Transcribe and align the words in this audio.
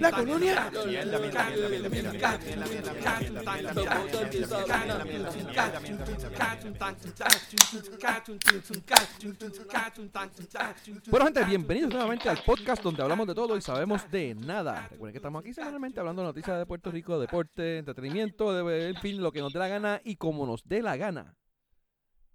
La 0.00 0.10
colonia. 0.10 0.70
Bueno, 11.10 11.26
gente, 11.26 11.44
bienvenidos 11.44 11.90
nuevamente 11.90 12.30
al 12.30 12.42
podcast 12.42 12.82
donde 12.82 13.02
hablamos 13.02 13.26
de 13.26 13.34
todo 13.34 13.54
y 13.58 13.60
sabemos 13.60 14.10
de 14.10 14.34
nada. 14.34 14.88
Recuerden 14.88 15.12
que 15.12 15.18
estamos 15.18 15.40
aquí 15.40 15.52
semanalmente 15.52 16.00
hablando 16.00 16.22
de 16.22 16.28
noticias 16.28 16.58
de 16.58 16.64
Puerto 16.64 16.90
Rico, 16.90 17.20
deporte, 17.20 17.78
entretenimiento, 17.78 18.64
de, 18.64 18.88
en 18.88 18.96
fin, 18.96 19.22
lo 19.22 19.30
que 19.30 19.40
nos 19.40 19.52
dé 19.52 19.58
la 19.58 19.68
gana 19.68 20.00
y 20.02 20.16
como 20.16 20.46
nos 20.46 20.66
dé 20.66 20.80
la 20.80 20.96
gana. 20.96 21.36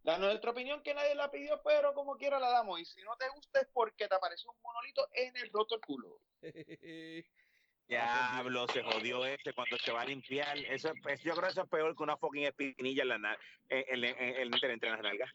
La 0.07 0.17
nuestra 0.17 0.51
opinión 0.51 0.81
que 0.83 0.93
nadie 0.93 1.15
la 1.15 1.29
pidió, 1.29 1.61
pero 1.61 1.93
como 1.93 2.15
quiera 2.15 2.39
la 2.39 2.49
damos. 2.49 2.79
Y 2.79 2.85
si 2.85 3.01
no 3.01 3.17
te 3.17 3.27
gusta 3.27 3.59
es 3.59 3.67
porque 3.73 4.07
te 4.07 4.15
apareció 4.15 4.49
un 4.49 4.61
monolito 4.61 5.05
en 5.11 5.35
el 5.35 5.49
roto 5.51 5.81
culo. 5.85 6.21
Diablo, 7.89 8.67
se 8.69 8.83
jodió 8.83 9.25
este 9.25 9.51
cuando 9.51 9.77
se 9.77 9.91
va 9.91 10.03
a 10.03 10.05
limpiar. 10.05 10.57
Eso, 10.59 10.93
es, 11.09 11.21
yo 11.23 11.33
creo 11.33 11.43
que 11.43 11.49
eso 11.49 11.61
es 11.63 11.69
peor 11.69 11.93
que 11.93 12.03
una 12.03 12.15
fucking 12.15 12.45
espinilla 12.45 13.03
en 13.03 13.09
la 13.09 13.37
en, 13.67 14.03
en, 14.05 14.53
entre 14.53 14.89
las 14.91 15.01
nalgas. 15.01 15.29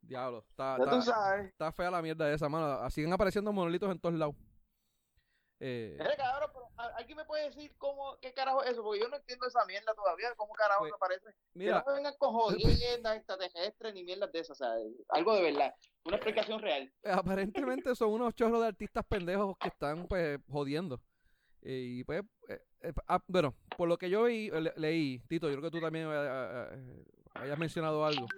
Diablo, 0.00 0.42
está, 0.48 0.78
está, 0.78 1.40
está, 1.42 1.72
fea 1.72 1.90
la 1.90 2.00
mierda 2.00 2.24
de 2.28 2.34
esa 2.34 2.48
mano. 2.48 2.88
Siguen 2.88 3.12
apareciendo 3.12 3.52
monolitos 3.52 3.90
en 3.90 3.98
todos 3.98 4.14
lados. 4.14 4.36
Eh, 5.58 5.96
cabrón, 6.18 6.50
pero 6.52 6.68
¿alguien 6.96 7.16
me 7.16 7.24
puede 7.24 7.44
decir 7.44 7.74
cómo, 7.78 8.18
qué 8.20 8.34
carajo 8.34 8.62
es 8.62 8.72
eso? 8.72 8.82
Porque 8.82 9.00
yo 9.00 9.08
no 9.08 9.16
entiendo 9.16 9.46
esa 9.46 9.64
mierda 9.64 9.94
todavía, 9.94 10.34
cómo 10.36 10.52
carajo 10.52 10.80
pues, 10.80 10.92
me 10.92 10.98
parece. 10.98 11.30
Mira, 11.54 11.82
que 11.82 11.90
no 11.90 11.96
vengan 11.96 12.14
con 12.18 12.32
jodiendas 12.34 13.16
extraterrestres 13.16 13.94
ni 13.94 14.04
mierdas 14.04 14.30
de 14.32 14.40
esas, 14.40 14.60
o 14.60 14.64
sea, 14.64 14.74
algo 15.08 15.34
de 15.34 15.42
verdad, 15.42 15.74
una 16.04 16.16
explicación 16.16 16.60
real. 16.60 16.92
Eh, 17.02 17.10
aparentemente 17.10 17.94
son 17.94 18.10
unos 18.10 18.34
chorros 18.34 18.60
de 18.60 18.68
artistas 18.68 19.04
pendejos 19.06 19.56
que 19.58 19.68
están, 19.68 20.06
pues, 20.06 20.38
jodiendo. 20.50 21.00
Y 21.62 22.04
pues, 22.04 22.22
eh, 22.48 22.60
eh, 22.82 22.92
ah, 23.08 23.22
bueno, 23.26 23.54
por 23.76 23.88
lo 23.88 23.98
que 23.98 24.10
yo 24.10 24.24
vi, 24.24 24.50
leí, 24.76 25.20
Tito, 25.26 25.48
yo 25.48 25.56
creo 25.56 25.70
que 25.70 25.76
tú 25.76 25.80
también 25.80 26.06
hayas 27.34 27.58
mencionado 27.58 28.04
algo. 28.04 28.28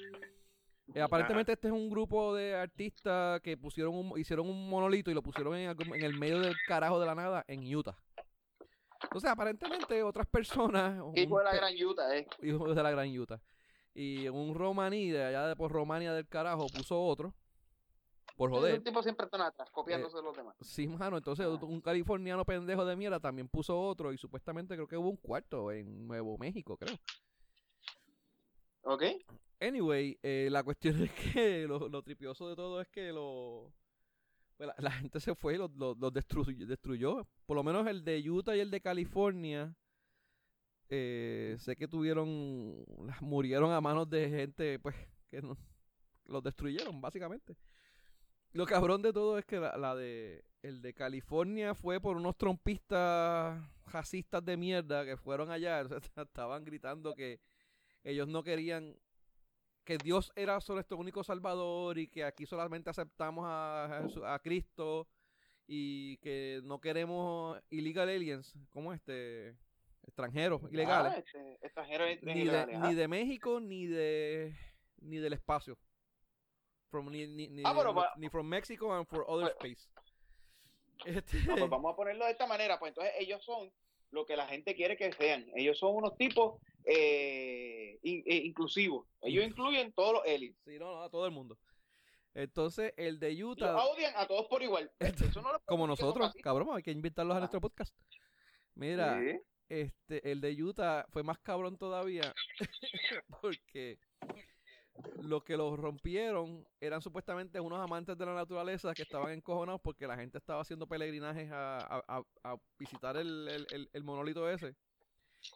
Eh, 0.95 1.03
aparentemente 1.03 1.53
este 1.53 1.69
es 1.69 1.73
un 1.73 1.91
grupo 1.91 2.35
de 2.35 2.55
artistas 2.55 3.41
que 3.43 3.57
pusieron 3.57 3.95
un, 3.95 4.19
hicieron 4.19 4.49
un 4.49 4.69
monolito 4.71 5.11
y 5.11 5.15
lo 5.15 5.23
pusieron 5.23 5.55
en, 5.55 5.71
en, 5.71 6.03
el 6.03 6.19
medio 6.19 6.41
del 6.41 6.57
carajo 6.67 6.99
de 6.99 7.07
la 7.07 7.15
nada 7.15 7.45
en 7.47 7.75
Utah. 7.75 7.97
Entonces, 9.03 9.31
aparentemente 9.31 10.03
otras 10.03 10.27
personas... 10.27 11.01
Hijo 11.15 11.39
de 11.39 11.45
la 11.45 11.55
gran 11.55 11.75
Utah, 11.75 12.17
eh. 12.17 12.27
Hijo 12.43 12.75
de 12.75 12.83
la 12.83 12.91
gran 12.91 13.09
Utah. 13.17 13.41
Y 13.95 14.29
un 14.29 14.55
romaní 14.55 15.11
de 15.11 15.25
allá 15.25 15.47
de 15.47 15.57
por 15.57 15.73
Romania 15.73 16.13
del 16.13 16.27
carajo 16.27 16.67
puso 16.69 17.01
otro. 17.01 17.35
Por 18.37 18.51
joder. 18.51 18.79
Un 18.79 18.85
tipo 18.85 19.03
siempre 19.03 19.25
están 19.27 19.41
atrás, 19.41 19.69
copiándose 19.71 20.19
eh, 20.19 20.23
los 20.23 20.37
demás. 20.37 20.55
Sí, 20.61 20.87
mano. 20.87 21.17
Entonces, 21.17 21.47
un 21.47 21.81
californiano 21.81 22.45
pendejo 22.45 22.85
de 22.85 22.95
mierda 22.95 23.19
también 23.19 23.49
puso 23.49 23.79
otro. 23.81 24.13
Y 24.13 24.19
supuestamente 24.19 24.75
creo 24.75 24.87
que 24.87 24.97
hubo 24.97 25.11
un 25.11 25.17
cuarto 25.17 25.73
en 25.73 26.07
Nuevo 26.07 26.39
México, 26.39 26.77
creo. 26.77 26.97
Ok. 28.83 29.03
Anyway, 29.61 30.19
eh, 30.23 30.49
la 30.51 30.63
cuestión 30.63 31.03
es 31.03 31.11
que 31.13 31.67
lo, 31.67 32.03
tripioso 32.03 32.49
de 32.49 32.57
todo 32.57 32.81
es 32.81 32.89
que 32.89 33.13
lo, 33.13 33.73
pues 34.57 34.71
la, 34.79 34.91
gente 34.91 35.21
se 35.21 35.35
fue 35.35 35.55
y 35.55 35.59
los 35.59 35.71
lo, 35.75 36.11
destruyó, 36.11 37.27
Por 37.47 37.57
lo 37.57 37.63
menos 37.63 37.87
el 37.87 38.05
de 38.05 38.19
Utah 38.31 38.57
y 38.57 38.61
el 38.61 38.71
de 38.71 38.81
California. 38.81 39.75
Eh, 40.91 41.57
sé 41.59 41.77
que 41.77 41.87
tuvieron, 41.87 42.85
murieron 43.21 43.73
a 43.73 43.81
manos 43.81 44.09
de 44.09 44.31
gente, 44.31 44.79
pues, 44.79 44.97
que 45.29 45.43
no, 45.43 45.57
los 46.25 46.43
destruyeron, 46.43 47.01
básicamente. 47.01 47.57
Lo 48.53 48.65
cabrón 48.65 49.03
de 49.03 49.13
todo 49.13 49.39
es 49.39 49.45
que 49.45 49.61
la, 49.61 49.95
de, 49.95 50.45
el 50.63 50.81
de 50.81 50.95
California 50.95 51.75
fue 51.75 52.01
por 52.01 52.17
unos 52.17 52.37
trompistas 52.37 53.63
racistas 53.87 54.45
de 54.45 54.57
mierda 54.57 55.05
que 55.05 55.17
fueron 55.17 55.51
allá, 55.51 55.83
estaban 56.17 56.65
gritando 56.65 57.15
que 57.15 57.41
ellos 58.03 58.27
no 58.29 58.43
querían 58.43 58.97
que 59.89 59.97
Dios 59.97 60.31
era 60.37 60.61
solo 60.61 60.77
nuestro 60.77 60.99
único 60.99 61.25
salvador 61.25 61.97
y 61.97 62.09
que 62.09 62.23
aquí 62.23 62.45
solamente 62.45 62.91
aceptamos 62.91 63.47
a, 63.49 64.07
a, 64.27 64.39
Cristo 64.39 65.09
y 65.67 66.19
que 66.19 66.61
no 66.63 66.79
queremos 66.79 67.59
illegal 67.71 68.11
aliens, 68.11 68.55
como 68.69 68.93
este 68.93 69.57
extranjeros 70.07 70.61
ah, 70.63 70.69
ilegales. 70.71 71.25
Este, 71.25 71.59
extranjeros 71.63 72.07
ni, 72.21 72.45
de, 72.45 72.67
ni 72.67 72.95
de 72.95 73.09
México 73.09 73.61
ni 73.61 73.87
de 73.87 74.55
ni 74.99 75.17
del 75.17 75.33
espacio. 75.33 75.79
From, 76.91 77.11
ni, 77.11 77.27
ni, 77.27 77.49
ni, 77.49 77.63
ah, 77.65 78.13
ni 78.19 78.29
from 78.29 78.47
Mexico 78.47 78.95
and 78.95 79.07
for 79.07 79.25
other 79.27 79.57
pues, 79.59 79.79
space. 79.79 81.17
Este... 81.19 81.39
pues 81.47 81.71
vamos 81.71 81.95
a 81.95 81.97
ponerlo 81.97 82.27
de 82.27 82.33
esta 82.33 82.47
manera, 82.47 82.79
pues 82.79 82.91
entonces 82.91 83.15
ellos 83.19 83.43
son 83.43 83.73
lo 84.11 84.27
que 84.27 84.37
la 84.37 84.47
gente 84.47 84.75
quiere 84.75 84.97
que 84.97 85.13
sean. 85.13 85.47
Ellos 85.55 85.79
son 85.79 85.97
unos 85.97 86.17
tipos 86.17 86.61
eh, 86.85 87.99
eh 88.03 88.43
inclusivos. 88.45 89.07
Ellos 89.23 89.45
incluyen 89.45 89.93
todos 89.93 90.15
los 90.15 90.27
elites. 90.27 90.61
Sí, 90.65 90.79
no, 90.79 90.93
no, 90.93 91.03
a 91.03 91.11
todo 91.11 91.27
el 91.27 91.33
mundo. 91.33 91.59
Entonces, 92.35 92.93
el 92.97 93.19
de 93.19 93.45
Utah. 93.45 93.77
odian 93.77 94.13
a 94.17 94.27
todos 94.27 94.47
por 94.47 94.63
igual. 94.63 94.91
como 95.67 95.87
nosotros, 95.87 96.33
cabrón, 96.43 96.69
hay 96.73 96.83
que 96.83 96.93
invitarlos 96.93 97.37
a 97.37 97.41
nuestro 97.41 97.61
podcast. 97.61 97.95
Mira, 98.75 99.21
este, 99.69 100.31
el 100.31 100.41
de 100.41 100.63
Utah 100.63 101.05
fue 101.11 101.23
más 101.23 101.39
cabrón 101.41 101.77
todavía. 101.77 102.33
porque 103.43 103.99
lo 105.23 105.43
que 105.43 105.57
los 105.57 105.79
rompieron 105.79 106.67
eran 106.81 107.01
supuestamente 107.01 107.61
unos 107.61 107.81
amantes 107.81 108.17
de 108.17 108.27
la 108.27 108.35
naturaleza 108.35 108.95
que 108.95 109.03
estaban 109.03 109.33
encojonados 109.33 109.81
porque 109.81 110.07
la 110.07 110.17
gente 110.17 110.39
estaba 110.39 110.63
haciendo 110.63 110.87
peregrinajes 110.87 111.49
a, 111.53 112.23
visitar 112.79 113.17
el, 113.17 114.03
monolito 114.03 114.49
ese 114.49 114.75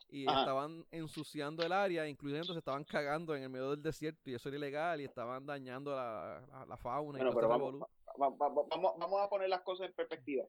y 0.08 0.22
estaban 0.22 0.86
ensuciando 0.90 1.64
el 1.64 1.72
área, 1.72 2.06
incluyendo 2.06 2.52
se 2.52 2.58
estaban 2.58 2.84
cagando 2.84 3.34
en 3.34 3.42
el 3.42 3.48
medio 3.48 3.70
del 3.70 3.82
desierto 3.82 4.30
y 4.30 4.34
eso 4.34 4.48
era 4.48 4.58
ilegal 4.58 5.00
y 5.00 5.04
estaban 5.04 5.44
dañando 5.44 5.94
la, 5.94 6.76
fauna. 6.76 7.18
y 7.18 7.34
pero 7.34 7.48
vamos, 7.48 7.74
vamos, 8.16 9.20
a 9.20 9.28
poner 9.28 9.48
las 9.48 9.62
cosas 9.62 9.88
en 9.88 9.92
perspectiva. 9.94 10.44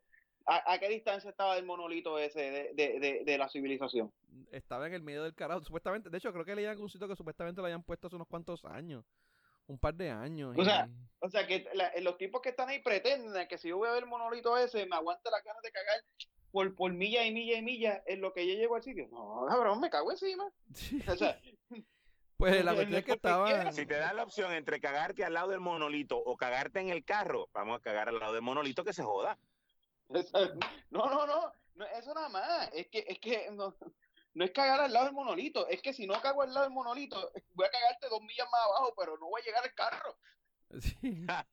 ¿A, 0.45 0.77
qué 0.77 0.89
distancia 0.89 1.29
estaba 1.29 1.57
el 1.57 1.65
monolito 1.65 2.19
ese 2.19 2.73
de, 2.73 3.35
la 3.37 3.47
civilización? 3.47 4.11
Estaba 4.51 4.87
en 4.87 4.93
el 4.93 5.01
medio 5.01 5.23
del 5.23 5.33
carajo, 5.33 5.63
supuestamente. 5.63 6.09
De 6.09 6.17
hecho, 6.17 6.33
creo 6.33 6.43
que 6.43 6.55
leían 6.55 6.79
un 6.81 6.89
sitio 6.89 7.07
que 7.07 7.15
supuestamente 7.15 7.61
lo 7.61 7.65
habían 7.65 7.83
puesto 7.83 8.07
hace 8.07 8.15
unos 8.15 8.27
cuantos 8.27 8.65
años. 8.65 9.05
Un 9.67 9.79
par 9.79 9.93
de 9.95 10.09
años. 10.09 10.53
O 10.57 10.65
sea, 10.65 10.89
o 11.19 11.29
sea 11.29 11.47
que 11.47 11.65
los 12.01 12.17
tipos 12.17 12.41
que 12.41 12.49
están 12.49 12.67
ahí 12.67 12.79
pretenden 12.79 13.47
que 13.47 13.57
si 13.57 13.69
yo 13.69 13.77
voy 13.77 13.87
a 13.87 13.93
ver 13.93 14.03
el 14.03 14.09
monolito 14.09 14.57
ese, 14.57 14.85
me 14.85 14.97
aguante 14.97 15.31
la 15.31 15.41
ganas 15.41 15.61
de 15.63 15.71
cagar 15.71 16.03
por, 16.51 16.75
por 16.75 16.91
milla 16.91 17.25
y 17.25 17.31
milla 17.31 17.57
y 17.57 17.61
milla 17.61 18.03
en 18.05 18.19
lo 18.19 18.33
que 18.33 18.45
yo 18.45 18.53
llego 18.55 18.75
al 18.75 18.83
sitio. 18.83 19.07
No, 19.09 19.45
cabrón, 19.47 19.79
me 19.79 19.89
cago 19.89 20.11
encima. 20.11 20.51
O 21.07 21.15
sea, 21.15 21.39
pues 22.35 22.65
la 22.65 22.73
cuestión 22.75 22.99
es 22.99 23.05
que 23.05 23.11
estaba. 23.13 23.71
Si 23.71 23.85
te 23.85 23.95
da 23.95 24.11
la 24.13 24.23
opción 24.23 24.51
entre 24.51 24.81
cagarte 24.81 25.23
al 25.23 25.33
lado 25.33 25.51
del 25.51 25.61
monolito 25.61 26.17
o 26.17 26.35
cagarte 26.35 26.81
en 26.81 26.89
el 26.89 27.05
carro, 27.05 27.49
vamos 27.53 27.77
a 27.77 27.81
cagar 27.81 28.09
al 28.09 28.19
lado 28.19 28.33
del 28.33 28.41
monolito 28.41 28.83
que 28.83 28.91
se 28.91 29.03
joda. 29.03 29.39
No, 30.91 31.09
no, 31.09 31.25
no, 31.25 31.85
eso 31.97 32.13
nada 32.13 32.29
más. 32.29 32.69
Es 32.73 32.87
que, 32.87 33.05
es 33.07 33.19
que 33.19 33.49
no, 33.51 33.75
no 34.33 34.45
es 34.45 34.51
cagar 34.51 34.79
al 34.81 34.93
lado 34.93 35.05
del 35.05 35.15
monolito. 35.15 35.67
Es 35.67 35.81
que 35.81 35.93
si 35.93 36.05
no 36.05 36.21
cago 36.21 36.41
al 36.41 36.53
lado 36.53 36.65
del 36.65 36.73
monolito, 36.73 37.31
voy 37.53 37.67
a 37.67 37.71
cagarte 37.71 38.09
dos 38.09 38.21
millas 38.21 38.47
más 38.51 38.61
abajo, 38.61 38.93
pero 38.97 39.17
no 39.17 39.27
voy 39.27 39.41
a 39.41 39.45
llegar 39.45 39.63
al 39.63 39.73
carro. 39.73 40.17
Sí. 40.79 40.97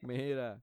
Mira, 0.00 0.62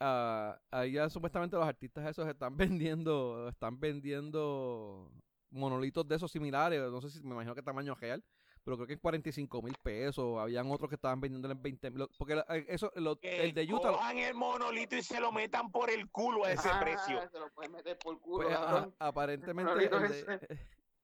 uh, 0.00 0.58
ahí 0.70 0.92
ya 0.92 1.08
supuestamente 1.08 1.56
los 1.56 1.66
artistas 1.66 2.08
esos 2.08 2.28
están 2.28 2.56
vendiendo, 2.56 3.48
están 3.48 3.78
vendiendo 3.78 5.10
monolitos 5.50 6.06
de 6.06 6.16
esos 6.16 6.30
similares. 6.30 6.80
No 6.90 7.00
sé 7.00 7.10
si 7.10 7.22
me 7.22 7.34
imagino 7.34 7.54
que 7.54 7.62
tamaño 7.62 7.94
real 7.94 8.22
pero 8.64 8.76
creo 8.76 8.86
que 8.86 8.92
en 8.94 8.98
45 9.00 9.62
mil 9.62 9.74
pesos. 9.82 10.38
Habían 10.38 10.70
otros 10.70 10.88
que 10.88 10.94
estaban 10.94 11.20
vendiéndolo 11.20 11.54
en 11.54 11.62
20 11.62 11.90
mil. 11.90 12.08
Porque 12.16 12.42
eh, 12.48 12.64
eso, 12.68 12.92
el 12.94 13.54
de 13.54 13.72
Utah. 13.72 13.92
Cojan 13.92 14.18
el 14.18 14.34
monolito 14.34 14.96
y 14.96 15.02
se 15.02 15.20
lo 15.20 15.32
metan 15.32 15.70
por 15.72 15.90
el 15.90 16.08
culo 16.10 16.44
a 16.44 16.52
ese 16.52 16.68
ah, 16.68 16.80
precio. 16.80 17.20
Se 17.30 17.38
lo 17.40 17.50
pueden 17.50 17.72
meter 17.72 17.98
por 17.98 18.20
culo. 18.20 18.46
Pues, 18.46 18.58
aparentemente. 18.98 19.90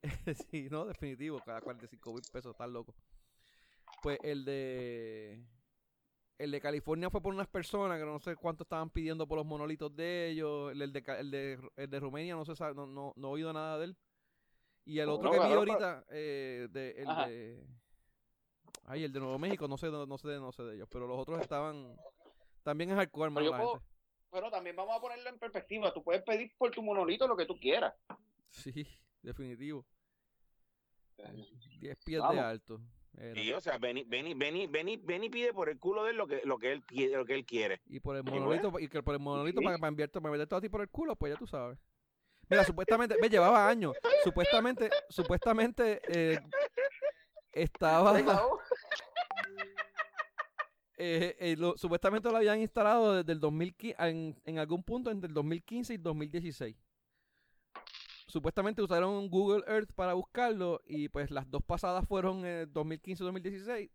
sí, 0.51 0.69
no, 0.71 0.87
definitivo. 0.87 1.41
Cada 1.45 1.61
45 1.61 2.13
mil 2.13 2.23
pesos, 2.33 2.53
están 2.53 2.73
loco. 2.73 2.95
Pues 4.03 4.19
el 4.23 4.45
de. 4.45 5.45
El 6.39 6.53
de 6.53 6.61
California 6.61 7.11
fue 7.11 7.21
por 7.21 7.35
unas 7.35 7.49
personas 7.49 7.99
que 7.99 8.07
no 8.07 8.21
sé 8.21 8.37
cuánto 8.37 8.63
estaban 8.63 8.91
pidiendo 8.91 9.27
por 9.27 9.39
los 9.39 9.47
monolitos 9.47 9.97
de 9.97 10.29
ellos. 10.29 10.71
El 10.71 10.93
de, 10.93 11.05
el 11.19 11.31
de, 11.33 11.59
el 11.75 11.91
de 11.91 11.99
Rumania 11.99 12.37
no, 12.37 12.45
se 12.45 12.55
sabe, 12.55 12.77
no, 12.77 12.87
no, 12.87 13.13
no 13.17 13.29
he 13.29 13.33
oído 13.33 13.53
nada 13.53 13.77
de 13.79 13.87
él. 13.87 13.97
Y 14.89 15.01
el 15.01 15.11
otro 15.11 15.31
que 15.31 15.39
vi 15.39 15.53
ahorita, 15.53 16.07
eh, 16.09 16.67
de, 16.71 16.91
el 16.93 17.07
de. 17.07 17.67
Ay, 18.87 19.05
el 19.05 19.13
de 19.13 19.21
Nuevo 19.21 19.39
México, 19.39 19.69
no 19.69 19.77
sé, 19.77 19.91
no, 19.91 20.17
sé, 20.17 20.29
no 20.29 20.51
sé 20.51 20.63
de 20.63 20.77
ellos, 20.77 20.89
pero 20.91 21.07
los 21.07 21.19
otros 21.19 21.43
estaban. 21.43 21.95
También 22.63 22.91
es 22.91 22.97
hardcore, 22.97 23.31
pero, 23.35 23.51
la 23.51 23.59
gente. 23.59 23.85
pero 24.31 24.51
también 24.51 24.75
vamos 24.77 24.97
a 24.97 25.01
ponerlo 25.01 25.29
en 25.29 25.39
perspectiva. 25.39 25.93
Tú 25.93 26.03
puedes 26.03 26.23
pedir 26.23 26.51
por 26.57 26.71
tu 26.71 26.83
monolito 26.83 27.29
lo 27.29 27.37
que 27.37 27.45
tú 27.45 27.59
quieras. 27.61 27.95
Sí, 28.49 28.73
definitivo. 29.23 29.85
10 31.81 31.99
pies 32.03 32.23
de 32.31 32.41
alto. 32.41 32.81
Y, 33.35 33.53
o 33.53 33.61
sea, 33.61 33.77
Benny, 33.77 34.05
Benny, 34.05 34.33
Benny, 34.33 34.97
Benny, 34.97 35.29
pide 35.29 35.53
por 35.53 35.69
el 35.69 35.79
culo 35.79 36.05
de 36.05 36.13
él 36.13 36.17
lo 36.17 36.27
que, 36.27 36.41
lo 36.47 36.59
que 36.59 36.73
él 36.73 36.83
lo 37.13 37.27
que 37.27 37.35
él 37.35 37.45
quiere. 37.45 37.83
Y 37.89 38.01
por 38.01 38.17
el 38.17 38.25
monolito, 38.25 38.73
y, 38.79 38.89
que 38.89 39.03
por 39.03 39.13
el 39.13 39.21
monolito 39.21 39.61
para, 39.61 39.77
para, 39.77 39.89
enviarte, 39.89 40.19
para 40.19 40.33
meterte 40.33 40.55
a 40.55 40.61
ti 40.63 40.71
por 40.71 40.81
el 40.81 40.89
culo, 40.89 41.15
pues 41.15 41.35
ya 41.35 41.39
tú 41.39 41.47
sabes. 41.47 41.79
Mira, 42.49 42.65
supuestamente, 42.65 43.17
me 43.21 43.29
llevaba 43.29 43.69
años. 43.69 43.95
Supuestamente, 44.25 44.91
supuestamente 45.09 46.01
eh, 46.09 46.41
estaba. 47.53 48.13
Eh, 51.01 51.37
eh, 51.39 51.57
supuestamente 51.77 52.29
lo 52.29 52.39
habían 52.39 52.59
instalado 52.59 53.15
desde 53.15 53.31
el 53.31 53.39
2015, 53.39 53.95
en, 54.01 54.37
en 54.45 54.59
algún 54.59 54.83
punto 54.83 55.13
entre 55.13 55.29
el 55.29 55.35
2015 55.35 55.95
y 55.95 55.97
2016 55.97 56.77
supuestamente 58.29 58.83
usaron 58.83 59.29
Google 59.29 59.65
Earth 59.67 59.93
para 59.93 60.13
buscarlo 60.13 60.81
y 60.87 61.09
pues 61.09 61.31
las 61.31 61.51
dos 61.51 61.63
pasadas 61.63 62.07
fueron 62.07 62.45
en 62.45 62.73
2015-2016, 62.73 63.91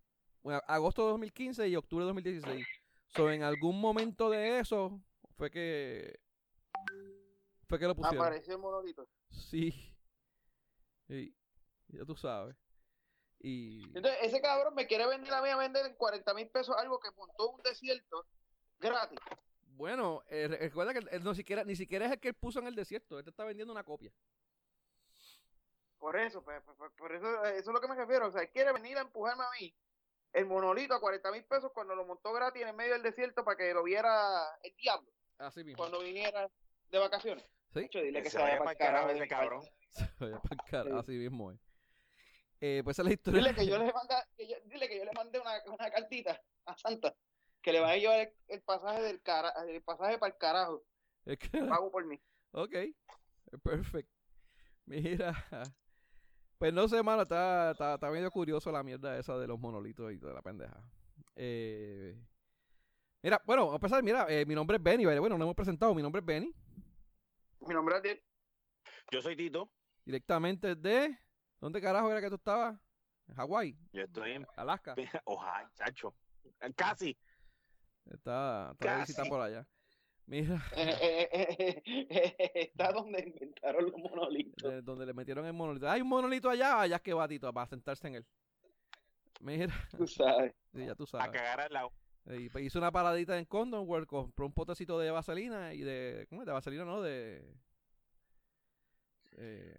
agosto 0.68 1.04
de 1.04 1.12
2015 1.12 1.68
y 1.70 1.76
octubre 1.76 2.04
de 2.04 2.08
2016. 2.08 2.68
So, 3.08 3.32
en 3.32 3.44
algún 3.44 3.80
momento 3.80 4.30
de 4.30 4.60
eso 4.60 5.00
fue 5.38 5.52
que 5.52 6.20
fue 7.74 7.80
que 7.80 7.88
lo 7.88 7.96
pusieron. 7.96 8.24
Apareció 8.24 8.54
el 8.54 8.60
monolito. 8.60 9.10
Sí. 9.32 9.96
Ya 11.88 12.06
tú 12.06 12.16
sabes. 12.16 12.56
Y... 13.40 13.84
Entonces, 13.96 14.18
ese 14.22 14.42
cabrón 14.42 14.76
me 14.76 14.86
quiere 14.86 15.08
vender 15.08 15.34
a 15.34 15.42
mí 15.42 15.50
a 15.50 15.58
vender 15.58 15.86
en 15.88 15.96
40 15.96 16.34
mil 16.36 16.48
pesos 16.50 16.76
algo 16.78 17.00
que 17.00 17.10
montó 17.18 17.50
un 17.50 17.62
desierto 17.64 18.28
gratis. 18.80 19.20
Bueno, 19.76 20.24
eh, 20.28 20.48
recuerda 20.48 20.94
que 20.94 21.00
él 21.00 21.24
no 21.24 21.34
siquiera, 21.34 21.64
ni 21.64 21.76
siquiera 21.76 22.06
es 22.06 22.12
el 22.12 22.20
que 22.20 22.28
él 22.30 22.36
puso 22.36 22.60
en 22.60 22.68
el 22.68 22.76
desierto. 22.76 23.18
Él 23.18 23.24
te 23.24 23.32
está 23.32 23.44
vendiendo 23.44 23.74
una 23.74 23.84
copia. 23.84 24.14
Por 25.98 26.16
eso, 26.16 26.44
pues, 26.44 26.62
pues, 26.64 26.78
pues, 26.78 26.92
por, 26.96 27.12
eso, 27.12 27.46
eh, 27.46 27.58
eso 27.58 27.72
es 27.72 27.74
lo 27.74 27.82
que 27.82 27.88
me 27.88 27.96
refiero. 27.96 28.28
O 28.28 28.32
sea, 28.32 28.44
él 28.44 28.52
quiere 28.52 28.72
venir 28.72 28.98
a 28.98 29.02
empujarme 29.02 29.44
a 29.44 29.50
mí 29.60 29.76
el 30.34 30.46
monolito 30.46 30.94
a 30.94 31.00
40 31.00 31.32
mil 31.32 31.44
pesos 31.46 31.72
cuando 31.74 31.96
lo 31.96 32.06
montó 32.06 32.34
gratis 32.34 32.62
en 32.62 32.68
el 32.68 32.76
medio 32.76 32.94
del 32.94 33.02
desierto 33.02 33.44
para 33.44 33.58
que 33.58 33.74
lo 33.74 33.84
viera 33.84 34.60
el 34.62 34.76
diablo. 34.76 35.12
Así 35.40 35.64
mismo. 35.64 35.78
Cuando 35.78 36.00
viniera 36.00 36.50
de 36.92 37.00
vacaciones. 37.00 37.44
Sí. 37.74 37.90
dile 37.92 38.22
que 38.22 38.30
se, 38.30 38.38
vaya, 38.38 38.60
para 38.60 38.72
el 38.72 38.78
carajo 38.78 39.10
ese 39.10 39.28
cabrón. 39.28 39.64
Se 39.90 40.06
vaya 40.20 40.40
para 40.40 40.56
el 40.56 40.70
carajo, 40.70 41.00
así 41.00 41.12
mismo 41.14 41.52
es. 41.52 41.60
Eh, 42.62 42.82
pues 42.84 42.96
esa 42.96 43.02
es 43.02 43.08
la 43.08 43.14
historia. 43.14 43.42
Dile 43.42 43.56
que 43.56 43.66
yo 43.66 43.78
le, 43.78 43.92
manda, 43.94 44.28
dile 44.38 44.88
que 44.88 44.98
yo 44.98 45.06
le 45.06 45.12
mandé 45.14 45.40
una, 45.40 45.52
una 45.68 45.92
cartita 45.92 46.42
a 46.66 46.78
Santa 46.78 47.16
que 47.64 47.72
le 47.72 47.80
va 47.80 47.92
a 47.92 47.98
llevar 47.98 48.32
el, 48.48 48.62
pasaje 48.62 49.02
del 49.02 49.22
cara, 49.22 49.52
el 49.68 49.82
pasaje 49.82 50.20
para 50.20 50.32
el 50.32 50.38
carajo. 50.38 50.84
Que... 51.26 51.64
Pago 51.64 51.90
por 51.90 52.06
mí. 52.06 52.20
Ok, 52.56 52.76
perfecto. 53.64 54.14
Mira, 54.86 55.34
pues 56.60 56.72
no 56.72 56.88
sé, 56.88 57.02
mano, 57.02 57.24
está, 57.24 57.72
está, 57.72 57.96
está 57.96 58.12
medio 58.12 58.30
curioso 58.30 58.72
la 58.72 58.84
mierda 58.84 59.18
esa 59.18 59.40
de 59.40 59.48
los 59.48 59.60
monolitos 59.60 60.14
y 60.14 60.20
toda 60.20 60.36
la 60.36 60.44
pendeja. 60.44 60.80
Eh, 61.36 62.16
mira, 63.24 63.42
bueno, 63.48 63.72
a 63.72 63.80
pesar, 63.80 64.04
mira, 64.04 64.28
eh, 64.30 64.46
mi 64.46 64.54
nombre 64.54 64.78
es 64.78 64.84
Benny, 64.84 65.04
bueno, 65.06 65.36
no 65.36 65.46
hemos 65.46 65.56
presentado, 65.56 65.96
mi 65.96 66.04
nombre 66.04 66.20
es 66.20 66.26
Benny. 66.28 66.54
Mi 67.68 67.74
nombre 67.74 67.98
es 67.98 68.04
Diel. 68.04 68.24
Yo 69.12 69.22
soy 69.22 69.36
Tito. 69.36 69.72
Directamente 70.06 70.76
de... 70.76 71.18
¿Dónde 71.60 71.80
carajo 71.82 72.12
era 72.12 72.20
que 72.20 72.30
tú 72.30 72.36
estabas? 72.36 72.78
En 73.28 73.36
Hawái. 73.36 73.78
Yo 73.94 74.02
estoy 74.02 74.32
en... 74.32 74.46
Alaska. 74.58 74.96
Ojalá, 75.24 75.72
chacho. 75.76 76.14
Casi. 76.76 77.18
Está, 78.06 78.72
está 78.74 78.98
visita 79.00 79.24
por 79.24 79.40
allá. 79.40 79.66
Mira. 80.26 80.62
está 82.54 82.92
donde 82.92 83.22
inventaron 83.22 83.86
los 83.86 83.98
monolitos. 83.98 84.84
donde 84.84 85.06
le 85.06 85.14
metieron 85.14 85.46
el 85.46 85.54
monolito. 85.54 85.90
Hay 85.90 86.02
un 86.02 86.10
monolito 86.10 86.50
allá, 86.50 86.82
allá 86.82 87.00
que 87.00 87.14
va 87.14 87.28
Tito, 87.28 87.54
para 87.54 87.68
sentarse 87.68 88.08
en 88.08 88.16
él. 88.16 88.26
Mira. 89.40 89.74
Tú 89.98 90.06
sabes. 90.06 90.54
Sí, 90.74 90.86
ya 90.86 90.96
tú 90.96 91.06
sabes. 91.06 91.28
A 91.28 91.32
cagar 91.32 91.62
al 91.62 91.74
lado. 91.74 91.94
Y 92.26 92.50
pues 92.50 92.64
hizo 92.64 92.80
una 92.80 92.92
paradita 92.92 93.38
en 93.38 93.46
Condon 93.46 93.88
World, 93.88 94.08
compró 94.08 94.46
un 94.46 94.54
potecito 94.54 94.98
de 94.98 95.12
vaselina 95.12 95.74
y 95.74 95.82
de. 95.82 96.26
¿Cómo 96.30 96.42
es? 96.42 96.46
De 96.46 96.54
vaselina, 96.54 96.86
no, 96.86 97.02
de. 97.02 97.44
Eh, 99.38 99.78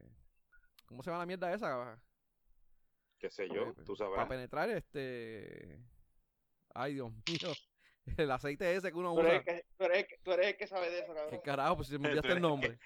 ¿Cómo 0.86 1.02
se 1.02 1.10
llama 1.10 1.20
la 1.20 1.26
mierda 1.26 1.52
esa? 1.52 1.98
Qué 3.18 3.30
sé 3.30 3.48
yo, 3.48 3.72
pues, 3.72 3.86
tú 3.86 3.96
sabes. 3.96 4.16
Para 4.16 4.28
penetrar, 4.28 4.68
este. 4.68 5.80
Ay, 6.74 6.94
Dios 6.94 7.10
mío. 7.28 7.52
El 8.18 8.30
aceite 8.30 8.76
ese 8.76 8.92
que 8.92 8.98
uno 8.98 9.14
usa. 9.14 9.42
que, 9.42 9.64
tú, 9.78 9.84
eres, 9.84 10.06
tú, 10.22 10.32
eres, 10.32 10.48
el 10.48 10.56
que 10.58 10.66
sabe 10.66 10.90
de 10.90 10.98
eso, 10.98 11.14
cabrón. 11.14 11.30
¿Qué 11.30 11.40
carajo? 11.40 11.76
Pues 11.76 11.88
si 11.88 11.98
me 11.98 12.08
enviaste 12.08 12.32
el 12.32 12.40
nombre. 12.42 12.78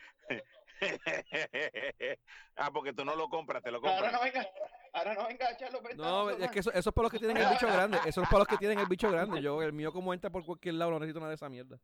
ah, 2.54 2.70
porque 2.72 2.92
tú 2.92 3.04
no 3.04 3.16
lo 3.16 3.28
compras, 3.28 3.60
te 3.64 3.72
lo 3.72 3.80
compras. 3.80 3.98
Ahora 3.98 4.12
no 4.12 4.22
venga, 4.22 4.48
ahora 4.92 5.14
no 5.14 5.26
venga 5.26 5.46
a 5.46 5.52
echarlo 5.52 5.80
No, 5.96 6.30
es 6.30 6.50
que 6.50 6.60
eso, 6.60 6.72
eso 6.72 6.90
es 6.90 6.94
para 6.94 7.04
los 7.04 7.12
que 7.12 7.18
tienen 7.18 7.36
el 7.36 7.48
bicho 7.48 7.66
grande. 7.66 7.98
Eso 8.06 8.22
es 8.22 8.28
para 8.28 8.38
los 8.38 8.48
que 8.48 8.56
tienen 8.56 8.78
el 8.78 8.86
bicho 8.86 9.10
grande. 9.10 9.42
Yo, 9.42 9.62
el 9.62 9.72
mío, 9.72 9.92
como 9.92 10.14
entra 10.14 10.30
por 10.30 10.44
cualquier 10.44 10.74
lado, 10.74 10.92
no 10.92 11.00
necesito 11.00 11.20
nada 11.20 11.30
de 11.30 11.36
esa 11.36 11.48
mierda. 11.48 11.78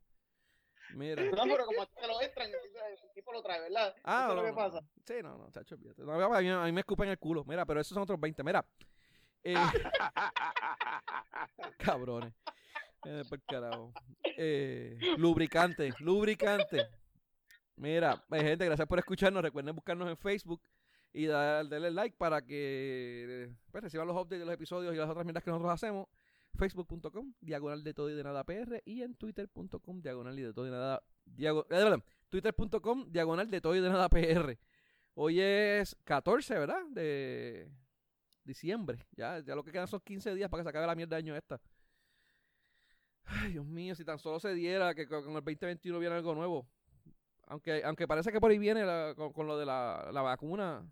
Mira. 0.93 1.23
No, 1.23 1.43
pero 1.43 1.65
como 1.65 1.85
te 1.87 2.07
lo 2.07 2.21
entran, 2.21 2.49
el 2.49 3.11
tipo 3.13 3.33
lo 3.33 3.41
trae, 3.41 3.61
¿verdad? 3.61 3.95
Ah, 4.03 4.31
no, 4.33 4.43
¿Qué 4.43 4.53
pasa? 4.53 4.79
Sí, 5.05 5.15
no, 5.21 5.37
no, 5.37 5.51
chacho, 5.51 5.77
No, 5.97 6.13
a, 6.13 6.41
mí, 6.41 6.49
a 6.49 6.63
mí 6.63 6.71
me 6.71 6.81
escupen 6.81 7.09
el 7.09 7.17
culo. 7.17 7.43
Mira, 7.45 7.65
pero 7.65 7.81
esos 7.81 7.93
son 7.93 8.03
otros 8.03 8.19
20. 8.19 8.43
Mira. 8.43 8.65
Eh, 9.43 9.53
cabrones. 11.77 12.33
Eh, 13.05 13.23
carajo. 13.47 13.93
Eh, 14.37 14.97
lubricante, 15.17 15.93
lubricante. 15.99 16.87
Mira, 17.75 18.23
eh, 18.31 18.41
gente, 18.41 18.65
gracias 18.65 18.87
por 18.87 18.99
escucharnos. 18.99 19.43
Recuerden 19.43 19.75
buscarnos 19.75 20.09
en 20.09 20.17
Facebook 20.17 20.61
y 21.15 21.27
darle 21.27 21.91
like 21.91 22.17
para 22.17 22.41
que 22.41 23.49
pues, 23.71 23.83
reciban 23.83 24.05
los 24.05 24.17
updates 24.17 24.39
de 24.39 24.45
los 24.45 24.53
episodios 24.53 24.93
y 24.93 24.97
las 24.97 25.09
otras 25.09 25.25
mierdas 25.25 25.43
que 25.43 25.49
nosotros 25.49 25.71
hacemos. 25.71 26.07
Facebook.com, 26.57 27.33
diagonal 27.41 27.83
de 27.83 27.93
todo 27.93 28.09
y 28.09 28.15
de 28.15 28.23
nada 28.23 28.43
PR 28.43 28.81
y 28.85 29.01
en 29.01 29.15
Twitter.com, 29.15 30.01
diagonal 30.01 30.37
y 30.37 30.41
de 30.43 30.53
todo 30.53 30.67
y 30.67 30.69
de 30.69 30.75
nada. 30.75 31.03
Eh, 31.37 31.97
Twitter.com, 32.29 33.11
diagonal 33.11 33.49
de 33.49 33.61
todo 33.61 33.75
y 33.75 33.81
de 33.81 33.89
nada 33.89 34.09
PR. 34.09 34.57
Hoy 35.13 35.39
es 35.39 35.95
14, 36.03 36.59
¿verdad? 36.59 36.85
De 36.89 37.69
diciembre. 38.43 39.07
Ya, 39.15 39.39
ya 39.39 39.55
lo 39.55 39.63
que 39.63 39.71
quedan 39.71 39.87
son 39.87 40.01
15 40.01 40.35
días 40.35 40.49
para 40.49 40.61
que 40.61 40.65
se 40.65 40.69
acabe 40.69 40.87
la 40.87 40.95
mierda 40.95 41.15
de 41.15 41.19
año 41.19 41.35
esta. 41.35 41.61
Ay, 43.23 43.53
Dios 43.53 43.65
mío, 43.65 43.95
si 43.95 44.03
tan 44.03 44.19
solo 44.19 44.39
se 44.39 44.53
diera 44.53 44.93
que 44.93 45.07
con 45.07 45.29
el 45.29 45.33
2021 45.33 45.97
viene 45.99 46.15
algo 46.15 46.35
nuevo. 46.35 46.67
Aunque 47.47 47.83
aunque 47.83 48.07
parece 48.07 48.31
que 48.31 48.39
por 48.39 48.51
ahí 48.51 48.57
viene 48.57 48.83
con, 49.15 49.47
lo 49.47 49.57
de 49.57 49.65
la, 49.65 50.09
vacuna, 50.11 50.83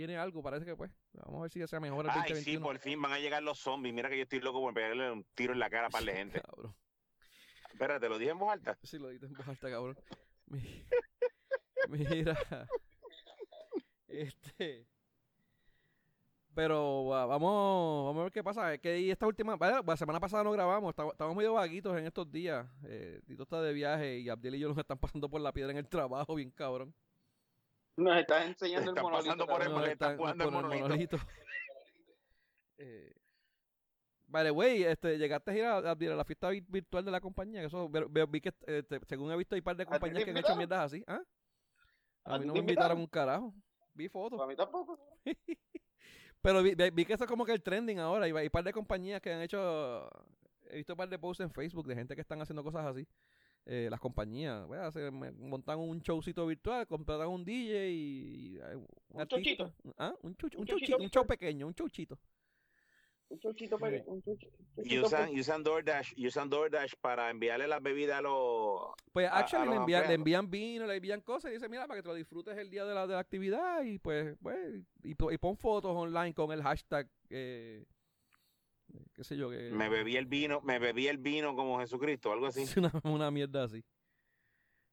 viene 0.00 0.16
algo, 0.16 0.42
parece 0.42 0.64
que 0.64 0.74
pues. 0.76 0.90
Vamos 1.12 1.38
a 1.38 1.42
ver 1.42 1.50
si 1.50 1.58
ya 1.58 1.66
sea 1.66 1.78
mejor 1.80 2.06
el 2.06 2.10
Ay, 2.10 2.34
sí, 2.36 2.58
por 2.58 2.78
fin 2.78 3.00
van 3.00 3.12
a 3.12 3.18
llegar 3.18 3.42
los 3.42 3.58
zombies. 3.58 3.94
Mira 3.94 4.08
que 4.08 4.16
yo 4.16 4.22
estoy 4.22 4.40
loco 4.40 4.60
por 4.60 4.72
pegarle 4.72 5.10
un 5.10 5.24
tiro 5.34 5.52
en 5.52 5.58
la 5.58 5.68
cara 5.68 5.90
para 5.90 6.04
la 6.06 6.12
gente. 6.16 6.40
cabrón. 6.40 6.74
Espérate, 7.72 8.08
¿lo 8.08 8.18
dije 8.18 8.30
en 8.30 8.38
voz 8.38 8.52
alta? 8.52 8.78
Sí, 8.82 8.98
lo 8.98 9.08
dije 9.08 9.26
en 9.26 9.32
voz 9.34 9.46
alta, 9.48 9.70
cabrón. 9.70 9.98
Mira. 11.88 12.38
Este. 14.08 14.86
Pero 16.54 17.06
vamos, 17.06 18.06
vamos 18.06 18.20
a 18.20 18.22
ver 18.24 18.32
qué 18.32 18.42
pasa. 18.42 18.74
Es 18.74 18.80
que 18.80 19.10
esta 19.10 19.26
última, 19.26 19.56
la 19.86 19.96
semana 19.96 20.18
pasada 20.18 20.42
no 20.42 20.50
grabamos, 20.52 20.90
estábamos 20.90 21.36
medio 21.36 21.54
vaguitos 21.54 21.96
en 21.96 22.06
estos 22.06 22.30
días. 22.30 22.66
Eh, 22.84 23.20
Tito 23.26 23.44
está 23.44 23.62
de 23.62 23.72
viaje 23.72 24.18
y 24.18 24.28
Abdiel 24.28 24.56
y 24.56 24.58
yo 24.58 24.68
nos 24.68 24.78
están 24.78 24.98
pasando 24.98 25.28
por 25.28 25.40
la 25.40 25.52
piedra 25.52 25.70
en 25.70 25.78
el 25.78 25.88
trabajo, 25.88 26.34
bien 26.34 26.50
cabrón. 26.50 26.94
Nos 28.00 28.16
estás 28.16 28.46
enseñando 28.46 28.92
el 28.92 29.02
monolito. 29.02 29.46
Pasando 29.46 29.46
por 29.46 29.84
el, 29.84 29.92
están 29.92 30.16
jugando 30.16 30.44
el 30.44 30.50
monolito. 30.50 31.18
eh, 32.78 33.12
vale, 34.26 34.50
güey, 34.50 34.84
este, 34.84 35.18
llegaste 35.18 35.50
a 35.50 35.54
ir 35.54 35.64
a, 35.64 35.76
a, 35.78 35.94
la 35.94 36.24
fiesta 36.24 36.48
virtual 36.48 37.04
de 37.04 37.10
la 37.10 37.20
compañía. 37.20 37.62
Eso, 37.62 37.90
vi 37.90 38.40
que, 38.40 38.54
este, 38.66 39.00
según 39.06 39.30
he 39.30 39.36
visto, 39.36 39.54
hay 39.54 39.60
un 39.60 39.64
par 39.64 39.76
de 39.76 39.84
compañías 39.84 40.24
que 40.24 40.30
han 40.30 40.38
hecho 40.38 40.56
mierdas 40.56 40.86
así. 40.86 41.04
¿Ah? 41.06 41.20
A, 42.24 42.38
mí 42.38 42.46
no 42.46 42.54
me 42.54 42.60
invitaron 42.60 42.98
un 42.98 43.06
carajo. 43.06 43.54
Vi 43.92 44.08
fotos. 44.08 44.40
A 44.40 44.46
mí 44.46 44.56
tampoco. 44.56 44.98
Pero 46.42 46.62
vi, 46.62 47.04
que 47.04 47.12
eso 47.12 47.24
es 47.24 47.30
como 47.30 47.44
que 47.44 47.52
el 47.52 47.62
trending 47.62 47.98
ahora. 47.98 48.26
Y 48.26 48.32
hay 48.32 48.46
un 48.46 48.50
par 48.50 48.64
de 48.64 48.72
compañías 48.72 49.20
que 49.20 49.30
han 49.30 49.42
hecho. 49.42 50.08
He 50.70 50.76
visto 50.76 50.94
un 50.94 50.96
par 50.96 51.08
de 51.10 51.18
posts 51.18 51.42
en 51.42 51.50
Facebook 51.50 51.86
de 51.86 51.96
gente 51.96 52.14
que 52.14 52.22
están 52.22 52.40
haciendo 52.40 52.64
cosas 52.64 52.86
así. 52.86 53.06
Eh, 53.66 53.88
las 53.90 54.00
compañías, 54.00 54.66
bueno, 54.66 54.90
se 54.90 55.10
montan 55.10 55.78
un 55.78 56.00
showcito 56.00 56.46
virtual, 56.46 56.86
contratan 56.86 57.28
un 57.28 57.44
DJ 57.44 57.90
y, 57.90 58.58
un, 58.58 58.86
un 59.10 59.26
chuchito. 59.28 59.72
¿Ah? 59.98 60.14
Un, 60.22 60.30
un, 60.30 60.36
chuchito, 60.66 60.96
un 60.98 61.10
show 61.10 61.26
pequeño, 61.26 61.66
un 61.66 61.74
chuchito. 61.74 62.18
Un 63.28 63.38
chuchito 63.38 63.78
pequeño, 63.78 64.04
un 64.06 64.22
chuchito. 64.22 64.56
Y 64.76 64.98
usan, 64.98 65.38
usan, 65.38 65.62
DoorDash, 65.62 66.14
usan 66.26 66.50
DoorDash 66.50 66.94
para 67.00 67.30
enviarle 67.30 67.68
las 67.68 67.80
bebidas 67.80 68.18
a 68.18 68.22
los. 68.22 68.92
Pues, 69.12 69.28
actually, 69.30 69.70
le, 69.70 69.76
envían, 69.76 70.08
le 70.08 70.14
envían 70.14 70.50
vino, 70.50 70.86
le 70.86 70.96
envían 70.96 71.20
cosas 71.20 71.52
y 71.52 71.54
dice, 71.54 71.68
mira, 71.68 71.86
para 71.86 71.98
que 71.98 72.02
te 72.02 72.08
lo 72.08 72.14
disfrutes 72.14 72.58
el 72.58 72.70
día 72.70 72.84
de 72.84 72.92
la, 72.92 73.06
de 73.06 73.14
la 73.14 73.20
actividad 73.20 73.84
y 73.84 73.98
pues, 73.98 74.36
pues 74.42 74.82
y, 75.04 75.10
y 75.10 75.38
pon 75.38 75.56
fotos 75.56 75.94
online 75.94 76.34
con 76.34 76.50
el 76.50 76.62
hashtag. 76.62 77.08
Eh, 77.28 77.84
qué 79.12 79.24
sé 79.24 79.36
yo 79.36 79.50
que 79.50 79.70
me 79.70 79.88
bebí 79.88 80.16
el 80.16 80.26
vino 80.26 80.60
me 80.62 80.78
bebí 80.78 81.08
el 81.08 81.18
vino 81.18 81.54
como 81.54 81.80
Jesucristo 81.80 82.32
algo 82.32 82.46
así 82.46 82.64
una, 82.78 82.92
una 83.04 83.30
mierda 83.30 83.64
así 83.64 83.84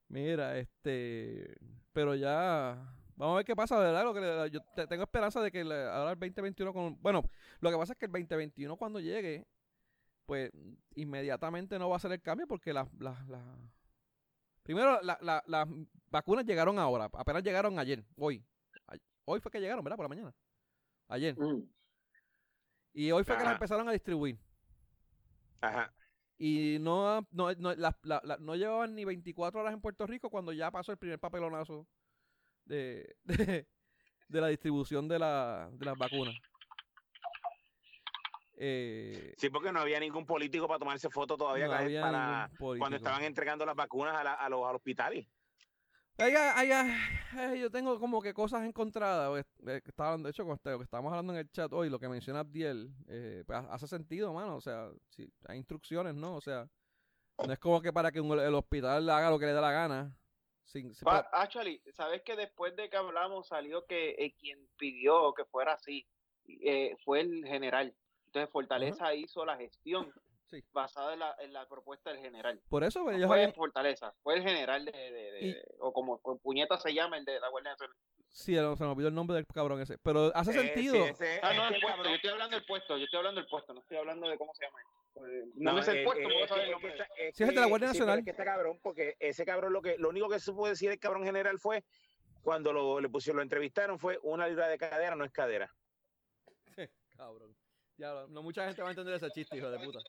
mira 0.07 0.57
este 0.57 1.55
pero 1.93 2.15
ya 2.15 2.93
Vamos 3.17 3.33
a 3.33 3.37
ver 3.37 3.45
qué 3.45 3.55
pasa, 3.55 3.79
¿verdad? 3.79 4.03
Lo 4.03 4.13
que 4.13 4.51
yo 4.51 4.61
tengo 4.87 5.03
esperanza 5.03 5.41
de 5.41 5.51
que 5.51 5.61
ahora 5.61 6.11
el 6.11 6.19
2021 6.19 6.71
con... 6.71 7.01
Bueno, 7.01 7.23
lo 7.61 7.71
que 7.71 7.77
pasa 7.77 7.93
es 7.93 7.99
que 7.99 8.05
el 8.05 8.11
2021 8.11 8.77
cuando 8.77 8.99
llegue, 8.99 9.47
pues 10.27 10.51
inmediatamente 10.93 11.79
no 11.79 11.89
va 11.89 11.95
a 11.95 11.99
ser 11.99 12.11
el 12.11 12.21
cambio 12.21 12.45
porque 12.45 12.73
las... 12.73 12.87
Primero, 14.61 15.01
las 15.01 15.67
vacunas 16.11 16.45
llegaron 16.45 16.77
ahora, 16.77 17.09
apenas 17.13 17.41
llegaron 17.41 17.79
ayer, 17.79 18.05
hoy. 18.17 18.45
Hoy 19.25 19.39
fue 19.39 19.51
que 19.51 19.59
llegaron, 19.59 19.83
¿verdad? 19.83 19.97
Por 19.97 20.05
la 20.05 20.09
mañana. 20.09 20.35
Ayer. 21.07 21.37
Mm. 21.39 21.67
Y 22.97 23.11
hoy 23.11 23.23
fue 23.23 23.37
que 23.37 23.43
las 23.43 23.53
empezaron 23.53 23.87
a 23.87 23.91
distribuir. 23.91 24.39
Ajá. 25.61 25.93
Y 26.39 26.77
no, 26.79 27.27
no, 27.29 27.53
no, 27.53 27.75
no 28.39 28.55
llevaban 28.55 28.95
ni 28.95 29.05
24 29.05 29.59
horas 29.59 29.71
en 29.75 29.81
Puerto 29.81 30.07
Rico 30.07 30.31
cuando 30.31 30.51
ya 30.51 30.71
pasó 30.71 30.93
el 30.93 30.97
primer 30.97 31.19
papelonazo 31.19 31.85
de, 32.65 33.15
de, 33.23 33.67
la 34.29 34.47
distribución 34.47 35.07
de, 35.07 35.19
la, 35.19 35.69
de 35.73 35.85
las 35.85 35.95
vacunas. 35.95 36.33
Eh, 38.55 39.35
sí, 39.37 39.51
porque 39.51 39.71
no 39.71 39.81
había 39.81 39.99
ningún 39.99 40.25
político 40.25 40.67
para 40.67 40.79
tomarse 40.79 41.11
foto 41.11 41.37
todavía 41.37 41.67
para 41.67 42.49
cuando 42.57 42.97
estaban 42.97 43.23
entregando 43.23 43.63
las 43.63 43.75
vacunas 43.75 44.15
a, 44.15 44.33
a 44.33 44.49
los, 44.49 44.61
hospitales. 44.73 45.27
Yo 47.59 47.69
tengo 47.69 48.00
como 48.00 48.21
que 48.21 48.33
cosas 48.33 48.65
encontradas. 48.65 49.45
Eh, 49.67 49.81
estaban, 49.86 50.24
de 50.24 50.31
hecho, 50.31 50.45
con 50.45 50.59
lo 50.63 50.77
que 50.77 50.83
estábamos 50.83 51.12
hablando 51.12 51.33
en 51.33 51.39
el 51.39 51.51
chat 51.51 51.71
hoy, 51.74 51.89
lo 51.89 52.00
que 52.00 52.09
menciona 52.09 52.39
Abdiel, 52.39 52.91
eh, 53.07 53.43
pues 53.45 53.59
hace 53.69 53.88
sentido, 53.88 54.33
mano. 54.33 54.55
O 54.55 54.62
sea, 54.62 54.89
si 55.09 55.31
hay 55.47 55.57
instrucciones, 55.57 56.15
¿no? 56.15 56.36
O 56.36 56.41
sea, 56.41 56.67
no 57.45 57.53
es 57.53 57.59
como 57.59 57.81
que 57.81 57.93
para 57.93 58.12
que 58.12 58.19
el 58.19 58.55
hospital 58.55 59.09
haga 59.09 59.29
lo 59.29 59.38
que 59.38 59.45
le 59.45 59.53
da 59.53 59.62
la 59.62 59.71
gana. 59.71 60.17
Actually, 61.31 61.81
sabes 61.93 62.21
que 62.24 62.36
después 62.36 62.75
de 62.75 62.89
que 62.89 62.97
hablamos 62.97 63.47
salió 63.47 63.86
que 63.86 64.15
eh, 64.17 64.36
quien 64.38 64.67
pidió 64.77 65.33
que 65.33 65.45
fuera 65.45 65.74
así 65.74 66.05
eh, 66.45 66.95
fue 67.05 67.21
el 67.21 67.45
general. 67.45 67.95
Entonces 68.25 68.51
Fortaleza 68.51 69.13
hizo 69.15 69.45
la 69.45 69.55
gestión 69.55 70.12
basada 70.71 71.13
en 71.13 71.19
la, 71.19 71.35
en 71.39 71.53
la, 71.53 71.67
propuesta 71.67 72.11
del 72.11 72.19
general. 72.19 72.61
Por 72.69 72.83
eso 72.83 73.03
pues, 73.03 73.25
fue 73.25 73.51
Fortaleza, 73.53 74.13
fue 74.23 74.35
el 74.35 74.43
general 74.43 74.85
de, 74.85 75.61
o 75.79 75.91
como 75.93 76.19
puñeta 76.19 76.77
se 76.77 76.93
llama 76.93 77.17
el 77.17 77.25
de 77.25 77.39
la 77.39 77.49
Guardia 77.49 77.71
Nacional. 77.71 77.97
Sí, 78.29 78.53
se 78.53 78.61
me 78.61 78.91
olvidó 78.91 79.07
el 79.07 79.15
nombre 79.15 79.35
del 79.35 79.47
cabrón 79.47 79.81
ese. 79.81 79.97
Pero 79.97 80.31
hace 80.35 80.51
eh, 80.51 80.53
sentido. 80.53 81.05
ah, 81.41 81.53
no, 81.53 81.67
el 81.69 81.81
puesto. 81.81 82.03
Yo 82.03 82.15
estoy 82.15 82.29
hablando 82.29 82.55
del 82.55 82.65
puesto. 82.65 82.97
Yo 82.97 83.03
estoy 83.05 83.17
hablando 83.17 83.41
del 83.41 83.49
puesto. 83.49 83.73
No 83.73 83.79
estoy 83.79 83.97
hablando 83.97 84.29
de 84.29 84.37
cómo 84.37 84.53
se 84.53 84.65
llama. 84.65 84.79
No, 85.55 85.73
no 85.73 85.79
es 85.79 85.87
el 85.87 86.03
puesto. 86.03 86.29
Sí, 87.33 87.43
es 87.43 87.49
de 87.49 87.55
la 87.55 87.65
Guardia 87.65 87.87
Nacional. 87.87 88.19
Es 88.19 88.25
que 88.25 88.31
este 88.31 88.45
cabrón, 88.45 88.79
porque 88.83 89.15
ese 89.19 89.45
cabrón, 89.45 89.73
lo 89.73 89.81
que 89.81 89.97
lo 89.97 90.09
único 90.09 90.29
que 90.29 90.39
se 90.39 90.53
puede 90.53 90.73
decir 90.73 90.91
el 90.91 90.99
cabrón 90.99 91.23
general 91.23 91.57
fue 91.59 91.83
cuando 92.43 92.71
lo, 92.71 93.01
le 93.01 93.09
pusieron, 93.09 93.37
lo 93.37 93.43
entrevistaron, 93.43 93.99
fue 93.99 94.19
una 94.23 94.47
libra 94.47 94.67
de 94.67 94.77
cadera, 94.77 95.15
no 95.15 95.25
es 95.25 95.31
cadera. 95.31 95.73
cabrón. 97.17 97.55
Ya, 97.97 98.25
no 98.29 98.43
mucha 98.43 98.65
gente 98.65 98.81
va 98.81 98.89
a 98.89 98.91
entender 98.91 99.15
ese 99.15 99.31
chiste, 99.31 99.57
hijo 99.57 99.71
de 99.71 99.79
puta. 99.79 99.99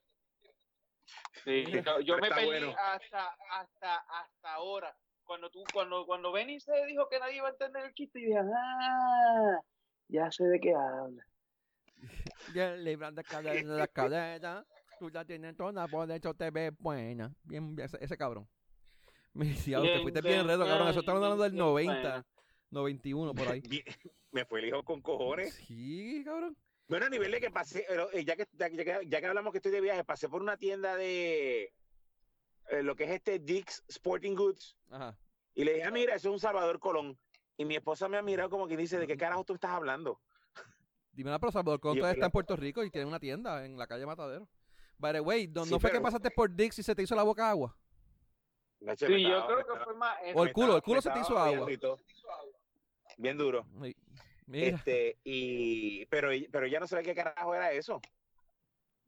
Sí, 1.49 1.65
yo 2.05 2.19
me 2.19 2.29
peleé 2.29 2.75
hasta, 2.75 3.35
hasta, 3.51 3.97
hasta 3.97 4.53
ahora 4.53 4.95
cuando 5.29 5.51
tú, 5.51 5.63
cuando, 5.73 6.07
cuando 6.07 6.33
Benny 6.33 6.59
se 6.59 6.73
dijo 6.87 7.07
que 7.09 7.19
nadie 7.21 7.37
iba 7.37 7.49
a 7.49 7.51
entender 7.51 7.85
el 7.85 7.93
chiste, 7.93 8.19
y 8.19 8.27
dije, 8.27 8.39
ah, 8.39 9.61
ya 10.09 10.31
sé 10.31 10.45
de 10.45 10.59
qué 10.59 10.75
habla. 10.75 11.23
Ya 12.55 12.75
libran 12.77 13.15
de 13.15 13.25
cadena 13.25 13.73
de 13.73 13.79
la 13.79 13.89
cadena, 13.89 14.65
tú 14.99 15.11
ya 15.11 15.25
tienes 15.25 15.55
toda, 15.55 15.87
por 15.87 16.11
eso 16.11 16.33
te 16.33 16.51
ves 16.51 16.73
buena. 16.79 17.35
Bien, 17.43 17.77
ese, 17.79 18.17
cabrón. 18.17 18.49
Me 19.35 19.47
decía, 19.47 19.83
te 19.83 20.01
fuiste 20.01 20.23
bien 20.23 20.47
reto, 20.47 20.65
cabrón. 20.65 20.89
Eso 20.89 21.01
estamos 21.01 21.23
hablando 21.23 21.45
del 21.45 21.57
90, 21.57 22.25
91, 22.71 23.35
por 23.35 23.49
ahí. 23.49 23.63
Me 24.33 24.45
fue 24.47 24.61
el 24.61 24.69
hijo 24.69 24.83
con 24.83 25.03
cojones. 25.03 25.55
Sí, 25.55 26.23
cabrón. 26.25 26.57
Bueno, 26.89 27.05
a 27.07 27.11
nivel 27.11 27.31
de 27.31 27.41
que 27.41 27.51
pasé, 27.51 27.87
eh, 28.15 28.25
ya 28.25 28.35
que, 28.35 28.49
ya, 28.53 28.71
que, 28.71 29.07
ya 29.07 29.21
que 29.21 29.27
hablamos 29.27 29.53
que 29.53 29.59
estoy 29.59 29.73
de 29.73 29.83
viaje, 29.83 30.05
pasé 30.05 30.29
por 30.29 30.41
una 30.41 30.57
tienda 30.57 30.97
de, 30.97 31.75
eh, 32.71 32.83
lo 32.83 32.97
que 32.97 33.05
es 33.05 33.11
este 33.11 33.39
Dick's 33.39 33.85
Sporting 33.89 34.35
Goods. 34.35 34.77
Y 35.55 35.65
le 35.65 35.75
dije, 35.75 35.85
ah, 35.85 35.91
mira, 35.91 36.15
eso 36.15 36.29
es 36.29 36.33
un 36.33 36.41
Salvador 36.41 36.79
Colón. 36.79 37.19
Y 37.59 37.65
mi 37.65 37.77
esposa 37.77 38.09
me 38.09 38.17
ha 38.17 38.23
mirado 38.23 38.49
como 38.49 38.67
que 38.67 38.77
dice, 38.77 38.99
¿de 38.99 39.07
qué 39.07 39.17
carajo 39.17 39.45
tú 39.45 39.55
estás 39.55 39.73
hablando? 39.73 40.21
Dime 41.13 41.31
una, 41.31 41.39
pero 41.39 41.53
Salvador 41.53 41.81
Colón 41.81 41.99
todavía 41.99 42.15
está 42.15 42.27
en 42.27 42.33
Puerto 42.33 42.57
Rico 42.57 42.83
y 42.83 42.91
tiene 42.91 43.07
una 43.07 43.21
tienda 43.21 43.67
en 43.67 43.77
la 43.77 43.87
calle 43.87 44.07
Matadero. 44.07 44.49
By 44.97 45.13
the 45.13 45.21
way, 45.21 45.47
¿no, 45.47 45.65
fue 45.79 45.93
que 45.93 46.01
pasaste 46.01 46.31
por 46.31 46.55
Dick's 46.55 46.79
y 46.79 46.83
se 46.83 46.95
te 46.95 47.03
hizo 47.03 47.15
la 47.15 47.23
boca 47.23 47.51
agua? 47.51 47.77
Sí, 48.97 49.23
yo 49.23 49.47
creo 49.47 49.67
que 49.67 49.85
fue 49.85 49.95
más... 49.95 50.17
O 50.35 50.45
el 50.45 50.53
culo, 50.53 50.77
el 50.77 50.83
culo 50.83 51.03
se 51.03 51.11
te 51.11 51.21
hizo 51.21 51.39
agua. 51.39 51.69
Bien 53.17 53.37
duro. 53.37 53.67
Este, 54.53 55.19
y, 55.25 56.07
pero, 56.07 56.31
pero 56.51 56.67
ya 56.67 56.81
no 56.81 56.87
sé 56.87 57.03
qué 57.03 57.15
carajo 57.15 57.55
era 57.55 57.73
eso. 57.73 58.01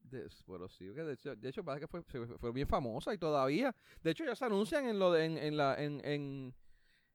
De, 0.03 0.29
bueno, 0.47 0.69
sí, 0.69 0.87
de 0.87 1.13
hecho, 1.13 1.37
de 1.37 1.49
hecho 1.49 1.65
parece 1.65 1.87
que 1.87 1.89
fue, 1.89 2.03
fue, 2.39 2.53
bien 2.53 2.67
famosa 2.67 3.15
y 3.15 3.19
todavía. 3.19 3.75
De 4.03 4.11
hecho, 4.11 4.25
ya 4.25 4.35
se 4.35 4.45
anuncian 4.45 4.87
en 4.87 4.99
lo 4.99 5.13
de, 5.13 5.25
en, 5.25 5.39
en 5.39 5.57
la, 5.57 5.81
en, 5.81 6.05
en, 6.05 6.55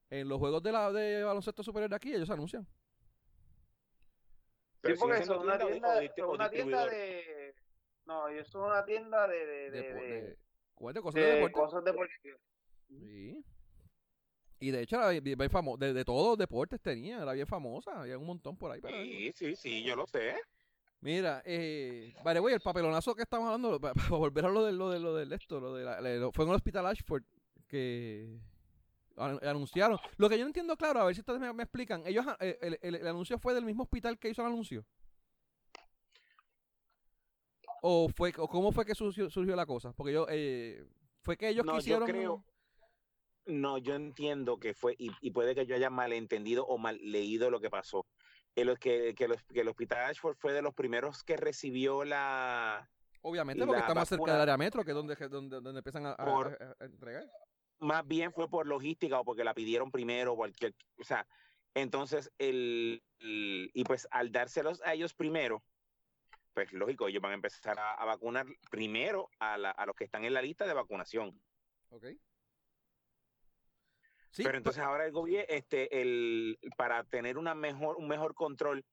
en, 0.09 0.29
los 0.29 0.39
juegos 0.39 0.63
de 0.63 0.71
la 0.71 0.91
de 0.91 1.23
baloncesto 1.23 1.61
superior 1.61 1.89
de 1.89 1.95
aquí, 1.97 2.13
ellos 2.13 2.27
se 2.27 2.33
anuncian. 2.33 2.65
sí, 4.83 4.93
porque 4.97 5.19
eso 5.19 5.35
es 5.35 5.41
una 5.41 5.57
tienda, 5.57 5.99
una 6.27 6.49
tienda 6.49 6.85
de. 6.87 7.55
No, 8.05 8.27
eso 8.29 8.41
es 8.41 8.55
una 8.55 8.85
tienda 8.85 9.27
de. 9.27 9.45
de, 9.45 9.71
de, 9.71 10.37
de, 10.93 11.01
cosas 11.01 11.13
de, 11.15 11.21
deporte. 11.21 11.53
Cosas 11.53 11.83
deportivas. 11.83 12.39
Sí. 12.87 13.43
Y 14.59 14.71
de 14.71 14.81
hecho 14.81 14.95
era 14.95 15.09
bien, 15.19 15.49
famosa, 15.49 15.85
de, 15.85 15.93
de, 15.93 16.05
todos 16.05 16.29
los 16.29 16.37
deportes 16.37 16.81
tenía, 16.81 17.21
era 17.21 17.33
bien 17.33 17.47
famosa, 17.47 18.01
había 18.01 18.17
un 18.17 18.25
montón 18.25 18.57
por 18.57 18.71
ahí. 18.71 18.81
sí, 18.81 19.31
sí, 19.35 19.55
sí, 19.55 19.83
yo 19.83 19.95
lo 19.95 20.07
sé. 20.07 20.35
Mira, 21.01 21.43
eh, 21.45 22.15
vale, 22.23 22.39
güey, 22.39 22.55
el 22.55 22.61
papelonazo 22.61 23.13
que 23.13 23.21
estamos 23.23 23.45
hablando, 23.45 23.79
para, 23.81 23.93
volver 24.09 24.45
a 24.45 24.49
lo 24.49 24.65
de 24.65 24.71
lo 24.71 24.89
de 24.89 24.99
lo 24.99 25.15
del 25.15 25.31
esto, 25.33 25.59
lo 25.59 25.75
de 25.75 25.83
la, 25.83 26.31
fue 26.31 26.45
en 26.45 26.49
el 26.49 26.55
hospital 26.55 26.87
Ashford 26.87 27.23
que 27.67 28.39
anunciaron. 29.17 29.99
Lo 30.17 30.29
que 30.29 30.37
yo 30.37 30.43
no 30.43 30.47
entiendo 30.47 30.75
claro, 30.75 31.01
a 31.01 31.05
ver 31.05 31.15
si 31.15 31.21
ustedes 31.21 31.39
me, 31.39 31.63
explican, 31.63 32.03
ellos 32.07 32.25
eh, 32.39 32.57
el, 32.61 32.95
el, 32.95 33.07
anuncio 33.07 33.37
fue 33.37 33.53
del 33.53 33.65
mismo 33.65 33.83
hospital 33.83 34.17
que 34.17 34.29
hizo 34.29 34.41
el 34.41 34.47
anuncio. 34.47 34.85
¿O 37.81 38.09
fue 38.09 38.33
o 38.37 38.47
cómo 38.47 38.71
fue 38.71 38.83
que 38.83 38.95
surgió, 38.95 39.29
surgió 39.29 39.55
la 39.55 39.67
cosa? 39.67 39.93
Porque 39.93 40.11
yo 40.11 40.25
eh, 40.29 40.83
fue 41.21 41.37
que 41.37 41.49
ellos 41.49 41.65
quisieron 41.71 42.07
yo 42.07 42.13
creo, 42.13 42.43
No, 43.45 43.77
yo 43.77 43.95
entiendo 43.95 44.59
que 44.59 44.73
fue 44.73 44.95
y, 44.97 45.11
y 45.21 45.31
puede 45.31 45.53
que 45.53 45.65
yo 45.65 45.75
haya 45.75 45.89
malentendido 45.89 46.65
o 46.65 46.77
mal 46.77 46.99
leído 47.01 47.51
lo 47.51 47.59
que 47.59 47.69
pasó 47.69 48.05
que, 48.55 49.15
que, 49.15 49.27
que, 49.53 49.61
el 49.61 49.67
Hospital 49.67 50.05
Ashford 50.05 50.37
fue 50.37 50.53
de 50.53 50.61
los 50.61 50.73
primeros 50.73 51.23
que 51.23 51.35
recibió 51.35 52.05
la... 52.05 52.89
Obviamente, 53.21 53.65
porque 53.65 53.81
está 53.81 53.93
más 53.93 54.07
cerca 54.07 54.31
del 54.31 54.41
área 54.41 54.57
metro, 54.57 54.85
que 54.85 54.91
es 54.91 54.95
donde, 54.95 55.15
donde, 55.15 55.59
donde 55.59 55.79
empiezan 55.79 56.05
a, 56.05 56.15
entregar. 56.79 57.25
Más 57.79 58.07
bien 58.07 58.31
fue 58.31 58.47
por 58.47 58.67
logística 58.67 59.19
o 59.19 59.25
porque 59.25 59.43
la 59.43 59.53
pidieron 59.53 59.91
primero, 59.91 60.35
cualquier... 60.35 60.73
O 60.99 61.03
sea, 61.03 61.27
entonces, 61.73 62.31
el, 62.37 63.03
y 63.19 63.83
pues 63.83 64.07
al 64.11 64.31
dárselos 64.31 64.81
a 64.83 64.93
ellos 64.93 65.13
primero, 65.13 65.63
pues 66.53 66.71
lógico, 66.71 67.07
ellos 67.07 67.21
van 67.21 67.31
a 67.31 67.35
empezar 67.35 67.77
a, 67.77 68.05
vacunar 68.05 68.45
primero 68.71 69.29
a, 69.39 69.57
la, 69.57 69.71
a 69.71 69.85
los 69.85 69.95
que 69.95 70.05
están 70.05 70.23
en 70.23 70.33
la 70.33 70.41
lista 70.41 70.65
de 70.65 70.73
vacunación. 70.73 71.41
Ok. 71.89 72.05
Pero 74.43 74.57
entonces 74.57 74.83
ahora 74.83 75.05
el 75.05 75.11
gobierno, 75.11 75.45
este, 75.49 76.01
el, 76.01 76.57
para 76.77 77.03
tener 77.03 77.37
una 77.37 77.55
mejor, 77.55 77.95
un 77.97 78.07
mejor 78.07 78.33
control, 78.33 78.83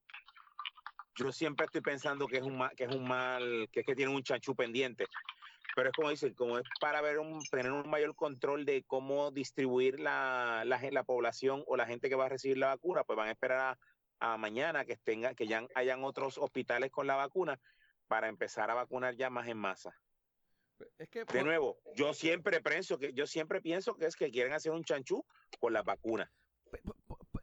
yo 1.17 1.33
siempre 1.33 1.67
estoy 1.67 1.81
pensando 1.81 2.27
que 2.27 2.39
es 2.39 2.43
un 2.43 2.59
mal, 2.59 2.71
que 2.77 2.85
es 2.85 2.95
un 2.95 3.07
mal, 3.07 3.69
que 3.73 3.81
es 3.81 3.87
que 3.87 3.95
tiene 3.95 4.15
un 4.15 4.23
chanchú 4.23 4.55
pendiente. 4.55 5.07
Pero 5.75 5.89
es 5.89 5.95
como 5.95 6.11
dicen, 6.11 6.35
como 6.35 6.59
es 6.59 6.65
para 6.81 7.01
ver 7.01 7.19
un, 7.19 7.41
tener 7.51 7.73
un 7.73 7.89
mayor 7.89 8.15
control 8.15 8.65
de 8.65 8.85
cómo 8.87 9.31
distribuir 9.31 10.01
la, 10.01 10.65
la, 10.67 10.81
la 10.91 11.03
población 11.03 11.65
o 11.67 11.77
la 11.77 11.87
gente 11.87 12.09
que 12.09 12.15
va 12.15 12.27
a 12.27 12.29
recibir 12.29 12.59
la 12.59 12.69
vacuna, 12.69 13.05
pues 13.05 13.17
van 13.17 13.29
a 13.29 13.33
esperar 13.33 13.79
a, 14.21 14.37
mañana 14.37 14.85
que 14.85 14.97
tenga, 14.97 15.35
que 15.35 15.47
ya 15.47 15.67
hayan 15.75 16.05
otros 16.05 16.39
hospitales 16.39 16.91
con 16.91 17.07
la 17.07 17.17
vacuna 17.17 17.59
para 18.07 18.29
empezar 18.29 18.71
a 18.71 18.75
vacunar 18.75 19.17
ya 19.17 19.31
más 19.31 19.49
en 19.49 19.57
masa 19.57 19.99
de 20.99 21.45
nuevo, 21.45 21.79
yo 21.95 22.15
siempre 22.15 22.61
pienso 22.61 22.99
que 22.99 23.13
yo 23.13 23.27
siempre 23.27 23.61
pienso 23.61 23.95
que 23.95 24.07
es 24.07 24.17
que 24.17 24.31
quieren 24.31 24.53
hacer 24.53 24.73
un 24.73 24.85
chanchú 24.85 25.25
con 25.61 25.73
las 25.73 25.85
vacunas. 25.85 26.31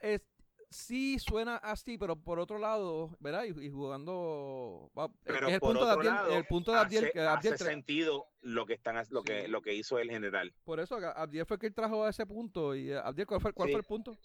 Es, 0.02 0.22
sí 0.70 1.20
suena 1.20 1.58
así, 1.58 1.98
pero 1.98 2.16
por 2.16 2.40
otro 2.40 2.58
lado, 2.58 3.16
¿verdad? 3.20 3.44
Y, 3.44 3.70
jugando 3.70 4.92
pero 5.24 5.48
el, 5.48 5.60
punto 5.60 5.86
de 5.86 5.92
Abdiel, 5.92 6.16
el 6.32 6.46
punto 6.46 6.72
de 6.72 6.80
Abdiel, 6.80 7.12
hace, 7.28 7.58
sentido 7.58 8.28
lo 8.42 8.66
que 8.66 8.74
están 8.74 9.04
lo 9.10 9.24
que 9.24 9.48
lo 9.48 9.62
que 9.62 9.74
hizo 9.74 10.00
el 10.00 10.10
general. 10.10 10.54
Por 10.64 10.80
eso 10.80 10.96
Abdiel 10.96 11.46
fue 11.46 11.60
que 11.60 11.72
trajo 11.72 12.04
a 12.04 12.10
ese 12.10 12.26
punto 12.26 12.76
y 12.76 12.92
Abdiel 12.92 13.28
¿cuál 13.28 13.42
fue, 13.42 13.54
cuál 13.54 13.70
fue 13.70 13.80
el 13.80 13.86
punto? 13.86 14.18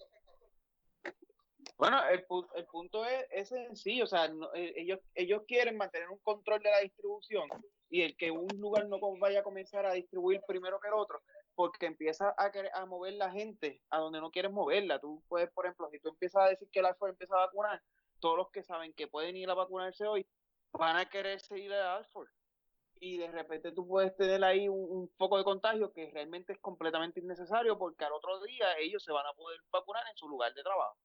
Bueno, 1.76 1.98
el, 2.08 2.24
el 2.54 2.66
punto 2.66 3.04
es, 3.04 3.26
es 3.30 3.48
sencillo, 3.48 4.04
o 4.04 4.06
sea, 4.06 4.26
eh, 4.54 4.74
ellos, 4.76 5.00
ellos 5.14 5.42
quieren 5.46 5.76
mantener 5.76 6.08
un 6.08 6.18
control 6.18 6.62
de 6.62 6.70
la 6.70 6.80
distribución 6.80 7.48
y 7.94 8.02
el 8.02 8.16
que 8.16 8.32
un 8.32 8.48
lugar 8.58 8.88
no 8.88 8.98
vaya 9.20 9.38
a 9.38 9.44
comenzar 9.44 9.86
a 9.86 9.92
distribuir 9.92 10.40
primero 10.48 10.80
que 10.80 10.88
el 10.88 10.94
otro, 10.94 11.22
porque 11.54 11.86
empieza 11.86 12.34
a, 12.36 12.50
a 12.72 12.86
mover 12.86 13.12
la 13.12 13.30
gente 13.30 13.80
a 13.88 13.98
donde 13.98 14.20
no 14.20 14.32
quieres 14.32 14.50
moverla. 14.50 14.98
Tú 14.98 15.22
puedes, 15.28 15.48
por 15.52 15.64
ejemplo, 15.64 15.88
si 15.92 16.00
tú 16.00 16.08
empiezas 16.08 16.42
a 16.42 16.48
decir 16.48 16.68
que 16.72 16.80
el 16.80 16.86
Alford 16.86 17.10
empieza 17.10 17.36
a 17.36 17.46
vacunar, 17.46 17.80
todos 18.18 18.36
los 18.36 18.50
que 18.50 18.64
saben 18.64 18.92
que 18.94 19.06
pueden 19.06 19.36
ir 19.36 19.48
a 19.48 19.54
vacunarse 19.54 20.08
hoy 20.08 20.26
van 20.72 20.96
a 20.96 21.08
querer 21.08 21.40
seguir 21.40 21.72
a 21.72 21.98
Alford. 21.98 22.26
Y 22.98 23.18
de 23.18 23.30
repente 23.30 23.70
tú 23.70 23.86
puedes 23.86 24.16
tener 24.16 24.42
ahí 24.42 24.68
un, 24.68 25.08
foco 25.16 25.38
de 25.38 25.44
contagio 25.44 25.92
que 25.92 26.10
realmente 26.10 26.54
es 26.54 26.58
completamente 26.58 27.20
innecesario 27.20 27.78
porque 27.78 28.04
al 28.04 28.12
otro 28.12 28.40
día 28.40 28.76
ellos 28.80 29.04
se 29.04 29.12
van 29.12 29.24
a 29.24 29.34
poder 29.34 29.60
vacunar 29.70 30.02
en 30.10 30.16
su 30.16 30.28
lugar 30.28 30.52
de 30.52 30.64
trabajo. 30.64 30.96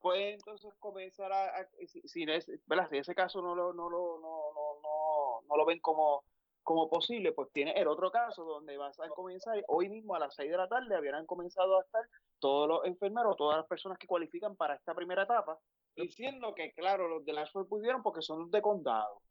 Pues 0.00 0.34
entonces 0.34 0.72
comenzar 0.78 1.32
a, 1.32 1.68
si, 1.86 2.00
si, 2.02 2.26
ese 2.28 3.14
caso 3.14 3.42
no 3.42 3.54
lo, 3.54 3.72
no, 3.72 3.90
lo, 3.90 4.18
no, 4.20 4.52
no, 4.54 4.80
no, 4.82 5.40
no 5.48 5.56
lo 5.56 5.64
ven 5.64 5.80
como 5.80 6.22
como 6.66 6.90
posible, 6.90 7.30
pues 7.30 7.48
tiene 7.52 7.70
el 7.80 7.86
otro 7.86 8.10
caso 8.10 8.44
donde 8.44 8.76
vas 8.76 8.98
a 8.98 9.08
comenzar, 9.10 9.64
hoy 9.68 9.88
mismo 9.88 10.16
a 10.16 10.18
las 10.18 10.34
6 10.34 10.50
de 10.50 10.56
la 10.56 10.68
tarde 10.68 10.96
habían 10.96 11.24
comenzado 11.24 11.78
a 11.78 11.82
estar 11.82 12.02
todos 12.40 12.68
los 12.68 12.84
enfermeros, 12.84 13.36
todas 13.36 13.58
las 13.58 13.66
personas 13.68 13.98
que 13.98 14.08
cualifican 14.08 14.56
para 14.56 14.74
esta 14.74 14.92
primera 14.92 15.22
etapa, 15.22 15.60
diciendo 15.94 16.56
que 16.56 16.72
claro, 16.72 17.06
los 17.06 17.24
de 17.24 17.34
la 17.34 17.46
SUER 17.46 17.68
pudieron 17.68 18.02
porque 18.02 18.20
son 18.20 18.50
de 18.50 18.60
condado, 18.60 19.22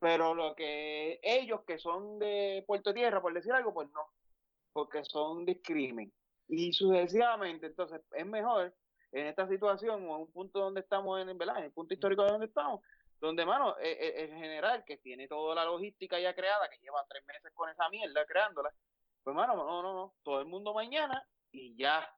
pero 0.00 0.34
lo 0.34 0.56
que 0.56 1.20
ellos 1.22 1.60
que 1.64 1.78
son 1.78 2.18
de 2.18 2.64
Puerto 2.66 2.92
Tierra, 2.92 3.22
por 3.22 3.32
decir 3.32 3.52
algo, 3.52 3.72
pues 3.72 3.88
no, 3.92 4.08
porque 4.72 5.04
son 5.04 5.44
discrimen. 5.44 6.12
Y 6.48 6.72
sucesivamente, 6.72 7.66
entonces 7.66 8.00
es 8.10 8.26
mejor 8.26 8.74
en 9.12 9.26
esta 9.26 9.48
situación 9.48 10.08
o 10.08 10.16
en 10.16 10.22
un 10.22 10.32
punto 10.32 10.60
donde 10.60 10.80
estamos 10.80 11.20
en, 11.20 11.36
¿verdad? 11.36 11.58
en 11.58 11.64
el 11.64 11.72
punto 11.72 11.94
histórico 11.94 12.24
de 12.24 12.30
donde 12.30 12.46
estamos, 12.46 12.80
donde, 13.20 13.44
mano, 13.44 13.76
el, 13.78 13.86
e, 13.86 14.24
el, 14.24 14.30
general 14.30 14.84
que 14.84 14.96
tiene 14.96 15.28
toda 15.28 15.54
la 15.54 15.64
logística 15.64 16.18
ya 16.18 16.34
creada, 16.34 16.68
que 16.68 16.78
lleva 16.78 17.04
tres 17.08 17.24
meses 17.26 17.52
con 17.54 17.68
esa 17.68 17.88
mierda 17.90 18.24
creándola, 18.24 18.72
pues, 19.22 19.36
mano, 19.36 19.54
no, 19.54 19.82
no, 19.82 19.92
no, 19.92 20.14
todo 20.22 20.40
el 20.40 20.46
mundo 20.46 20.74
mañana 20.74 21.24
y 21.52 21.76
ya. 21.76 22.08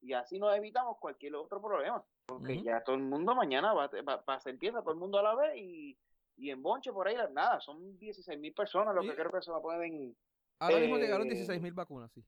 Y 0.00 0.12
así 0.12 0.38
nos 0.38 0.56
evitamos 0.56 0.98
cualquier 0.98 1.34
otro 1.34 1.60
problema. 1.60 2.02
Porque 2.26 2.62
ya 2.62 2.82
todo 2.82 2.96
el 2.96 3.02
mundo 3.02 3.34
mañana 3.34 3.72
va, 3.72 3.88
va, 3.88 4.40
se 4.40 4.50
empieza 4.50 4.80
todo 4.80 4.92
el 4.92 4.98
mundo 4.98 5.18
a 5.18 5.22
la 5.22 5.34
vez 5.34 5.56
y, 5.56 5.98
y 6.36 6.50
en 6.50 6.62
Bonche 6.62 6.92
por 6.92 7.06
ahí, 7.06 7.16
nada, 7.32 7.60
son 7.60 7.98
16 7.98 8.38
mil 8.38 8.52
personas 8.52 8.94
lo 8.94 9.02
que 9.02 9.14
creo 9.14 9.30
que 9.30 9.42
se 9.42 9.52
pueden. 9.62 10.16
Ahora 10.58 10.78
mismo 10.78 10.96
llegaron 10.96 11.28
16 11.28 11.58
eh, 11.58 11.62
mil 11.62 11.72
vacunas, 11.72 12.10
sí. 12.12 12.24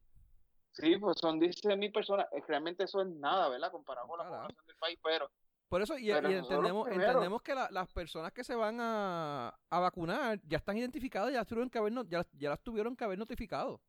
Sí, 0.73 0.97
pues 0.97 1.19
son 1.19 1.41
16 1.41 1.77
mil 1.77 1.93
personas. 1.93 2.27
Realmente 2.47 2.85
eso 2.85 3.03
es 3.03 3.09
nada, 3.09 3.49
¿verdad? 3.49 3.71
Comparado 3.73 4.07
con 4.07 4.19
la 4.19 4.25
población 4.25 4.67
del 4.67 4.77
país, 4.77 4.99
pero 5.03 5.31
por 5.69 5.83
eso, 5.83 5.99
y, 5.99 6.11
entendemos, 6.11 6.89
entendemos 6.89 7.43
que 7.43 7.55
las 7.55 7.89
personas 7.93 8.33
que 8.33 8.43
se 8.43 8.55
van 8.55 8.79
a, 8.81 9.55
vacunar 9.71 10.41
ya 10.45 10.57
están 10.57 10.79
identificadas, 10.79 11.31
ya, 11.31 11.45
tuvieron 11.45 11.69
que 11.69 11.77
haber, 11.77 11.93
ya, 12.09 12.27
ya 12.33 12.49
las 12.49 12.63
tuvieron 12.63 12.97
que 12.97 13.05
haber 13.05 13.19
notificado. 13.19 13.81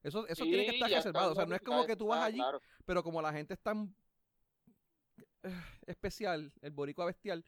Eso, 0.00 0.26
eso 0.28 0.44
tiene 0.44 0.64
que 0.64 0.72
estar 0.72 0.88
reservado. 0.88 1.32
O 1.32 1.34
sea, 1.34 1.44
no 1.44 1.56
es 1.56 1.62
como 1.62 1.84
que 1.86 1.96
tú 1.96 2.06
vas 2.06 2.22
allí, 2.22 2.40
pero 2.84 3.02
como 3.02 3.20
la 3.20 3.32
gente 3.32 3.54
es 3.54 3.60
tan 3.60 3.92
eh, 5.42 5.62
especial, 5.86 6.52
el 6.60 6.70
boricua 6.70 7.06
bestial, 7.06 7.44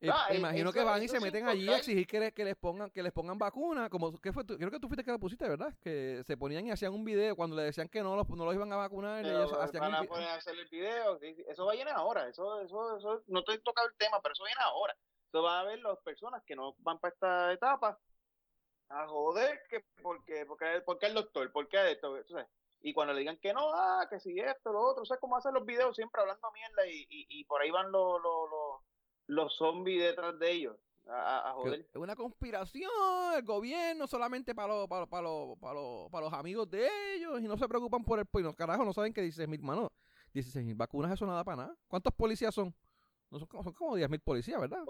eh, 0.00 0.36
imagino 0.36 0.72
que 0.72 0.84
van 0.84 1.02
y 1.02 1.08
se 1.08 1.20
meten 1.20 1.48
allí 1.48 1.68
a 1.68 1.78
exigir 1.78 2.06
que, 2.06 2.32
que, 2.32 2.44
les 2.44 2.56
pongan 2.56 2.90
que 2.90 3.02
les 3.02 3.12
pongan 3.12 3.38
vacuna, 3.38 3.90
como 3.90 4.12
que 4.18 4.32
fue, 4.32 4.46
creo 4.46 4.70
que 4.70 4.78
tú 4.78 4.88
fuiste 4.88 5.04
que 5.04 5.10
lo 5.10 5.18
pusiste, 5.18 5.48
¿verdad? 5.48 5.74
Que 5.80 6.22
se 6.24 6.36
ponían 6.36 6.66
y 6.66 6.70
hacían 6.70 6.92
un 6.92 7.04
video 7.04 7.34
cuando 7.34 7.56
le 7.56 7.64
decían 7.64 7.88
que 7.88 8.02
no 8.02 8.14
los, 8.14 8.28
no 8.28 8.44
los 8.44 8.54
iban 8.54 8.72
a 8.72 8.76
vacunar, 8.76 9.24
ellos 9.24 9.52
hacían 9.52 9.82
van 9.82 9.94
a 9.94 10.04
poner 10.04 10.28
a 10.28 10.34
hacer 10.34 10.56
el 10.56 10.68
video, 10.68 11.18
eso 11.20 11.66
va 11.66 11.72
a 11.72 11.76
llenar 11.76 11.94
ahora, 11.94 12.28
eso, 12.28 12.60
eso, 12.60 12.96
eso, 12.96 13.22
no 13.26 13.40
estoy 13.40 13.58
tocando 13.60 13.90
el 13.90 13.96
tema, 13.96 14.20
pero 14.22 14.32
eso 14.32 14.44
viene 14.44 14.60
ahora. 14.62 14.94
Eso 15.28 15.42
va 15.42 15.60
a 15.60 15.64
ver 15.64 15.78
las 15.80 15.98
personas 15.98 16.42
que 16.44 16.56
no 16.56 16.74
van 16.78 16.98
para 16.98 17.12
esta 17.12 17.52
etapa 17.52 17.98
a 18.88 19.06
joder 19.06 19.62
que 19.68 19.84
porque 20.02 20.46
porque 20.46 20.80
porque 20.84 21.06
el 21.06 21.14
doctor, 21.14 21.52
porque 21.52 21.92
esto, 21.92 22.16
y 22.80 22.94
cuando 22.94 23.12
le 23.12 23.20
digan 23.20 23.36
que 23.38 23.52
no, 23.52 23.70
ah, 23.74 24.06
que 24.08 24.20
si 24.20 24.38
esto, 24.38 24.72
lo 24.72 24.80
otro, 24.80 25.02
o 25.02 25.06
sea, 25.06 25.18
como 25.18 25.36
hacen 25.36 25.52
los 25.52 25.66
videos 25.66 25.96
siempre 25.96 26.22
hablando 26.22 26.50
mierda 26.52 26.86
y, 26.86 27.06
y, 27.10 27.40
y 27.40 27.44
por 27.44 27.60
ahí 27.60 27.70
van 27.70 27.90
los, 27.90 28.22
los, 28.22 28.50
los 28.50 28.80
los 29.28 29.56
zombies 29.56 30.02
detrás 30.02 30.38
de 30.38 30.50
ellos. 30.50 30.76
A, 31.10 31.54
joder. 31.56 31.86
Es 31.88 31.96
una 31.96 32.14
conspiración, 32.14 32.90
el 33.34 33.42
gobierno 33.42 34.06
solamente 34.06 34.54
para 34.54 34.68
los, 34.68 34.88
para, 34.88 35.06
para, 35.06 35.28
para, 35.58 35.80
para 36.10 36.24
los 36.26 36.32
amigos 36.34 36.68
de 36.68 36.86
ellos 37.14 37.40
y 37.40 37.44
no 37.44 37.56
se 37.56 37.66
preocupan 37.66 38.04
por 38.04 38.18
el 38.18 38.26
pueblo. 38.26 38.54
Carajo, 38.54 38.84
no 38.84 38.92
saben 38.92 39.14
que 39.14 39.22
16 39.22 39.48
mil, 39.48 39.62
mano, 39.62 39.90
16 40.34 40.66
mil 40.66 40.74
vacunas, 40.74 41.12
eso 41.12 41.24
nada 41.24 41.44
para 41.44 41.56
nada. 41.56 41.76
¿Cuántos 41.86 42.12
policías 42.12 42.54
son? 42.54 42.74
No 43.30 43.38
son, 43.38 43.48
son 43.48 43.72
como 43.72 43.96
10 43.96 44.08
mil 44.10 44.20
policías, 44.20 44.60
¿verdad? 44.60 44.84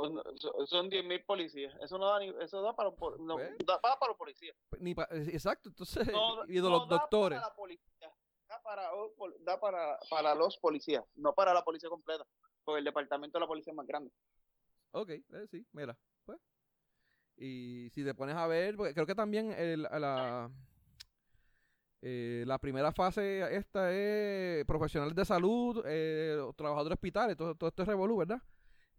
Son 0.67 0.89
10 0.89 1.05
mil 1.05 1.25
policías. 1.25 1.75
Eso 1.81 1.99
no 1.99 2.07
da 2.07 2.19
ni, 2.19 2.29
eso 2.41 2.63
da 2.63 2.75
para, 2.75 2.91
no, 2.91 3.35
pues 3.35 3.57
da, 3.65 3.81
para, 3.81 4.09
los 4.09 4.17
policías. 4.17 4.57
Pues 4.71 4.83
ni 4.83 4.93
exacto, 4.93 5.69
entonces, 5.69 6.09
y 6.49 6.55
de 6.55 6.61
los 6.61 6.89
doctores. 6.89 7.39
Para 7.39 7.51
la 7.51 7.55
policía, 7.55 8.13
da 8.49 8.63
para, 8.63 8.91
da 9.41 9.61
para, 9.61 9.99
para 10.11 10.35
los 10.35 10.57
policías, 10.59 11.05
no 11.15 11.33
para 11.33 11.55
la 11.55 11.63
policía 11.65 11.89
completa 11.89 12.25
el 12.77 12.85
departamento 12.85 13.39
de 13.39 13.41
la 13.41 13.47
policía 13.47 13.73
es 13.73 13.77
más 13.77 13.87
grande. 13.87 14.11
Ok, 14.91 15.11
eh, 15.11 15.25
sí, 15.51 15.67
mira, 15.73 15.97
pues. 16.25 16.39
Y 17.37 17.89
si 17.91 18.05
te 18.05 18.15
pones 18.15 18.37
a 18.37 18.47
ver, 18.47 18.77
porque 18.77 18.95
creo 18.95 19.07
que 19.07 19.15
también 19.15 19.53
el, 19.53 19.83
la, 19.83 20.51
eh, 22.01 22.45
la 22.47 22.59
primera 22.59 22.93
fase 22.93 23.57
esta 23.57 23.93
es 23.93 24.65
profesionales 24.65 25.15
de 25.17 25.25
salud, 25.25 25.83
eh, 25.87 26.39
trabajadores 26.57 26.97
hospitales, 26.97 27.37
todo, 27.37 27.55
todo 27.55 27.69
esto 27.69 27.83
es 27.83 27.89
revolú, 27.89 28.19
¿verdad? 28.19 28.41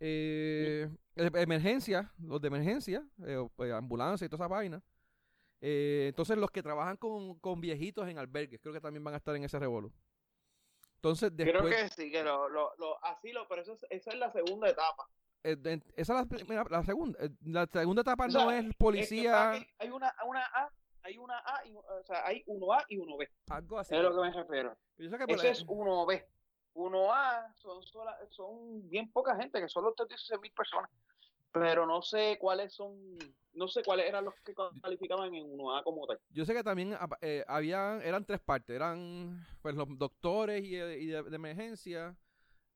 Eh, 0.02 0.90
emergencia, 1.16 2.12
los 2.20 2.42
de 2.42 2.48
emergencia, 2.48 3.06
pues, 3.56 3.74
ambulancia 3.74 4.26
y 4.26 4.30
toda 4.30 4.46
esa 4.46 4.54
vaina. 4.54 4.84
entonces 5.62 6.38
los 6.38 6.52
que 6.52 6.64
trabajan 6.64 6.98
con, 6.98 7.40
con, 7.40 7.60
viejitos 7.62 8.08
en 8.08 8.18
albergues, 8.18 8.60
creo 8.62 8.74
que 8.74 8.82
también 8.82 9.04
van 9.04 9.14
a 9.14 9.18
estar 9.18 9.36
en 9.36 9.44
ese 9.44 9.60
revolú. 9.60 9.92
Entonces, 11.00 11.36
después, 11.36 11.62
Creo 11.62 11.70
que 11.70 11.90
sí, 11.90 12.12
que 12.12 12.22
lo, 12.24 12.50
lo, 12.50 12.74
lo 12.78 13.04
asilo, 13.06 13.48
pero 13.48 13.62
eso, 13.62 13.78
esa 13.90 14.12
es 14.12 14.18
la 14.18 14.30
segunda 14.34 14.70
etapa. 14.70 15.08
Eh, 15.44 15.56
esa 15.96 16.22
es 16.22 16.50
la, 16.50 16.66
la, 16.70 16.84
segunda. 16.84 17.18
Eh, 17.24 17.30
la 17.46 17.66
segunda 17.68 18.02
etapa 18.02 18.28
no 18.28 18.52
es 18.52 18.76
policía. 18.76 19.52
hay 19.52 19.90
una, 19.90 20.14
una 20.26 20.46
A, 20.54 20.70
hay 21.04 21.18
una 21.18 21.38
A, 21.38 21.66
y, 21.66 21.74
o 21.74 22.04
sea, 22.04 22.26
hay 22.26 22.44
uno 22.48 22.74
A 22.74 22.84
y 22.90 22.98
uno 22.98 23.16
B. 23.16 23.30
Algo 23.50 23.80
así. 23.80 23.96
Es 23.96 24.02
lo 24.02 24.14
que 24.14 24.22
me 24.22 24.32
refiero. 24.32 24.78
Ese 24.98 25.50
es 25.52 25.64
uno 25.66 26.06
B. 26.06 26.28
Uno 26.74 27.14
A 27.14 27.50
son, 27.56 27.82
son 28.30 28.90
bien 28.90 29.10
poca 29.14 29.38
gente, 29.38 29.62
que 29.62 29.70
solo 29.70 29.94
36 29.94 30.42
mil 30.42 30.52
personas 30.52 30.90
pero 31.52 31.86
no 31.86 32.02
sé 32.02 32.38
cuáles 32.40 32.74
son, 32.74 33.18
no 33.54 33.68
sé 33.68 33.82
cuáles 33.84 34.08
eran 34.08 34.26
los 34.26 34.34
que 34.46 34.54
calificaban 34.82 35.34
en 35.34 35.46
1A 35.46 35.84
como 35.84 36.06
tal. 36.06 36.20
Yo 36.30 36.46
sé 36.46 36.54
que 36.54 36.64
también 36.64 36.96
eh, 37.22 37.44
eran 37.48 38.26
tres 38.26 38.40
partes, 38.40 38.76
eran 38.76 39.46
pues 39.62 39.76
los 39.76 39.88
doctores 39.98 40.64
y, 40.64 40.76
de, 40.76 41.18
emergencia, 41.32 42.16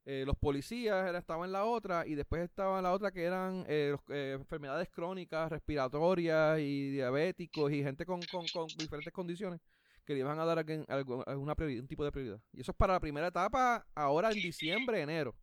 eh, 0.05 0.23
los 0.25 0.37
policías 0.37 1.13
estaban 1.15 1.45
en 1.45 1.53
la 1.53 1.65
otra 1.65 2.05
y 2.07 2.15
después 2.15 2.41
estaba 2.41 2.81
la 2.81 2.91
otra 2.91 3.11
que 3.11 3.23
eran 3.23 3.65
eh, 3.67 3.95
enfermedades 4.09 4.89
crónicas, 4.89 5.49
respiratorias 5.49 6.59
y 6.59 6.91
diabéticos 6.91 7.71
y 7.71 7.83
gente 7.83 8.05
con, 8.05 8.19
con, 8.31 8.67
diferentes 8.77 9.13
condiciones 9.13 9.61
que 10.05 10.13
le 10.13 10.19
iban 10.19 10.37
a 10.37 10.45
dar 10.45 10.65
alguna 11.27 11.55
prioridad, 11.55 11.81
un 11.81 11.87
tipo 11.87 12.03
de 12.03 12.11
prioridad. 12.11 12.41
Y 12.51 12.61
eso 12.61 12.71
es 12.71 12.77
para 12.77 12.93
la 12.93 12.99
primera 12.99 13.27
etapa 13.27 13.85
ahora 13.95 14.31
en 14.31 14.35
diciembre, 14.35 14.99
enero. 14.99 15.33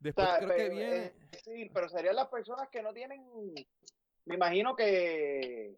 Después 0.00 0.28
creo 0.38 0.56
que 0.56 0.68
viene. 0.68 0.96
Eh, 1.06 1.14
sí, 1.44 1.70
pero 1.72 1.88
serían 1.88 2.16
las 2.16 2.28
personas 2.28 2.68
que 2.68 2.82
no 2.82 2.92
tienen. 2.92 3.22
Me 4.24 4.34
imagino 4.34 4.76
que. 4.76 5.76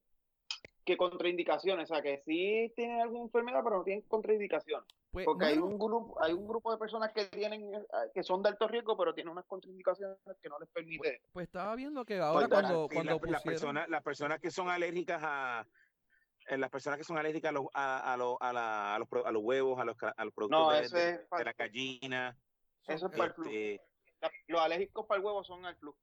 que 0.85 0.96
contraindicaciones. 0.96 1.90
O 1.90 1.94
sea, 1.94 2.02
que 2.02 2.22
sí 2.26 2.72
tienen 2.76 3.00
alguna 3.00 3.24
enfermedad, 3.24 3.61
pero 3.64 3.78
no 3.78 3.85
tienen 3.85 4.02
contraindicaciones. 4.09 4.87
Pues, 5.11 5.24
Porque 5.24 5.46
hay 5.46 5.59
un 5.59 5.76
grupo 5.76 6.22
hay 6.22 6.33
un 6.33 6.46
grupo 6.46 6.70
de 6.70 6.78
personas 6.78 7.12
que 7.12 7.24
tienen 7.26 7.74
eh, 7.74 7.80
que 8.14 8.22
son 8.22 8.42
de 8.42 8.50
alto 8.50 8.68
riesgo, 8.68 8.96
pero 8.96 9.12
tienen 9.12 9.33
unas 9.33 9.46
contraindicaciones 9.46 10.18
que 10.40 10.48
no 10.48 10.59
les 10.59 10.68
permite. 10.68 10.98
Pues, 10.98 11.20
pues 11.33 11.46
estaba 11.46 11.74
viendo 11.74 12.04
que 12.04 12.18
ahora 12.18 12.48
cuando, 12.48 12.88
cuando 12.92 13.20
las, 13.24 13.42
personas, 13.42 13.88
las 13.88 14.02
personas 14.02 14.38
que 14.38 14.50
son 14.50 14.68
alérgicas 14.68 15.20
a 15.24 15.66
eh, 16.46 16.59
las 16.59 16.70
personas 16.70 16.98
que 16.98 17.04
son 17.04 17.18
alérgicas 17.18 17.50
a 17.50 17.52
los, 17.52 17.66
a, 17.74 18.12
a, 18.12 18.16
los, 18.16 18.37
a, 18.40 18.52
la, 18.52 18.94
a, 18.94 18.98
los, 18.98 19.09
a 19.24 19.33
los 19.33 19.42
huevos, 19.42 19.80
a 19.80 19.85
los, 19.85 19.96
a 20.00 20.24
los 20.24 20.35
productos 20.35 20.90
de, 20.92 21.18
de, 21.18 21.44
la 21.44 21.52
gallina. 21.54 22.37
Eso 22.87 23.06
es 23.06 23.16
para 23.16 23.35
este, 23.37 23.80
los 24.46 24.61
alérgicos 24.61 25.06
para 25.06 25.18
el 25.18 25.24
huevo 25.24 25.44
son 25.44 25.64
al 25.66 25.76
club, 25.76 25.96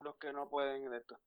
los 0.00 0.16
que 0.16 0.32
no 0.32 0.48
pueden 0.48 0.90
de 0.90 0.98
esto. 0.98 1.18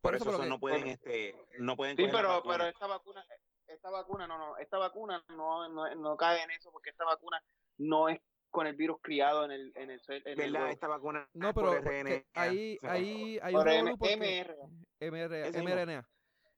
Por, 0.00 0.16
eso, 0.16 0.44
no 0.44 0.58
pueden, 0.58 0.88
este, 0.88 1.34
no 1.60 1.76
pueden. 1.76 1.96
Sí, 1.96 2.08
pero, 2.10 2.42
pero 2.42 2.66
esta 2.66 2.88
vacuna, 2.88 3.24
esta 3.68 3.90
vacuna, 3.90 4.26
no, 4.26 4.36
no, 4.36 4.56
esta 4.56 4.78
vacuna 4.78 5.24
no, 5.28 5.68
no, 5.68 5.94
no 5.94 6.16
cae 6.16 6.42
en 6.42 6.50
eso 6.50 6.72
porque 6.72 6.90
esta 6.90 7.04
vacuna 7.04 7.40
no 7.78 8.08
es 8.08 8.20
con 8.52 8.66
el 8.66 8.76
virus 8.76 8.98
criado 9.00 9.44
en 9.44 9.50
el 9.50 9.72
en 9.74 9.90
el, 9.90 10.00
en 10.08 10.36
¿verdad? 10.36 10.70
esta 10.70 10.86
vacuna 10.86 11.26
no 11.32 11.54
pero 11.54 11.72
ahí 12.34 12.78
ahí 12.82 13.38
hay 13.42 13.54
un 13.54 13.98
mRNA 15.64 16.08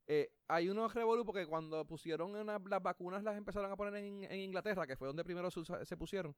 eh, 0.06 0.30
hay 0.48 0.68
unos 0.68 0.92
revolú 0.92 1.24
porque 1.24 1.46
cuando 1.46 1.86
pusieron 1.86 2.46
las 2.46 2.82
vacunas 2.82 3.22
las 3.22 3.38
empezaron 3.38 3.70
a 3.70 3.76
poner 3.76 3.94
en, 3.94 4.24
en 4.24 4.40
Inglaterra 4.40 4.86
que 4.86 4.96
fue 4.96 5.06
donde 5.06 5.24
primero 5.24 5.50
se, 5.50 5.96
pusieron 5.96 6.36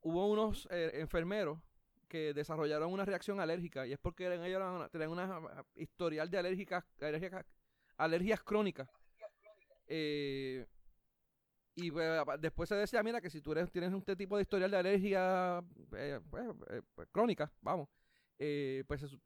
hubo 0.00 0.28
unos 0.28 0.68
eh, 0.70 0.92
enfermeros 0.94 1.58
que 2.08 2.34
desarrollaron 2.34 2.92
una 2.92 3.04
reacción 3.04 3.40
alérgica 3.40 3.86
y 3.86 3.92
es 3.92 3.98
porque 3.98 4.26
ellos 4.26 4.90
tenían 4.90 5.10
una 5.10 5.28
historial 5.74 6.30
de 6.30 6.38
alérgicas, 6.38 6.84
alergias 7.96 8.42
crónicas 8.42 8.88
Eh, 9.88 10.66
y 11.74 11.90
pues, 11.90 12.20
después 12.40 12.68
se 12.68 12.74
decía, 12.74 13.02
mira, 13.02 13.20
que 13.20 13.30
si 13.30 13.40
tú 13.40 13.52
eres, 13.52 13.70
tienes 13.70 13.92
este 13.92 14.16
tipo 14.16 14.36
de 14.36 14.42
historial 14.42 14.70
de 14.70 14.76
alergia 14.76 15.62
eh, 15.96 16.20
pues, 16.28 16.44
eh, 16.70 16.82
pues, 16.94 17.08
crónica, 17.10 17.50
vamos, 17.62 17.88
pues 18.36 19.16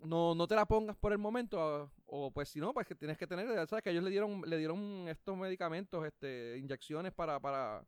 no, 0.00 0.34
no 0.34 0.46
te 0.46 0.56
la 0.56 0.66
pongas 0.66 0.96
por 0.96 1.12
el 1.12 1.18
momento, 1.18 1.90
o 2.06 2.30
pues 2.32 2.48
si 2.48 2.60
no, 2.60 2.74
pues 2.74 2.86
que 2.86 2.94
tienes 2.94 3.16
que 3.16 3.26
tener, 3.26 3.46
sabes 3.68 3.82
que 3.82 3.90
ellos 3.90 4.04
le 4.04 4.10
dieron, 4.10 4.42
le 4.42 4.58
dieron 4.58 5.08
estos 5.08 5.36
medicamentos, 5.36 6.04
este, 6.04 6.58
inyecciones 6.58 7.12
para, 7.12 7.40
para, 7.40 7.84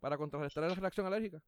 para 0.00 0.16
contrarrestar 0.16 0.64
la 0.64 0.74
reacción 0.74 1.06
alérgica. 1.06 1.42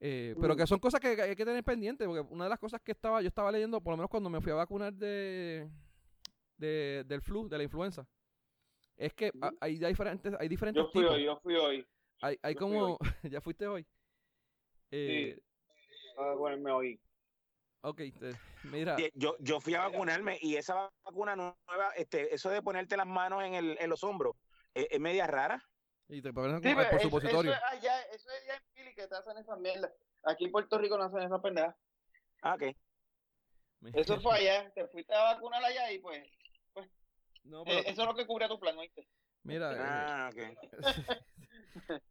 Pero 0.00 0.56
que 0.56 0.66
son 0.66 0.78
cosas 0.78 1.00
que 1.00 1.08
hay 1.08 1.36
que 1.36 1.44
tener 1.44 1.62
pendientes, 1.62 2.06
porque 2.06 2.26
una 2.32 2.44
de 2.44 2.50
las 2.50 2.58
cosas 2.58 2.80
que 2.80 2.92
estaba, 2.92 3.20
yo 3.20 3.28
estaba 3.28 3.52
leyendo, 3.52 3.80
por 3.80 3.92
lo 3.92 3.98
menos 3.98 4.10
cuando 4.10 4.30
me 4.30 4.40
fui 4.40 4.50
a 4.50 4.56
vacunar 4.56 4.92
de, 4.94 5.68
de 6.56 7.04
del 7.06 7.20
flu, 7.20 7.48
de 7.48 7.58
la 7.58 7.64
influenza, 7.64 8.06
es 8.96 9.12
que 9.12 9.30
hay, 9.60 9.78
diferentes, 9.78 10.34
hay 10.38 10.48
diferentes 10.48 10.82
yo 10.82 10.90
fui 10.90 11.04
Hoy, 11.04 11.24
yo 11.24 11.36
fui 11.36 11.54
hoy. 11.56 11.86
Hay, 12.22 12.38
hay 12.42 12.54
como, 12.54 12.98
¿ya 13.30 13.40
fuiste 13.40 13.66
hoy? 13.66 13.86
Eh, 14.90 15.34
sí. 15.36 15.42
A 16.18 16.26
vacunarme 16.26 16.70
hoy. 16.70 17.00
Ok, 17.82 18.02
mira. 18.64 18.96
Yo, 19.14 19.36
yo 19.40 19.60
fui 19.60 19.74
a 19.74 19.88
vacunarme 19.88 20.38
y 20.42 20.56
esa 20.56 20.90
vacuna 21.02 21.34
nueva, 21.34 21.90
este, 21.96 22.34
eso 22.34 22.50
de 22.50 22.60
ponerte 22.60 22.96
las 22.96 23.06
manos 23.06 23.42
en, 23.42 23.54
el, 23.54 23.76
en 23.80 23.88
los 23.88 24.04
hombros, 24.04 24.36
¿es, 24.74 25.00
media 25.00 25.26
rara? 25.26 25.64
Y 26.10 26.22
te 26.22 26.32
ponen 26.32 26.62
sí, 26.62 26.74
por 26.74 27.00
supositorio. 27.00 27.52
Eso, 27.52 27.60
es 27.60 27.72
allá, 27.72 28.02
eso 28.12 28.30
es 28.30 28.46
ya 28.46 28.54
en 28.56 28.62
Philly 28.74 28.94
que 28.94 29.06
te 29.06 29.14
hacen 29.14 29.38
esa 29.38 29.56
mierda. 29.56 29.92
Aquí 30.24 30.44
en 30.44 30.52
Puerto 30.52 30.76
Rico 30.76 30.98
no 30.98 31.04
hacen 31.04 31.22
esa 31.22 31.40
pendeja. 31.40 31.76
Ah, 32.42 32.54
ok. 32.54 32.76
Eso 33.94 34.20
fue 34.20 34.36
allá, 34.36 34.70
te 34.72 34.86
fuiste 34.88 35.14
a 35.14 35.34
vacunar 35.34 35.64
allá 35.64 35.90
y 35.92 35.98
pues 36.00 36.22
no, 37.44 37.64
eh, 37.66 37.84
eso 37.86 38.02
es 38.02 38.08
lo 38.08 38.14
que 38.14 38.26
cubre 38.26 38.48
tu 38.48 38.58
plan, 38.58 38.76
¿oíste? 38.76 39.06
Mira. 39.42 39.74
Ah, 39.78 40.30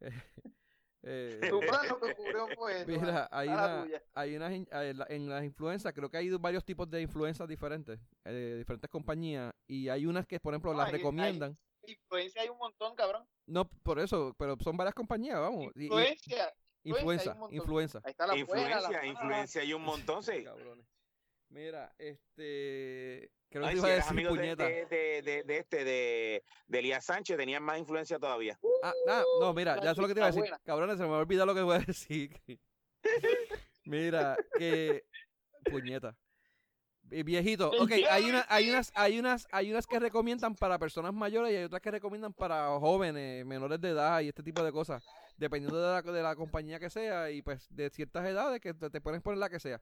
eh, 1.04 1.40
tu 1.50 1.60
plan 1.60 1.88
lo 1.88 2.00
que 2.00 2.16
cubrió 2.16 2.48
fue 2.56 2.86
Mira, 2.86 3.28
hay 3.32 3.50
una, 3.50 3.86
hay 4.16 4.36
una, 4.36 4.52
en 4.52 5.30
las 5.30 5.44
influencias, 5.44 5.94
creo 5.94 6.10
que 6.10 6.18
hay 6.18 6.30
varios 6.32 6.66
tipos 6.66 6.90
de 6.90 7.02
influencias 7.02 7.48
diferentes, 7.48 8.00
eh, 8.26 8.56
diferentes 8.58 8.90
compañías, 8.90 9.54
y 9.68 9.90
hay 9.90 10.08
unas 10.08 10.26
que, 10.26 10.40
por 10.40 10.54
ejemplo, 10.54 10.74
las 10.74 10.92
recomiendan. 10.92 11.56
influencia 11.86 12.42
hay 12.42 12.50
un 12.50 12.58
montón, 12.58 12.96
cabrón. 12.96 13.28
No, 13.50 13.68
por 13.68 14.00
eso, 14.00 14.36
pero 14.38 14.56
son 14.60 14.78
varias 14.78 14.94
compañías, 14.94 15.40
vamos. 15.40 15.72
Influencia. 15.76 16.54
influenza, 16.84 17.38
influenza. 17.50 18.02
Ahí 18.04 18.12
está 18.12 18.28
la 18.28 18.38
influencia, 18.38 19.06
influencia 19.06 19.62
hay 19.62 19.74
un 19.74 19.82
montón, 19.82 20.24
sí. 20.24 20.44
Cabrones. 20.44 20.86
Mira, 21.50 21.94
este. 21.98 23.32
Creo 23.50 23.68
que 23.68 23.76
iba 23.78 23.88
a 23.88 23.92
decir 23.92 24.28
puñeta. 24.28 24.64
De, 24.64 24.86
de, 24.86 25.22
de, 25.24 25.44
de, 25.44 25.58
este, 25.58 25.84
de, 25.84 26.44
de 26.68 26.80
Elías 26.80 27.04
Sánchez, 27.04 27.36
tenían 27.36 27.64
más 27.64 27.80
influencia 27.80 28.20
todavía. 28.20 28.60
Ah, 28.84 28.94
ah 29.08 29.24
no, 29.40 29.52
mira, 29.56 29.82
ya 29.82 29.96
sé 29.96 30.02
lo 30.02 30.08
que 30.08 30.14
te 30.14 30.20
iba 30.20 30.28
a 30.28 30.32
decir. 30.32 30.46
Cabrones, 30.64 30.98
se 30.98 31.04
me 31.04 31.10
va 31.10 31.18
a 31.18 31.22
olvidar 31.22 31.48
lo 31.48 31.56
que 31.56 31.64
voy 31.64 31.78
a 31.78 31.80
decir. 31.80 32.40
mira, 33.86 34.38
que. 34.56 35.04
Puñeta. 35.72 36.16
Viejito, 37.10 37.70
ok, 37.70 37.92
hay, 38.10 38.26
una, 38.26 38.46
hay, 38.50 38.70
unas, 38.70 38.92
hay, 38.96 39.20
unas, 39.20 39.48
hay 39.52 39.72
unas 39.72 39.88
que 39.88 40.00
recomiendan 40.00 40.56
para 40.56 40.78
personas 40.78 41.14
mayores 41.14 41.52
y 41.52 41.56
hay 41.56 41.64
otras 41.64 41.82
que 41.82 41.92
recomiendan 41.92 42.34
para 42.34 42.68
jóvenes, 42.80 43.46
menores 43.46 43.82
de 43.82 43.90
edad 43.90 44.22
y 44.22 44.28
este 44.28 44.44
tipo 44.44 44.64
de 44.64 44.72
cosas, 44.72 45.04
dependiendo 45.38 45.80
de 45.82 46.02
la, 46.02 46.02
de 46.02 46.22
la 46.22 46.36
compañía 46.36 46.80
que 46.80 46.90
sea 46.90 47.32
y 47.32 47.42
pues 47.42 47.68
de 47.70 47.90
ciertas 47.90 48.26
edades 48.26 48.62
que 48.62 48.74
te, 48.74 48.90
te 48.90 49.02
pueden 49.02 49.22
poner 49.22 49.40
la 49.40 49.50
que 49.50 49.60
sea. 49.60 49.82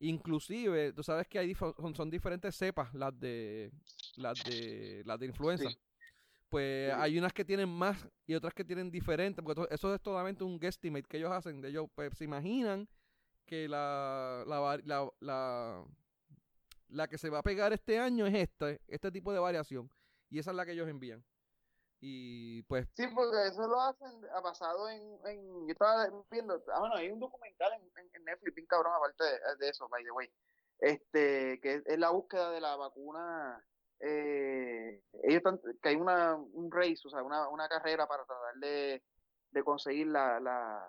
Inclusive, 0.00 0.92
tú 0.92 1.02
sabes 1.02 1.26
que 1.26 1.38
hay 1.38 1.54
son, 1.54 2.10
diferentes 2.10 2.54
cepas 2.54 2.92
las 2.92 3.18
de 3.18 3.72
las 4.16 4.44
de 4.44 5.02
las 5.06 5.18
de 5.18 5.26
influenza. 5.26 5.70
Pues 6.50 6.92
hay 6.92 7.18
unas 7.18 7.32
que 7.32 7.44
tienen 7.44 7.68
más 7.68 8.06
y 8.26 8.34
otras 8.34 8.52
que 8.52 8.64
tienen 8.64 8.90
diferentes, 8.90 9.42
porque 9.42 9.74
eso 9.74 9.94
es 9.94 10.00
totalmente 10.02 10.44
un 10.44 10.60
guesstimate 10.60 11.06
que 11.08 11.16
ellos 11.16 11.32
hacen. 11.32 11.60
De 11.60 11.70
ellos 11.70 11.86
pues, 11.94 12.16
se 12.16 12.24
imaginan 12.24 12.88
que 13.46 13.68
la, 13.68 14.44
la, 14.46 14.78
la, 14.84 15.10
la, 15.20 15.84
la 16.88 17.08
que 17.08 17.18
se 17.18 17.30
va 17.30 17.38
a 17.38 17.42
pegar 17.42 17.72
este 17.72 17.98
año 17.98 18.26
es 18.26 18.34
este, 18.34 18.80
este 18.88 19.10
tipo 19.10 19.32
de 19.32 19.38
variación. 19.38 19.90
Y 20.28 20.38
esa 20.38 20.50
es 20.50 20.56
la 20.56 20.66
que 20.66 20.72
ellos 20.72 20.88
envían. 20.88 21.24
Y 22.00 22.62
pues. 22.64 22.86
Sí, 22.94 23.06
porque 23.14 23.46
eso 23.48 23.66
lo 23.66 23.80
hacen 23.80 24.20
basado 24.42 24.88
en. 24.88 25.02
en 25.26 25.66
yo 25.66 25.72
estaba 25.72 26.08
viendo. 26.30 26.62
Ah, 26.72 26.80
bueno, 26.80 26.96
hay 26.96 27.10
un 27.10 27.20
documental 27.20 27.72
en, 27.74 28.08
en 28.12 28.24
Netflix, 28.24 28.54
bien 28.54 28.66
cabrón, 28.66 28.92
aparte 28.94 29.24
de, 29.24 29.68
eso, 29.68 29.88
by 29.88 30.04
the 30.04 30.10
way. 30.10 30.30
Este, 30.78 31.58
que 31.60 31.82
es, 31.86 31.98
la 31.98 32.10
búsqueda 32.10 32.50
de 32.50 32.60
la 32.60 32.76
vacuna. 32.76 33.64
Eh, 33.98 35.02
ellos 35.22 35.36
están, 35.38 35.58
que 35.82 35.88
hay 35.88 35.96
una, 35.96 36.34
un 36.36 36.70
race, 36.70 37.00
o 37.06 37.08
sea, 37.08 37.22
una, 37.22 37.48
una 37.48 37.66
carrera 37.66 38.06
para 38.06 38.26
tratar 38.26 38.54
de, 38.56 39.02
de 39.52 39.64
conseguir 39.64 40.08
la, 40.08 40.38
la, 40.38 40.86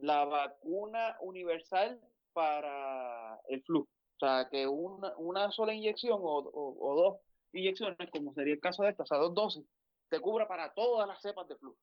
la 0.00 0.24
vacuna 0.24 1.18
universal 1.20 2.00
para 2.32 3.38
el 3.48 3.62
flu. 3.62 3.86
O 4.16 4.18
sea, 4.18 4.48
que 4.50 4.66
una, 4.66 5.14
una 5.16 5.50
sola 5.50 5.74
inyección 5.74 6.20
o, 6.22 6.50
o, 6.54 6.94
dos 6.94 7.20
inyecciones, 7.52 7.96
como 8.10 8.32
sería 8.34 8.54
el 8.54 8.60
caso 8.60 8.82
de 8.82 8.90
esta, 8.90 9.02
o 9.02 9.06
sea, 9.06 9.18
dos 9.18 9.34
dosis, 9.34 9.64
te 10.08 10.20
cubra 10.20 10.46
para 10.46 10.72
todas 10.74 11.06
las 11.08 11.20
cepas 11.20 11.48
de 11.48 11.56
flu. 11.56 11.76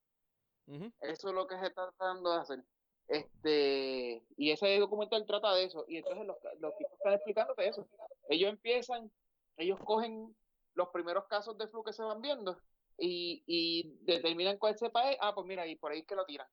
Eso 1.02 1.30
es 1.30 1.36
lo 1.36 1.48
que 1.48 1.60
se 1.60 1.68
está 1.68 1.92
tratando 1.92 2.34
de 2.34 2.40
hacer. 2.40 2.64
Este, 3.08 4.24
y 4.38 4.52
ese 4.52 4.80
documental 4.80 5.26
trata 5.26 5.54
de 5.54 5.66
eso. 5.66 5.84
Y 5.88 5.98
entonces 5.98 6.26
los, 6.26 6.38
los 6.60 6.78
tipos 6.78 6.94
están 6.94 7.14
explicando 7.14 7.54
de 7.56 7.68
eso. 7.68 7.86
Ellos 8.30 8.50
empiezan, 8.50 9.12
ellos 9.58 9.78
cogen 9.84 10.34
los 10.76 10.88
primeros 10.90 11.26
casos 11.26 11.58
de 11.58 11.68
flu 11.68 11.84
que 11.84 11.92
se 11.92 12.04
van 12.04 12.22
viendo 12.22 12.58
y, 12.98 13.44
y 13.46 13.98
determinan 14.02 14.58
cuál 14.58 14.78
cepa 14.78 15.12
es. 15.12 15.18
Ah, 15.20 15.34
pues 15.36 15.46
mira, 15.46 15.68
y 15.68 15.76
por 15.76 15.92
ahí 15.92 16.00
es 16.00 16.06
que 16.06 16.16
lo 16.16 16.26
tiran. 16.26 16.48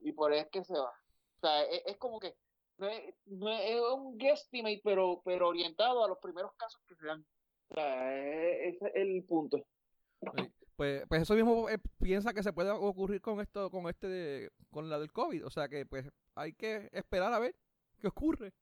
Y 0.00 0.12
por 0.12 0.32
ahí 0.32 0.40
es 0.40 0.48
que 0.48 0.64
se 0.64 0.78
va. 0.78 0.90
O 0.90 1.40
sea, 1.40 1.64
e, 1.64 1.82
es, 1.84 1.96
como 1.98 2.18
que 2.18 2.34
es, 2.86 3.14
no 3.26 3.50
es, 3.50 3.80
un 3.80 4.18
guesstimate, 4.18 4.80
pero, 4.84 5.22
pero 5.24 5.48
orientado 5.48 6.04
a 6.04 6.08
los 6.08 6.18
primeros 6.18 6.52
casos 6.54 6.80
que 6.86 6.94
se 6.94 7.06
dan. 7.06 7.24
O 7.68 7.74
sea, 7.74 8.16
ese 8.16 8.86
es 8.86 8.92
el 8.94 9.24
punto. 9.24 9.64
Pues, 10.76 11.06
pues 11.08 11.22
eso 11.22 11.34
mismo 11.34 11.68
eh, 11.68 11.78
piensa 12.00 12.32
que 12.32 12.42
se 12.42 12.52
puede 12.52 12.70
ocurrir 12.70 13.20
con 13.20 13.40
esto, 13.40 13.70
con 13.70 13.88
este, 13.88 14.08
de, 14.08 14.50
con 14.70 14.88
la 14.88 14.98
del 14.98 15.12
COVID. 15.12 15.46
O 15.46 15.50
sea 15.50 15.68
que 15.68 15.84
pues 15.84 16.08
hay 16.34 16.54
que 16.54 16.88
esperar 16.92 17.32
a 17.32 17.38
ver 17.38 17.54
qué 18.00 18.08
ocurre. 18.08 18.52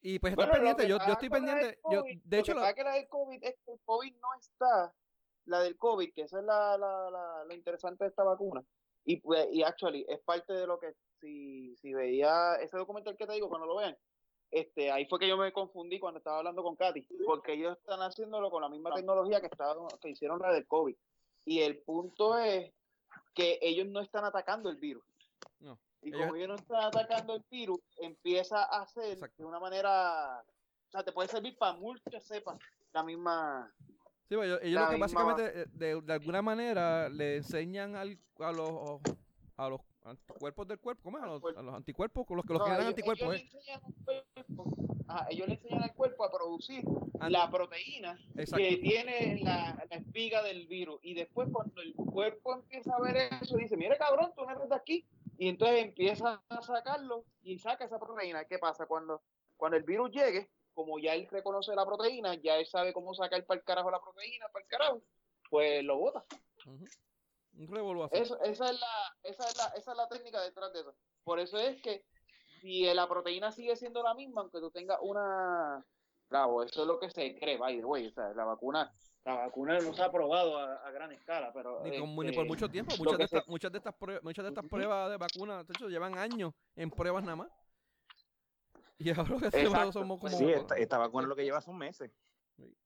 Y 0.00 0.18
pues 0.18 0.34
está 0.34 0.50
pendiente, 0.50 0.86
yo, 0.86 0.98
yo 0.98 1.12
estoy 1.12 1.30
pendiente. 1.30 1.78
yo, 1.90 2.04
de 2.24 2.38
hecho, 2.38 2.52
la... 2.52 2.74
que 2.74 2.84
la 2.84 2.92
del 2.92 3.08
COVID 3.08 3.42
es 3.42 3.56
que 3.64 3.72
el 3.72 3.80
COVID 3.86 4.12
no 4.12 4.28
está, 4.38 4.94
la 5.46 5.60
del 5.60 5.78
COVID, 5.78 6.12
que 6.12 6.22
esa 6.22 6.40
es 6.40 6.44
la, 6.44 6.76
la, 6.76 7.44
la, 7.48 7.54
interesante 7.54 8.04
de 8.04 8.10
esta 8.10 8.22
vacuna. 8.22 8.62
Y, 9.06 9.16
pues, 9.16 9.48
y 9.50 9.62
actually, 9.62 10.04
es 10.08 10.20
parte 10.20 10.52
de 10.52 10.66
lo 10.66 10.78
que 10.78 10.94
si, 11.24 11.74
si 11.76 11.94
veía 11.94 12.56
ese 12.56 12.76
documental 12.76 13.16
que 13.16 13.26
te 13.26 13.32
digo, 13.32 13.48
cuando 13.48 13.66
lo 13.66 13.76
vean, 13.76 13.96
este, 14.50 14.90
ahí 14.90 15.06
fue 15.06 15.18
que 15.18 15.26
yo 15.26 15.38
me 15.38 15.52
confundí 15.52 15.98
cuando 15.98 16.18
estaba 16.18 16.38
hablando 16.38 16.62
con 16.62 16.76
Katy, 16.76 17.06
porque 17.24 17.54
ellos 17.54 17.78
están 17.78 18.00
haciéndolo 18.00 18.50
con 18.50 18.62
la 18.62 18.68
misma 18.68 18.90
ah. 18.92 18.96
tecnología 18.96 19.40
que, 19.40 19.46
estaban, 19.46 19.88
que 20.00 20.10
hicieron 20.10 20.38
la 20.38 20.52
del 20.52 20.66
COVID. 20.66 20.94
Y 21.46 21.60
el 21.60 21.78
punto 21.78 22.38
es 22.38 22.70
que 23.34 23.58
ellos 23.62 23.88
no 23.88 24.00
están 24.00 24.24
atacando 24.24 24.68
el 24.68 24.76
virus. 24.76 25.04
Y 26.02 26.12
como 26.12 26.36
ellos 26.36 26.48
no 26.48 26.54
están 26.56 26.84
atacando 26.84 27.34
el 27.34 27.44
virus, 27.50 27.80
empieza 27.96 28.62
a 28.62 28.82
hacer 28.82 29.18
de 29.18 29.44
una 29.44 29.58
manera, 29.58 30.44
o 30.88 30.90
sea, 30.90 31.02
te 31.02 31.12
puede 31.12 31.30
servir 31.30 31.56
para 31.56 31.78
muchas 31.78 32.22
cepas 32.24 32.58
la 32.92 33.02
misma... 33.02 33.72
Sí, 34.28 34.36
pues, 34.36 34.48
ellos, 34.48 34.60
ellos 34.62 34.90
que 34.90 34.96
básicamente 34.96 35.62
eh, 35.62 35.66
de, 35.72 36.00
de, 36.02 36.12
alguna 36.12 36.42
manera 36.42 37.08
le 37.08 37.36
enseñan 37.36 37.96
al, 37.96 38.18
a 38.38 38.52
los 38.52 39.00
a 39.56 39.68
los 39.68 39.80
anticuerpos 40.04 40.68
del 40.68 40.78
cuerpo, 40.78 41.02
¿cómo 41.02 41.18
es? 41.18 41.24
A 41.24 41.62
los, 41.62 41.74
anticuerpos, 41.74 42.26
con 42.26 42.36
los 42.36 42.46
que 42.46 42.52
los 42.52 42.62
que 42.62 42.70
anticuerpos. 42.70 43.34
Ellos, 43.34 43.52
le 43.52 43.58
enseñan 43.58 43.80
ellos 45.30 45.48
le 45.48 45.54
enseñan 45.54 45.82
al 45.82 45.94
cuerpo 45.94 46.24
a 46.24 46.32
producir 46.32 46.84
la 47.28 47.50
proteína 47.50 48.18
que 48.34 48.76
tiene 48.76 49.40
la, 49.42 49.86
la, 49.90 49.96
espiga 49.96 50.42
del 50.42 50.66
virus. 50.66 50.98
Y 51.02 51.14
después 51.14 51.48
cuando 51.52 51.80
el 51.80 51.94
cuerpo 51.94 52.54
empieza 52.54 52.94
a 52.94 53.00
ver 53.00 53.16
eso, 53.40 53.56
dice, 53.56 53.76
mira 53.76 53.96
cabrón, 53.96 54.32
tú 54.36 54.44
no 54.44 54.50
eres 54.50 54.68
de 54.68 54.74
aquí. 54.74 55.06
Y 55.38 55.48
entonces 55.48 55.84
empieza 55.84 56.42
a 56.48 56.62
sacarlo 56.62 57.24
y 57.42 57.58
saca 57.58 57.84
esa 57.84 57.98
proteína. 57.98 58.44
¿Qué 58.44 58.58
pasa? 58.58 58.86
Cuando, 58.86 59.22
cuando 59.56 59.76
el 59.76 59.82
virus 59.82 60.10
llegue, 60.10 60.48
como 60.74 60.98
ya 60.98 61.14
él 61.14 61.28
reconoce 61.30 61.74
la 61.74 61.86
proteína, 61.86 62.34
ya 62.34 62.56
él 62.56 62.66
sabe 62.66 62.92
cómo 62.92 63.14
sacar 63.14 63.44
para 63.44 63.58
el 63.58 63.64
carajo 63.64 63.90
la 63.90 64.00
proteína, 64.00 64.46
para 64.52 64.64
el 64.64 64.68
carajo, 64.68 65.02
pues 65.50 65.84
lo 65.84 65.98
bota. 65.98 66.24
Un 67.56 68.08
Eso, 68.10 68.40
esa, 68.42 68.70
es 68.70 68.80
la, 68.80 69.16
esa, 69.22 69.48
es 69.48 69.56
la, 69.56 69.66
esa 69.76 69.90
es 69.92 69.96
la 69.96 70.08
técnica 70.08 70.40
detrás 70.40 70.72
de 70.72 70.80
eso. 70.80 70.94
Por 71.22 71.38
eso 71.38 71.58
es 71.58 71.80
que 71.82 72.04
si 72.60 72.84
la 72.92 73.08
proteína 73.08 73.52
sigue 73.52 73.76
siendo 73.76 74.02
la 74.02 74.14
misma, 74.14 74.40
aunque 74.40 74.60
tú 74.60 74.70
tengas 74.70 74.98
una... 75.02 75.84
Bravo, 76.28 76.62
eso 76.62 76.82
es 76.82 76.88
lo 76.88 76.98
que 76.98 77.10
se 77.10 77.36
cree, 77.38 77.58
by 77.58 77.76
the 77.76 77.84
way. 77.84 78.06
O 78.08 78.12
sea, 78.12 78.32
la 78.34 78.44
vacuna 78.44 78.92
la 79.24 79.34
vacuna 79.36 79.78
no 79.78 79.94
se 79.94 80.02
ha 80.02 80.12
probado 80.12 80.58
a, 80.58 80.90
gran 80.90 81.10
escala, 81.12 81.50
pero... 81.52 81.82
Ni, 81.82 81.98
por 81.98 82.26
este, 82.26 82.44
mucho 82.44 82.68
tiempo. 82.68 82.94
Muchas 82.98 83.18
de, 83.18 83.24
estas, 83.24 83.48
muchas 83.48 83.72
de, 83.72 83.78
estas 83.78 83.94
pruebas, 83.94 84.22
muchas 84.22 84.44
de 84.44 84.48
estas 84.50 84.66
pruebas 84.66 85.10
de 85.10 85.16
vacunas, 85.16 85.66
de 85.66 85.72
hecho, 85.72 85.88
llevan 85.88 86.18
años 86.18 86.52
en 86.76 86.90
pruebas 86.90 87.24
nada 87.24 87.36
más. 87.36 87.48
Y 88.98 89.10
ahora 89.10 89.50
que 89.50 89.92
somos 89.92 90.20
como... 90.20 90.36
Sí, 90.36 90.50
esta, 90.50 90.76
esta, 90.76 90.98
vacuna 90.98 91.26
lo 91.26 91.34
que 91.34 91.42
lleva 91.44 91.62
son 91.62 91.78
meses. 91.78 92.10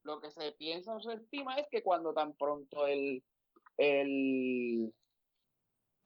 Lo 0.05 0.21
que 0.21 0.31
se 0.31 0.53
piensa 0.53 0.95
o 0.95 1.01
se 1.01 1.15
estima 1.15 1.57
es 1.57 1.67
que 1.71 1.83
cuando 1.83 2.15
tan 2.15 2.35
pronto 2.35 2.87
el, 2.87 3.25
el 3.79 4.93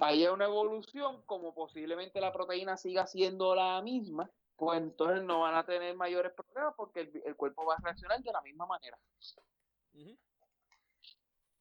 haya 0.05 0.33
una 0.33 0.47
evolución, 0.47 1.23
como 1.27 1.55
posiblemente 1.55 2.21
la 2.21 2.33
proteína 2.33 2.77
siga 2.77 3.07
siendo 3.07 3.55
la 3.55 3.81
misma, 3.83 4.31
pues 4.57 4.81
entonces 4.81 5.23
no 5.23 5.41
van 5.41 5.55
a 5.55 5.65
tener 5.65 5.95
mayores 5.97 6.33
problemas 6.33 6.75
porque 6.77 7.11
el, 7.25 7.37
cuerpo 7.37 7.65
va 7.65 7.75
a 7.75 7.81
reaccionar 7.83 8.21
de 8.23 8.33
la 8.33 8.43
misma 8.43 8.67
manera. 8.67 8.99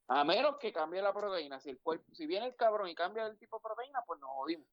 A 0.08 0.26
menos 0.26 0.58
que 0.58 0.74
cambie 0.74 1.02
la 1.02 1.14
proteína. 1.14 1.60
Si 1.60 1.70
el 1.70 1.80
cuerpo, 1.80 2.06
si 2.14 2.26
viene 2.26 2.48
el 2.48 2.56
cabrón 2.56 2.90
y 2.90 2.96
cambia 2.96 3.28
el 3.28 3.38
tipo 3.38 3.58
de 3.58 3.64
proteína, 3.64 4.00
pues 4.06 4.20
nos 4.20 4.30
jodimos. 4.32 4.68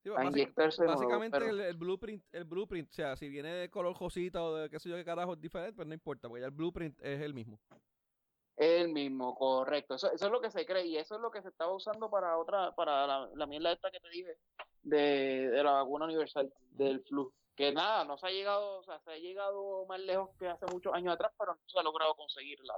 básicamente 0.86 1.38
el, 1.38 1.76
blueprint, 1.76 2.24
el 2.32 2.44
blueprint, 2.44 2.90
o 2.90 2.92
sea, 2.92 3.16
si 3.16 3.28
viene 3.28 3.52
de 3.52 3.70
color 3.70 3.94
josita 3.94 4.42
o 4.42 4.56
de 4.56 4.70
qué 4.70 4.80
sé 4.80 4.88
yo 4.88 4.96
qué 4.96 5.04
carajo 5.04 5.34
es 5.34 5.40
diferente, 5.40 5.74
pues 5.74 5.86
no 5.86 5.94
importa, 5.94 6.28
porque 6.28 6.40
ya 6.40 6.46
el 6.46 6.52
blueprint 6.52 7.00
es 7.00 7.20
el 7.20 7.34
mismo. 7.34 7.60
El 8.58 8.88
mismo, 8.88 9.36
correcto. 9.36 9.94
Eso, 9.94 10.10
eso 10.12 10.26
es 10.26 10.32
lo 10.32 10.40
que 10.40 10.50
se 10.50 10.66
cree 10.66 10.84
y 10.84 10.96
eso 10.96 11.14
es 11.14 11.20
lo 11.20 11.30
que 11.30 11.42
se 11.42 11.48
estaba 11.48 11.72
usando 11.72 12.10
para 12.10 12.36
otra, 12.36 12.74
para 12.74 13.06
la, 13.06 13.28
la 13.32 13.46
mierda 13.46 13.72
esta 13.72 13.90
que 13.90 14.00
te 14.00 14.08
dije 14.10 14.36
de, 14.82 15.50
de 15.50 15.62
la 15.62 15.72
vacuna 15.72 16.06
universal 16.06 16.52
del 16.72 17.00
flu. 17.04 17.32
Que 17.54 17.72
nada, 17.72 18.04
no 18.04 18.18
se 18.18 18.26
ha 18.26 18.30
llegado, 18.30 18.78
o 18.78 18.82
sea, 18.82 18.98
se 19.00 19.12
ha 19.12 19.16
llegado 19.16 19.86
más 19.86 20.00
lejos 20.00 20.30
que 20.38 20.48
hace 20.48 20.66
muchos 20.66 20.92
años 20.92 21.14
atrás, 21.14 21.32
pero 21.38 21.54
no 21.54 21.60
se 21.66 21.78
ha 21.78 21.82
logrado 21.82 22.14
conseguirla 22.16 22.74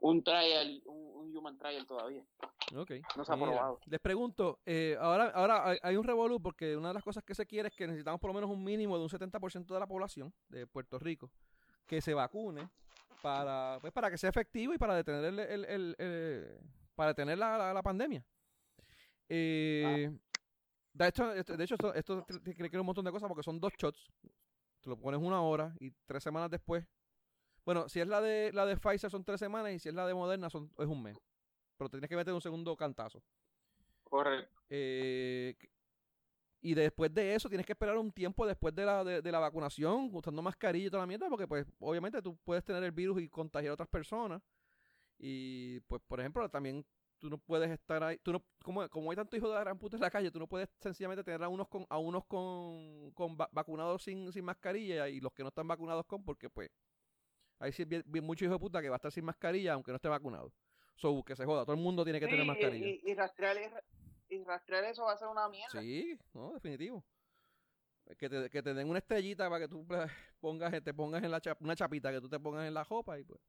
un 0.00 0.22
trial, 0.22 0.80
un, 0.86 1.36
human 1.36 1.58
trial 1.58 1.86
todavía. 1.86 2.24
Okay. 2.76 3.02
No 3.16 3.24
se 3.24 3.32
ha 3.32 3.36
probado. 3.36 3.80
Les 3.86 4.00
pregunto, 4.00 4.60
eh, 4.64 4.96
ahora, 5.00 5.30
ahora 5.30 5.76
hay 5.82 5.96
un 5.96 6.04
revolú 6.04 6.40
porque 6.40 6.76
una 6.76 6.88
de 6.88 6.94
las 6.94 7.02
cosas 7.02 7.24
que 7.24 7.34
se 7.34 7.46
quiere 7.46 7.68
es 7.68 7.74
que 7.74 7.86
necesitamos 7.86 8.20
por 8.20 8.28
lo 8.28 8.34
menos 8.34 8.50
un 8.50 8.62
mínimo 8.62 8.96
de 8.96 9.02
un 9.04 9.08
70% 9.08 9.66
de 9.66 9.80
la 9.80 9.86
población 9.86 10.32
de 10.48 10.66
Puerto 10.66 10.98
Rico 10.98 11.30
que 11.86 12.00
se 12.00 12.14
vacune 12.14 12.68
para, 13.22 13.78
pues, 13.80 13.92
para 13.92 14.10
que 14.10 14.18
sea 14.18 14.30
efectivo 14.30 14.74
y 14.74 14.78
para 14.78 14.94
detener 14.94 15.24
el, 15.24 15.64
el, 15.64 16.60
para 16.94 17.10
detener 17.10 17.38
la, 17.38 17.72
la, 17.72 17.82
pandemia. 17.82 18.24
Eh, 19.28 20.10
de 20.92 21.08
hecho, 21.08 21.26
de 21.28 21.64
hecho 21.64 21.74
esto, 21.74 21.94
esto 21.94 22.26
un 22.80 22.86
montón 22.86 23.04
de 23.04 23.10
cosas 23.10 23.28
porque 23.28 23.42
son 23.42 23.60
dos 23.60 23.72
shots. 23.78 24.10
Te 24.80 24.90
lo 24.90 24.98
pones 24.98 25.20
una 25.20 25.40
hora 25.42 25.74
y 25.80 25.90
tres 26.06 26.22
semanas 26.22 26.50
después. 26.50 26.86
Bueno, 27.64 27.88
si 27.88 28.00
es 28.00 28.08
la 28.08 28.20
de 28.20 28.50
la 28.52 28.64
de 28.64 28.76
Pfizer 28.76 29.10
son 29.10 29.24
tres 29.24 29.38
semanas 29.38 29.72
y 29.72 29.78
si 29.78 29.88
es 29.88 29.94
la 29.94 30.06
de 30.06 30.14
Moderna 30.14 30.48
son, 30.48 30.72
es 30.78 30.86
un 30.86 31.02
mes. 31.02 31.16
Pero 31.76 31.90
tienes 31.90 32.08
que 32.08 32.16
meter 32.16 32.32
un 32.32 32.40
segundo 32.40 32.74
cantazo. 32.76 33.22
Correcto. 34.02 34.62
Eh, 34.70 35.54
y 36.60 36.74
después 36.74 37.12
de 37.14 37.34
eso 37.34 37.48
tienes 37.48 37.66
que 37.66 37.72
esperar 37.72 37.96
un 37.96 38.10
tiempo 38.10 38.46
después 38.46 38.74
de 38.74 38.84
la, 38.84 39.04
de, 39.04 39.32
la 39.32 39.38
vacunación, 39.38 40.10
usando 40.12 40.42
mascarilla 40.42 40.86
y 40.86 40.90
toda 40.90 41.02
la 41.02 41.06
mierda, 41.06 41.28
porque 41.28 41.46
pues 41.46 41.66
obviamente 41.78 42.20
tú 42.20 42.36
puedes 42.44 42.64
tener 42.64 42.82
el 42.82 42.92
virus 42.92 43.20
y 43.22 43.28
contagiar 43.28 43.70
a 43.70 43.74
otras 43.74 43.88
personas. 43.88 44.42
Y 45.18 45.80
pues, 45.80 46.02
por 46.06 46.20
ejemplo, 46.20 46.48
también 46.48 46.84
tú 47.18 47.30
no 47.30 47.38
puedes 47.38 47.70
estar 47.70 48.02
ahí, 48.02 48.18
tú 48.18 48.32
no, 48.32 48.44
como, 48.62 48.88
como 48.88 49.10
hay 49.10 49.16
tanto 49.16 49.36
hijo 49.36 49.48
de 49.48 49.54
la 49.54 49.60
gran 49.60 49.78
puta 49.78 49.96
en 49.96 50.02
la 50.02 50.10
calle, 50.10 50.30
tú 50.30 50.38
no 50.38 50.46
puedes 50.46 50.68
sencillamente 50.80 51.24
tener 51.24 51.42
a 51.42 51.48
unos 51.48 51.68
con, 51.68 51.86
a 51.88 51.98
unos 51.98 52.24
con, 52.26 53.10
con 53.12 53.36
vacunados 53.36 54.02
sin, 54.02 54.32
sin 54.32 54.44
mascarilla 54.44 55.08
y 55.08 55.20
los 55.20 55.32
que 55.32 55.42
no 55.42 55.48
están 55.48 55.66
vacunados 55.66 56.06
con, 56.06 56.24
porque 56.24 56.48
pues 56.48 56.70
hay 57.58 57.72
sí 57.72 57.84
bien, 57.84 58.04
mucho 58.22 58.44
hijo 58.44 58.54
de 58.54 58.60
puta 58.60 58.80
que 58.80 58.88
va 58.88 58.96
a 58.96 58.98
estar 58.98 59.12
sin 59.12 59.24
mascarilla 59.24 59.74
aunque 59.74 59.90
no 59.90 59.96
esté 59.96 60.08
vacunado. 60.08 60.52
So, 60.94 61.22
que 61.22 61.36
se 61.36 61.44
joda, 61.44 61.64
todo 61.64 61.74
el 61.74 61.80
mundo 61.80 62.02
tiene 62.02 62.18
que 62.18 62.26
tener 62.26 62.44
mascarilla. 62.44 62.88
Y, 62.88 63.00
y, 63.04 63.14
rastrear, 63.14 63.56
y 64.28 64.42
rastrear 64.44 64.84
eso 64.84 65.04
va 65.04 65.12
a 65.12 65.18
ser 65.18 65.28
una 65.28 65.48
mierda. 65.48 65.80
Sí, 65.80 66.18
no, 66.34 66.52
definitivo. 66.52 67.04
Que 68.18 68.28
te, 68.28 68.48
que 68.48 68.62
te 68.62 68.72
den 68.72 68.88
una 68.88 69.00
estrellita 69.00 69.50
para 69.50 69.60
que 69.60 69.68
tú 69.68 69.86
pongas, 70.40 70.72
te 70.82 70.94
pongas 70.94 71.22
en 71.22 71.30
la 71.30 71.40
una 71.60 71.76
chapita 71.76 72.10
que 72.10 72.20
tú 72.20 72.28
te 72.28 72.40
pongas 72.40 72.66
en 72.66 72.74
la 72.74 72.84
jopa 72.84 73.18
y 73.18 73.24
pues. 73.24 73.40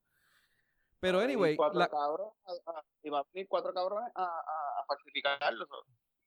Pero 1.00 1.20
anyway. 1.20 1.54
Y 1.54 1.56
cuatro 1.56 1.80
cabros, 1.90 2.34
y 3.04 3.10
va 3.10 3.20
a 3.20 3.26
venir 3.34 3.48
cuatro 3.48 3.74
cabrones 3.74 4.12
a, 4.16 4.26
a, 4.26 4.86
falsificarlo. 4.86 5.66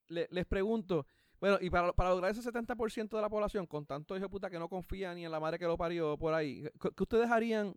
les 0.09 0.47
pregunto, 0.47 1.07
bueno, 1.43 1.59
y 1.61 1.71
para, 1.71 1.93
para 1.93 2.11
lograr 2.11 2.31
ese 2.31 2.41
70% 2.41 3.17
de 3.17 3.21
la 3.21 3.29
población, 3.29 3.67
con 3.67 3.85
tanto 3.85 4.15
hijo 4.15 4.27
de 4.27 4.29
puta 4.29 4.49
que 4.49 4.61
no 4.61 4.69
confía 4.69 5.13
ni 5.13 5.25
en 5.25 5.33
la 5.33 5.41
madre 5.41 5.59
que 5.59 5.67
lo 5.67 5.77
parió 5.77 6.17
por 6.17 6.35
ahí, 6.35 6.63
¿qué, 6.81 7.03
ustedes 7.03 7.29
harían? 7.29 7.75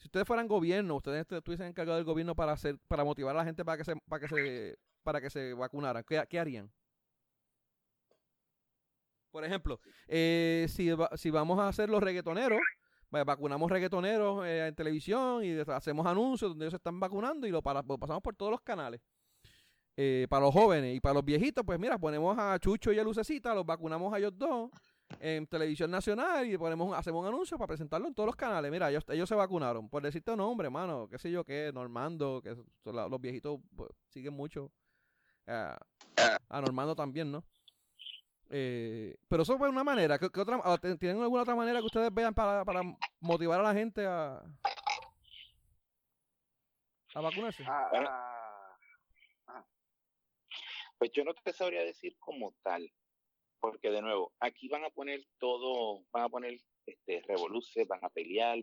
Si 0.00 0.08
ustedes 0.08 0.26
fueran 0.26 0.48
gobierno, 0.48 0.96
ustedes 0.96 1.26
estuviesen 1.30 1.66
encargados 1.66 1.98
del 1.98 2.06
gobierno 2.06 2.34
para 2.34 2.52
hacer, 2.52 2.78
para 2.88 3.04
motivar 3.04 3.36
a 3.36 3.38
la 3.38 3.44
gente 3.44 3.64
para 3.64 3.76
que 3.76 3.84
se, 3.84 3.94
para 4.08 4.20
que 4.20 4.28
se 4.28 4.78
para 5.02 5.20
que 5.20 5.30
se 5.30 5.54
vacunaran? 5.54 6.04
¿Qué, 6.04 6.38
harían? 6.38 6.72
Por 9.30 9.44
ejemplo, 9.44 9.78
eh, 10.08 10.66
si, 10.68 10.90
si 11.14 11.30
vamos 11.30 11.58
a 11.58 11.68
hacer 11.68 11.88
los 11.88 12.02
reggaetoneros, 12.02 12.60
vacunamos 13.10 13.70
reggaetoneros 13.70 14.44
eh, 14.46 14.68
en 14.68 14.74
televisión 14.74 15.44
y 15.44 15.58
hacemos 15.58 16.06
anuncios 16.06 16.50
donde 16.50 16.64
ellos 16.64 16.72
se 16.72 16.76
están 16.76 16.98
vacunando 16.98 17.46
y 17.46 17.50
lo, 17.50 17.62
pasamos 17.62 18.22
por 18.22 18.34
todos 18.34 18.52
los 18.52 18.60
canales. 18.60 19.00
Eh, 19.96 20.26
para 20.30 20.46
los 20.46 20.54
jóvenes 20.54 20.96
y 20.96 21.00
para 21.00 21.14
los 21.14 21.24
viejitos, 21.24 21.64
pues 21.64 21.78
mira, 21.78 21.98
ponemos 21.98 22.36
a 22.38 22.58
Chucho 22.58 22.92
y 22.92 22.98
a 22.98 23.04
Lucecita, 23.04 23.54
los 23.54 23.66
vacunamos 23.66 24.14
a 24.14 24.18
ellos 24.18 24.32
dos 24.34 24.70
en 25.18 25.46
televisión 25.46 25.90
nacional 25.90 26.46
y 26.48 26.56
ponemos 26.56 26.96
hacemos 26.96 27.22
un 27.22 27.28
anuncio 27.28 27.58
para 27.58 27.68
presentarlo 27.68 28.06
en 28.06 28.14
todos 28.14 28.28
los 28.28 28.36
canales. 28.36 28.70
Mira, 28.70 28.90
ellos, 28.90 29.04
ellos 29.08 29.28
se 29.28 29.34
vacunaron. 29.34 29.88
Por 29.88 30.02
decirte 30.02 30.30
un 30.30 30.38
nombre, 30.38 30.66
hermano, 30.66 31.08
qué 31.10 31.18
sé 31.18 31.30
yo 31.30 31.44
qué, 31.44 31.70
Normando, 31.72 32.40
que 32.42 32.56
los 32.84 33.20
viejitos 33.20 33.60
pues, 33.74 33.90
siguen 34.08 34.34
mucho 34.34 34.70
a, 35.46 35.78
Normando 36.50 36.94
también, 36.94 37.32
¿no? 37.32 37.44
Eh, 38.48 39.16
pero 39.28 39.42
eso 39.42 39.56
fue 39.58 39.68
una 39.68 39.84
manera. 39.84 40.18
¿Qué, 40.18 40.26
otra, 40.26 40.60
¿Tienen 40.98 41.22
alguna 41.22 41.42
otra 41.42 41.54
manera 41.54 41.80
que 41.80 41.86
ustedes 41.86 42.12
vean 42.12 42.34
para, 42.34 42.64
para 42.64 42.82
motivar 43.20 43.60
a 43.60 43.62
la 43.62 43.74
gente 43.74 44.04
a, 44.06 44.42
a 47.14 47.20
vacunarse? 47.20 47.64
Ah, 47.66 47.88
ah, 49.46 49.64
pues 50.98 51.12
yo 51.12 51.24
no 51.24 51.32
te 51.32 51.52
sabría 51.52 51.82
decir 51.82 52.16
como 52.18 52.52
tal, 52.62 52.92
porque 53.60 53.90
de 53.90 54.02
nuevo, 54.02 54.32
aquí 54.40 54.68
van 54.68 54.84
a 54.84 54.90
poner 54.90 55.24
todo, 55.38 56.04
van 56.10 56.24
a 56.24 56.28
poner 56.28 56.58
este 56.86 57.22
revoluce, 57.26 57.84
van 57.84 58.00
a 58.02 58.08
pelear, 58.08 58.58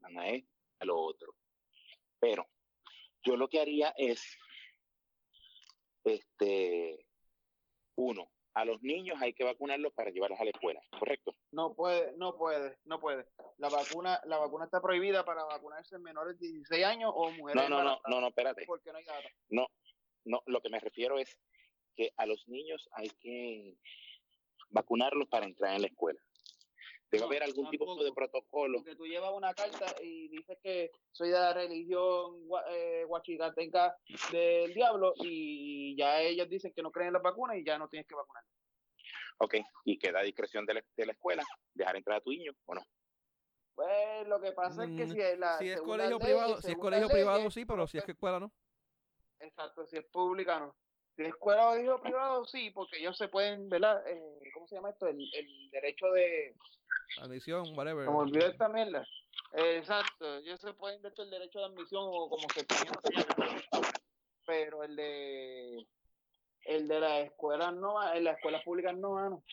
van 0.00 0.18
a 0.18 0.28
esto, 0.28 0.50
a 0.80 0.84
lo 0.84 0.98
otro. 0.98 1.34
Pero 2.18 2.46
yo 3.22 3.36
lo 3.36 3.48
que 3.48 3.60
haría 3.60 3.94
es 3.96 4.36
este, 6.04 7.06
uno, 7.96 8.30
a 8.54 8.64
los 8.64 8.82
niños 8.82 9.20
hay 9.20 9.34
que 9.34 9.44
vacunarlos 9.44 9.92
para 9.92 10.10
llevarlos 10.10 10.40
a 10.40 10.44
la 10.44 10.50
escuela, 10.50 10.80
¿correcto? 10.98 11.34
No 11.52 11.74
puede, 11.74 12.16
no 12.16 12.36
puede, 12.36 12.78
no 12.84 12.98
puede. 12.98 13.26
La 13.58 13.68
vacuna, 13.68 14.20
la 14.24 14.38
vacuna 14.38 14.64
está 14.64 14.80
prohibida 14.80 15.24
para 15.24 15.44
vacunarse 15.44 15.96
en 15.96 16.02
menores 16.02 16.38
de 16.38 16.48
16 16.48 16.84
años 16.84 17.12
o 17.14 17.30
mujeres. 17.32 17.68
No, 17.68 17.68
no, 17.68 17.84
no, 17.84 18.00
no, 18.06 18.20
no, 18.20 18.28
espérate. 18.28 18.64
Porque 18.66 18.92
no 18.92 18.98
hay 18.98 19.04
No, 19.50 19.66
no, 20.24 20.42
lo 20.46 20.60
que 20.62 20.70
me 20.70 20.80
refiero 20.80 21.18
es 21.18 21.38
que 21.96 22.12
a 22.16 22.26
los 22.26 22.48
niños 22.48 22.88
hay 22.92 23.10
que 23.20 23.76
vacunarlos 24.70 25.28
para 25.28 25.46
entrar 25.46 25.74
en 25.74 25.82
la 25.82 25.88
escuela. 25.88 26.20
Debe 27.10 27.24
haber 27.24 27.42
algún 27.44 27.70
tipo 27.70 28.02
de 28.02 28.12
protocolo. 28.12 28.82
Que 28.82 28.96
tú 28.96 29.06
llevas 29.06 29.30
una 29.32 29.54
carta 29.54 29.86
y 30.02 30.28
dices 30.28 30.58
que 30.62 30.90
soy 31.12 31.28
de 31.28 31.38
la 31.38 31.52
religión 31.52 32.42
eh, 32.70 33.04
huachigateca 33.06 33.96
del 34.32 34.74
diablo 34.74 35.14
y 35.16 35.96
ya 35.96 36.20
ellos 36.20 36.48
dicen 36.48 36.72
que 36.74 36.82
no 36.82 36.90
creen 36.90 37.08
en 37.08 37.14
las 37.14 37.22
vacunas 37.22 37.56
y 37.56 37.64
ya 37.64 37.78
no 37.78 37.88
tienes 37.88 38.08
que 38.08 38.16
vacunar. 38.16 38.42
Ok, 39.38 39.54
y 39.84 39.98
queda 39.98 40.20
a 40.20 40.22
discreción 40.22 40.66
de 40.66 40.74
la, 40.74 40.84
de 40.96 41.06
la 41.06 41.12
escuela 41.12 41.44
dejar 41.74 41.96
entrar 41.96 42.18
a 42.18 42.20
tu 42.20 42.30
niño 42.30 42.52
o 42.64 42.74
no. 42.74 42.82
Pues 43.76 44.26
lo 44.26 44.40
que 44.40 44.52
pasa 44.52 44.84
es 44.84 44.90
que 44.96 45.04
mm, 45.04 45.10
si 45.10 45.20
es, 45.20 45.38
la 45.38 45.58
si 45.58 45.68
es 45.68 45.80
colegio 45.82 46.18
privado, 46.18 46.60
si 46.62 46.72
es 46.72 46.78
colegio 46.78 47.08
privado 47.08 47.50
sí, 47.50 47.66
pero 47.66 47.86
si 47.86 47.98
es 47.98 48.04
que 48.04 48.12
escuela 48.12 48.40
no. 48.40 48.50
Exacto, 49.38 49.86
si 49.86 49.98
es 49.98 50.04
pública 50.06 50.58
no. 50.58 50.74
Es 51.16 51.28
escuela 51.28 51.68
o 51.68 51.70
colegio 51.70 52.00
privado 52.02 52.44
sí, 52.44 52.70
porque 52.70 52.98
ellos 52.98 53.16
se 53.16 53.28
pueden, 53.28 53.68
¿verdad? 53.68 54.06
Eh, 54.06 54.50
¿Cómo 54.52 54.66
se 54.68 54.74
llama 54.74 54.90
esto? 54.90 55.06
El, 55.06 55.18
el 55.34 55.70
derecho 55.70 56.10
de 56.12 56.54
Admisión, 57.18 57.76
whatever. 57.76 58.04
Como 58.04 58.18
olvidé 58.18 58.48
esta 58.48 58.68
mierda. 58.68 59.06
Exacto, 59.52 60.40
yo 60.40 60.56
se 60.56 60.74
puede 60.74 60.96
invertir 60.96 61.24
el 61.24 61.30
derecho 61.30 61.60
de 61.60 61.66
admisión 61.66 62.02
o 62.04 62.28
como 62.28 62.46
se 62.50 62.66
Pero 64.44 64.82
el 64.82 64.96
de 64.96 65.86
el 66.64 66.88
de 66.88 67.00
la 67.00 67.20
escuela 67.20 67.70
no, 67.70 68.12
en 68.12 68.24
las 68.24 68.36
escuelas 68.36 68.62
públicas 68.64 68.94
no, 68.96 69.30
no. 69.30 69.44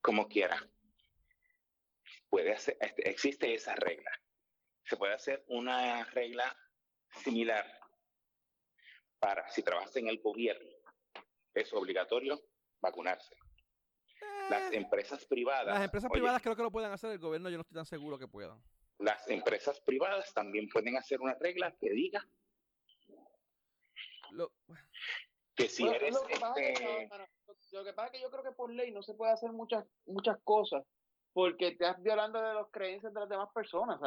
Como 0.00 0.28
quiera. 0.28 0.58
Puede 2.30 2.52
hacer, 2.52 2.76
este, 2.80 3.08
existe 3.08 3.54
esa 3.54 3.74
regla. 3.76 4.10
Se 4.84 4.96
puede 4.96 5.14
hacer 5.14 5.44
una 5.46 6.04
regla 6.06 6.56
similar 7.10 7.83
para 9.24 9.48
si 9.48 9.62
trabajas 9.62 9.96
en 9.96 10.08
el 10.08 10.20
gobierno. 10.20 10.70
Es 11.54 11.72
obligatorio 11.72 12.38
vacunarse. 12.80 13.34
Las 14.50 14.70
eh, 14.70 14.76
empresas 14.76 15.24
privadas. 15.24 15.66
Las 15.66 15.84
empresas 15.84 16.10
privadas 16.10 16.42
creo 16.42 16.54
que 16.54 16.62
lo 16.62 16.70
pueden 16.70 16.92
hacer, 16.92 17.10
el 17.10 17.18
gobierno 17.18 17.48
yo 17.48 17.56
no 17.56 17.62
estoy 17.62 17.74
tan 17.74 17.86
seguro 17.86 18.18
que 18.18 18.28
puedan. 18.28 18.62
Las 18.98 19.26
empresas 19.28 19.80
privadas 19.80 20.34
también 20.34 20.68
pueden 20.68 20.98
hacer 20.98 21.22
una 21.22 21.34
regla 21.34 21.74
que 21.80 21.90
diga 21.90 22.26
que 25.54 25.68
si 25.68 25.86
eres 25.86 26.12
lo 26.12 26.26
que, 26.26 26.36
pasa 26.38 26.60
es 26.60 26.78
que, 26.78 27.02
este 27.04 27.76
lo 27.76 27.84
que 27.84 27.92
pasa 27.92 28.06
es 28.06 28.12
que 28.12 28.20
yo 28.20 28.30
creo 28.30 28.42
que 28.42 28.52
por 28.52 28.70
ley 28.70 28.90
no 28.90 29.02
se 29.02 29.14
puede 29.14 29.32
hacer 29.32 29.52
muchas 29.52 29.86
muchas 30.06 30.36
cosas 30.42 30.84
porque 31.32 31.68
estás 31.68 32.02
violando 32.02 32.42
de 32.42 32.54
las 32.54 32.68
creencias 32.72 33.14
de 33.14 33.20
las 33.20 33.28
demás 33.28 33.48
personas. 33.54 34.00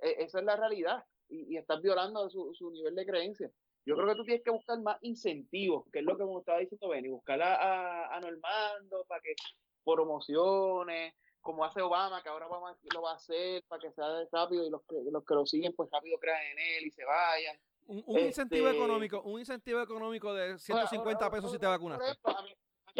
E, 0.00 0.22
esa 0.22 0.38
es 0.38 0.44
la 0.44 0.56
realidad. 0.56 1.04
Y, 1.28 1.56
estás 1.56 1.82
violando 1.82 2.30
su, 2.30 2.54
su, 2.54 2.70
nivel 2.70 2.94
de 2.94 3.04
creencia. 3.04 3.50
Yo 3.86 3.94
creo 3.94 4.08
que 4.08 4.14
tú 4.16 4.24
tienes 4.24 4.42
que 4.42 4.50
buscar 4.50 4.80
más 4.80 4.98
incentivos, 5.02 5.84
que 5.92 6.00
es 6.00 6.04
lo 6.04 6.18
que 6.18 6.24
me 6.24 6.36
estaba 6.38 6.58
diciendo 6.58 6.88
Benny, 6.88 7.08
buscar 7.08 7.40
a, 7.40 8.16
a, 8.16 8.20
Normando 8.20 9.04
para 9.06 9.20
que 9.20 9.36
promociones, 9.84 11.14
como 11.40 11.64
hace 11.64 11.80
Obama, 11.80 12.20
que 12.20 12.28
ahora 12.28 12.48
Obama 12.48 12.76
lo 12.92 13.02
va 13.02 13.12
a 13.12 13.14
hacer 13.14 13.62
para 13.68 13.80
que 13.80 13.92
sea 13.92 14.26
rápido 14.32 14.66
y 14.66 14.70
los 14.70 14.82
que, 14.82 14.96
los 15.08 15.24
que 15.24 15.34
lo 15.34 15.46
siguen 15.46 15.72
pues 15.72 15.88
rápido 15.92 16.18
crean 16.18 16.42
en 16.42 16.58
él 16.58 16.86
y 16.86 16.90
se 16.90 17.04
vayan. 17.04 17.56
Un, 17.86 18.18
incentivo 18.18 18.66
este 18.66 18.76
económico, 18.76 19.22
un 19.22 19.38
incentivo 19.38 19.80
económico 19.80 20.34
de 20.34 20.58
150 20.58 21.30
pesos 21.30 21.52
si 21.52 21.58
te 21.60 21.66
vacunas. 21.66 22.00
a, 22.24 22.42
mí, 22.42 22.52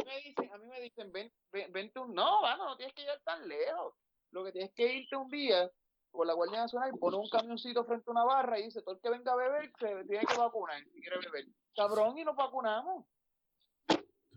me 0.06 0.20
dicen, 0.20 0.52
a 0.52 0.58
mí 0.58 0.66
me 0.66 0.80
dicen, 0.80 1.10
ven, 1.10 1.32
ven, 1.50 1.72
vente 1.72 1.98
un, 1.98 2.14
no, 2.14 2.42
mano, 2.42 2.66
no 2.66 2.76
tienes 2.76 2.94
que 2.94 3.02
ir 3.02 3.08
tan 3.24 3.48
lejos. 3.48 3.94
Lo 4.30 4.44
que 4.44 4.52
tienes 4.52 4.70
que 4.72 4.98
irte 4.98 5.16
un 5.16 5.28
día 5.28 5.68
por 6.16 6.26
la 6.26 6.32
Guardia 6.32 6.60
Nacional, 6.60 6.92
pone 6.98 7.16
un 7.16 7.28
camioncito 7.28 7.84
frente 7.84 8.04
a 8.08 8.10
una 8.12 8.24
barra 8.24 8.58
y 8.58 8.64
dice, 8.64 8.82
todo 8.82 8.94
el 8.94 9.00
que 9.00 9.10
venga 9.10 9.32
a 9.32 9.36
beber 9.36 9.72
se 9.78 10.04
tiene 10.04 10.26
que 10.26 10.36
vacunar 10.36 10.82
si 10.92 11.00
quiere 11.00 11.18
beber. 11.18 11.46
Cabrón, 11.76 12.18
y 12.18 12.24
nos 12.24 12.34
vacunamos. 12.34 13.04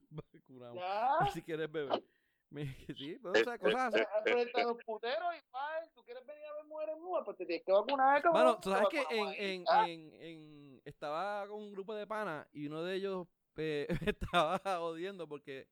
vacunamos. 0.10 0.84
Si 1.34 1.42
quieres 1.42 1.72
beber. 1.72 2.04
Sí, 2.98 3.18
pues, 3.22 3.42
o 3.42 3.44
sea, 3.44 3.60
cosas 3.60 3.94
así. 3.94 4.04
Frente 4.24 4.62
a 4.62 4.65
los 4.65 4.84
puteros 4.84 5.36
igual, 5.48 5.92
tú 5.94 6.04
quieres 6.04 6.26
venir 6.26 6.44
a 6.46 6.56
ver 6.56 6.65
mujeres 6.65 6.98
nuevas, 6.98 7.22
pues 7.24 7.38
te 7.38 7.46
tienes 7.46 7.63
que 7.63 7.72
vacunar, 7.72 8.22
cabrón. 8.22 8.44
Bueno, 8.44 8.60
tú 8.60 8.72
sabes 8.72 8.88
que 8.89 9.06
en, 9.12 9.28
en, 9.38 9.63
en, 9.86 10.13
en, 10.22 10.82
estaba 10.84 11.48
con 11.48 11.60
un 11.60 11.72
grupo 11.72 11.94
de 11.94 12.08
panas 12.08 12.48
y 12.52 12.65
uno 12.65 12.84
de 12.84 12.96
ellos 12.96 13.28
eh, 13.58 13.88
estaba 14.34 14.60
odiando 14.80 15.28
porque 15.28 15.68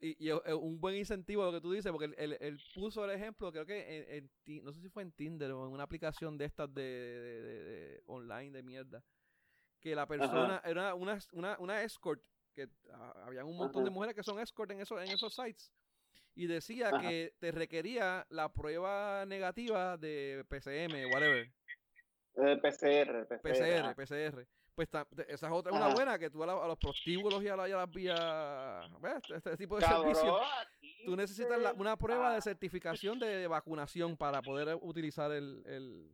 y, 0.00 0.30
un 0.30 0.80
buen 0.80 0.94
incentivo 0.96 1.44
lo 1.44 1.52
que 1.52 1.60
tú 1.60 1.72
dices, 1.72 1.90
porque 1.90 2.14
él, 2.16 2.60
puso 2.74 3.04
el 3.04 3.10
ejemplo, 3.10 3.50
creo 3.50 3.64
que 3.64 4.18
en, 4.44 4.64
no 4.64 4.72
sé 4.72 4.80
si 4.80 4.88
fue 4.88 5.02
en 5.02 5.12
Tinder 5.12 5.52
o 5.52 5.66
en 5.66 5.72
una 5.72 5.84
aplicación 5.84 6.36
de 6.36 6.44
estas 6.44 6.72
de, 6.74 8.02
online 8.06 8.50
de 8.50 8.62
mierda, 8.62 9.02
que 9.80 9.94
la 9.94 10.06
persona 10.06 10.60
era 10.64 10.94
una, 10.94 11.18
una, 11.32 11.56
una 11.58 11.82
escort, 11.82 12.22
que 12.54 12.68
ah, 12.92 13.24
había 13.26 13.44
un 13.44 13.56
montón 13.56 13.84
de 13.84 13.90
mujeres 13.90 14.14
que 14.14 14.22
son 14.22 14.38
escort 14.38 14.70
en, 14.70 14.80
esos 14.80 15.00
en 15.00 15.10
esos 15.10 15.34
sites, 15.34 15.72
y 16.34 16.46
decía 16.46 16.90
que 17.00 17.34
te 17.38 17.50
requería 17.50 18.26
la 18.28 18.52
prueba 18.52 19.24
negativa 19.24 19.96
de 19.96 20.44
PCM, 20.48 21.10
whatever. 21.12 21.50
Eh, 22.36 22.56
PCR, 22.62 23.26
PCR, 23.26 23.94
PCR 23.94 24.46
pues 24.76 24.90
esa 25.28 25.46
es 25.46 25.52
otra 25.52 25.72
una 25.72 25.88
buena 25.88 26.18
que 26.18 26.28
tú 26.28 26.42
a, 26.42 26.68
los 26.68 26.78
prostíbulos 26.78 27.42
y 27.42 27.48
a, 27.48 27.56
las 27.56 27.90
vías 27.90 28.20
este, 29.16 29.36
este, 29.36 29.56
tipo 29.56 29.76
de 29.76 29.86
servicios 29.86 30.42
tú 31.06 31.16
necesitas 31.16 31.58
una 31.76 31.96
prueba 31.96 32.34
de 32.34 32.42
certificación 32.42 33.18
de 33.18 33.46
vacunación 33.46 34.18
para 34.18 34.42
poder 34.42 34.76
utilizar 34.82 35.32
el, 35.32 35.62
el 35.64 36.10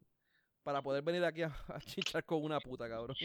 para 0.62 0.80
poder 0.80 1.02
venir 1.02 1.24
aquí 1.24 1.42
a, 1.42 1.52
chichar 1.84 2.24
con 2.24 2.44
una 2.44 2.60
puta 2.60 2.88
cabrón. 2.88 3.16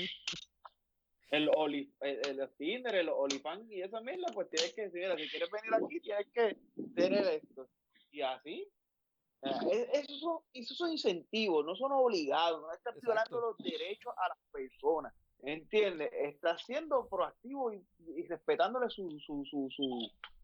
El 1.30 1.52
oli 1.56 1.94
el, 2.02 2.40
el 2.40 2.50
Tinder 2.58 2.96
el 2.96 3.10
Olifan 3.10 3.72
y 3.72 3.82
esa 3.82 4.02
mierda 4.02 4.26
pues 4.34 4.50
tienes 4.50 4.74
que 4.74 4.90
decir 4.90 5.04
si 5.18 5.30
quieres 5.30 5.50
venir 5.52 5.76
aquí 5.76 6.00
tienes 6.00 6.28
que 6.34 6.58
tener 6.96 7.28
esto 7.28 7.70
y 8.12 8.22
así 8.22 8.68
esos 9.42 10.20
son, 10.20 10.40
esos 10.54 10.78
son 10.78 10.92
incentivos, 10.92 11.66
no 11.66 11.76
son 11.76 11.92
obligados, 11.92 12.62
no 12.62 12.74
estás 12.74 12.96
violando 13.02 13.40
los 13.40 13.58
derechos 13.58 14.14
a 14.18 14.30
las 14.30 14.38
personas. 14.52 15.14
¿Entiendes? 15.40 16.10
Está 16.14 16.58
siendo 16.58 17.08
proactivo 17.08 17.72
y, 17.72 17.86
respetándole 18.28 18.90
su, 18.90 19.20
su, 19.20 19.46
su, 19.46 19.70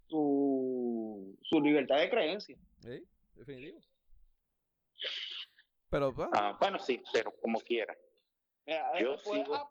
su, 0.07 1.37
su, 1.41 1.61
libertad 1.61 1.97
de 1.97 2.09
creencia. 2.09 2.57
Sí, 2.79 3.03
definitivo. 3.33 3.81
Pero, 5.89 6.13
ah, 6.33 6.57
bueno, 6.59 6.79
sí, 6.79 7.01
pero 7.11 7.33
como 7.41 7.59
quiera. 7.59 7.95
Yo 8.99 9.17
sigo... 9.17 9.69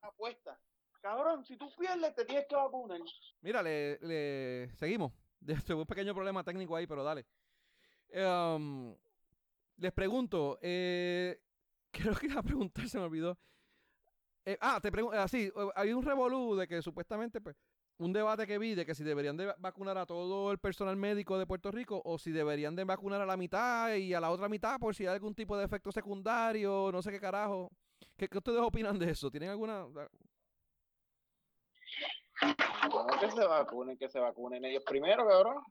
apuesta. 0.00 0.58
Cabrón, 1.00 1.44
si 1.44 1.58
tú 1.58 1.70
pierdes, 1.78 2.14
te 2.14 2.24
tienes 2.24 2.46
que 2.46 2.56
vacunar. 2.56 2.98
Mira, 3.42 3.62
le, 3.62 3.98
le 4.00 4.74
seguimos. 4.76 5.12
Tuve 5.66 5.80
un 5.82 5.86
pequeño 5.86 6.14
problema 6.14 6.42
técnico 6.42 6.74
ahí, 6.74 6.86
pero 6.86 7.04
dale. 7.04 7.26
Um, 8.14 8.94
les 9.78 9.92
pregunto, 9.92 10.58
eh, 10.62 11.40
creo 11.90 12.14
que 12.14 12.26
iba 12.26 12.40
a 12.40 12.42
preguntar, 12.42 12.88
se 12.88 12.98
me 12.98 13.04
olvidó. 13.04 13.36
Eh, 14.44 14.56
ah, 14.60 14.78
te 14.80 14.92
pregunto, 14.92 15.18
así, 15.18 15.50
ah, 15.56 15.70
hay 15.74 15.92
un 15.92 16.04
revolú 16.04 16.54
de 16.54 16.68
que 16.68 16.80
supuestamente, 16.82 17.40
pues, 17.40 17.56
un 17.98 18.12
debate 18.12 18.46
que 18.46 18.58
vi 18.58 18.74
de 18.74 18.84
que 18.84 18.94
si 18.94 19.04
deberían 19.04 19.36
de 19.36 19.54
vacunar 19.58 19.96
a 19.98 20.06
todo 20.06 20.50
el 20.50 20.58
personal 20.58 20.96
médico 20.96 21.38
de 21.38 21.46
Puerto 21.46 21.70
Rico 21.70 22.02
o 22.04 22.18
si 22.18 22.32
deberían 22.32 22.74
de 22.74 22.84
vacunar 22.84 23.20
a 23.20 23.26
la 23.26 23.36
mitad 23.36 23.94
y 23.94 24.14
a 24.14 24.20
la 24.20 24.30
otra 24.30 24.48
mitad 24.48 24.80
por 24.80 24.94
si 24.94 25.06
hay 25.06 25.14
algún 25.14 25.34
tipo 25.34 25.56
de 25.56 25.64
efecto 25.64 25.92
secundario, 25.92 26.90
no 26.92 27.02
sé 27.02 27.12
qué 27.12 27.20
carajo. 27.20 27.70
¿Qué, 28.16 28.28
ustedes 28.32 28.60
opinan 28.60 28.98
de 28.98 29.10
eso? 29.10 29.30
¿Tienen 29.30 29.50
alguna...? 29.50 29.86
que 33.20 33.30
se 33.30 33.46
vacunen, 33.46 33.96
que 33.96 34.08
se 34.08 34.18
vacunen 34.18 34.64
ellos 34.64 34.82
primero, 34.84 35.26
cabrón. 35.26 35.62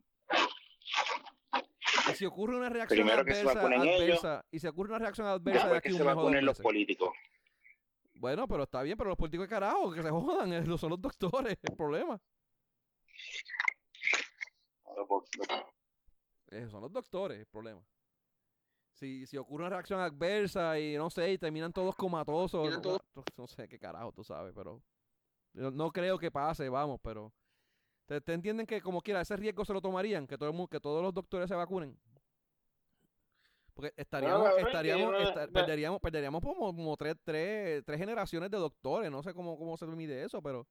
Y 2.14 2.16
si 2.16 2.26
ocurre 2.26 2.56
una 2.56 2.70
reacción 2.70 3.10
adversa, 3.10 4.46
y 4.52 4.60
si 4.60 4.68
ocurre 4.68 4.90
una 4.90 5.00
reacción 5.00 5.28
adversa 5.28 5.70
de 5.70 5.78
aquí 5.78 5.90
que 5.90 5.96
se 5.96 6.04
vacunen 6.04 6.46
los 6.46 6.60
políticos. 6.60 7.10
Bueno, 8.14 8.48
pero 8.48 8.64
está 8.64 8.82
bien, 8.84 8.98
pero 8.98 9.10
los 9.10 9.18
políticos 9.18 9.46
de 9.46 9.50
carajo, 9.50 9.92
que 9.92 10.02
se 10.02 10.10
jodan, 10.10 10.54
eh, 10.54 10.78
son 10.78 10.92
los 10.92 11.02
doctores, 11.02 11.58
el 11.62 11.76
problema. 11.76 12.22
Eh, 16.52 16.68
son 16.70 16.82
los 16.82 16.92
doctores, 16.92 17.40
el 17.40 17.48
problema. 17.48 17.82
Si, 18.92 19.26
si 19.26 19.38
ocurre 19.38 19.64
una 19.64 19.72
reacción 19.72 20.00
adversa 20.00 20.80
y 20.80 20.96
no 20.96 21.10
sé, 21.10 21.32
y 21.32 21.38
terminan 21.38 21.74
todos 21.74 21.96
comatosos, 21.96 22.80
no, 23.36 23.48
sé 23.48 23.68
qué 23.68 23.80
carajo, 23.80 24.12
tú 24.14 24.24
sabes, 24.24 24.54
pero 24.56 24.82
no 25.54 25.92
creo 25.92 26.20
que 26.20 26.30
pase, 26.32 26.70
vamos, 26.70 27.00
pero 27.02 27.34
¿te, 28.22 28.34
entienden 28.34 28.66
que 28.66 28.82
como 28.82 29.02
quiera 29.02 29.22
ese 29.22 29.36
riesgo 29.36 29.66
se 29.66 29.74
lo 29.74 29.82
tomarían, 29.82 30.28
que 30.28 30.38
todo 30.38 30.50
el 30.50 30.56
mundo, 30.56 30.70
que 30.70 30.80
todos 30.80 31.02
los 31.02 31.14
doctores 31.14 31.48
se 31.48 31.56
vacunen? 31.56 31.98
Porque 33.74 33.92
estaríamos, 33.98 34.50
estaríamos, 34.58 35.16
perderíamos, 35.52 36.00
perderíamos 36.00 36.42
como, 36.42 36.96
tres, 36.96 37.16
tres, 37.24 37.84
tres, 37.84 38.00
generaciones 38.00 38.52
de 38.52 38.58
doctores. 38.58 39.10
No 39.10 39.24
sé 39.24 39.34
cómo, 39.34 39.58
cómo 39.58 39.78
se 39.78 39.88
mide 39.88 40.24
eso, 40.24 40.42
pero 40.44 40.68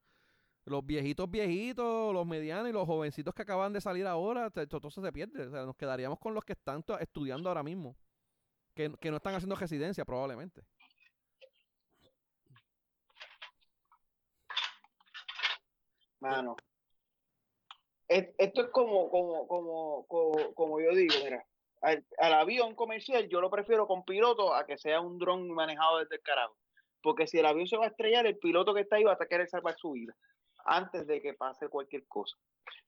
los 0.64 0.86
viejitos 0.86 1.28
viejitos, 1.28 2.14
los 2.14 2.24
medianos 2.24 2.68
y 2.68 2.72
los 2.72 2.86
jovencitos 2.86 3.34
que 3.34 3.42
acaban 3.42 3.72
de 3.72 3.80
salir 3.80 4.06
ahora, 4.06 4.50
todo 4.50 4.88
eso 4.88 5.02
se 5.02 5.12
pierde. 5.12 5.46
O 5.46 5.50
sea, 5.50 5.64
nos 5.64 5.76
quedaríamos 5.76 6.18
con 6.20 6.34
los 6.34 6.44
que 6.44 6.52
están 6.52 6.84
estudiando 7.00 7.48
ahora 7.48 7.62
mismo. 7.62 7.96
Que, 8.74 8.90
que 9.00 9.10
no 9.10 9.16
están 9.16 9.34
haciendo 9.34 9.56
residencia 9.56 10.04
probablemente. 10.04 10.62
Mano. 16.20 16.56
Esto 18.38 18.62
es 18.62 18.68
como, 18.68 19.10
como, 19.10 19.46
como, 19.48 20.06
como, 20.06 20.54
como 20.54 20.80
yo 20.80 20.94
digo, 20.94 21.14
mira 21.24 21.46
al, 21.82 22.04
avión 22.32 22.74
comercial 22.74 23.28
yo 23.28 23.40
lo 23.40 23.50
prefiero 23.50 23.86
con 23.86 24.04
piloto 24.04 24.54
a 24.54 24.64
que 24.64 24.78
sea 24.78 25.00
un 25.00 25.18
dron 25.18 25.50
manejado 25.50 25.98
desde 25.98 26.16
el 26.16 26.22
carajo. 26.22 26.56
Porque 27.02 27.26
si 27.26 27.38
el 27.38 27.46
avión 27.46 27.66
se 27.66 27.76
va 27.76 27.86
a 27.86 27.88
estrellar, 27.88 28.26
el 28.26 28.38
piloto 28.38 28.72
que 28.72 28.82
está 28.82 28.96
ahí 28.96 29.04
va 29.04 29.16
a 29.18 29.26
querer 29.26 29.48
salvar 29.48 29.76
su 29.76 29.90
vida 29.92 30.14
antes 30.64 31.06
de 31.08 31.20
que 31.20 31.34
pase 31.34 31.68
cualquier 31.68 32.06
cosa. 32.06 32.36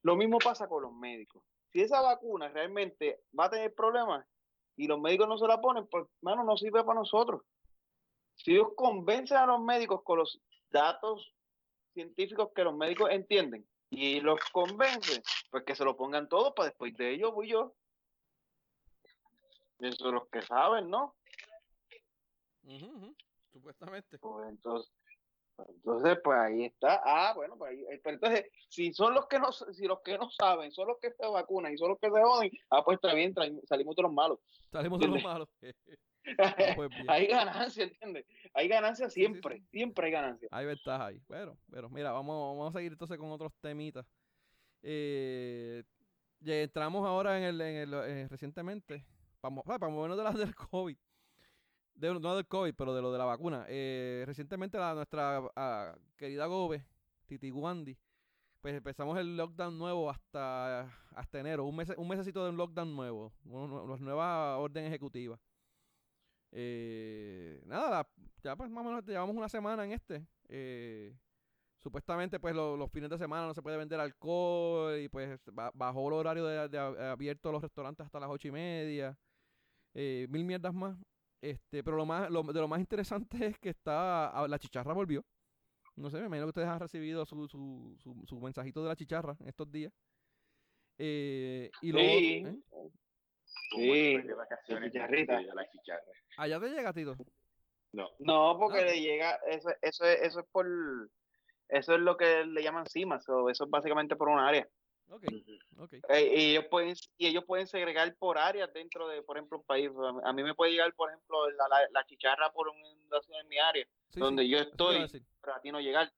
Lo 0.01 0.15
mismo 0.15 0.37
pasa 0.37 0.69
con 0.69 0.83
los 0.83 0.93
médicos. 0.93 1.43
Si 1.73 1.81
esa 1.81 2.01
vacuna 2.01 2.47
realmente 2.47 3.19
va 3.37 3.45
a 3.45 3.49
tener 3.49 3.73
problemas 3.75 4.25
y 4.77 4.87
los 4.87 4.99
médicos 4.99 5.27
no 5.27 5.37
se 5.37 5.47
la 5.47 5.59
ponen, 5.59 5.85
pues, 5.87 6.05
mano, 6.21 6.45
no 6.45 6.55
sirve 6.55 6.81
para 6.85 6.99
nosotros. 6.99 7.41
Si 8.35 8.53
ellos 8.53 8.69
convencen 8.77 9.37
a 9.37 9.45
los 9.45 9.59
médicos 9.59 10.01
con 10.03 10.19
los 10.19 10.41
datos 10.69 11.33
científicos 11.93 12.51
que 12.55 12.63
los 12.63 12.75
médicos 12.75 13.09
entienden 13.11 13.67
y 13.89 14.19
los 14.19 14.39
convencen, 14.51 15.21
pues 15.51 15.63
que 15.63 15.75
se 15.75 15.85
lo 15.85 15.95
pongan 15.95 16.27
todos 16.27 16.53
para 16.53 16.69
después 16.69 16.95
de 16.95 17.13
ello 17.13 17.31
voy 17.31 17.49
yo. 17.49 17.75
Eso 19.79 20.11
los 20.11 20.27
que 20.29 20.41
saben, 20.41 20.89
¿no? 20.89 21.15
Supuestamente. 23.51 24.17
Pues 24.19 24.49
entonces, 24.49 24.91
entonces, 25.57 26.17
pues 26.23 26.37
ahí 26.37 26.65
está. 26.65 27.01
Ah, 27.03 27.33
bueno, 27.35 27.57
pues 27.57 27.71
ahí, 27.71 27.85
eh, 27.91 28.01
pero 28.03 28.15
entonces, 28.15 28.45
si 28.69 28.93
son 28.93 29.13
los 29.13 29.27
que 29.27 29.39
no, 29.39 29.51
si 29.51 29.85
los 29.85 30.01
que 30.01 30.17
no 30.17 30.29
saben, 30.29 30.71
son 30.71 30.87
los 30.87 30.97
que 30.99 31.11
se 31.11 31.25
vacunan 31.27 31.73
y 31.73 31.77
son 31.77 31.89
los 31.89 31.99
que 31.99 32.09
se 32.09 32.21
joden, 32.21 32.51
ah, 32.71 32.83
pues 32.83 32.95
está 32.95 33.13
bien, 33.13 33.33
salimos 33.65 33.95
de 33.95 34.01
los 34.03 34.11
malos. 34.11 34.39
Salimos 34.71 34.99
de 34.99 35.07
los 35.07 35.23
malos. 35.23 35.49
Ah, 36.37 36.55
pues 36.75 36.89
hay 37.09 37.27
ganancia, 37.27 37.83
¿entiendes? 37.83 38.25
Hay 38.53 38.67
ganancia 38.67 39.09
siempre, 39.09 39.61
siempre 39.71 40.07
hay 40.07 40.11
ganancia. 40.11 40.47
Hay 40.51 40.65
ventaja 40.65 41.07
ahí. 41.07 41.21
Bueno, 41.27 41.57
pero 41.71 41.89
mira, 41.89 42.11
vamos, 42.11 42.57
vamos 42.57 42.73
a 42.73 42.77
seguir 42.77 42.93
entonces 42.93 43.17
con 43.17 43.31
otros 43.31 43.53
temitas. 43.61 44.05
Eh, 44.81 45.83
ya 46.39 46.61
entramos 46.61 47.05
ahora 47.05 47.37
en 47.37 47.43
el, 47.43 47.61
en 47.61 47.75
el 47.75 47.93
eh, 47.93 48.27
recientemente 48.29 49.03
para, 49.39 49.89
movernos 49.89 50.17
de 50.17 50.23
la 50.23 50.31
del 50.45 50.55
COVID, 50.55 50.97
no 51.95 52.35
del 52.35 52.47
COVID, 52.47 52.73
pero 52.75 52.93
de 52.93 53.01
lo 53.01 53.11
de 53.11 53.17
la 53.17 53.25
vacuna. 53.25 53.65
Eh, 53.67 54.23
recientemente 54.25 54.77
la, 54.77 54.93
nuestra 54.93 55.41
ah, 55.55 55.95
querida 56.17 56.45
Gobe, 56.45 56.85
Titi 57.25 57.49
Guandi, 57.49 57.97
pues 58.61 58.75
empezamos 58.75 59.17
el 59.19 59.37
lockdown 59.37 59.77
nuevo 59.77 60.09
hasta, 60.09 60.81
hasta 61.11 61.39
enero, 61.39 61.65
un 61.65 61.75
mes, 61.75 61.93
un 61.97 62.07
mesecito 62.07 62.43
de 62.43 62.49
un 62.49 62.57
lockdown 62.57 62.95
nuevo, 62.95 63.33
una 63.45 63.97
nueva 63.97 64.57
orden 64.57 64.85
ejecutiva. 64.85 65.39
Eh, 66.57 67.61
nada, 67.65 68.07
ya 68.41 68.55
pues 68.55 68.69
más 68.69 68.85
o 68.85 68.87
menos 68.87 69.05
llevamos 69.05 69.35
una 69.35 69.49
semana 69.49 69.83
en 69.83 69.91
este. 69.91 70.25
Eh, 70.47 71.13
supuestamente 71.79 72.39
pues 72.39 72.55
los 72.55 72.89
fines 72.91 73.09
de 73.09 73.17
semana 73.17 73.45
no 73.45 73.53
se 73.53 73.61
puede 73.61 73.75
vender 73.75 73.99
alcohol 73.99 74.97
y 74.97 75.09
pues 75.09 75.37
bajó 75.73 76.07
el 76.07 76.13
horario 76.13 76.45
de, 76.45 76.69
de, 76.69 76.79
abierto 76.79 77.51
los 77.51 77.61
restaurantes 77.61 78.05
hasta 78.05 78.21
las 78.21 78.29
ocho 78.29 78.47
y 78.47 78.51
media. 78.51 79.17
Eh, 79.93 80.27
mil 80.29 80.45
mierdas 80.45 80.73
más. 80.73 80.97
Este, 81.41 81.83
pero 81.83 81.97
lo 81.97 82.05
más, 82.05 82.31
lo, 82.31 82.41
de 82.41 82.59
lo 82.61 82.69
más 82.69 82.79
interesante 82.79 83.45
es 83.47 83.59
que 83.59 83.69
está, 83.69 84.29
ah, 84.29 84.47
la 84.47 84.57
chicharra 84.57 84.93
volvió. 84.93 85.25
No 85.97 86.09
sé, 86.09 86.19
me 86.19 86.27
imagino 86.27 86.45
que 86.45 86.49
ustedes 86.49 86.67
han 86.67 86.79
recibido 86.79 87.25
su, 87.25 87.47
su, 87.47 87.97
su, 88.25 88.39
mensajito 88.39 88.81
de 88.81 88.89
la 88.89 88.95
chicharra 88.95 89.35
en 89.41 89.49
estos 89.49 89.69
días. 89.69 89.93
Eh, 90.97 91.69
y 91.81 91.91
luego, 91.91 92.09
sí. 92.09 92.43
¿eh? 92.45 92.55
Sí, 93.75 94.17
de 94.17 94.33
vacaciones, 94.33 94.91
chicharrita. 94.91 95.41
La 95.41 95.69
chicharra. 95.69 96.01
¿Allá 96.37 96.59
te 96.59 96.69
llega, 96.69 96.93
Tito? 96.93 97.15
No. 97.91 98.09
No, 98.19 98.57
porque 98.59 98.83
le 98.83 98.99
llega, 98.99 99.39
eso, 99.47 99.69
eso, 99.81 100.03
es, 100.05 100.21
eso 100.21 100.39
es 100.41 100.45
por, 100.51 100.67
eso 101.69 101.93
es 101.95 101.99
lo 101.99 102.17
que 102.17 102.45
le 102.45 102.61
llaman 102.61 102.85
cimas, 102.85 103.27
o 103.29 103.49
eso 103.49 103.63
es 103.63 103.69
básicamente 103.69 104.15
por 104.15 104.27
un 104.27 104.39
área. 104.39 104.67
Okay, 105.07 105.45
okay. 105.77 106.01
Eh, 106.09 106.33
y, 106.35 106.51
ellos 106.51 106.65
pueden, 106.65 106.95
y 107.17 107.27
ellos 107.27 107.43
pueden 107.45 107.67
segregar 107.67 108.15
por 108.15 108.39
áreas 108.39 108.73
dentro 108.73 109.07
de, 109.07 109.21
por 109.21 109.37
ejemplo, 109.37 109.59
un 109.59 109.63
país. 109.63 109.91
A 110.23 110.33
mí 110.33 110.43
me 110.43 110.55
puede 110.55 110.71
llegar, 110.71 110.93
por 110.95 111.09
ejemplo, 111.09 111.49
la, 111.51 111.87
la, 111.91 112.05
chicharra 112.05 112.51
por 112.51 112.69
una 112.69 112.89
inundación 112.89 113.39
en 113.39 113.47
mi 113.47 113.59
área, 113.59 113.87
donde 114.15 114.47
yo 114.47 114.57
estoy, 114.57 115.05
pero 115.41 115.55
a 115.55 115.61
ti 115.61 115.71
no 115.71 115.79
llegar. 115.79 116.11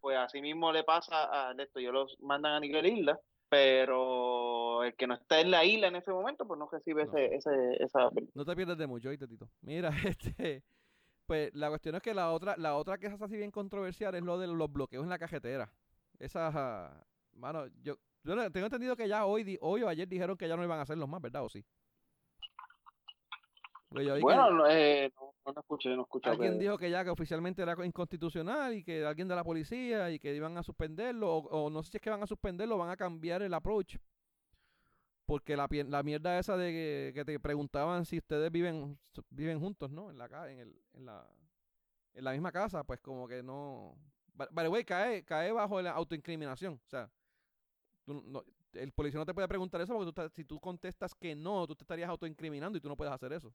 Pues 0.00 0.16
así 0.16 0.40
mismo 0.40 0.70
le 0.70 0.84
pasa 0.84 1.50
a 1.50 1.52
esto, 1.58 1.80
ellos 1.80 1.92
los 1.92 2.20
mandan 2.20 2.52
a 2.52 2.60
nivel 2.60 2.86
isla, 2.86 3.18
pero 3.48 4.57
el 4.84 4.94
que 4.94 5.06
no 5.06 5.14
está 5.14 5.40
en 5.40 5.50
la 5.50 5.64
isla 5.64 5.88
en 5.88 5.96
ese 5.96 6.10
momento, 6.10 6.46
pues 6.46 6.58
no 6.58 6.68
recibe 6.70 7.02
Ese, 7.02 7.34
ese, 7.34 7.82
esa... 7.82 8.10
No 8.34 8.44
te 8.44 8.56
pierdes 8.56 8.78
de 8.78 8.86
mucho, 8.86 9.08
oíste, 9.08 9.26
Tito. 9.26 9.48
Mira, 9.62 9.90
este... 10.04 10.62
Pues 11.26 11.54
la 11.54 11.68
cuestión 11.68 11.94
es 11.94 12.00
que 12.00 12.14
la 12.14 12.32
otra, 12.32 12.56
la 12.56 12.74
otra 12.74 12.96
que 12.96 13.06
es 13.06 13.20
así 13.20 13.36
bien 13.36 13.50
controversial 13.50 14.14
es 14.14 14.22
lo 14.22 14.38
de 14.38 14.46
los 14.46 14.72
bloqueos 14.72 15.04
en 15.04 15.10
la 15.10 15.18
cajetera. 15.18 15.70
Esa, 16.18 17.04
mano, 17.34 17.66
yo, 17.82 17.96
yo 18.24 18.50
tengo 18.50 18.66
entendido 18.66 18.96
que 18.96 19.06
ya 19.06 19.26
hoy, 19.26 19.58
hoy 19.60 19.82
o 19.82 19.88
ayer 19.88 20.08
dijeron 20.08 20.38
que 20.38 20.48
ya 20.48 20.56
no 20.56 20.64
iban 20.64 20.78
a 20.78 20.82
hacerlos 20.82 21.06
más, 21.06 21.20
¿verdad? 21.20 21.44
¿O 21.44 21.50
sí? 21.50 21.62
Pues 23.90 24.20
bueno, 24.20 24.66
eh, 24.68 25.10
no, 25.16 25.52
no, 25.52 25.60
escuché, 25.60 25.96
no 25.96 26.02
escuché. 26.02 26.28
Alguien 26.28 26.58
dijo 26.58 26.76
que 26.76 26.90
ya 26.90 27.02
que 27.04 27.10
oficialmente 27.10 27.62
era 27.62 27.74
inconstitucional 27.84 28.74
y 28.74 28.84
que 28.84 29.04
alguien 29.04 29.28
de 29.28 29.34
la 29.34 29.44
policía 29.44 30.10
y 30.10 30.18
que 30.18 30.34
iban 30.34 30.58
a 30.58 30.62
suspenderlo, 30.62 31.36
o, 31.36 31.70
no 31.70 31.82
sé 31.82 31.92
si 31.92 31.96
es 31.96 32.02
que 32.02 32.10
van 32.10 32.22
a 32.22 32.26
suspenderlo, 32.26 32.76
van 32.76 32.90
a 32.90 32.96
cambiar 32.96 33.42
el 33.42 33.54
approach. 33.54 33.96
Porque 35.28 35.58
la, 35.58 35.68
la 35.70 36.02
mierda 36.02 36.38
esa 36.38 36.56
de 36.56 37.12
que, 37.14 37.22
te 37.22 37.38
preguntaban 37.38 38.06
si 38.06 38.16
ustedes 38.16 38.50
viven 38.50 38.98
viven 39.28 39.60
juntos, 39.60 39.90
¿no? 39.90 40.10
En 40.10 40.16
la 40.16 40.24
en, 40.50 40.58
el, 40.58 40.74
en 40.94 41.04
la 41.04 41.28
en 42.14 42.24
la 42.24 42.32
misma 42.32 42.50
casa, 42.50 42.82
pues 42.82 42.98
como 43.00 43.28
que 43.28 43.42
no. 43.42 43.94
Vale, 44.32 44.68
güey, 44.70 44.84
cae, 44.84 45.26
cae 45.26 45.52
bajo 45.52 45.82
la 45.82 45.90
autoincriminación. 45.90 46.80
O 46.82 46.88
sea, 46.88 47.10
el 48.72 48.92
policía 48.92 49.18
no 49.18 49.26
te 49.26 49.34
puede 49.34 49.48
preguntar 49.48 49.82
eso 49.82 50.02
porque 50.02 50.30
si 50.30 50.46
tú 50.46 50.58
contestas 50.60 51.14
que 51.14 51.34
no, 51.34 51.66
tú 51.66 51.76
te 51.76 51.82
estarías 51.82 52.08
autoincriminando 52.08 52.78
y 52.78 52.80
tú 52.80 52.88
no 52.88 52.96
puedes 52.96 53.12
hacer 53.12 53.30
eso. 53.34 53.52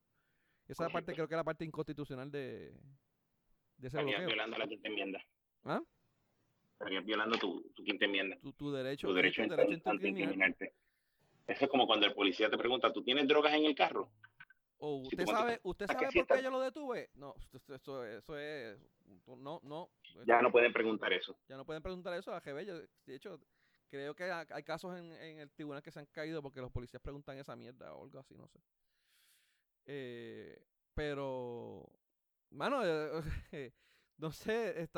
Esa 0.67 0.89
parte 0.89 1.13
creo 1.13 1.28
que 1.28 1.34
es 1.34 1.38
la 1.38 1.43
parte 1.43 1.65
inconstitucional 1.65 2.30
de, 2.30 2.71
de 3.78 3.88
ese 3.88 3.97
Estarías 3.97 4.28
violando 4.28 4.57
la 4.59 4.67
quinta 4.67 4.88
enmienda. 4.89 5.26
¿Ah? 5.63 5.82
Estarías 6.74 7.03
violando 7.03 7.36
tu, 7.39 7.63
tu 7.74 7.84
quinta 7.84 8.05
enmienda. 8.05 8.38
Tu, 8.38 8.71
derecho. 8.71 9.07
Tu 9.07 9.13
derecho, 9.15 9.41
tu 9.47 9.55
derecho 9.55 9.89
a 9.89 9.93
incriminarte. 9.95 10.76
Eso 11.48 11.66
es 11.66 11.70
como 11.70 11.86
cuando 11.86 12.06
el 12.06 12.14
policía 12.14 12.50
te 12.50 12.58
pregunta, 12.58 12.94
¿tú 12.94 13.04
tienes 13.04 13.28
drogas 13.28 13.54
en 13.54 13.66
el 13.66 13.76
carro? 13.76 14.10
O 14.78 14.98
usted 14.98 15.26
sabe, 15.26 15.60
usted 15.64 15.88
sabe 15.88 16.10
por 16.12 16.28
qué 16.28 16.44
yo 16.44 16.50
lo 16.50 16.60
detuve. 16.60 17.10
No, 17.16 17.36
eso, 17.70 18.06
eso 18.06 18.38
es, 18.38 18.78
no, 19.28 19.60
no. 19.64 19.89
Ya 20.26 20.41
no 20.41 20.52
pueden 20.52 20.74
preguntar 20.74 21.14
eso. 21.14 21.38
Ya 21.48 21.56
no 21.56 21.66
pueden 21.66 21.82
preguntar 21.82 22.14
eso 22.14 22.34
a 22.34 22.39
GB. 22.39 22.88
De 23.06 23.16
hecho, 23.16 23.39
creo 23.89 24.16
que 24.16 24.24
hay 24.24 24.64
casos 24.64 24.98
en, 24.98 25.12
en, 25.14 25.39
el 25.39 25.52
tribunal 25.52 25.82
que 25.82 25.91
se 25.91 26.00
han 26.00 26.06
caído 26.08 26.41
porque 26.41 26.62
los 26.62 26.72
policías 26.72 27.02
preguntan 27.02 27.38
esa 27.38 27.56
mierda 27.56 27.94
o 27.94 28.04
algo 28.04 28.20
así, 28.20 28.36
no 28.36 28.48
sé. 28.48 28.60
Eh, 29.86 30.66
pero, 30.94 31.89
mano, 32.50 32.82
eh, 32.84 33.22
no 34.18 34.32
sé, 34.32 34.89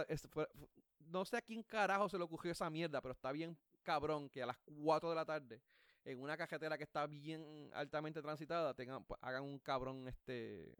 no 1.00 1.26
sé 1.26 1.38
a 1.38 1.42
quién 1.42 1.64
carajo 1.64 2.10
se 2.10 2.18
le 2.18 2.24
ocurrió 2.24 2.52
esa 2.52 2.70
mierda, 2.70 3.02
pero 3.02 3.14
está 3.14 3.32
bien 3.32 3.58
cabrón 3.84 4.30
que 4.30 4.44
a 4.44 4.48
las 4.48 4.58
4 4.66 5.10
de 5.10 5.16
la 5.16 5.26
tarde, 5.26 5.62
en 6.06 6.22
una 6.22 6.38
cajetera 6.38 6.78
que 6.78 6.84
está 6.84 7.08
bien 7.08 7.70
altamente 7.74 8.22
transitada, 8.22 8.74
tengan, 8.74 9.04
pues, 9.04 9.20
hagan 9.24 9.44
un 9.44 9.60
cabrón 9.60 10.08
este 10.08 10.76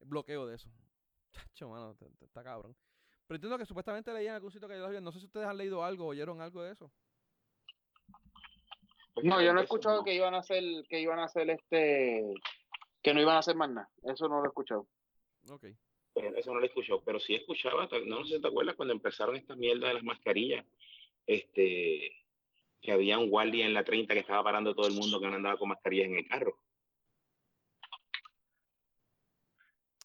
bloqueo 0.00 0.46
de 0.46 0.56
eso. 0.56 0.68
Chacho, 1.32 1.68
mano, 1.68 1.96
está 2.20 2.42
cabrón. 2.42 2.76
Pero 3.26 3.36
entiendo 3.36 3.58
que 3.58 3.66
supuestamente 3.66 4.12
leían 4.12 4.34
algún 4.34 4.50
sitio 4.50 4.68
que 4.68 4.76
yo 4.76 5.00
No 5.00 5.12
sé 5.12 5.20
si 5.20 5.26
ustedes 5.26 5.46
han 5.46 5.56
leído 5.56 5.84
algo 5.84 6.06
oyeron 6.06 6.40
algo 6.40 6.62
de 6.62 6.72
eso. 6.72 6.90
No, 9.22 9.40
yo 9.40 9.52
no 9.52 9.60
he 9.60 9.64
escuchado 9.64 10.02
que 10.02 10.14
iban 10.14 10.34
a 10.34 10.38
hacer, 10.38 10.62
que 10.88 11.00
iban 11.00 11.18
a 11.18 11.24
hacer 11.24 11.50
este, 11.50 12.34
que 13.02 13.14
no 13.14 13.20
iban 13.20 13.36
a 13.36 13.40
hacer 13.40 13.54
más 13.54 13.70
nada. 13.70 13.88
Eso 14.02 14.28
no 14.28 14.38
lo 14.38 14.44
he 14.44 14.48
escuchado. 14.48 14.86
Ok. 15.48 15.64
Eh, 15.64 16.32
eso 16.36 16.52
no 16.52 16.58
lo 16.58 16.64
he 16.64 16.68
escuchado, 16.68 17.02
pero 17.04 17.20
sí 17.20 17.34
escuchaba, 17.34 17.88
no 18.06 18.24
sé 18.24 18.36
si 18.36 18.40
te 18.40 18.48
acuerdas 18.48 18.74
cuando 18.74 18.94
empezaron 18.94 19.36
estas 19.36 19.56
mierdas 19.56 19.90
de 19.90 19.94
las 19.94 20.02
mascarillas, 20.02 20.66
este, 21.26 22.19
que 22.80 22.92
había 22.92 23.18
un 23.18 23.30
guardia 23.30 23.66
en 23.66 23.74
la 23.74 23.84
30 23.84 24.14
que 24.14 24.20
estaba 24.20 24.42
parando 24.42 24.74
todo 24.74 24.86
el 24.86 24.94
mundo 24.94 25.20
que 25.20 25.28
no 25.28 25.36
andaba 25.36 25.58
con 25.58 25.68
mascarillas 25.68 26.08
en 26.08 26.16
el 26.16 26.28
carro. 26.28 26.58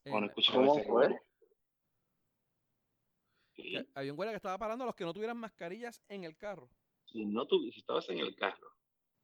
¿O 0.07 0.21
no 0.21 0.29
¿Cómo 0.51 0.83
fue? 0.83 1.19
Había 3.95 4.11
un 4.11 4.17
guardia 4.17 4.33
que 4.33 4.37
estaba 4.37 4.57
parando 4.57 4.83
a 4.83 4.87
los 4.87 4.95
que 4.95 5.05
no 5.05 5.13
tuvieran 5.13 5.37
mascarillas 5.37 6.03
en 6.09 6.23
el 6.25 6.37
carro. 6.37 6.69
Si 7.05 7.25
no 7.25 7.47
tu, 7.47 7.59
si 7.71 7.79
estabas 7.79 8.07
en 8.09 8.19
el 8.19 8.35
carro 8.35 8.71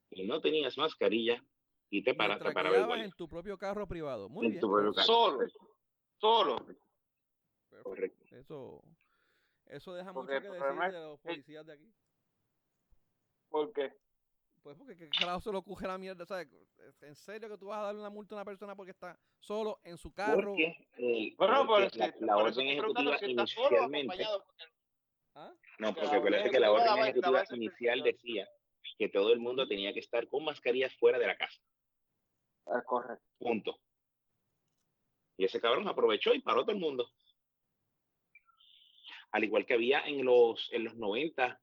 y 0.10 0.26
no 0.26 0.42
tenías 0.42 0.78
mascarilla 0.78 1.44
y 1.90 2.04
te 2.04 2.14
paraste 2.14 2.52
para 2.52 2.70
ver 2.70 3.00
en 3.00 3.12
tu 3.12 3.28
propio 3.28 3.58
carro 3.58 3.88
privado. 3.88 4.30
Muy 4.30 4.46
en 4.46 4.52
bien. 4.54 4.62
Tu 4.62 4.70
propio 4.70 4.94
carro. 4.94 5.06
Solo. 5.06 5.48
Solo. 6.18 6.66
Correcto. 7.84 8.24
Eso, 8.36 8.84
eso 9.66 9.94
deja 9.94 10.14
mucho 10.14 10.28
que 10.28 10.34
decir 10.40 10.52
de 10.52 10.92
los 10.92 11.20
policías 11.20 11.66
de 11.66 11.74
aquí. 11.74 11.94
¿Por 13.52 13.74
qué? 13.74 13.94
Pues 14.64 14.78
porque 14.78 14.96
¿qué 14.96 15.10
carajo 15.10 15.42
se 15.42 15.52
le 15.52 15.58
ocurre 15.58 15.88
la 15.88 15.98
mierda? 15.98 16.26
¿sabes? 16.26 16.48
¿En 17.02 17.16
serio 17.16 17.50
que 17.50 17.58
tú 17.58 17.68
vas 17.68 17.80
a 17.80 17.84
darle 17.84 18.00
una 18.00 18.10
multa 18.10 18.34
a 18.34 18.38
una 18.38 18.46
persona 18.46 18.76
porque 18.76 18.92
está 18.92 19.20
solo 19.40 19.80
en 19.84 19.98
su 19.98 20.14
carro? 20.14 20.52
Porque, 20.52 20.88
eh, 20.98 21.36
bueno, 21.38 21.68
porque 21.68 21.98
la, 21.98 22.14
la 22.20 22.38
orden 22.38 22.68
ejecutiva 22.68 23.18
inicialmente... 23.22 24.26
¿Ah? 25.34 25.54
No, 25.80 25.94
porque 25.94 26.16
acuérdate 26.16 26.50
que 26.50 26.60
la 26.60 26.72
orden 26.72 26.98
ejecutiva 27.00 27.44
inicial 27.52 28.04
decía 28.04 28.48
que 28.98 29.10
todo 29.10 29.34
el 29.34 29.40
mundo 29.40 29.68
tenía 29.68 29.94
que 29.94 30.00
estar 30.00 30.28
con 30.28 30.44
mascarillas 30.46 30.96
fuera 30.96 31.20
de 31.20 31.28
la 31.28 31.38
casa. 31.38 31.60
Ah, 32.68 32.84
correcto. 32.86 33.26
Punto. 33.40 33.80
Y 35.38 35.46
ese 35.46 35.60
cabrón 35.60 35.88
aprovechó 35.88 36.34
y 36.34 36.42
paró 36.42 36.62
todo 36.62 36.76
el 36.76 36.82
mundo. 36.82 37.10
Al 39.32 39.44
igual 39.44 39.66
que 39.66 39.74
había 39.74 40.02
en 40.02 40.24
los, 40.24 40.70
en 40.72 40.84
los 40.84 40.96
90 40.96 41.60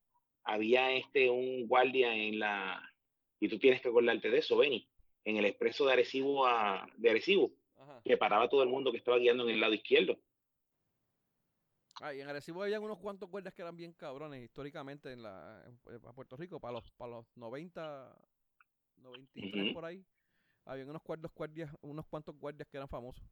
había 0.48 0.92
este 0.92 1.30
un 1.30 1.68
guardia 1.68 2.14
en 2.14 2.38
la 2.38 2.82
y 3.38 3.48
tú 3.48 3.58
tienes 3.58 3.80
que 3.80 3.88
acordarte 3.88 4.30
de 4.30 4.38
eso, 4.38 4.56
Benny, 4.56 4.88
en 5.24 5.36
el 5.36 5.44
expreso 5.44 5.86
de 5.86 5.92
Arecibo 5.92 6.46
a 6.46 6.88
de 6.96 7.10
Arecibo, 7.10 7.52
que 8.04 8.16
paraba 8.16 8.48
todo 8.48 8.62
el 8.62 8.68
mundo 8.68 8.90
que 8.90 8.98
estaba 8.98 9.18
guiando 9.18 9.44
en 9.44 9.50
el 9.50 9.60
lado 9.60 9.74
izquierdo. 9.74 10.18
Ah, 12.00 12.14
y 12.14 12.20
en 12.20 12.28
Arecibo 12.28 12.62
había 12.62 12.80
unos 12.80 12.98
cuantos 12.98 13.28
guardias 13.28 13.54
que 13.54 13.62
eran 13.62 13.76
bien 13.76 13.92
cabrones 13.92 14.42
históricamente 14.42 15.12
en 15.12 15.22
la 15.22 15.64
a 16.04 16.12
Puerto 16.12 16.36
Rico 16.36 16.58
para 16.60 16.74
los 16.74 16.90
para 16.92 17.12
los 17.12 17.26
90 17.36 18.16
93 18.96 19.74
por 19.74 19.84
ahí. 19.84 20.04
Había 20.64 20.86
unos 20.86 21.02
cuantos 21.02 21.32
guardias, 21.34 21.70
unos 21.82 22.06
cuantos 22.06 22.36
guardias 22.36 22.68
que 22.68 22.76
eran 22.76 22.88
famosos. 22.88 23.24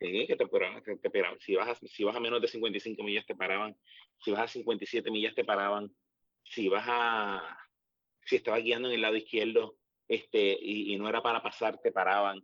Sí, 0.00 0.26
que 0.28 0.36
te, 0.36 0.46
paraban, 0.46 0.82
te, 0.82 1.10
Si, 1.40 1.56
vas 1.56 1.68
a, 1.68 1.86
si 1.86 2.04
vas 2.04 2.14
a 2.14 2.20
menos 2.20 2.40
de 2.40 2.46
55 2.46 3.02
millas 3.02 3.26
te 3.26 3.34
paraban. 3.34 3.76
Si 4.22 4.30
vas 4.30 4.42
a 4.42 4.48
57 4.48 5.10
millas 5.10 5.34
te 5.34 5.44
paraban. 5.44 5.92
Si 6.44 6.68
vas 6.68 6.84
a... 6.86 7.58
Si 8.24 8.36
estabas 8.36 8.62
guiando 8.62 8.88
en 8.88 8.94
el 8.94 9.02
lado 9.02 9.16
izquierdo 9.16 9.76
este, 10.06 10.56
y, 10.60 10.96
no 10.96 11.08
era 11.08 11.20
para 11.20 11.42
pasar, 11.42 11.80
te 11.80 11.90
paraban. 11.90 12.40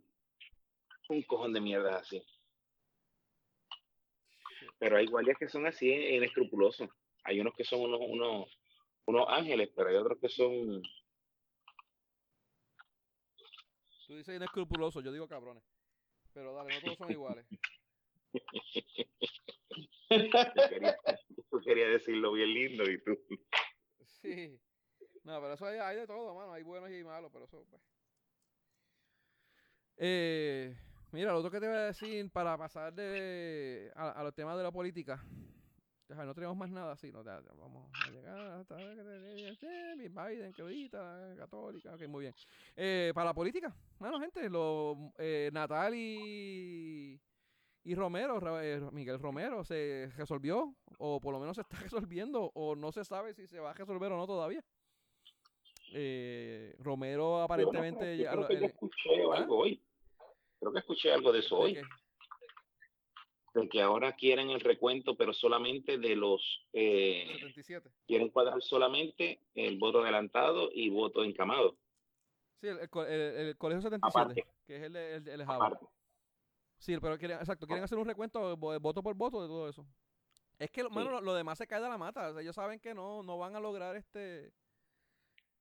Un 1.09 1.21
cojón 1.23 1.53
de 1.53 1.61
mierda 1.61 1.97
así. 1.97 2.21
Pero 4.77 4.97
hay 4.97 5.05
guardias 5.05 5.37
que 5.37 5.47
son 5.47 5.65
así 5.65 5.89
inescrupulosos. 5.91 6.89
Hay 7.23 7.39
unos 7.39 7.53
que 7.55 7.63
son 7.63 7.81
unos, 7.81 8.01
unos, 8.01 8.59
unos 9.05 9.25
ángeles, 9.29 9.71
pero 9.75 9.89
hay 9.89 9.95
otros 9.95 10.19
que 10.19 10.29
son... 10.29 10.81
Tú 14.07 14.15
dices 14.15 14.35
inescrupulosos, 14.35 15.03
yo 15.03 15.11
digo 15.11 15.27
cabrones. 15.27 15.63
Pero 16.35 16.53
dale, 16.53 16.75
no 16.75 16.81
todos 16.81 16.97
son 16.97 17.11
iguales. 17.11 17.45
yo, 20.09 21.61
quería, 21.63 21.87
decirlo 21.87 22.33
bien 22.33 22.53
lindo 22.53 22.83
y 22.83 23.01
tú. 23.01 23.17
Sí. 24.03 24.59
No, 25.23 25.39
pero 25.39 25.53
eso 25.53 25.65
hay, 25.65 25.79
hay, 25.79 25.95
de 25.95 26.05
todo, 26.05 26.35
mano. 26.35 26.51
Hay 26.51 26.63
buenos 26.63 26.91
y 26.91 27.01
malos, 27.05 27.31
pero 27.31 27.45
eso, 27.45 27.65
pues. 27.69 27.81
Eh, 29.95 30.77
mira, 31.13 31.31
lo 31.31 31.37
otro 31.39 31.49
que 31.49 31.61
te 31.61 31.69
voy 31.69 31.77
a 31.77 31.85
decir 31.85 32.29
para 32.29 32.57
pasar 32.57 32.93
de 32.93 33.93
a, 33.95 34.21
los 34.21 34.35
temas 34.35 34.57
de 34.57 34.63
la 34.63 34.73
política. 34.73 35.23
No 36.09 36.33
tenemos 36.33 36.55
más 36.55 36.69
nada 36.69 36.93
así, 36.93 37.11
no, 37.11 37.23
vamos 37.23 37.89
a 38.05 38.11
llegar 38.11 38.39
hasta 38.51 38.77
Biden, 38.77 40.53
que 40.53 40.61
ahorita, 40.61 41.35
católica, 41.37 41.95
ok, 41.95 42.07
muy 42.07 42.21
bien. 42.21 42.35
Eh, 42.75 43.11
para 43.13 43.25
la 43.25 43.33
política, 43.33 43.75
bueno, 43.99 44.19
gente, 44.19 44.49
lo, 44.49 45.11
eh, 45.17 45.49
Natal 45.51 45.93
y, 45.95 47.19
y 47.83 47.95
Romero, 47.95 48.61
eh, 48.61 48.81
Miguel 48.91 49.19
Romero, 49.19 49.63
se 49.63 50.11
resolvió, 50.15 50.75
o 50.99 51.19
por 51.19 51.33
lo 51.33 51.39
menos 51.39 51.55
se 51.55 51.61
está 51.61 51.77
resolviendo, 51.81 52.51
o 52.53 52.75
no 52.75 52.91
se 52.91 53.03
sabe 53.03 53.33
si 53.33 53.47
se 53.47 53.59
va 53.59 53.71
a 53.71 53.73
resolver 53.73 54.11
o 54.11 54.17
no 54.17 54.27
todavía. 54.27 54.63
Eh, 55.93 56.75
Romero 56.79 57.41
aparentemente... 57.41 58.17
Yo, 58.17 58.29
creo 58.29 58.47
que 58.47 58.59
yo 58.59 58.65
escuché 58.65 59.23
¿Ah? 59.31 59.37
algo 59.37 59.59
hoy. 59.59 59.81
Creo 60.59 60.73
que 60.73 60.79
escuché 60.79 61.11
algo 61.11 61.31
de 61.31 61.39
eso 61.39 61.57
hoy. 61.57 61.79
De 63.55 63.69
que 63.69 63.81
ahora 63.81 64.15
quieren 64.15 64.49
el 64.49 64.59
recuento, 64.59 65.15
pero 65.15 65.33
solamente 65.33 65.97
de 65.97 66.15
los... 66.15 66.67
Eh, 66.73 67.25
77. 67.39 67.89
Quieren 68.05 68.29
cuadrar 68.29 68.61
solamente 68.61 69.39
el 69.55 69.77
voto 69.77 70.01
adelantado 70.01 70.69
y 70.73 70.89
voto 70.89 71.23
encamado. 71.23 71.77
Sí, 72.59 72.67
el, 72.67 72.79
el, 72.79 73.57
colegio 73.57 73.81
77, 73.81 74.45
que 74.67 74.75
es 74.75 74.83
el, 74.83 74.95
el, 74.95 75.27
el 75.27 75.45
Sí, 76.79 76.97
pero 76.99 77.17
quieren, 77.17 77.37
exacto, 77.39 77.65
quieren 77.65 77.83
hacer 77.83 77.97
un 77.97 78.05
recuento 78.05 78.57
voto 78.57 79.01
por 79.01 79.15
voto 79.15 79.41
de 79.41 79.47
todo 79.47 79.69
eso. 79.69 79.87
Es 80.59 80.69
que, 80.69 80.83
lo, 80.83 81.21
lo, 81.21 81.33
demás 81.33 81.57
se 81.57 81.67
cae 81.67 81.81
de 81.81 81.89
la 81.89 81.97
mata. 81.97 82.29
ellos 82.39 82.55
saben 82.55 82.79
que 82.79 82.93
no, 82.93 83.23
no 83.23 83.37
van 83.37 83.55
a 83.55 83.59
lograr 83.59 83.95
este 83.95 84.53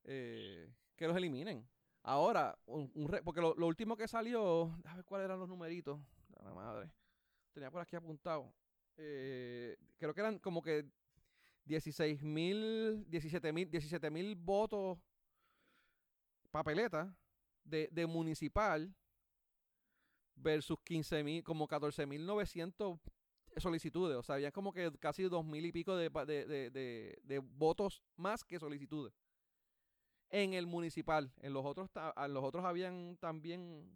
eh, 0.05 0.69
que 0.97 1.07
los 1.07 1.17
eliminen. 1.17 1.67
Ahora, 2.03 2.59
un, 2.67 2.91
porque 3.25 3.41
lo, 3.41 3.55
último 3.67 3.97
que 3.97 4.07
salió, 4.07 4.71
a 4.85 4.97
ver 4.97 5.05
cuáles 5.05 5.25
eran 5.25 5.41
los 5.41 5.49
numeritos. 5.49 5.99
La 6.43 6.53
madre. 6.53 6.91
Tenía 7.55 7.71
por 7.71 7.81
aquí 7.81 7.97
apuntado. 7.97 8.53
Eh, 8.97 9.77
creo 9.97 10.13
que 10.13 10.21
eran 10.21 10.39
como 10.39 10.61
que 10.61 10.85
16 11.65 12.23
mil, 12.23 13.09
17 13.09 13.53
mil, 13.53 13.71
17 13.71 14.11
mil 14.11 14.35
votos 14.35 14.99
papeletas 16.51 17.11
de, 17.65 17.89
de 17.91 18.07
municipal 18.07 18.95
versus 20.37 20.79
15 20.85 21.25
mil, 21.25 21.43
como 21.43 21.67
14 21.67 22.05
mil 22.05 22.27
900 22.27 23.01
solicitudes. 23.57 24.19
O 24.19 24.23
sea, 24.23 24.35
había 24.35 24.53
como 24.53 24.73
que 24.73 24.93
casi 24.99 25.23
dos 25.23 25.47
mil 25.47 25.65
y 25.65 25.73
pico 25.73 25.97
de, 25.97 26.11
de, 26.11 27.19
de 27.23 27.39
votos 27.39 28.03
más 28.17 28.45
que 28.45 28.59
solicitudes 28.59 29.15
en 30.35 30.53
el 30.55 30.67
municipal. 30.67 31.33
En 31.41 31.53
los 31.53 31.65
otros, 31.65 31.89
en 32.17 32.35
los 32.35 32.43
otros 32.43 32.65
habían 32.65 33.17
también 33.21 33.89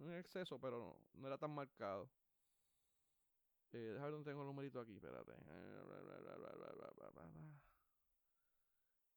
un 0.00 0.12
exceso, 0.14 0.58
pero 0.60 0.96
no, 1.14 1.26
era 1.28 1.38
tan 1.38 1.52
marcado. 1.52 2.10
Eh, 3.74 3.78
déjame 3.78 4.02
ver 4.02 4.12
dónde 4.12 4.30
tengo 4.30 4.42
el 4.42 4.46
numerito 4.46 4.80
aquí, 4.80 4.94
espérate. 4.94 5.32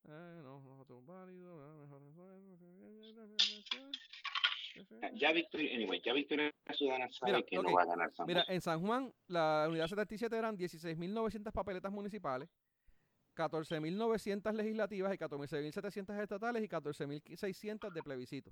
Eh, 0.10 0.39
no, 0.41 0.60
no 0.62 0.86
tengo 0.86 1.03
válido. 1.03 1.78
Ya 5.14 5.32
Victoria, 5.32 5.76
anyway, 5.76 6.01
ya 6.03 6.14
Victoria 6.14 6.51
Ciudadana 6.72 7.12
sabe 7.12 7.34
mira, 7.34 7.45
que 7.45 7.55
no 7.58 7.74
va 7.74 7.82
a 7.82 7.86
ganar 7.86 8.14
San 8.14 8.28
Mira, 8.28 8.45
en 8.47 8.62
San 8.62 8.82
Juan, 8.82 9.14
la 9.28 9.68
unidad 9.70 9.88
77 9.88 10.36
eran 10.36 10.58
16.900 10.58 11.51
papeletas 11.51 11.91
municipales. 11.91 12.49
14.900 13.36 14.53
legislativas 14.53 15.14
y 15.14 15.18
14.700 15.18 16.22
estatales 16.22 16.64
y 16.64 16.68
14.600 16.68 17.91
de 17.91 18.03
plebiscito. 18.03 18.51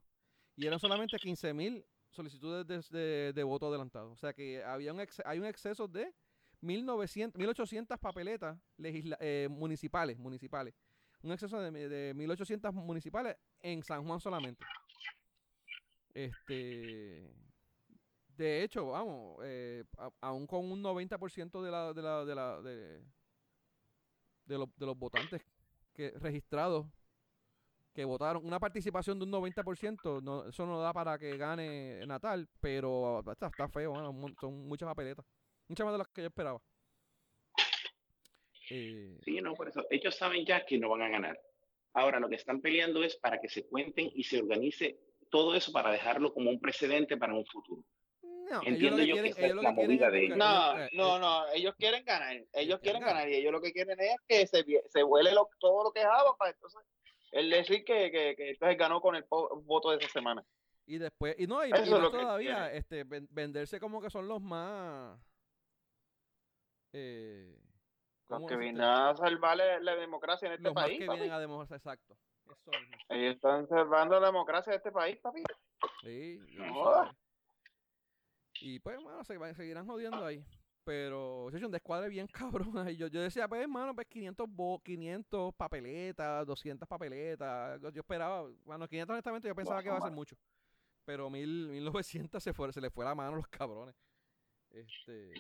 Y 0.56 0.68
eran 0.68 0.80
solamente 0.80 1.18
15.000 1.18 1.84
solicitudes 2.16 2.90
de, 2.90 3.44
voto 3.44 3.68
adelantado. 3.68 4.12
O 4.12 4.18
sea 4.18 4.34
que 4.34 4.64
había 4.64 4.94
un 4.94 5.06
hay 5.26 5.40
un 5.40 5.46
exceso 5.46 5.88
de 5.88 6.14
1.900, 6.62 7.34
1.800 7.34 7.98
papeletas 8.00 8.58
eh, 8.80 9.48
municipales, 9.50 10.18
municipales. 10.18 10.74
Un 11.22 11.32
exceso 11.32 11.60
de, 11.60 12.16
1.800 12.16 12.74
municipales 12.74 13.38
en 13.62 13.84
San 13.84 14.06
Juan 14.06 14.20
solamente. 14.20 14.66
Este, 16.14 17.34
de 18.38 18.64
hecho, 18.64 18.88
vamos, 18.88 19.40
eh, 19.44 19.84
aún 20.22 20.48
con 20.48 20.72
un 20.72 20.82
90% 20.82 21.62
de 21.62 21.72
la, 21.72 21.94
de 21.94 22.02
la, 22.02 22.26
de 22.26 22.36
la, 22.36 22.62
de, 22.62 23.04
de, 24.46 24.58
los, 24.58 24.70
de 24.78 24.86
los 24.86 24.98
votantes 24.98 25.42
que 25.94 26.12
registrados 26.12 26.86
que 27.96 28.06
votaron. 28.06 28.46
Una 28.46 28.60
participación 28.60 29.18
de 29.18 29.26
un 29.26 29.32
90%, 29.32 30.22
no, 30.22 30.48
eso 30.48 30.66
no 30.66 30.82
da 30.82 30.92
para 30.92 31.18
que 31.18 31.38
gane 31.38 32.06
Natal, 32.06 32.48
pero 32.60 33.24
está, 33.32 33.48
está 33.48 33.70
feo, 33.70 33.96
son 34.40 34.68
muchas 34.68 34.88
papeletas. 34.88 35.26
Muchas 35.68 35.86
más 35.86 35.94
de 35.94 35.98
las 36.00 36.08
que 36.10 36.22
yo 36.22 36.28
esperaba. 36.28 36.62
Eh, 38.70 39.18
sí, 39.24 39.42
no, 39.42 39.54
por 39.54 39.70
eso. 39.70 39.86
Ellos 39.90 40.14
saben 40.16 40.46
ya 40.46 40.66
que 40.66 40.78
no 40.78 40.90
van 40.90 41.04
a 41.04 41.10
ganar. 41.10 41.40
Ahora, 41.94 42.20
lo 42.20 42.28
que 42.28 42.36
están 42.36 42.62
peleando 42.62 43.04
es 43.04 43.16
para 43.16 43.40
que 43.40 43.48
se 43.48 43.66
cuenten 43.66 44.12
y 44.14 44.24
se 44.26 44.40
organice 44.40 45.00
todo 45.32 45.56
eso 45.56 45.72
para 45.72 45.92
dejarlo 45.92 46.34
como 46.34 46.50
un 46.50 46.60
precedente 46.60 47.16
para 47.16 47.34
un 47.34 47.46
futuro. 47.46 47.84
No, 48.22 48.62
Entiendo 48.64 49.02
yo 49.02 49.16
que 49.24 49.30
es 49.30 49.56
la 49.56 49.72
movida 49.72 50.12
de 50.12 50.26
ellos. 50.26 50.38
No, 50.38 50.76
no, 50.92 51.18
no, 51.18 51.48
ellos 51.54 51.74
quieren 51.80 52.04
ganar, 52.04 52.44
ellos 52.54 52.80
quieren 52.80 53.02
ganar 53.02 53.28
y 53.28 53.36
ellos 53.36 53.52
lo 53.52 53.60
que 53.60 53.72
quieren 53.72 54.00
es 54.00 54.18
que 54.28 54.46
se, 54.46 54.64
se 54.88 55.04
huele 55.04 55.32
todo 55.58 55.86
lo 55.86 55.92
que 55.92 56.02
es 56.02 56.06
agua 56.06 56.36
para 56.38 56.52
entonces 56.52 56.80
él 57.36 57.50
decir 57.50 57.84
que, 57.84 58.12
que, 58.12 58.34
que 58.36 58.52
entonces 58.52 58.78
ganó 58.78 59.02
con 59.02 59.16
el 59.16 59.26
voto 59.30 59.92
de 59.92 59.98
esa 59.98 60.08
semana. 60.10 60.44
Y 60.86 60.98
después, 60.98 61.36
y 61.38 61.48
no, 61.48 61.66
y, 61.66 61.72
todavía, 61.72 62.72
este, 62.72 63.04
venderse 63.04 63.80
como 63.80 64.02
que 64.02 64.10
son 64.10 64.28
los 64.28 64.42
más... 64.42 65.20
Eh, 66.94 67.60
los 68.30 68.46
que 68.48 68.56
vienen 68.56 68.82
a 68.82 69.16
salvar 69.16 69.58
la 69.58 69.96
democracia 69.96 70.48
en 70.48 70.54
este 70.54 70.72
país. 70.72 71.00
Los 71.00 71.10
que 71.10 71.14
vienen 71.14 71.32
a 71.34 71.40
demostrar, 71.40 71.78
exacto. 71.78 72.16
Ellos 73.10 73.36
están 73.36 73.68
salvando 73.68 74.18
la 74.20 74.28
democracia 74.28 74.72
de 74.72 74.78
este 74.78 74.92
país, 74.92 75.18
papi. 75.18 75.44
Sí, 76.04 76.40
no. 76.54 77.12
Y 78.62 78.80
pues, 78.80 78.98
bueno, 79.04 79.24
se 79.26 79.38
seguirán 79.56 79.86
jodiendo 79.86 80.26
ahí. 80.26 80.44
Pero 80.86 81.50
es 81.50 81.64
un 81.64 81.72
descuadre 81.72 82.08
bien 82.10 82.28
cabrón. 82.32 82.90
Y 82.90 82.96
yo, 82.96 83.08
yo 83.08 83.22
decía, 83.22 83.48
pues, 83.48 83.62
hermano, 83.62 83.94
pues 83.94 84.08
500, 84.08 84.48
500 84.84 85.54
papeletas, 85.56 86.46
200 86.46 86.88
papeletas. 86.88 87.82
Yo 87.82 88.02
esperaba, 88.02 88.48
bueno, 88.64 88.88
500 88.88 89.14
honestamente 89.14 89.48
yo 89.48 89.56
pensaba 89.56 89.82
que 89.82 89.90
iba 89.90 89.98
a 89.98 90.02
ser 90.02 90.12
mucho. 90.12 90.38
Pero 91.04 91.30
1900 91.30 92.42
se, 92.42 92.54
fue, 92.54 92.72
se 92.72 92.82
le 92.82 92.90
fue 92.90 93.04
la 93.04 93.16
mano 93.16 93.34
a 93.34 93.36
los 93.38 93.48
cabrones. 93.48 93.96
Este. 94.70 95.34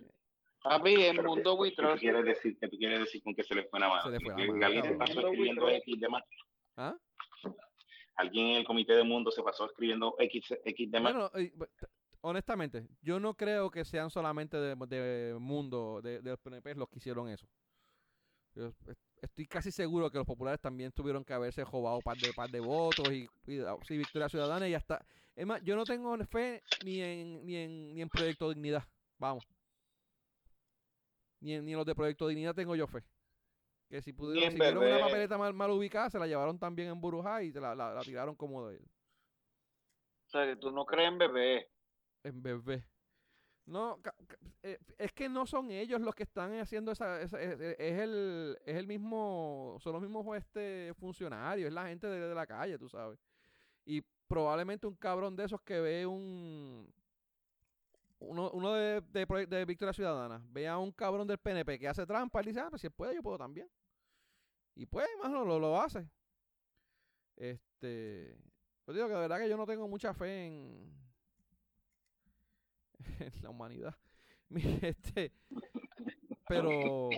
Papi, 0.64 0.96
el 0.96 1.22
mundo 1.22 1.56
buitrón. 1.56 1.93
¿Qué 1.93 2.02
quieres 2.02 2.26
decir, 2.26 2.58
¿Qué 2.60 2.70
quieres 2.70 3.00
decir 3.00 3.22
con 3.22 3.36
que 3.36 3.43
se 3.43 3.54
le 3.54 3.66
fue 3.66 3.80
la 3.80 3.88
mano? 3.88 4.04
Se 4.04 4.10
le 4.10 4.20
fue 4.20 4.30
la 4.32 4.38
mano. 4.38 4.66
¿Alguien 4.66 4.84
se 4.84 4.96
pasó 4.96 5.20
escribiendo 5.20 5.70
X 5.70 6.00
de 6.00 6.10
más? 6.10 6.24
¿Ah? 6.76 6.98
¿Alguien 8.16 8.48
en 8.48 8.56
el 8.58 8.66
comité 8.66 8.93
de 8.93 9.04
mundo 9.04 9.30
se 9.30 9.43
pasó 9.43 9.66
escribiendo 9.66 10.16
X, 10.18 10.56
X 10.64 10.91
de 10.91 11.00
más? 11.00 11.14
Bueno, 11.14 11.32
honestamente, 12.26 12.88
yo 13.01 13.19
no 13.19 13.36
creo 13.36 13.69
que 13.69 13.86
sean 13.86 14.09
solamente 14.09 14.57
de, 14.57 15.36
mundo, 15.39 16.01
de, 16.01 16.21
los 16.23 16.39
PNP 16.39 16.76
los 16.76 16.89
que 16.89 16.97
hicieron 16.97 17.30
eso. 17.30 17.47
estoy 19.21 19.45
casi 19.45 19.71
seguro 19.71 20.09
que 20.09 20.17
los 20.17 20.26
populares 20.26 20.59
también 20.59 20.91
tuvieron 20.91 21.23
que 21.23 21.34
haberse 21.34 21.63
robado 21.63 21.99
par 22.01 22.17
de, 22.17 22.34
par 22.34 22.49
de 22.49 22.59
votos 22.59 23.11
y, 23.11 23.30
y 23.45 23.97
Victoria 23.97 24.30
Ciudadana 24.30 24.67
y 24.67 24.73
hasta... 24.73 25.05
Es 25.36 25.45
más, 25.45 25.61
yo 25.63 25.76
no 25.76 25.84
tengo 25.84 26.17
fe 26.26 26.63
ni 26.84 27.01
en, 27.01 27.45
ni 27.45 27.57
en, 27.57 27.93
ni 27.93 28.01
en 28.01 28.09
Proyecto 28.09 28.49
Dignidad. 28.49 28.84
Vamos. 29.19 29.45
Ni 31.41 31.53
en, 31.53 31.65
ni 31.65 31.73
en 31.73 31.78
los 31.78 31.86
de 31.86 31.93
Proyecto 31.93 32.28
Dignidad 32.28 32.55
tengo 32.55 32.76
yo 32.76 32.88
fe. 32.88 33.03
Que 33.89 34.01
si 34.01 34.13
pudieron, 34.13 34.51
si 34.51 34.78
una 34.78 34.99
papeleta 34.99 35.38
mal, 35.38 35.53
mal, 35.53 35.69
ubicada, 35.71 36.09
se 36.09 36.17
la 36.17 36.26
llevaron 36.26 36.57
también 36.57 36.89
en 36.89 37.01
Burujá 37.01 37.43
y 37.43 37.51
la, 37.51 37.76
la, 37.76 37.99
tiraron 38.01 38.36
como 38.36 38.67
de 38.67 38.78
él. 38.78 38.86
O 40.26 40.30
sea, 40.30 40.45
que 40.45 40.55
tú 40.55 40.71
no 40.71 40.86
crees 40.86 41.09
en 41.09 41.17
bebé 41.17 41.74
en 42.26 42.41
bebé. 42.41 42.86
No, 43.65 43.99
eh, 44.61 44.78
es 44.97 45.11
que 45.11 45.28
no 45.28 45.47
son 45.47 45.71
ellos 45.71 45.99
los 45.99 46.13
que 46.13 46.23
están 46.23 46.53
haciendo 46.59 46.91
esa, 46.91 47.19
es, 47.21 47.34
el 47.34 48.59
es 48.63 48.76
el 48.76 48.86
mismo, 48.86 49.78
son 49.80 49.93
los 49.93 50.01
mismos 50.03 50.38
este 50.38 50.93
funcionarios, 50.99 51.67
es 51.67 51.73
la 51.73 51.88
gente 51.88 52.05
de, 52.05 52.36
la 52.36 52.45
calle, 52.45 52.78
tú 52.78 52.88
sabes. 52.88 53.19
Y 53.84 54.01
probablemente 54.28 54.86
un 54.86 54.95
cabrón 54.95 55.36
de 55.36 55.45
esos 55.45 55.61
que 55.61 55.80
ve 55.80 56.05
un 56.05 56.93
uno, 58.19 58.51
uno 58.51 58.73
de, 58.73 59.01
de, 59.01 59.65
Victoria 59.65 59.93
Ciudadana, 59.93 60.43
ve 60.49 60.67
a 60.67 60.78
un 60.78 60.91
cabrón 60.91 61.28
del 61.28 61.39
PNP 61.39 61.80
que 61.80 61.88
hace 61.88 62.05
trampa 62.05 62.41
y 62.41 62.47
dice, 62.47 62.59
ah, 62.59 62.69
pues 62.69 62.82
si 62.82 62.89
puede, 62.89 63.15
yo 63.15 63.23
puedo 63.23 63.38
también. 63.38 63.69
Y 64.76 64.86
pues, 64.86 65.07
más 65.21 65.32
lo, 65.32 65.59
lo 65.59 65.82
hace. 65.82 66.07
Este, 67.36 68.38
yo 68.88 68.93
digo 68.93 69.07
que 69.07 69.13
de 69.13 69.19
verdad 69.19 69.39
que 69.39 69.49
yo 69.49 69.57
no 69.57 69.65
tengo 69.65 69.88
mucha 69.88 70.13
fe 70.13 70.47
en, 70.47 71.05
en 73.20 73.43
la 73.43 73.49
humanidad. 73.49 73.95
este, 74.82 75.34
pero 76.47 77.10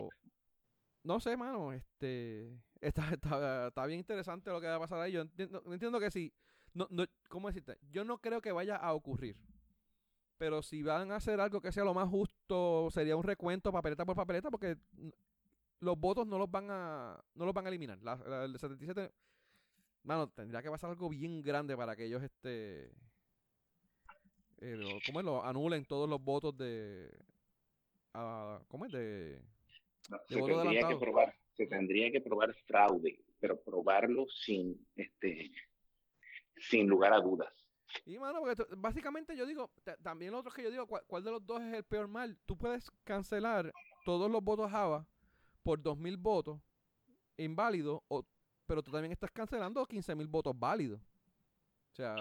no 1.03 1.19
sé, 1.19 1.37
mano, 1.37 1.73
este 1.73 2.59
está, 2.81 3.09
está, 3.13 3.67
está, 3.67 3.85
bien 3.85 3.99
interesante 3.99 4.49
lo 4.49 4.61
que 4.61 4.67
va 4.67 4.75
a 4.75 4.79
pasar 4.79 4.99
ahí. 4.99 5.13
Yo 5.13 5.21
entiendo, 5.21 5.63
entiendo 5.67 5.99
que 5.99 6.11
sí. 6.11 6.33
No, 6.73 6.87
no, 6.91 7.05
¿Cómo 7.29 7.47
decirte? 7.47 7.77
Yo 7.89 8.03
no 8.03 8.19
creo 8.19 8.41
que 8.41 8.51
vaya 8.51 8.75
a 8.75 8.93
ocurrir. 8.93 9.37
Pero 10.37 10.61
si 10.61 10.83
van 10.83 11.11
a 11.11 11.15
hacer 11.15 11.39
algo 11.39 11.61
que 11.61 11.71
sea 11.71 11.83
lo 11.83 11.93
más 11.93 12.07
justo, 12.07 12.89
sería 12.91 13.15
un 13.15 13.23
recuento 13.23 13.71
papeleta 13.71 14.05
por 14.05 14.15
papeleta, 14.15 14.51
porque 14.51 14.77
los 15.79 15.99
votos 15.99 16.27
no 16.27 16.37
los 16.37 16.49
van 16.49 16.67
a 16.69 17.19
no 17.33 17.45
los 17.45 17.53
van 17.53 17.65
a 17.65 17.69
eliminar. 17.69 17.99
La, 18.03 18.13
el 18.43 18.57
77, 18.57 19.11
mano, 20.03 20.29
tendría 20.29 20.61
que 20.61 20.69
pasar 20.69 20.91
algo 20.91 21.09
bien 21.09 21.41
grande 21.41 21.75
para 21.75 21.95
que 21.95 22.05
ellos 22.05 22.21
este 22.21 22.91
eh, 24.59 24.99
¿cómo 25.05 25.19
es? 25.19 25.25
Lo 25.25 25.43
anulen 25.43 25.85
todos 25.85 26.09
los 26.09 26.21
votos 26.23 26.57
de 26.57 27.09
¿cómo 28.67 28.85
es? 28.85 28.91
de, 28.91 29.41
se 30.27 30.41
tendría 30.41 30.87
que 30.87 30.95
probar, 30.95 31.35
se 31.55 31.67
tendría 31.67 32.11
que 32.11 32.21
probar 32.21 32.53
fraude, 32.65 33.19
pero 33.39 33.59
probarlo 33.61 34.25
sin 34.29 34.87
este 34.95 35.51
sin 36.55 36.87
lugar 36.87 37.13
a 37.13 37.19
dudas. 37.19 37.53
Y 38.05 38.17
mano, 38.17 38.41
porque 38.41 38.63
básicamente 38.75 39.35
yo 39.35 39.45
digo, 39.45 39.71
también 40.03 40.31
lo 40.31 40.39
otro 40.39 40.51
que 40.51 40.63
yo 40.63 40.71
digo, 40.71 40.87
¿cuál, 40.87 41.23
de 41.23 41.31
los 41.31 41.45
dos 41.45 41.61
es 41.61 41.73
el 41.73 41.83
peor 41.83 42.07
mal? 42.07 42.37
Tú 42.45 42.57
puedes 42.57 42.91
cancelar 43.03 43.71
todos 44.03 44.29
los 44.29 44.43
votos 44.43 44.69
Java 44.69 45.07
por 45.63 45.81
2.000 45.81 46.17
votos 46.17 46.59
inválidos, 47.37 48.01
o, 48.07 48.25
pero 48.65 48.83
tú 48.83 48.91
también 48.91 49.11
estás 49.11 49.31
cancelando 49.31 49.85
15.000 49.85 50.27
votos 50.27 50.57
válidos. 50.57 51.01
O 51.97 51.99
sea, 51.99 52.15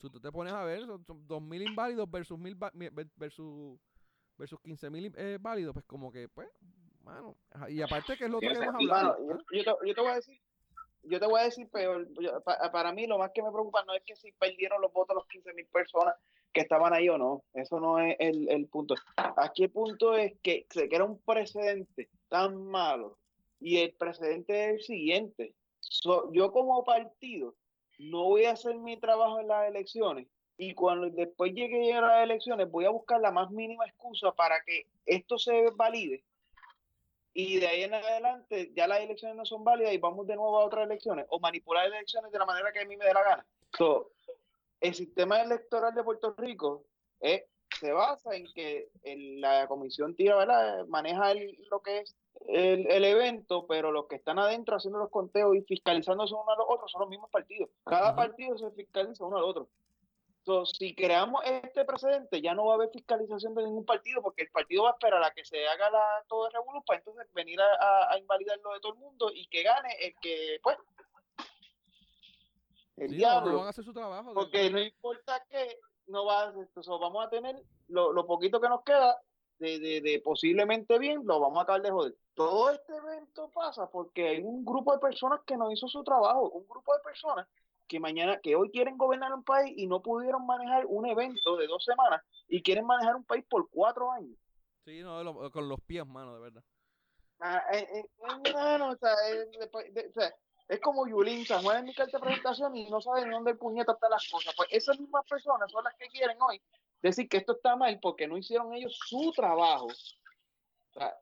si 0.00 0.10
tú 0.10 0.18
te 0.18 0.32
pones 0.32 0.52
a 0.52 0.64
ver, 0.64 0.84
son, 0.86 1.06
2.000 1.06 1.68
inválidos 1.68 2.10
versus, 2.10 2.36
mil 2.36 2.56
versus, 3.14 3.78
versus 4.36 4.58
15.000 4.64 5.14
eh, 5.16 5.38
válidos, 5.40 5.72
pues 5.72 5.84
como 5.84 6.10
que, 6.10 6.28
pues, 6.28 6.48
mano. 7.04 7.36
Y 7.68 7.80
aparte 7.80 8.16
que 8.16 8.24
es 8.24 8.30
lo 8.30 8.40
que 8.40 8.48
hemos 8.48 8.74
hablado. 8.74 9.16
yo, 9.52 9.62
te, 9.62 9.86
yo 9.86 9.94
te 9.94 10.00
voy 10.00 10.10
a 10.10 10.14
decir, 10.16 10.40
yo 11.04 11.20
te 11.20 11.26
voy 11.26 11.40
a 11.40 11.44
decir 11.44 11.70
peor. 11.70 12.08
para 12.72 12.92
mí, 12.92 13.06
lo 13.06 13.18
más 13.18 13.30
que 13.32 13.40
me 13.40 13.52
preocupa 13.52 13.84
no 13.84 13.94
es 13.94 14.02
que 14.04 14.16
si 14.16 14.32
perdieron 14.32 14.82
los 14.82 14.92
votos 14.92 15.14
los 15.14 15.28
15 15.28 15.54
mil 15.54 15.66
personas 15.66 16.16
que 16.52 16.62
estaban 16.62 16.92
ahí 16.92 17.08
o 17.08 17.16
no. 17.16 17.44
Eso 17.54 17.78
no 17.78 18.00
es 18.00 18.16
el, 18.18 18.50
el 18.50 18.66
punto. 18.66 18.96
Aquí 19.36 19.62
el 19.62 19.70
punto 19.70 20.16
es 20.16 20.32
que 20.42 20.66
se 20.70 20.88
crea 20.88 21.04
un 21.04 21.20
precedente 21.22 22.10
tan 22.28 22.66
malo. 22.66 23.16
Y 23.60 23.78
el 23.78 23.92
precedente 23.92 24.70
es 24.70 24.72
el 24.72 24.82
siguiente. 24.82 25.54
yo 26.32 26.50
como 26.50 26.82
partido 26.82 27.54
no 28.00 28.24
voy 28.24 28.46
a 28.46 28.52
hacer 28.52 28.76
mi 28.78 28.96
trabajo 28.96 29.40
en 29.40 29.48
las 29.48 29.68
elecciones 29.68 30.26
y 30.56 30.74
cuando 30.74 31.10
después 31.10 31.52
llegue 31.52 31.92
a 31.92 32.00
las 32.00 32.22
elecciones 32.24 32.70
voy 32.70 32.86
a 32.86 32.90
buscar 32.90 33.20
la 33.20 33.30
más 33.30 33.50
mínima 33.50 33.84
excusa 33.86 34.32
para 34.32 34.62
que 34.64 34.86
esto 35.04 35.38
se 35.38 35.70
valide 35.76 36.24
y 37.34 37.58
de 37.58 37.66
ahí 37.66 37.82
en 37.82 37.92
adelante 37.92 38.72
ya 38.74 38.86
las 38.86 39.00
elecciones 39.00 39.36
no 39.36 39.44
son 39.44 39.64
válidas 39.64 39.92
y 39.92 39.98
vamos 39.98 40.26
de 40.26 40.36
nuevo 40.36 40.58
a 40.58 40.64
otras 40.64 40.86
elecciones 40.86 41.26
o 41.28 41.38
manipular 41.40 41.86
elecciones 41.86 42.32
de 42.32 42.38
la 42.38 42.46
manera 42.46 42.72
que 42.72 42.80
a 42.80 42.86
mí 42.86 42.96
me 42.96 43.04
dé 43.04 43.12
la 43.12 43.22
gana. 43.22 43.46
el 44.80 44.94
sistema 44.94 45.42
electoral 45.42 45.94
de 45.94 46.02
Puerto 46.02 46.34
Rico 46.38 46.86
eh, 47.20 47.46
se 47.78 47.92
basa 47.92 48.34
en 48.34 48.46
que 48.52 48.88
la 49.38 49.66
comisión 49.68 50.14
tira, 50.14 50.36
¿verdad? 50.36 50.86
maneja 50.86 51.34
lo 51.70 51.80
que 51.82 52.00
es 52.00 52.16
el, 52.48 53.04
evento, 53.04 53.66
pero 53.66 53.92
los 53.92 54.06
que 54.06 54.16
están 54.16 54.38
adentro 54.38 54.76
haciendo 54.76 54.98
los 54.98 55.10
conteos 55.10 55.54
y 55.56 55.62
fiscalizándose 55.62 56.34
uno 56.34 56.50
a 56.50 56.56
los 56.56 56.66
otros 56.68 56.90
son 56.90 57.02
los 57.02 57.10
mismos 57.10 57.30
partidos. 57.30 57.70
Cada 57.84 58.14
partido 58.16 58.56
se 58.58 58.70
fiscaliza 58.72 59.24
uno 59.24 59.36
al 59.36 59.44
otro 59.44 59.68
si 60.64 60.94
creamos 60.94 61.42
este 61.44 61.84
precedente, 61.84 62.40
ya 62.40 62.54
no 62.54 62.66
va 62.66 62.72
a 62.72 62.76
haber 62.76 62.90
fiscalización 62.90 63.54
de 63.54 63.64
ningún 63.64 63.84
partido, 63.84 64.22
porque 64.22 64.42
el 64.42 64.50
partido 64.50 64.84
va 64.84 64.90
a 64.90 64.92
esperar 64.92 65.22
a 65.22 65.30
que 65.32 65.44
se 65.44 65.66
haga 65.68 65.90
la, 65.90 66.24
todo 66.28 66.46
el 66.46 66.52
revolución 66.52 66.82
para 66.84 66.98
entonces 66.98 67.26
venir 67.32 67.60
a, 67.60 68.18
invalidar 68.18 68.58
lo 68.58 68.72
de 68.72 68.80
todo 68.80 68.94
el 68.94 68.98
mundo 68.98 69.30
y 69.32 69.46
que 69.48 69.62
gane 69.62 69.94
el 70.00 70.14
que, 70.20 70.58
pues, 70.62 70.76
el 72.96 73.16
diablo. 73.16 73.58
van 73.58 73.66
a 73.66 73.70
hacer 73.70 73.84
su 73.84 73.92
trabajo. 73.92 74.34
Porque 74.34 74.70
no 74.70 74.80
importa 74.80 75.42
que 75.48 75.78
no 76.10 76.26
va 76.26 76.52
vamos 77.00 77.26
a 77.26 77.30
tener 77.30 77.56
lo, 77.88 78.26
poquito 78.26 78.60
que 78.60 78.68
nos 78.68 78.82
queda 78.82 79.18
de, 79.58 79.78
de, 79.78 80.00
de, 80.00 80.20
posiblemente 80.20 80.98
bien, 80.98 81.22
lo 81.24 81.40
vamos 81.40 81.58
a 81.58 81.62
acabar 81.62 81.82
de 81.82 81.90
joder. 81.90 82.16
Todo 82.34 82.70
este 82.70 82.96
evento 82.96 83.50
pasa 83.50 83.90
porque 83.90 84.28
hay 84.28 84.42
un 84.42 84.64
grupo 84.64 84.92
de 84.92 84.98
personas 84.98 85.40
que 85.46 85.56
no 85.56 85.70
hizo 85.70 85.86
su 85.88 86.02
trabajo, 86.02 86.48
un 86.50 86.66
grupo 86.66 86.94
de 86.94 87.02
personas 87.02 87.46
que 87.86 88.00
mañana, 88.00 88.38
que 88.40 88.54
hoy 88.54 88.70
quieren 88.70 88.96
gobernar 88.96 89.34
un 89.34 89.42
país 89.42 89.74
y 89.76 89.86
no 89.86 90.00
pudieron 90.00 90.46
manejar 90.46 90.86
un 90.86 91.06
evento 91.06 91.56
de 91.56 91.66
dos 91.66 91.84
semanas 91.84 92.22
y 92.48 92.62
quieren 92.62 92.86
manejar 92.86 93.16
un 93.16 93.24
país 93.24 93.44
por 93.50 93.68
cuatro 93.68 94.12
años. 94.12 94.38
Sí, 94.84 95.02
no, 95.02 95.50
con 95.50 95.68
los 95.68 95.80
pies, 95.80 96.06
mano, 96.06 96.34
de 96.34 96.40
verdad. 96.40 96.62
Ah, 97.40 97.62
eh, 97.72 97.88
eh, 97.94 98.08
o 98.18 98.96
sea, 98.96 100.34
es 100.70 100.80
como 100.80 101.06
Yulín, 101.06 101.44
San 101.44 101.62
Juan 101.62 101.78
en 101.78 101.86
mi 101.86 101.94
carta 101.94 102.16
de 102.16 102.22
presentación 102.22 102.76
y 102.76 102.88
no 102.88 103.00
saben 103.00 103.28
dónde 103.28 103.50
el 103.50 103.58
puñeta 103.58 103.92
están 103.92 104.10
las 104.10 104.28
cosas. 104.30 104.54
Pues 104.56 104.68
esas 104.70 105.00
mismas 105.00 105.26
personas 105.28 105.70
son 105.70 105.82
las 105.82 105.94
que 105.96 106.06
quieren 106.06 106.36
hoy 106.40 106.62
decir 107.02 107.28
que 107.28 107.38
esto 107.38 107.52
está 107.52 107.74
mal 107.74 107.98
porque 108.00 108.28
no 108.28 108.38
hicieron 108.38 108.72
ellos 108.72 108.96
su 109.04 109.32
trabajo. 109.32 109.86
O 109.86 110.92
sea, 110.92 111.12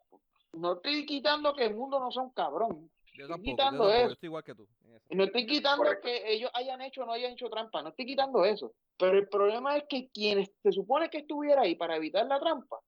no 0.52 0.74
estoy 0.74 1.06
quitando 1.06 1.54
que 1.54 1.64
el 1.64 1.74
mundo 1.74 1.98
no 1.98 2.12
sea 2.12 2.24
un 2.24 2.32
cabrón. 2.32 2.90
Yo 3.14 3.24
estoy 3.24 3.42
quitando 3.42 3.90
eso. 3.90 4.12
estoy 4.12 4.26
igual 4.26 4.44
que 4.44 4.54
tú. 4.54 4.68
No 5.08 5.24
estoy 5.24 5.46
quitando 5.46 5.84
que 6.02 6.30
ellos 6.30 6.50
hayan 6.52 6.82
hecho 6.82 7.02
o 7.02 7.06
no 7.06 7.12
hayan 7.12 7.32
hecho 7.32 7.48
trampa, 7.48 7.82
no 7.82 7.88
estoy 7.88 8.04
quitando 8.04 8.44
eso. 8.44 8.74
Pero 8.98 9.16
el 9.16 9.28
problema 9.28 9.78
es 9.78 9.84
que 9.88 10.10
quienes 10.10 10.50
se 10.62 10.72
supone 10.72 11.08
que 11.08 11.18
estuviera 11.18 11.62
ahí 11.62 11.74
para 11.74 11.96
evitar 11.96 12.26
la 12.26 12.38
trampa, 12.38 12.78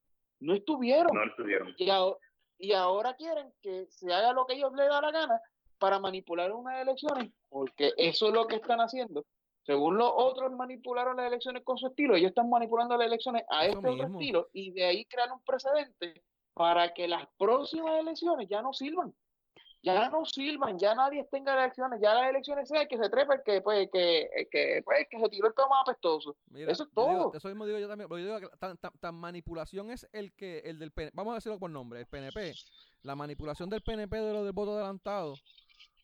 no 0.41 0.55
estuvieron. 0.55 1.15
No 1.15 1.25
estuvieron. 1.25 1.75
Y, 2.59 2.73
ahora 2.75 3.15
quieren 3.15 3.51
que 3.63 3.87
se 3.87 4.13
haga 4.13 4.35
lo 4.35 4.45
que 4.45 4.53
ellos 4.55 4.73
les 4.75 4.87
da 4.89 5.01
la 5.01 5.11
gana 5.11 5.41
para 5.81 5.99
manipular 5.99 6.53
unas 6.53 6.81
elecciones, 6.81 7.33
porque 7.49 7.93
eso 7.97 8.29
es 8.29 8.33
lo 8.33 8.47
que 8.47 8.57
están 8.57 8.81
haciendo. 8.81 9.25
Según 9.63 9.99
los 9.99 10.13
otros 10.15 10.53
manipularon 10.53 11.17
las 11.17 11.27
elecciones 11.27 11.65
con 11.65 11.77
su 11.79 11.89
estilo, 11.89 12.15
ellos 12.15 12.29
están 12.29 12.49
manipulando 12.49 12.97
las 12.97 13.07
elecciones 13.07 13.43
a 13.49 13.67
este 13.67 13.89
otro 13.89 14.07
estilo 14.07 14.49
y 14.53 14.71
de 14.73 14.85
ahí 14.85 15.05
crear 15.07 15.33
un 15.33 15.43
precedente 15.43 16.23
para 16.55 16.93
que 16.95 17.09
las 17.09 17.27
próximas 17.37 17.99
elecciones 17.99 18.49
ya 18.49 18.63
no 18.63 18.73
sirvan 18.73 19.15
ya 19.83 20.11
no 20.11 20.25
sirvan, 20.25 20.79
ya 20.79 20.95
nadie 20.95 21.27
tenga 21.31 21.55
elecciones, 21.55 22.01
ya 22.01 22.15
las 22.15 22.31
elecciones 22.31 22.69
sea 22.69 22.87
que 22.87 22.99
se 22.99 23.09
trepe, 23.09 23.43
que, 23.45 23.61
pues, 23.63 23.89
que, 23.91 24.29
que, 24.51 24.83
pues, 24.85 25.07
que 25.11 25.19
se 25.19 25.29
tire 25.29 25.49
el 25.49 25.55
toma 25.55 25.81
apestoso. 25.81 26.37
eso 26.55 26.83
es 26.85 26.91
todo. 26.93 27.33
eso 27.35 27.49
mismo 27.49 27.67
digo 27.67 27.79
yo 27.79 27.89
también, 27.89 28.09
yo 28.11 28.17
digo 28.17 28.41
que 28.41 28.49
tan, 28.59 28.77
tan, 28.77 29.15
manipulación 29.15 29.91
es 29.91 30.07
el 30.13 30.33
que, 30.35 30.59
el 30.61 30.79
del 30.79 30.93
PNP, 30.93 31.13
vamos 31.17 31.33
a 31.33 31.35
decirlo 31.37 31.59
por 31.59 31.71
nombre, 31.71 32.01
el 32.01 32.07
PNP, 32.07 32.55
la 33.03 33.17
manipulación 33.17 33.71
del 33.71 33.83
PNP 33.83 34.17
de 34.17 34.33
lo 34.33 34.45
del 34.45 34.53
voto 34.53 34.73
adelantado, 34.75 35.35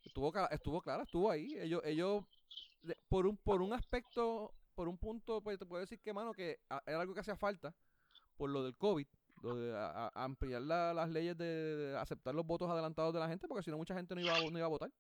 estuvo, 0.07 0.33
estuvo 0.51 0.81
clara, 0.81 1.03
estuvo 1.03 1.31
ahí, 1.31 1.57
ellos, 1.59 1.83
ellos, 1.85 2.25
por 3.09 3.27
un, 3.27 3.37
por 3.37 3.63
un 3.63 3.73
aspecto, 3.73 4.53
por 4.75 4.89
un 4.89 4.99
punto, 4.99 5.41
pues 5.41 5.59
te 5.59 5.67
puedo 5.67 5.81
decir 5.81 6.01
que, 6.01 6.13
mano, 6.13 6.33
que 6.33 6.59
era 6.87 7.01
algo 7.01 7.15
que 7.15 7.21
hacía 7.21 7.37
falta, 7.37 7.75
por 8.37 8.51
lo 8.51 8.65
del 8.65 8.77
COVID, 8.77 9.07
de 9.43 10.11
ampliar 10.15 10.63
las 10.63 11.09
leyes 11.09 11.37
de, 11.37 11.97
aceptar 11.99 12.35
los 12.35 12.47
votos 12.47 12.71
adelantados 12.71 13.13
de 13.13 13.21
la 13.21 13.29
gente, 13.29 13.47
porque 13.49 13.63
si 13.63 13.71
no 13.71 13.77
mucha 13.77 13.95
gente 13.95 14.15
no 14.15 14.21
iba, 14.21 14.35
a, 14.35 14.41
no 14.41 14.59
iba 14.59 14.67
a 14.67 14.71
votar. 14.71 14.91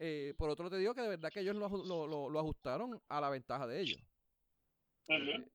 Eh, 0.00 0.34
por 0.36 0.48
otro 0.50 0.70
te 0.70 0.76
digo 0.76 0.94
que 0.94 1.02
de 1.02 1.08
verdad 1.08 1.30
que 1.32 1.40
ellos 1.40 1.56
lo, 1.56 1.68
lo, 1.68 2.30
lo 2.30 2.40
ajustaron 2.40 3.00
a 3.08 3.20
la 3.20 3.30
ventaja 3.30 3.66
de 3.66 3.80
ellos. 3.80 4.00
Eh, 5.08 5.48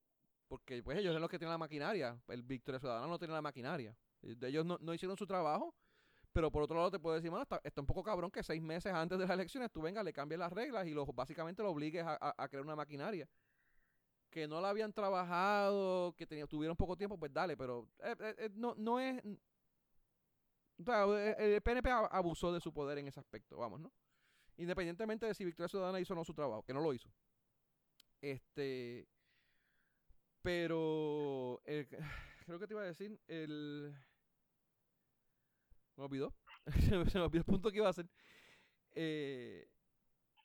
porque 0.48 0.82
pues 0.82 0.98
ellos 0.98 1.12
son 1.12 1.22
los 1.22 1.30
que 1.30 1.38
tienen 1.38 1.52
la 1.52 1.58
maquinaria. 1.58 2.20
El 2.28 2.42
Victoria 2.42 2.78
Ciudadana 2.78 3.06
no 3.06 3.18
tiene 3.18 3.34
la 3.34 3.42
maquinaria. 3.42 3.96
Ellos 4.22 4.64
no, 4.64 4.78
no 4.80 4.94
hicieron 4.94 5.16
su 5.16 5.26
trabajo, 5.26 5.74
pero 6.34 6.50
por 6.50 6.62
otro 6.64 6.76
lado 6.76 6.90
te 6.90 6.98
puedo 6.98 7.16
decir, 7.16 7.30
mano, 7.30 7.44
está, 7.44 7.60
está, 7.64 7.80
un 7.80 7.86
poco 7.86 8.02
cabrón 8.02 8.30
que 8.30 8.42
seis 8.42 8.60
meses 8.60 8.92
antes 8.92 9.18
de 9.18 9.24
las 9.24 9.32
elecciones 9.32 9.70
tú 9.70 9.80
vengas, 9.80 10.04
le 10.04 10.12
cambies 10.12 10.38
las 10.38 10.52
reglas 10.52 10.86
y 10.86 10.90
lo, 10.92 11.06
básicamente 11.06 11.62
lo 11.62 11.70
obligues 11.70 12.04
a, 12.04 12.34
a 12.36 12.48
crear 12.48 12.64
una 12.64 12.76
maquinaria 12.76 13.26
que 14.34 14.48
no 14.48 14.60
la 14.60 14.70
habían 14.70 14.92
trabajado, 14.92 16.12
que 16.16 16.26
tuvieron 16.26 16.76
poco 16.76 16.96
tiempo, 16.96 17.16
pues 17.16 17.32
dale, 17.32 17.56
pero 17.56 17.88
eh, 18.00 18.16
eh, 18.18 18.34
eh, 18.38 18.50
no, 18.52 18.74
no 18.76 18.98
es... 18.98 19.22
el 20.76 21.62
PNP 21.62 21.88
abusó 21.88 22.52
de 22.52 22.60
su 22.60 22.72
poder 22.72 22.98
en 22.98 23.06
ese 23.06 23.20
aspecto, 23.20 23.56
vamos, 23.56 23.78
¿no? 23.78 23.92
Independientemente 24.56 25.24
de 25.24 25.34
si 25.34 25.44
Victoria 25.44 25.68
Ciudadana 25.68 26.00
hizo 26.00 26.14
o 26.14 26.16
no 26.16 26.24
su 26.24 26.34
trabajo, 26.34 26.64
que 26.64 26.74
no 26.74 26.80
lo 26.80 26.92
hizo. 26.92 27.08
Este... 28.20 29.06
Pero... 30.42 31.62
creo 32.44 32.58
que 32.58 32.66
te 32.66 32.74
iba 32.74 32.82
a 32.82 32.86
decir, 32.86 33.20
el... 33.28 33.94
Me 35.96 36.04
olvidó. 36.04 36.34
se 36.80 37.18
me 37.18 37.24
olvidó 37.24 37.38
el 37.38 37.44
punto 37.44 37.70
que 37.70 37.78
iba 37.78 37.86
a 37.86 37.90
hacer. 37.90 38.06
Eh, 38.94 39.66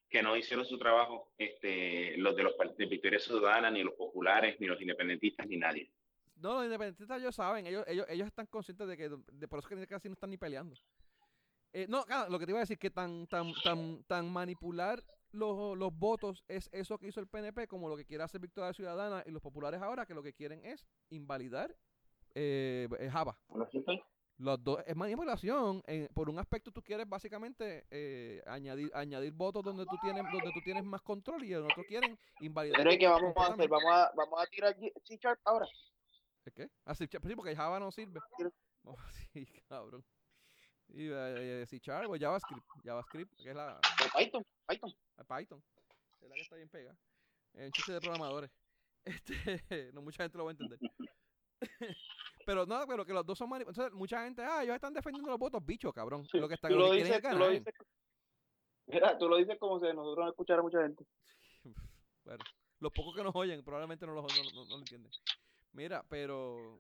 que 0.10 0.24
no 0.24 0.36
hicieron 0.36 0.66
su 0.66 0.78
trabajo 0.78 1.30
este, 1.38 2.18
los 2.18 2.36
de 2.36 2.44
los 2.44 2.56
de 2.78 2.86
Victoria 2.88 3.20
Ciudadana, 3.20 3.70
ni 3.70 3.84
los 3.84 3.94
populares, 3.94 4.60
ni 4.60 4.68
los 4.68 4.82
independentistas, 4.82 5.48
ni 5.48 5.58
nadie. 5.58 5.92
No, 6.38 6.56
los 6.56 6.66
independentistas 6.66 7.20
ellos 7.20 7.36
saben, 7.36 7.68
ellos, 7.68 7.84
ellos, 7.88 8.06
ellos 8.10 8.28
están 8.28 8.48
conscientes 8.48 8.88
de 8.88 8.98
que 8.98 9.10
de 9.10 9.48
por 9.48 9.60
eso 9.60 9.68
que 9.68 9.88
casi 9.88 10.08
no 10.08 10.14
están 10.14 10.32
ni 10.32 10.38
peleando. 10.38 10.76
Eh, 11.72 11.86
no, 11.88 12.04
lo 12.30 12.40
que 12.40 12.46
te 12.46 12.52
iba 12.52 12.60
a 12.60 12.62
decir 12.62 12.80
que 12.80 12.90
tan, 12.90 13.28
tan, 13.28 13.54
tan, 13.64 14.04
tan 14.06 14.32
manipular 14.32 15.04
los, 15.32 15.78
los 15.78 15.94
votos 15.94 16.44
es 16.48 16.68
eso 16.72 16.98
que 16.98 17.08
hizo 17.08 17.20
el 17.20 17.28
PNP 17.28 17.68
como 17.68 17.88
lo 17.88 17.96
que 17.96 18.06
quiere 18.06 18.24
hacer 18.24 18.42
Victoria 18.42 18.74
Ciudadana 18.74 19.24
y 19.28 19.30
los 19.30 19.42
populares 19.42 19.80
ahora, 19.80 20.08
que 20.08 20.16
lo 20.16 20.24
que 20.24 20.34
quieren 20.34 20.66
es 20.66 20.88
invalidar 21.12 21.76
eh, 22.34 22.88
Java. 23.12 23.38
Los 24.40 24.64
dos 24.64 24.82
es 24.88 24.96
manipulación. 24.96 25.84
por 26.14 26.30
un 26.30 26.40
aspecto 26.40 26.72
tú 26.72 26.82
quieres 26.82 27.08
básicamente 27.08 27.86
eh, 27.92 28.42
añadir 28.48 28.90
añadir 28.94 29.34
votos 29.34 29.64
donde 29.64 29.86
tú 29.86 29.98
tienes 30.02 30.24
donde 30.32 30.52
tú 30.54 30.62
tienes 30.64 30.84
más 30.86 31.02
control 31.02 31.44
y 31.44 31.54
en 31.54 31.64
otro 31.64 31.84
quieren 31.84 32.18
invalidar. 32.40 32.78
Pero 32.78 32.98
que 32.98 33.08
vamos 33.08 33.34
a 33.36 33.54
hacer, 33.54 33.68
vamos 33.68 33.92
a 33.92 34.12
vamos 34.16 34.42
a 34.42 34.46
tirar 34.48 34.76
C 35.04 35.20
ahora. 35.44 35.68
¿Es 36.46 36.54
qué? 36.54 36.70
Ah, 36.86 36.96
sí, 36.96 37.08
porque 37.08 37.56
Java 37.56 37.80
no 37.80 37.92
sirve. 37.92 38.20
Oh, 38.86 38.96
sí, 39.34 39.46
cabrón. 39.68 40.06
Y 40.88 41.10
uh, 41.10 41.66
C 41.68 41.80
Sharp 41.80 42.10
o 42.10 42.18
JavaScript, 42.18 42.66
JavaScript, 42.82 43.36
que 43.36 43.50
es 43.50 43.56
la 43.56 43.80
Python, 44.18 44.44
Python. 44.66 44.96
Python. 45.28 45.64
Es 46.22 46.30
la 46.30 46.36
que 46.36 46.42
está 46.42 46.56
bien 46.56 46.70
pega. 46.70 46.96
En 47.54 47.72
chiste 47.74 47.92
de 47.92 48.00
programadores. 48.00 48.50
Este, 49.06 49.92
no 49.94 50.02
mucha 50.02 50.24
gente 50.24 50.38
lo 50.38 50.46
va 50.46 50.52
a 50.52 50.54
entender. 50.54 50.80
pero 52.46 52.66
no, 52.66 52.86
pero 52.88 53.06
que 53.06 53.14
los 53.14 53.26
dos 53.26 53.38
son 53.38 53.50
manipulados. 53.50 53.94
mucha 53.94 54.24
gente, 54.24 54.44
ah, 54.44 54.64
ellos 54.64 54.76
están 54.76 54.94
defendiendo 54.94 55.30
los 55.30 55.40
votos, 55.40 55.66
bicho, 55.66 55.92
cabrón. 55.92 56.26
lo 56.34 56.48
que 56.48 56.56
están 56.56 56.72
tú 56.72 56.78
lo, 56.78 56.92
dices, 56.92 57.22
tú 57.22 57.38
lo 57.38 57.50
dices, 57.50 57.74
mira, 58.88 59.18
tú 59.18 59.30
lo 59.30 59.38
dices 59.38 59.58
como 59.60 59.80
si 59.80 59.86
nosotros 59.88 60.26
no 60.26 60.30
escuchara 60.30 60.62
mucha 60.62 60.82
gente. 60.82 61.06
bueno, 62.26 62.44
los 62.80 62.92
pocos 62.92 63.16
que 63.16 63.24
nos 63.24 63.36
oyen 63.36 63.64
probablemente 63.64 64.06
no 64.06 64.14
lo, 64.14 64.22
no, 64.22 64.66
no, 64.66 64.78
entienden. 64.78 65.12
Mira, 65.74 66.04
pero 66.10 66.80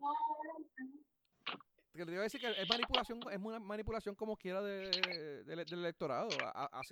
que 1.99 2.05
le 2.05 2.11
digo 2.11 2.21
a 2.21 2.23
decir 2.23 2.39
que 2.39 2.49
es 2.49 2.69
manipulación, 2.69 3.19
es 3.31 3.39
una 3.39 3.59
manipulación 3.59 4.15
como 4.15 4.37
quiera 4.37 4.61
de, 4.61 5.43
del 5.43 5.59
electorado, 5.59 6.29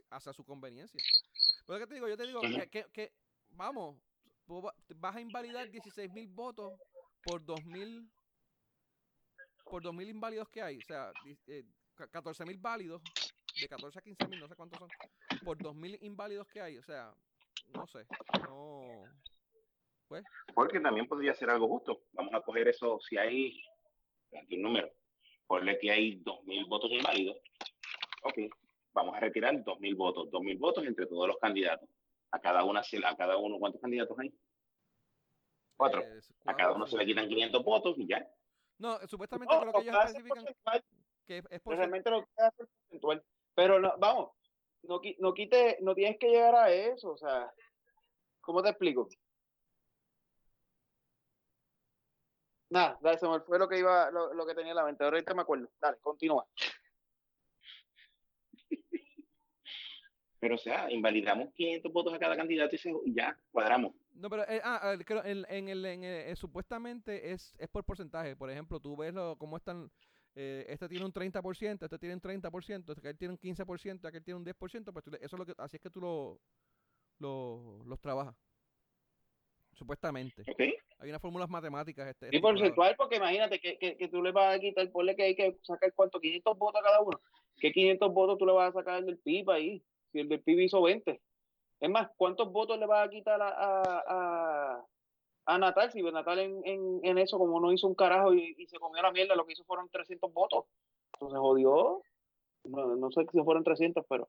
hacia 0.10 0.34
su 0.34 0.44
conveniencia. 0.44 1.00
Pero 1.66 1.80
que 1.80 1.88
te 1.88 1.94
digo, 1.96 2.08
yo 2.08 2.18
te 2.18 2.28
digo 2.28 2.42
que, 2.70 2.86
que, 2.92 3.12
vamos, 3.52 3.98
vas 4.96 5.16
a 5.16 5.22
invalidar 5.22 5.70
16 5.70 6.12
mil 6.12 6.28
votos 6.28 6.74
por 7.24 7.44
2.000 7.46 8.10
por 9.70 9.84
2.000 9.84 10.10
inválidos 10.10 10.50
que 10.50 10.62
hay, 10.62 10.78
o 10.78 10.82
sea, 10.82 11.12
eh, 11.48 11.64
14.000 11.98 12.62
válidos, 12.62 13.02
de 13.60 13.68
14 13.68 14.00
a 14.00 14.02
15.000, 14.02 14.40
no 14.40 14.48
sé 14.48 14.56
cuántos 14.56 14.80
son, 14.80 14.90
por 15.44 15.58
2.000 15.58 15.98
inválidos 16.02 16.48
que 16.48 16.62
hay, 16.62 16.78
o 16.78 16.84
sea, 16.84 17.14
no 17.74 17.88
sé, 17.88 18.06
no... 18.42 19.04
Pues. 20.08 20.24
Porque 20.54 20.80
también 20.80 21.06
podría 21.06 21.34
ser 21.34 21.50
algo 21.50 21.68
justo. 21.68 22.04
Vamos 22.14 22.34
a 22.34 22.40
coger 22.40 22.70
eso, 22.70 22.98
si 23.02 23.18
hay, 23.18 23.62
aquí 24.42 24.56
un 24.56 24.62
número, 24.62 24.90
ponle 25.48 25.78
que 25.80 25.92
hay 25.92 26.24
2.000 26.24 26.70
votos 26.70 26.92
inválidos, 26.92 27.38
ok, 28.24 28.38
vamos 28.94 29.16
a 29.18 29.20
retirar 29.20 29.54
2.000 29.56 29.98
votos, 29.98 30.30
2.000 30.32 30.60
votos 30.60 30.86
entre 30.86 31.08
todos 31.08 31.28
los 31.28 31.38
candidatos. 31.38 31.90
A 32.32 32.40
cada, 32.40 32.64
una, 32.64 32.82
a 32.82 33.16
cada 33.16 33.38
uno, 33.38 33.58
¿cuántos 33.58 33.82
candidatos 33.82 34.18
hay? 34.20 34.34
Cuatro. 35.78 36.04
a 36.46 36.56
cada 36.56 36.74
uno 36.74 36.88
se 36.88 36.98
le 36.98 37.06
quitan 37.06 37.30
500 37.30 37.64
votos 37.64 37.96
y 38.00 38.08
ya. 38.08 38.28
No, 38.80 39.00
supuestamente 39.08 39.66
lo 39.66 39.72
que 39.74 39.80
ellos 39.80 39.96
especifican 40.06 40.46
que 41.26 41.44
es 41.50 41.62
por 41.62 41.76
Realmente 41.76 42.10
lo 42.10 42.22
que 42.22 42.32
hace 42.38 42.64
es 42.64 42.70
porcentual. 42.70 43.24
Pero 43.54 43.80
no, 43.80 43.96
vamos, 43.98 44.32
no, 44.84 45.02
no 45.20 45.34
quite, 45.34 45.78
no 45.82 45.94
tienes 45.94 46.18
que 46.20 46.30
llegar 46.30 46.56
a 46.56 46.72
eso, 46.72 47.12
o 47.12 47.18
sea, 47.18 47.52
¿cómo 48.40 48.62
te 48.62 48.70
explico? 48.70 49.10
Nada, 52.70 52.98
eso 53.14 53.44
fue 53.46 53.60
lo 53.60 53.68
que 53.68 53.80
iba, 53.80 54.12
lo, 54.12 54.34
lo 54.34 54.46
que 54.46 54.54
tenía 54.54 54.72
en 54.72 54.78
la 54.78 54.84
mente. 54.84 55.04
Ahorita 55.04 55.34
me 55.34 55.42
acuerdo. 55.42 55.70
Dale, 55.80 55.98
continúa. 56.02 56.46
Pero, 60.40 60.56
o 60.56 60.58
sea, 60.58 60.92
invalidamos 60.92 61.52
500 61.54 61.92
votos 61.92 62.14
a 62.14 62.20
cada 62.20 62.36
candidato 62.36 62.76
y, 63.06 63.14
ya, 63.14 63.38
cuadramos. 63.52 63.94
No, 64.14 64.30
pero 64.30 64.44
eh, 64.48 64.62
ah, 64.64 64.96
en, 65.26 65.46
en, 65.50 65.70
el, 65.70 65.86
en 65.86 66.04
eh, 66.04 66.36
supuestamente 66.36 67.32
es, 67.32 67.56
es 67.58 67.68
por 67.70 67.84
porcentaje. 67.84 68.36
Por 68.36 68.52
ejemplo, 68.52 68.80
tú 68.80 68.96
ves 68.96 69.14
lo, 69.14 69.36
cómo 69.38 69.58
están. 69.58 69.92
Eh, 70.36 70.66
este 70.70 70.88
tiene 70.88 71.06
un 71.06 71.14
30%, 71.14 71.84
este 71.84 71.98
tiene 71.98 72.14
un 72.14 72.22
30%, 72.22 72.96
este 72.96 73.14
tiene 73.16 73.32
un 73.34 73.40
15%, 73.40 74.06
aquel 74.06 74.24
tiene 74.24 74.40
un 74.40 74.46
10%. 74.46 74.94
Pues 74.94 75.06
eso 75.08 75.36
es 75.36 75.40
lo 75.40 75.46
que, 75.46 75.54
así 75.58 75.78
es 75.78 75.82
que 75.82 75.90
tú 75.90 76.00
lo, 76.00 76.40
lo, 77.18 77.84
los 77.86 78.00
trabajas. 78.00 78.36
Supuestamente. 79.74 80.44
Hay 81.00 81.10
unas 81.10 81.22
fórmulas 81.22 81.50
matemáticas. 81.50 82.08
Este, 82.10 82.28
y 82.28 82.30
este 82.30 82.40
porcentual, 82.40 82.96
porque 82.96 83.18
imagínate 83.18 83.60
que, 83.60 83.78
que, 83.78 83.98
que, 83.98 84.08
tú 84.08 84.24
le 84.24 84.32
vas 84.32 84.56
a 84.56 84.60
quitar, 84.60 84.90
ponle 84.92 85.16
que 85.16 85.24
hay 85.24 85.36
que 85.36 85.58
sacar 85.64 85.94
cuánto, 85.94 86.20
500 86.20 86.58
votos 86.58 86.82
a 86.82 86.84
cada 86.84 87.02
uno. 87.02 87.20
¿Qué 87.60 87.72
500 87.72 88.14
votos 88.14 88.38
tú 88.38 88.46
le 88.46 88.54
vas 88.54 88.70
a 88.70 88.80
sacar 88.80 89.04
del 89.04 89.18
PIB 89.18 89.50
ahí? 89.50 89.84
Si 90.12 90.20
el 90.20 90.30
del 90.30 90.42
PIB 90.42 90.62
hizo 90.62 90.82
20. 90.82 91.22
Es 91.80 91.90
más, 91.90 92.10
¿cuántos 92.18 92.52
votos 92.52 92.80
le 92.80 92.88
va 92.88 93.04
a 93.04 93.10
quitar 93.10 93.40
a, 93.42 93.50
a, 93.50 94.86
a, 95.46 95.58
Natal? 95.58 95.92
Si 95.92 96.02
Natal 96.02 96.40
en, 96.40 96.62
en, 96.66 97.00
en, 97.04 97.18
eso, 97.18 97.38
como 97.38 97.60
no 97.60 97.72
hizo 97.72 97.88
un 97.88 97.96
carajo 97.96 98.34
y, 98.34 98.66
se 98.68 98.80
comió 98.80 99.02
la 99.02 99.12
mierda, 99.12 99.36
lo 99.36 99.46
que 99.46 99.54
hizo 99.54 99.64
fueron 99.64 99.90
300 99.90 100.34
votos. 100.34 100.66
Entonces 101.14 101.40
jodió. 101.40 102.02
No, 102.64 102.96
no 102.96 103.12
sé 103.12 103.26
si 103.32 103.40
fueron 103.44 103.64
300, 103.64 104.06
pero 104.10 104.28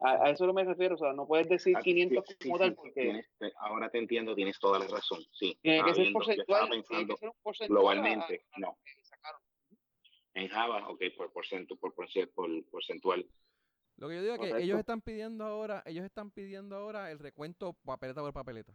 a, 0.00 0.30
eso 0.30 0.46
no 0.46 0.54
me 0.54 0.64
refiero. 0.64 0.94
O 0.94 0.98
sea, 0.98 1.12
no 1.12 1.26
puedes 1.26 1.48
decir 1.48 1.76
500 1.76 2.24
ah, 2.26 2.34
como 2.42 2.58
tal 2.58 2.74
porque... 2.74 3.22
ahora 3.58 3.90
te 3.90 3.98
entiendo, 3.98 4.34
tienes 4.34 4.58
toda 4.58 4.78
la 4.78 4.86
razón. 4.86 5.20
Sí. 5.32 5.58
Tiene 5.60 5.84
que 5.84 5.94
ser 5.94 6.12
porcentual. 6.12 6.68
Tiene 6.88 7.06
que 7.06 7.16
ser 7.16 7.28
un 7.28 7.36
porcentual 7.42 7.78
globalmente, 7.78 8.44
no. 8.56 8.78
En 10.34 10.48
Java, 10.48 10.86
ok, 10.88 11.02
por, 11.16 11.32
por, 11.32 11.44
por, 11.80 12.30
por 12.34 12.64
porcentual. 12.70 13.26
Lo 13.96 14.08
que 14.08 14.16
yo 14.16 14.22
digo 14.22 14.34
es 14.34 14.40
que 14.40 14.62
ellos 14.62 14.78
están 14.78 15.00
pidiendo 15.00 15.44
ahora, 15.44 15.82
ellos 15.86 16.04
están 16.04 16.30
pidiendo 16.30 16.76
ahora 16.76 17.10
el 17.10 17.18
recuento 17.18 17.72
papeleta 17.72 18.20
por 18.20 18.32
papeleta. 18.32 18.74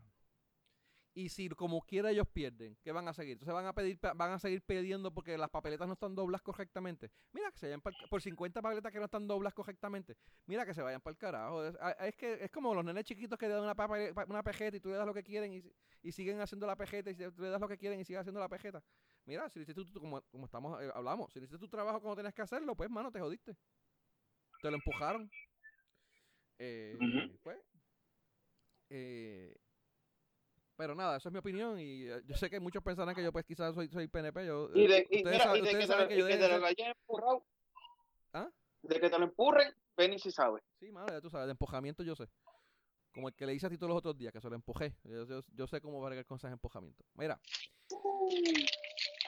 Y 1.13 1.27
si 1.29 1.49
como 1.49 1.81
quiera 1.81 2.09
ellos 2.09 2.25
pierden, 2.31 2.77
¿qué 2.81 2.93
van 2.93 3.07
a 3.07 3.13
seguir? 3.13 3.33
Entonces 3.33 3.53
van 3.53 3.65
a 3.65 3.73
pedir, 3.73 3.99
van 3.99 4.31
a 4.31 4.39
seguir 4.39 4.61
pidiendo 4.61 5.13
porque 5.13 5.37
las 5.37 5.49
papeletas 5.49 5.85
no 5.85 5.93
están 5.93 6.15
doblas 6.15 6.41
correctamente. 6.41 7.11
Mira 7.33 7.51
que 7.51 7.57
se 7.57 7.65
vayan 7.65 7.81
por 7.81 8.21
50 8.21 8.61
papeletas 8.61 8.91
que 8.93 8.99
no 8.99 9.05
están 9.05 9.27
doblas 9.27 9.53
correctamente. 9.53 10.15
Mira 10.45 10.65
que 10.65 10.73
se 10.73 10.81
vayan 10.81 11.01
para 11.01 11.11
el 11.11 11.17
carajo. 11.17 11.65
Es, 11.65 12.15
que 12.15 12.45
es 12.45 12.49
como 12.49 12.73
los 12.73 12.85
nenes 12.85 13.03
chiquitos 13.03 13.37
que 13.37 13.47
le 13.49 13.55
dan 13.55 13.63
una, 13.63 14.25
una 14.25 14.43
pejeta 14.43 14.77
y 14.77 14.79
tú 14.79 14.89
le 14.89 14.95
das 14.95 15.05
lo 15.05 15.13
que 15.13 15.23
quieren 15.23 15.53
y, 15.53 15.63
y, 16.01 16.11
siguen 16.13 16.39
haciendo 16.39 16.65
la 16.65 16.77
pejeta 16.77 17.11
y 17.11 17.15
tú 17.15 17.41
le 17.41 17.49
das 17.49 17.59
lo 17.59 17.67
que 17.67 17.77
quieren 17.77 17.99
y 17.99 18.05
siguen 18.05 18.21
haciendo 18.21 18.39
la 18.39 18.47
pejeta. 18.47 18.81
Mira, 19.25 19.49
si 19.49 19.59
hiciste 19.59 19.83
tú, 19.83 19.99
como, 19.99 20.21
como 20.31 20.45
estamos, 20.45 20.81
eh, 20.81 20.89
hablamos, 20.95 21.31
si 21.33 21.39
hiciste 21.39 21.57
tu 21.57 21.67
trabajo 21.67 22.01
como 22.01 22.15
tenías 22.15 22.33
que 22.33 22.41
hacerlo, 22.41 22.73
pues 22.73 22.89
mano, 22.89 23.11
te 23.11 23.19
jodiste 23.19 23.57
te 24.61 24.69
lo 24.69 24.75
empujaron. 24.75 25.29
Eh, 26.59 26.97
pues, 27.43 27.57
eh, 28.89 29.55
pero 30.75 30.95
nada, 30.95 31.17
esa 31.17 31.29
es 31.29 31.33
mi 31.33 31.39
opinión 31.39 31.79
y 31.79 32.07
eh, 32.07 32.21
yo 32.25 32.35
sé 32.35 32.49
que 32.49 32.59
muchos 32.59 32.83
pensarán 32.83 33.15
que 33.15 33.23
yo 33.23 33.31
pues 33.31 33.45
quizás 33.45 33.73
soy, 33.73 33.87
soy 33.89 34.07
PNP. 34.07 34.45
Yo, 34.45 34.69
y 34.73 34.87
de, 34.87 35.07
y 35.09 35.23
mira, 35.23 35.57
y 35.57 35.61
de 35.61 35.69
que, 35.69 35.87
te, 35.87 36.07
que, 36.07 36.37
te 36.37 36.59
lo 36.59 36.65
hayan 36.65 36.89
empurrado. 36.89 37.45
¿Ah? 38.33 38.49
De 38.81 38.99
que 38.99 39.09
te 39.09 39.19
lo 39.19 39.25
empurren, 39.25 39.73
Benny 39.95 40.19
sí 40.19 40.31
sabe. 40.31 40.61
Sí, 40.79 40.91
madre, 40.91 41.13
ya 41.13 41.21
tú 41.21 41.29
sabes, 41.29 41.47
de 41.47 41.51
empujamiento 41.51 42.03
yo 42.03 42.15
sé. 42.15 42.27
Como 43.13 43.27
el 43.27 43.35
que 43.35 43.45
le 43.45 43.53
hice 43.53 43.67
a 43.67 43.69
ti 43.69 43.77
todos 43.77 43.89
los 43.89 43.97
otros 43.97 44.17
días, 44.17 44.31
que 44.31 44.41
se 44.41 44.49
lo 44.49 44.55
empujé. 44.55 44.95
Yo, 45.03 45.27
yo, 45.27 45.41
yo 45.53 45.67
sé 45.67 45.81
cómo 45.81 45.99
va 45.99 46.09
a 46.09 46.23
con 46.23 46.37
esos 46.37 46.51
empujamientos. 46.51 47.05
Mira. 47.15 47.39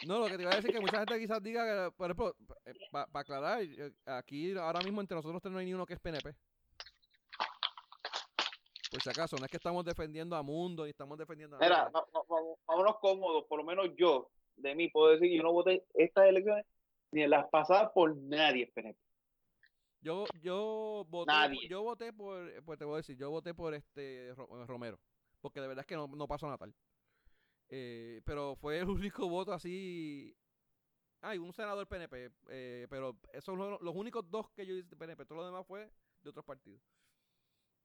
No, 0.05 0.19
lo 0.19 0.27
que 0.27 0.35
te 0.35 0.43
iba 0.43 0.51
a 0.51 0.55
decir 0.55 0.69
es 0.69 0.75
que 0.75 0.81
mucha 0.81 0.99
gente 0.99 1.19
quizás 1.19 1.41
diga 1.41 1.63
que, 1.65 1.91
por 1.95 2.07
ejemplo, 2.07 2.35
eh, 2.65 2.73
para 2.91 3.07
aclarar, 3.13 3.63
eh, 3.63 3.91
aquí 4.05 4.55
ahora 4.57 4.81
mismo 4.81 5.01
entre 5.01 5.15
nosotros 5.15 5.41
no 5.51 5.57
hay 5.57 5.65
ni 5.65 5.73
uno 5.73 5.85
que 5.85 5.93
es 5.93 5.99
PNP. 5.99 6.35
Por 8.91 9.01
si 9.01 9.09
acaso, 9.09 9.37
no 9.37 9.45
es 9.45 9.51
que 9.51 9.57
estamos 9.57 9.83
defendiendo 9.85 10.35
a 10.35 10.43
Mundo 10.43 10.85
y 10.85 10.91
estamos 10.91 11.17
defendiendo 11.17 11.55
a. 11.55 11.59
Mira, 11.59 11.91
vámonos 12.67 12.97
cómodos, 12.99 13.45
por 13.45 13.59
lo 13.59 13.65
menos 13.65 13.89
yo, 13.95 14.29
de 14.55 14.75
mí, 14.75 14.89
puedo 14.89 15.11
decir 15.11 15.29
que 15.29 15.37
yo 15.37 15.43
no 15.43 15.51
voté 15.51 15.83
estas 15.93 16.27
elecciones 16.27 16.65
ni 17.11 17.23
en 17.23 17.29
las 17.29 17.47
pasadas 17.49 17.91
por 17.93 18.15
nadie 18.15 18.67
PNP. 18.67 18.99
Yo, 20.01 20.25
yo 20.41 21.05
voté, 21.07 21.31
yo 21.69 21.81
voté 21.81 22.11
por, 22.11 22.63
pues 22.65 22.77
te 22.77 22.83
voy 22.83 22.95
a 22.95 22.97
decir, 22.97 23.15
yo 23.15 23.29
voté 23.31 23.53
por 23.53 23.73
este 23.73 24.33
Romero, 24.67 24.99
porque 25.39 25.61
de 25.61 25.67
verdad 25.67 25.83
es 25.83 25.87
que 25.87 25.95
no, 25.95 26.07
no 26.07 26.27
pasó 26.27 26.47
Natal. 26.47 26.73
Eh, 27.69 28.21
pero 28.25 28.55
fue 28.55 28.79
el 28.79 28.87
único 28.89 29.27
voto 29.27 29.53
así. 29.53 30.35
Hay 31.21 31.37
un 31.37 31.53
senador 31.53 31.87
PNP, 31.87 32.31
eh, 32.49 32.87
pero 32.89 33.17
esos 33.31 33.57
son 33.57 33.77
los, 33.81 33.95
únicos 33.95 34.29
dos 34.29 34.49
que 34.49 34.65
yo 34.65 34.75
hice 34.75 34.89
de 34.89 34.95
PNP. 34.97 35.25
Todo 35.25 35.37
lo 35.37 35.45
demás 35.45 35.65
fue 35.65 35.89
de 36.21 36.29
otros 36.29 36.43
partidos. 36.43 36.81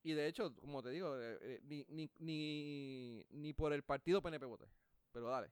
Y 0.03 0.12
de 0.12 0.26
hecho, 0.26 0.55
como 0.57 0.83
te 0.83 0.91
digo, 0.91 1.16
eh, 1.20 1.61
ni, 1.64 1.85
ni, 1.89 2.11
ni, 2.18 3.24
ni, 3.31 3.53
por 3.53 3.72
el 3.72 3.85
partido 3.85 4.22
PNP 4.22 4.45
voté. 4.45 4.66
Pero 5.12 5.29
dale. 5.29 5.51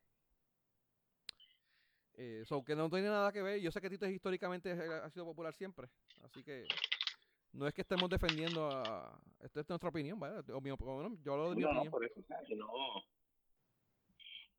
Eh, 2.14 2.45
que 2.64 2.74
no 2.74 2.89
tiene 2.89 3.09
nada 3.09 3.31
que 3.31 3.43
ver. 3.43 3.61
Yo 3.61 3.70
sé 3.70 3.81
que 3.81 3.91
Tito 3.91 4.07
históricamente 4.07 4.72
ha 4.72 5.11
sido 5.11 5.27
popular 5.27 5.55
siempre. 5.55 5.89
Así 6.22 6.43
que 6.43 6.66
no 7.53 7.66
es 7.66 7.74
que 7.74 7.83
estemos 7.83 8.09
defendiendo 8.09 8.68
a. 8.70 9.20
Esta 9.41 9.61
es 9.61 9.68
nuestra 9.68 9.91
opinión, 9.91 10.18
¿vale? 10.18 10.41
O 10.53 10.61
mi, 10.61 10.70
yo 11.22 11.33
hablo 11.33 11.51
de 11.51 11.57
mi 11.57 11.64
opinión. 11.64 11.91
Por 11.91 12.05
eso, 12.05 12.20
no, 12.57 12.66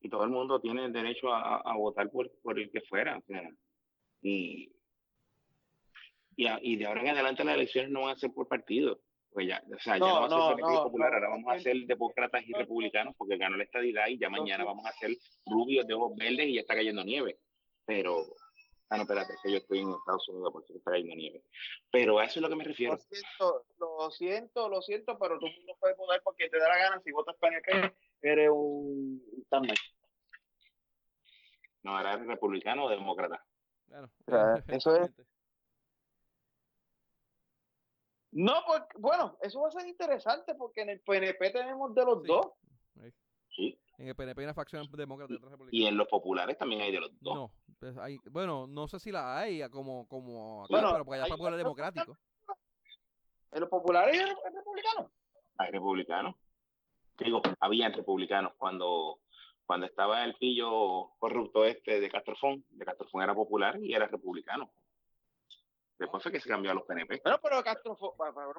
y 0.01 0.09
todo 0.09 0.23
el 0.23 0.29
mundo 0.29 0.59
tiene 0.59 0.85
el 0.85 0.93
derecho 0.93 1.33
a, 1.33 1.75
votar 1.75 2.09
por, 2.09 2.31
por, 2.41 2.59
el 2.59 2.69
que 2.71 2.81
fuera. 2.81 3.21
y, 4.21 4.71
y, 6.35 6.75
de 6.75 6.85
ahora 6.85 7.01
en 7.01 7.09
adelante 7.09 7.43
las 7.43 7.55
elecciones 7.55 7.91
no 7.91 8.01
van 8.01 8.15
a 8.15 8.19
ser 8.19 8.31
por 8.31 8.47
partido. 8.47 8.99
Pues 9.31 9.47
ya, 9.47 9.61
o 9.71 9.79
sea, 9.79 9.95
ya 9.95 9.99
no, 9.99 10.21
va 10.21 10.51
a 10.51 10.55
ser 10.55 10.63
popular, 10.63 11.13
ahora 11.13 11.29
vamos 11.29 11.53
a 11.53 11.59
ser 11.59 11.75
demócratas 11.85 12.43
y 12.47 12.53
republicanos 12.53 13.13
porque 13.17 13.37
ganó 13.37 13.57
la 13.57 13.65
estadidad 13.65 14.07
y 14.07 14.17
ya 14.17 14.29
mañana 14.29 14.63
vamos 14.63 14.85
a 14.85 14.91
ser 14.93 15.11
rubios 15.45 15.85
de 15.85 15.93
ojos 15.93 16.15
verdes 16.15 16.47
y 16.47 16.55
ya 16.55 16.61
está 16.61 16.73
cayendo 16.73 17.03
nieve. 17.03 17.37
Pero 17.85 18.25
Ah, 18.89 18.95
no, 18.95 19.03
espérate, 19.03 19.33
es 19.33 19.41
que 19.41 19.51
yo 19.51 19.57
estoy 19.57 19.79
en 19.79 19.89
Estados 19.89 20.29
Unidos, 20.29 20.53
por 20.53 20.63
eso 20.63 20.73
está 20.77 20.91
cayendo 20.91 21.15
nieve. 21.15 21.43
Pero 21.91 22.19
a 22.19 22.23
eso 22.23 22.39
es 22.39 22.41
lo 22.41 22.49
que 22.49 22.55
me 22.55 22.63
refiero. 22.63 22.93
Lo 22.93 22.99
siento, 23.01 23.65
lo 23.79 24.11
siento, 24.11 24.69
lo 24.69 24.81
siento, 24.81 25.19
pero 25.19 25.37
tú 25.39 25.47
no 25.65 25.75
puedes 25.77 25.97
votar 25.97 26.21
porque 26.23 26.49
te 26.49 26.57
da 26.57 26.69
la 26.69 26.77
gana. 26.77 27.01
Si 27.01 27.11
votas 27.11 27.35
PNP, 27.35 27.93
eres 28.21 28.49
un 28.49 29.21
también. 29.49 29.75
No, 31.83 31.99
eres 31.99 32.25
republicano 32.25 32.85
o 32.85 32.89
demócrata. 32.89 33.43
Claro. 33.87 34.09
eso 34.67 34.95
es. 34.95 35.11
No, 38.31 38.53
pues, 38.67 38.83
bueno, 38.99 39.37
eso 39.41 39.61
va 39.61 39.69
a 39.69 39.71
ser 39.71 39.87
interesante 39.87 40.53
porque 40.55 40.81
en 40.81 40.89
el 40.89 40.99
PNP 41.01 41.49
tenemos 41.51 41.93
de 41.95 42.05
los 42.05 42.23
dos. 42.23 42.47
Sí. 43.55 43.79
En 43.97 44.09
el 44.09 44.15
PNP 44.15 44.41
hay 44.41 44.45
una 44.45 44.53
facción 44.53 44.87
demócrata 44.91 45.33
y 45.33 45.37
otra 45.37 45.49
republicana. 45.49 45.83
Y 45.83 45.87
en 45.87 45.97
los 45.97 46.07
populares 46.07 46.57
también 46.57 46.81
hay 46.81 46.91
de 46.91 46.99
los 46.99 47.11
dos. 47.19 47.35
No, 47.35 47.51
pues 47.79 47.97
hay, 47.97 48.19
bueno, 48.29 48.67
no 48.67 48.87
sé 48.87 48.99
si 48.99 49.11
la 49.11 49.39
hay 49.39 49.67
como, 49.71 50.07
como 50.07 50.65
acá, 50.65 50.71
Bueno, 50.71 50.91
pero 50.91 51.05
porque 51.05 51.15
allá 51.15 51.25
hay- 51.25 51.31
popular 51.31 51.57
democrático. 51.57 52.17
En 53.53 53.61
los 53.61 53.69
populares 53.69 54.15
y 54.15 54.19
en 54.19 54.27
los 54.27 54.37
republicanos. 54.53 55.11
Hay 55.57 55.71
republicanos. 55.71 56.35
Digo, 57.17 57.41
habían 57.59 57.93
republicanos 57.93 58.53
cuando 58.57 59.19
cuando 59.67 59.85
estaba 59.85 60.23
el 60.23 60.33
pillo 60.35 61.09
corrupto 61.19 61.65
este 61.65 61.99
de 61.99 62.09
Castrofón. 62.09 62.63
De 62.69 62.85
Castrofón 62.85 63.21
era 63.21 63.35
popular 63.35 63.77
y 63.79 63.93
era 63.93 64.07
republicano. 64.07 64.71
Después 65.99 66.21
fue 66.23 66.31
que 66.31 66.39
se 66.39 66.47
cambió 66.49 66.71
a 66.71 66.73
los 66.75 66.83
PNP. 66.85 67.21
Bueno, 67.23 67.39
pero 67.41 67.63
Castrofón, 67.63 68.11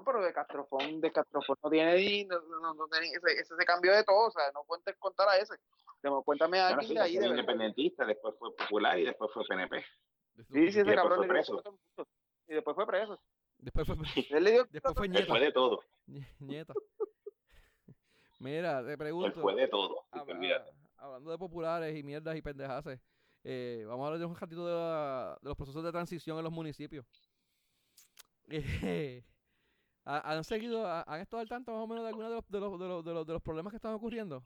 pero 0.05 0.23
de 0.23 0.33
Castrofón, 0.33 1.01
de 1.01 1.11
Castrofón 1.13 1.57
no 1.63 1.71
tiene 1.71 1.95
ni, 1.97 2.25
no, 2.25 2.41
no, 2.41 2.75
no 2.75 2.89
tiene- 2.89 3.09
ese, 3.09 3.41
ese 3.41 3.57
se 3.57 3.65
cambió 3.65 3.95
de 3.95 4.05
todo, 4.05 4.27
o 4.27 4.31
sea, 4.31 4.51
no 4.53 4.63
cuentes 4.65 4.97
contar 4.99 5.29
a 5.29 5.37
ese. 5.39 5.55
Cuéntame 6.25 6.61
a 6.61 6.69
Bueno, 6.75 6.83
sí, 6.83 6.95
de 6.95 7.01
ahí 7.01 7.17
verdad. 7.19 8.07
después 8.07 8.35
fue 8.39 8.55
popular 8.57 8.99
y 8.99 9.05
después 9.05 9.31
fue 9.33 9.45
PNP. 9.47 9.85
Sí, 10.37 10.45
sí, 10.49 10.67
ese 10.67 10.79
después 10.85 10.97
cabrón 10.97 11.17
fue 11.19 11.27
le 11.27 11.33
preso. 11.33 11.63
Y 12.49 12.55
después 12.55 12.75
fue 12.77 12.87
preso. 12.87 13.21
Después 13.59 13.87
fue, 13.87 13.97
Él 14.31 14.45
le 14.45 14.51
dio 14.53 14.65
después 14.71 14.95
fue 14.97 15.07
Él 15.07 15.13
fue 15.27 15.39
nieta. 15.39 15.39
de 15.47 15.53
todo. 15.53 15.83
Nieta. 16.41 16.75
Mira, 18.41 18.85
te 18.85 18.93
Él 18.93 18.99
pregunto. 18.99 19.41
fue 19.41 19.55
de 19.55 19.69
todo. 19.69 20.05
olvídate. 20.13 20.71
Hablando 20.99 21.31
de 21.31 21.39
populares 21.39 21.97
y 21.97 22.03
mierdas 22.03 22.37
y 22.37 22.43
pendejaces, 22.43 23.01
eh, 23.45 23.85
vamos 23.87 24.05
a 24.05 24.07
hablar 24.07 24.21
de 24.21 24.27
un 24.27 24.35
ratito 24.37 24.67
de, 24.67 24.73
la- 24.75 25.39
de 25.41 25.49
los 25.49 25.57
procesos 25.57 25.83
de 25.85 25.93
transición 25.93 26.39
en 26.39 26.45
los 26.45 26.53
municipios. 26.53 27.07
Eh, 28.51 29.23
¿ha- 30.07 30.33
¿Han 30.33 30.43
seguido, 30.43 30.87
ha- 30.87 31.03
han 31.07 31.21
estado 31.21 31.41
al 31.43 31.49
tanto 31.49 31.71
más 31.73 31.83
o 31.83 31.87
menos 31.87 32.03
de 32.05 32.09
algunos 32.09 32.31
de 32.31 32.37
los, 32.37 32.49
de 32.49 32.61
los, 32.61 32.79
de 32.81 32.87
los, 32.89 33.05
de 33.05 33.13
los, 33.15 33.27
de 33.27 33.33
los 33.35 33.43
problemas 33.43 33.71
que 33.73 33.77
están 33.77 33.93
ocurriendo? 33.93 34.43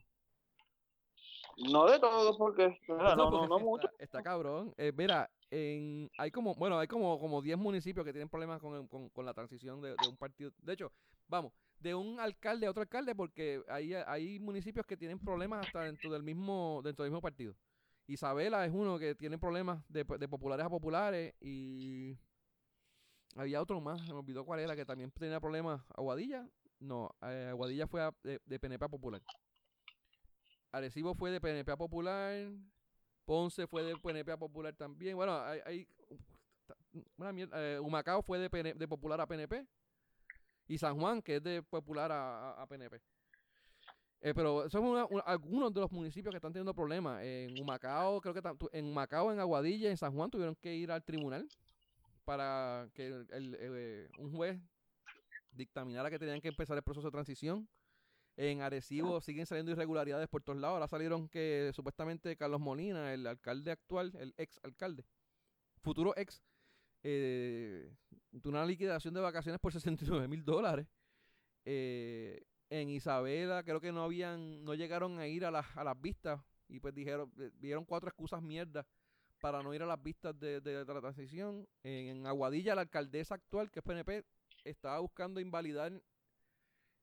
No 1.59 1.87
de 1.89 2.01
todo, 2.01 2.37
porque 2.37 2.77
no, 2.89 2.97
no, 2.97 3.17
no, 3.17 3.31
porque 3.31 3.47
no 3.47 3.57
está- 3.57 3.65
mucho. 3.65 3.89
Está, 3.99 4.23
cabrón. 4.23 4.75
Eh, 4.77 4.91
mira, 4.97 5.31
en, 5.51 6.11
hay 6.17 6.31
como, 6.33 6.55
bueno, 6.57 6.79
hay 6.79 6.89
como, 6.89 7.19
como 7.21 7.41
10 7.43 7.57
municipios 7.59 8.05
que 8.05 8.13
tienen 8.13 8.29
problemas 8.29 8.61
con, 8.61 8.89
con, 8.89 9.09
con 9.11 9.25
la 9.25 9.35
transición 9.35 9.81
de, 9.81 9.97
de 9.97 10.07
un 10.09 10.17
partido. 10.17 10.51
De 10.59 10.73
hecho, 10.73 10.91
vamos, 11.29 11.53
de 11.83 11.95
un 11.95 12.21
alcalde 12.21 12.67
a 12.67 12.71
otro 12.71 12.83
alcalde, 12.83 13.15
porque 13.15 13.63
hay, 13.69 13.95
hay 13.95 14.39
municipios 14.39 14.87
que 14.87 14.97
tienen 14.97 15.19
problemas 15.19 15.67
hasta 15.67 15.83
dentro 15.83 16.11
del 16.11 16.23
mismo, 16.23 16.81
dentro 16.85 17.05
del 17.05 17.11
mismo 17.11 17.21
partido. 17.21 17.55
Isabela 18.07 18.65
es 18.67 18.73
uno 18.73 18.99
que 18.99 19.15
tiene 19.15 19.39
problemas 19.39 19.83
de, 19.89 20.05
de 20.05 20.29
populares 20.29 20.67
a 20.67 20.71
populares 20.71 21.35
y 21.41 22.17
había 23.37 23.63
otro 23.63 23.81
más, 23.81 24.01
se 24.01 24.13
me 24.13 24.19
olvidó 24.19 24.45
cuál 24.45 24.61
era, 24.61 24.77
que 24.77 24.85
también 24.85 25.11
tenía 25.11 25.41
problemas. 25.41 25.83
Aguadilla, 25.97 26.47
no, 26.81 27.15
eh, 27.23 27.49
Aguadilla 27.51 27.87
fue 27.87 28.03
de, 28.23 28.41
de 28.45 28.59
PNP 28.59 28.85
a 28.85 28.89
popular. 28.89 29.23
Arecibo 30.71 31.15
fue 31.15 31.31
de 31.31 31.41
PNP 31.41 31.71
a 31.71 31.77
popular. 31.77 32.51
Ponce 33.25 33.67
fue 33.67 33.83
de 33.85 33.97
PNP 33.97 34.33
a 34.33 34.37
popular 34.37 34.75
también. 34.75 35.17
Bueno, 35.17 35.39
hay, 35.39 35.61
hay 35.65 35.89
una 37.17 37.33
mierda, 37.33 37.57
eh, 37.59 37.79
Humacao 37.79 38.23
fue 38.23 38.39
de, 38.39 38.75
de 38.75 38.89
popular 38.89 39.21
a 39.21 39.27
PNP. 39.27 39.67
Y 40.73 40.79
San 40.79 40.99
Juan, 40.99 41.21
que 41.21 41.37
es 41.37 41.43
de 41.43 41.63
popular 41.63 42.11
a, 42.11 42.53
a- 42.53 42.63
a 42.63 42.67
PNP. 42.67 42.99
Eh, 44.23 44.33
pero 44.35 44.71
son 44.71 44.85
una- 44.85 45.05
una- 45.05 45.23
algunos 45.23 45.75
de 45.75 45.81
los 45.83 45.93
municipios 45.93 46.33
que 46.33 46.37
están 46.39 46.53
teniendo 46.53 46.73
problemas. 46.75 47.23
En 47.23 47.61
Humacao, 47.61 48.23
creo 48.23 48.33
que 48.33 48.41
en 48.79 48.87
Humacao, 48.87 49.31
en 49.33 49.39
Aguadilla, 49.39 49.91
en 49.91 49.99
San 49.99 50.15
Juan 50.15 50.31
tuvieron 50.31 50.55
que 50.57 50.75
ir 50.75 50.91
al 50.91 51.05
tribunal 51.05 51.47
para 52.25 52.89
que 52.95 53.07
el- 53.09 53.27
el- 53.33 53.57
eh, 53.61 54.09
un 54.17 54.33
juez 54.35 54.59
dictaminara 55.51 56.09
que 56.09 56.19
tenían 56.19 56.41
que 56.41 56.49
empezar 56.49 56.77
el 56.79 56.83
proceso 56.83 57.09
de 57.09 57.13
transición. 57.13 57.69
En 58.39 58.63
Arecibo 58.63 59.21
siguen 59.21 59.45
saliendo 59.45 59.73
irregularidades 59.73 60.27
por 60.29 60.43
todos 60.43 60.59
lados. 60.59 60.77
Ahora 60.77 60.89
salieron 60.89 61.29
que 61.29 61.71
supuestamente 61.75 62.35
Carlos 62.37 62.61
Molina, 62.61 63.13
el 63.13 63.27
alcalde 63.27 63.73
actual, 63.73 64.13
el 64.19 64.33
ex 64.39 64.59
alcalde, 64.63 65.05
futuro 65.83 66.15
ex, 66.17 66.43
eh, 67.03 67.95
una 68.45 68.65
liquidación 68.65 69.15
de 69.15 69.21
vacaciones 69.21 69.61
por 69.61 69.73
69 69.73 70.29
mil 70.29 70.45
dólares. 70.45 70.87
Eh, 71.65 72.43
en 72.71 72.89
Isabela 72.89 73.63
creo 73.63 73.81
que 73.81 73.93
no 73.93 74.03
habían, 74.05 74.65
no 74.65 74.75
llegaron 74.75 75.19
a 75.19 75.27
ir 75.27 75.45
a 75.45 75.51
las, 75.51 75.67
a 75.77 75.85
las 75.85 76.01
vistas 76.01 76.41
y 76.69 76.81
pues 76.81 76.95
dijeron, 76.95 77.31
eh, 77.39 77.51
dieron 77.59 77.85
cuatro 77.85 78.09
excusas 78.09 78.43
mierdas 78.43 78.87
para 79.41 79.63
no 79.63 79.75
ir 79.75 79.83
a 79.83 79.87
las 79.87 80.03
vistas 80.03 80.39
de, 80.39 80.61
de- 80.61 80.85
la 80.85 81.01
transición. 81.01 81.69
En, 81.83 82.27
Aguadilla 82.27 82.75
la 82.75 82.83
alcaldesa 82.83 83.35
actual, 83.35 83.71
que 83.71 83.81
es 83.81 83.85
PNP, 83.85 84.25
estaba 84.65 84.99
buscando 85.01 85.41
invalidar 85.41 85.93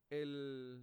el 0.10 0.82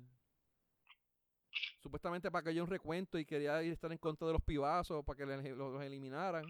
supuestamente 1.80 2.30
para 2.30 2.42
que 2.42 2.50
haya 2.50 2.62
un 2.62 2.68
recuento 2.70 3.18
y 3.18 3.24
quería 3.24 3.62
ir 3.62 3.70
a 3.70 3.74
estar 3.74 3.90
en 3.92 3.98
contra 3.98 4.26
de 4.26 4.34
los 4.34 4.42
pibazos 4.42 5.04
para 5.04 5.16
que 5.16 5.26
los 5.26 5.82
eliminaran. 5.82 6.44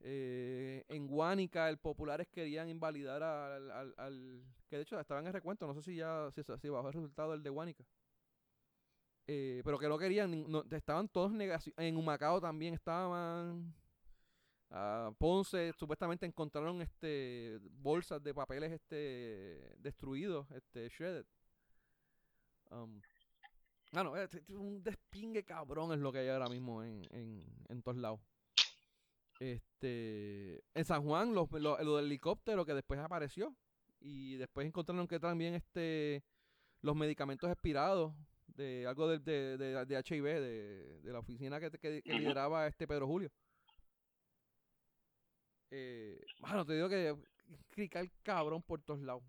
Eh, 0.00 0.84
en 0.88 1.06
Guánica, 1.06 1.68
el 1.68 1.78
populares 1.78 2.28
querían 2.28 2.68
invalidar 2.68 3.22
al, 3.22 3.70
al- 3.70 3.94
al- 3.98 4.42
que 4.68 4.76
de 4.76 4.82
hecho 4.82 4.98
estaba 4.98 5.20
en 5.20 5.26
el 5.26 5.32
recuento, 5.32 5.66
no 5.66 5.74
sé 5.74 5.82
si 5.82 5.96
ya 5.96 6.30
si, 6.32 6.42
si 6.60 6.68
bajó 6.68 6.88
el 6.88 6.94
resultado 6.94 7.32
del 7.32 7.42
de 7.42 7.50
Guánica. 7.50 7.84
Eh, 9.26 9.62
pero 9.64 9.78
que 9.78 9.88
no 9.88 9.98
querían, 9.98 10.46
estaban 10.70 11.08
todos 11.08 11.32
negación. 11.32 11.74
En 11.78 11.96
Humacao 11.96 12.40
también 12.40 12.74
estaban. 12.74 13.74
Ah, 14.70 15.12
Ponce 15.18 15.72
supuestamente 15.72 16.26
encontraron 16.26 16.80
este 16.82 17.58
bolsas 17.62 18.22
de 18.22 18.34
papeles 18.34 18.72
este 18.72 19.74
destruidos, 19.78 20.50
este 20.52 20.88
shredded. 20.88 21.26
Um, 22.70 23.00
ah, 23.94 24.22
es 24.22 24.48
un 24.50 24.82
despingue 24.82 25.44
cabrón 25.44 25.92
es 25.92 25.98
lo 26.00 26.12
que 26.12 26.18
hay 26.20 26.28
ahora 26.28 26.48
mismo 26.48 26.82
en, 26.82 27.04
en, 27.10 27.44
en 27.68 27.82
todos 27.82 27.98
lados. 27.98 28.20
Este, 29.40 30.62
en 30.74 30.84
San 30.84 31.02
Juan, 31.02 31.34
lo, 31.34 31.48
lo, 31.52 31.82
lo 31.82 31.96
del 31.96 32.06
helicóptero 32.06 32.64
que 32.64 32.74
después 32.74 33.00
apareció. 33.00 33.56
Y 34.00 34.36
después 34.36 34.66
encontraron 34.66 35.08
que 35.08 35.18
también 35.18 35.54
este 35.54 36.22
los 36.82 36.94
medicamentos 36.96 37.50
expirados 37.50 38.14
de 38.46 38.86
algo 38.86 39.08
de, 39.08 39.18
de, 39.18 39.58
de, 39.58 39.84
de 39.84 39.96
HIV, 39.98 40.24
de, 40.24 41.00
de 41.00 41.12
la 41.12 41.18
oficina 41.18 41.60
que, 41.60 41.70
que, 41.70 42.02
lideraba 42.06 42.66
este 42.66 42.86
Pedro 42.86 43.06
Julio. 43.06 43.30
Eh, 45.70 46.20
bueno, 46.40 46.64
te 46.64 46.74
digo 46.74 46.88
que 46.88 47.14
cricar 47.70 48.06
cabrón 48.22 48.62
por 48.62 48.82
todos 48.82 49.00
lados. 49.00 49.22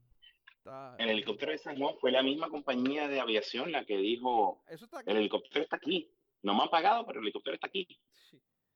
Está- 0.58 0.96
El 1.00 1.10
helicóptero 1.10 1.52
de 1.52 1.58
San 1.58 1.78
Juan 1.78 1.96
fue 2.00 2.12
la 2.12 2.24
misma 2.24 2.50
compañía 2.50 3.08
de 3.08 3.20
aviación 3.20 3.72
la 3.72 3.86
que 3.86 3.98
dijo, 3.98 4.64
Eso 4.68 4.86
está 4.86 5.02
el 5.06 5.18
helicóptero 5.18 5.64
está 5.64 5.76
aquí. 5.78 6.10
No 6.44 6.56
me 6.56 6.64
han 6.64 6.70
pagado, 6.70 7.06
pero 7.06 7.20
el 7.20 7.26
helicóptero 7.26 7.56
está 7.56 7.68
aquí. 7.68 7.88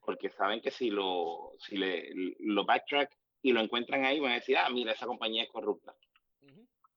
Porque 0.06 0.30
saben 0.30 0.62
que 0.62 0.72
si 0.72 0.92
lo, 0.92 1.54
si 1.58 1.78
le, 1.78 2.12
lo 2.40 2.64
backtrack 2.64 3.18
y 3.42 3.52
lo 3.52 3.62
encuentran 3.62 4.06
ahí, 4.06 4.20
van 4.20 4.34
a 4.34 4.36
decir, 4.36 4.58
ah, 4.58 4.70
mira, 4.70 4.92
esa 4.92 5.08
compañía 5.08 5.44
es 5.44 5.50
corrupta. 5.50 5.96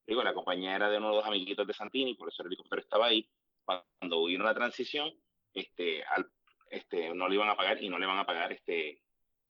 Digo, 0.07 0.23
la 0.23 0.33
compañía 0.33 0.75
era 0.75 0.89
de 0.89 0.99
uno 0.99 1.11
de 1.11 1.17
los 1.17 1.27
amiguitos 1.27 1.67
de 1.67 1.75
Santini, 1.75 2.15
por 2.15 2.29
eso 2.29 2.43
el 2.43 2.47
helicóptero 2.47 2.81
estaba 2.81 3.07
ahí. 3.07 3.29
Cuando 3.65 4.21
hubo 4.21 4.29
la 4.29 4.55
transición, 4.55 5.13
este, 5.53 6.03
al, 6.05 6.31
este, 6.71 7.15
no 7.15 7.29
le 7.29 7.35
iban 7.35 7.51
a 7.51 7.57
pagar 7.57 7.83
y 7.83 7.89
no 7.89 7.99
le 7.99 8.07
van 8.07 8.19
a 8.19 8.25
pagar 8.25 8.53
este, 8.53 9.03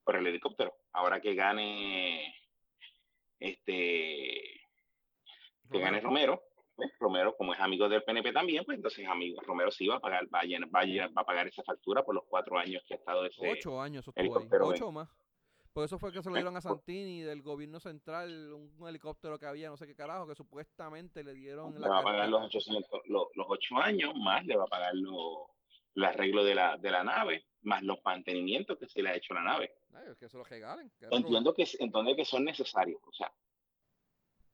por 0.03 0.17
el 0.17 0.27
helicóptero. 0.27 0.75
Ahora 0.93 1.21
que 1.21 1.35
gane, 1.35 2.35
este, 3.39 4.61
que 5.71 5.79
gane 5.79 6.01
Romero, 6.01 6.48
pues, 6.79 6.93
Romero, 7.01 7.35
como 7.37 7.53
es 7.53 7.59
amigo 7.61 7.89
del 7.89 8.05
PNP 8.05 8.33
también, 8.33 8.65
pues 8.65 8.77
entonces 8.77 9.05
amigo, 9.09 9.41
Romero 9.43 9.71
sí 9.73 9.89
va 9.89 9.97
a 9.97 10.01
pagar, 10.01 10.33
va 10.33 10.39
a, 10.41 10.45
llenar- 10.45 10.71
va 10.75 10.81
a 10.81 10.85
llenar- 10.85 11.11
va 11.17 11.23
a 11.23 11.27
pagar 11.27 11.49
esa 11.49 11.65
factura 11.65 12.05
por 12.05 12.15
los 12.15 12.25
cuatro 12.29 12.57
años 12.57 12.83
que 12.87 12.95
ha 12.95 12.97
estado 12.97 13.27
ese. 13.27 13.51
Ocho 13.51 13.81
años 13.83 14.05
eso 14.05 14.11
estuvo 14.11 14.23
ahí. 14.23 14.27
helicóptero, 14.31 14.67
Ocho 14.69 14.93
más. 14.93 15.09
Por 15.73 15.85
eso 15.85 15.99
fue 15.99 16.13
que 16.13 16.23
se 16.23 16.29
lo 16.31 16.37
Eh, 16.37 16.39
dieron 16.39 16.57
a 16.57 16.61
por- 16.61 16.71
Santini 16.77 17.21
del 17.23 17.43
gobierno 17.43 17.81
central, 17.81 18.53
un, 18.53 18.89
helicóptero 18.89 19.39
que 19.39 19.47
había, 19.47 19.69
no 19.69 19.77
sé 19.77 19.87
qué 19.89 19.95
carajo, 19.97 20.27
que 20.29 20.35
supuestamente 20.37 21.23
le 21.25 21.35
dieron 21.35 21.75
le 21.75 21.81
la 21.81 21.89
va 21.89 21.99
a 21.99 22.03
pagar 22.05 22.29
los, 22.29 22.41
carpeta. 22.41 22.59
800, 22.59 23.01
los, 23.07 23.25
los 23.35 23.47
ocho 23.49 23.77
años, 23.77 24.15
más 24.15 24.45
le 24.47 24.57
va 24.57 24.65
a 24.65 24.69
pagar 24.69 24.95
lo- 24.95 25.51
el 25.97 26.05
arreglo 26.05 26.45
de 26.45 26.55
la, 26.55 26.77
de 26.77 26.91
la 26.93 27.03
nave, 27.03 27.47
más 27.63 27.83
los 27.83 27.99
mantenimientos 28.05 28.79
que 28.79 28.87
se 28.89 29.03
le 29.03 29.09
ha 29.11 29.17
hecho 29.17 29.35
a 29.35 29.39
la 29.39 29.43
nave. 29.43 29.73
Ay, 29.93 30.05
que 30.19 30.29
se 30.29 30.37
lo 30.37 30.45
regalen. 30.45 30.93
Entiendo 31.11 31.53
que, 31.55 31.65
entiendo 31.81 32.15
que 32.15 32.25
son 32.25 32.45
necesarios, 32.45 33.01
o 33.05 33.13
sea, 33.13 33.33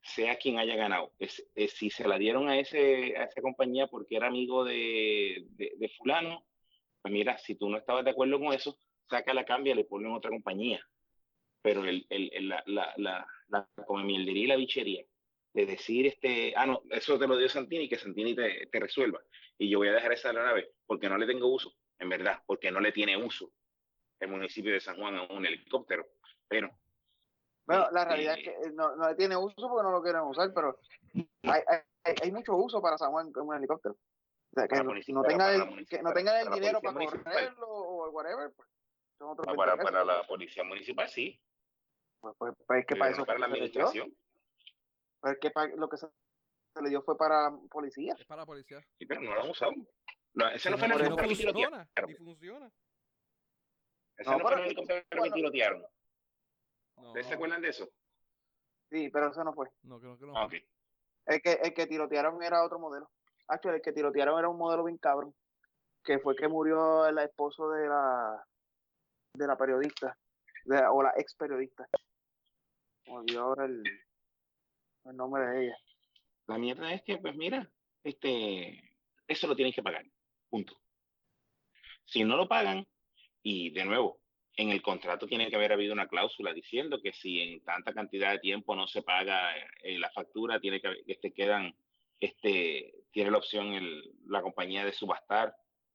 sea 0.05 0.37
quien 0.37 0.59
haya 0.59 0.77
ganado. 0.77 1.13
Es, 1.19 1.45
si 1.75 1.91
se 1.91 2.07
la 2.07 2.19
dieron 2.19 2.49
a, 2.49 2.59
ese, 2.59 3.17
a 3.17 3.25
esa 3.25 3.41
compañía 3.41 3.87
porque 3.87 4.17
era 4.17 4.27
amigo 4.29 4.65
de, 4.65 5.47
de, 5.57 5.89
fulano, 5.97 6.45
pues 7.03 7.13
mira, 7.13 7.39
si 7.39 7.55
tú 7.55 7.69
no 7.69 7.79
estabas 7.79 8.05
de 8.05 8.11
acuerdo 8.11 8.39
con 8.39 8.53
eso, 8.53 8.79
sácala, 9.09 9.45
cámbiala 9.45 9.81
y 9.81 9.85
ponlo 9.85 10.09
en 10.09 10.15
otra 10.15 10.31
compañía. 10.31 10.81
pero 11.63 11.85
el, 11.85 12.07
el, 12.11 12.49
la, 12.49 12.63
la, 12.67 12.93
la, 12.99 13.27
la 13.49 13.69
y 14.07 14.47
la 14.47 14.57
bichería 14.57 15.05
de 15.55 15.67
decir, 15.67 16.07
este, 16.07 16.53
ah, 16.57 16.67
no, 16.67 16.83
eso 16.91 17.19
te 17.19 17.29
lo 17.29 17.39
dio 17.39 17.49
Santini, 17.49 17.89
que 17.89 17.97
Santini 17.97 18.35
te, 18.35 18.67
te 18.67 18.81
resuelva. 18.81 19.23
Y 19.57 19.71
yo 19.71 19.79
voy 19.79 19.89
a 19.89 19.93
dejar 19.93 20.13
esa 20.13 20.33
nave 20.33 20.73
porque 20.85 21.09
no 21.09 21.17
le 21.17 21.27
tengo 21.27 21.47
uso, 21.47 21.73
en 21.99 22.09
verdad, 22.09 22.43
porque 22.45 22.73
no 22.73 22.81
le 22.81 22.93
tiene 22.93 23.17
uso 23.17 23.53
el 24.19 24.29
municipio 24.29 24.73
de 24.73 24.81
San 24.81 24.97
Juan 24.97 25.17
a 25.17 25.23
un 25.33 25.47
helicóptero. 25.47 26.07
Pero. 26.49 26.71
Bueno, 27.67 27.89
la 27.93 28.05
realidad 28.05 28.37
es 28.39 28.45
que 28.45 28.71
no, 28.73 28.95
no 28.97 29.09
le 29.09 29.15
tiene 29.15 29.37
uso 29.37 29.69
porque 29.69 29.83
no 29.83 29.91
lo 29.91 30.03
quieren 30.03 30.23
usar, 30.23 30.53
pero 30.55 30.79
hay, 31.43 31.63
hay, 31.67 32.15
hay 32.23 32.33
mucho 32.33 32.55
uso 32.57 32.83
para 32.83 32.99
San 32.99 33.11
Juan 33.11 33.33
con 33.33 33.49
un 33.49 33.55
helicóptero. 33.55 33.95
O 33.95 34.55
sea, 34.55 34.69
que 34.69 35.13
no, 35.13 35.23
tenga 35.23 35.53
el, 35.53 35.87
que 35.87 36.03
no 36.03 36.13
tenga 36.13 36.41
el 36.41 36.51
dinero 36.51 36.81
para 36.81 37.07
correrlo 37.07 37.67
o 37.67 38.11
whatever. 38.11 38.53
Pues, 38.55 39.57
para, 39.57 39.77
para 39.77 40.05
la 40.05 40.27
policía 40.27 40.63
municipal, 40.63 41.09
sí. 41.09 41.41
Pues, 42.21 42.35
pues, 42.39 42.55
pues 42.67 42.81
es 42.81 42.87
que 42.87 42.97
para 42.97 43.11
eso. 43.11 43.25
Para 43.25 43.39
la 43.41 43.47
administración. 43.47 44.15
Pues 45.21 45.39
que 45.41 45.51
lo 45.77 45.89
que 45.89 45.97
se 45.97 46.07
le 46.83 46.89
dio 46.89 47.03
fue 47.03 47.17
para 47.17 47.51
policía. 47.71 48.15
Es 48.19 48.27
para 48.27 48.47
policía. 48.47 48.81
Sí, 48.99 49.07
pero 49.07 49.23
no 49.23 49.35
lo 49.35 49.43
han 49.43 49.51
usado. 49.51 49.73
No, 50.35 50.49
ese 50.51 50.71
no 50.71 50.79
fue 50.79 50.87
el 50.87 50.93
helicóptero 50.93 51.29
que 51.29 51.37
tirotearon. 51.37 51.89
Ni 52.07 52.15
funciona. 52.15 52.71
Ese 54.17 54.31
no, 54.31 54.39
fue 54.39 54.55
el 54.55 54.61
helicóptero 54.61 55.05
que 55.11 55.31
tirotearon. 55.31 55.87
¿Ustedes 56.97 57.27
se 57.27 57.35
acuerdan 57.35 57.63
de 57.63 57.69
eso? 57.69 57.89
Sí, 58.91 59.11
pero 59.11 59.31
eso 59.31 59.43
no 59.45 59.53
fue. 59.53 59.69
No, 59.83 59.99
creo 59.99 60.19
que 60.19 60.27
no. 60.27 60.37
Ah, 60.37 60.47
okay. 60.47 60.65
El 61.27 61.43
que, 61.43 61.53
el 61.53 61.75
que 61.75 61.87
tirotearon 61.87 62.43
era 62.43 62.65
otro 62.65 62.79
modelo. 62.79 63.11
Actually, 63.49 63.77
el 63.77 63.83
que 63.83 63.93
tirotearon 63.93 64.39
era 64.39 64.49
un 64.49 64.59
modelo 64.59 64.85
bien 64.85 64.99
cabrón. 64.99 65.35
Que 66.03 66.19
fue 66.19 66.37
que 66.37 66.49
murió 66.49 67.07
el 67.07 67.19
esposo 67.19 67.71
de 67.71 67.89
la 67.89 68.47
de 69.35 69.47
la 69.47 69.57
periodista. 69.57 70.17
o 70.93 71.03
la 71.03 71.13
ex 71.17 71.35
periodista. 71.35 71.89
Olvidó 73.07 73.43
ahora 73.43 73.65
el, 73.65 73.83
el 75.05 75.17
nombre 75.17 75.47
de 75.47 75.65
ella. 75.65 75.79
La 76.47 76.59
mierda 76.59 76.93
es 76.93 77.03
que, 77.03 77.19
pues 77.19 77.35
mira, 77.37 77.71
este, 78.03 78.97
eso 79.27 79.47
lo 79.47 79.57
tienen 79.57 79.73
que 79.73 79.83
pagar. 79.83 80.05
Punto. 80.49 80.75
Si 82.05 82.23
no 82.23 82.37
lo 82.37 82.47
pagan, 82.47 82.87
y 83.43 83.71
de 83.71 83.85
nuevo, 83.85 84.21
en 84.57 84.71
el 84.71 84.83
contrato 84.83 85.27
tiene 85.27 85.51
que 85.51 85.57
haber 85.57 85.73
habido 85.73 85.93
una 85.93 86.09
cláusula 86.09 86.53
diciendo 86.53 87.01
que 87.03 87.13
si 87.13 87.41
en 87.41 87.65
tanta 87.65 87.93
cantidad 87.93 88.33
de 88.33 88.39
tiempo 88.39 88.77
no 88.77 88.87
se 88.87 89.03
paga 89.03 89.57
eh, 89.83 89.99
la 89.99 90.11
factura, 90.11 90.61
tiene 90.61 90.81
que 90.81 91.03
este, 91.07 91.33
quedan, 91.33 91.75
este, 92.21 92.95
tiene 93.11 93.31
la 93.31 93.39
opción 93.39 93.73
el, 93.73 94.15
la 94.27 94.43
compañía 94.43 94.85
de 94.85 94.93
subastar 94.93 95.55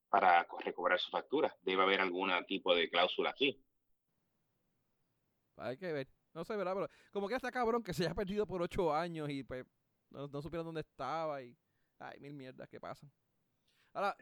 para 0.10 0.46
recobrar 0.60 1.00
su 1.00 1.10
factura. 1.10 1.56
Debe 1.62 1.84
haber 1.84 2.02
algún 2.02 2.32
tipo 2.48 2.76
de 2.76 2.90
cláusula 2.90 3.30
así. 3.30 3.64
Hay 5.58 5.78
que 5.78 5.92
ver. 5.92 6.08
No 6.34 6.44
sé, 6.44 6.56
¿verdad? 6.56 6.74
Pero 6.74 6.90
como 7.12 7.28
que 7.28 7.36
está 7.36 7.52
cabrón 7.52 7.84
que 7.84 7.94
se 7.94 8.04
haya 8.04 8.14
perdido 8.14 8.46
por 8.46 8.62
ocho 8.62 8.94
años 8.94 9.30
y 9.30 9.44
pues 9.44 9.66
no, 10.10 10.42
supieron 10.42 10.66
dónde 10.66 10.82
estaba 10.82 11.42
y... 11.42 11.56
Ay, 12.02 12.18
mil 12.22 12.34
mierdas 12.34 12.70
que 12.70 12.80
pasan. 12.80 13.12
Ahora, 13.94 14.16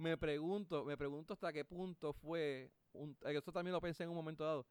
me 0.00 0.16
pregunto, 0.16 0.84
me 0.84 0.96
pregunto 0.96 1.34
hasta 1.34 1.52
qué 1.52 1.64
punto 1.64 2.12
fue... 2.12 2.70
Un, 2.92 3.16
eh, 3.24 3.36
eso 3.36 3.52
también 3.52 3.72
lo 3.72 3.80
pensé 3.80 4.02
en 4.02 4.10
un 4.10 4.16
momento 4.16 4.44
dado. 4.44 4.66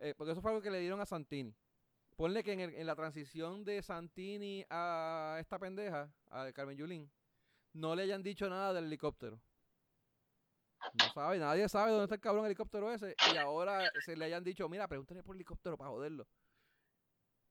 Eh, 0.00 0.14
porque 0.16 0.32
eso 0.32 0.42
fue 0.42 0.50
algo 0.50 0.62
que 0.62 0.70
le 0.70 0.80
dieron 0.80 1.00
a 1.00 1.06
Santini. 1.06 1.54
Ponle 2.16 2.44
que 2.44 2.52
en, 2.52 2.60
en 2.60 2.86
la 2.86 2.94
transición 2.94 3.64
de 3.64 3.82
Santini 3.82 4.64
a 4.70 5.38
esta 5.40 5.58
pendeja, 5.58 6.12
a 6.30 6.52
Carmen 6.52 6.76
Yulín, 6.76 7.10
no 7.72 7.96
le 7.96 8.02
hayan 8.02 8.22
dicho 8.22 8.48
nada 8.48 8.72
del 8.72 8.84
helicóptero. 8.84 9.40
No 10.92 11.12
sabe, 11.14 11.38
nadie 11.38 11.68
sabe 11.68 11.90
dónde 11.90 12.04
está 12.04 12.16
el 12.16 12.20
cabrón 12.20 12.44
helicóptero 12.44 12.92
ese. 12.92 13.16
Y 13.32 13.36
ahora 13.38 13.90
se 14.04 14.16
le 14.16 14.26
hayan 14.26 14.44
dicho, 14.44 14.68
mira, 14.68 14.86
pregúntale 14.86 15.22
por 15.22 15.34
helicóptero 15.34 15.78
para 15.78 15.90
joderlo. 15.90 16.26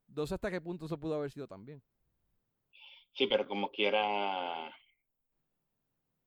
No 0.08 0.28
sé 0.28 0.36
hasta 0.36 0.52
qué 0.52 0.62
punto 0.62 0.86
eso 0.86 1.00
pudo 1.00 1.16
haber 1.16 1.32
sido 1.32 1.48
también. 1.48 1.82
Sí, 3.14 3.28
pero 3.28 3.48
como 3.48 3.72
quiera. 3.72 4.76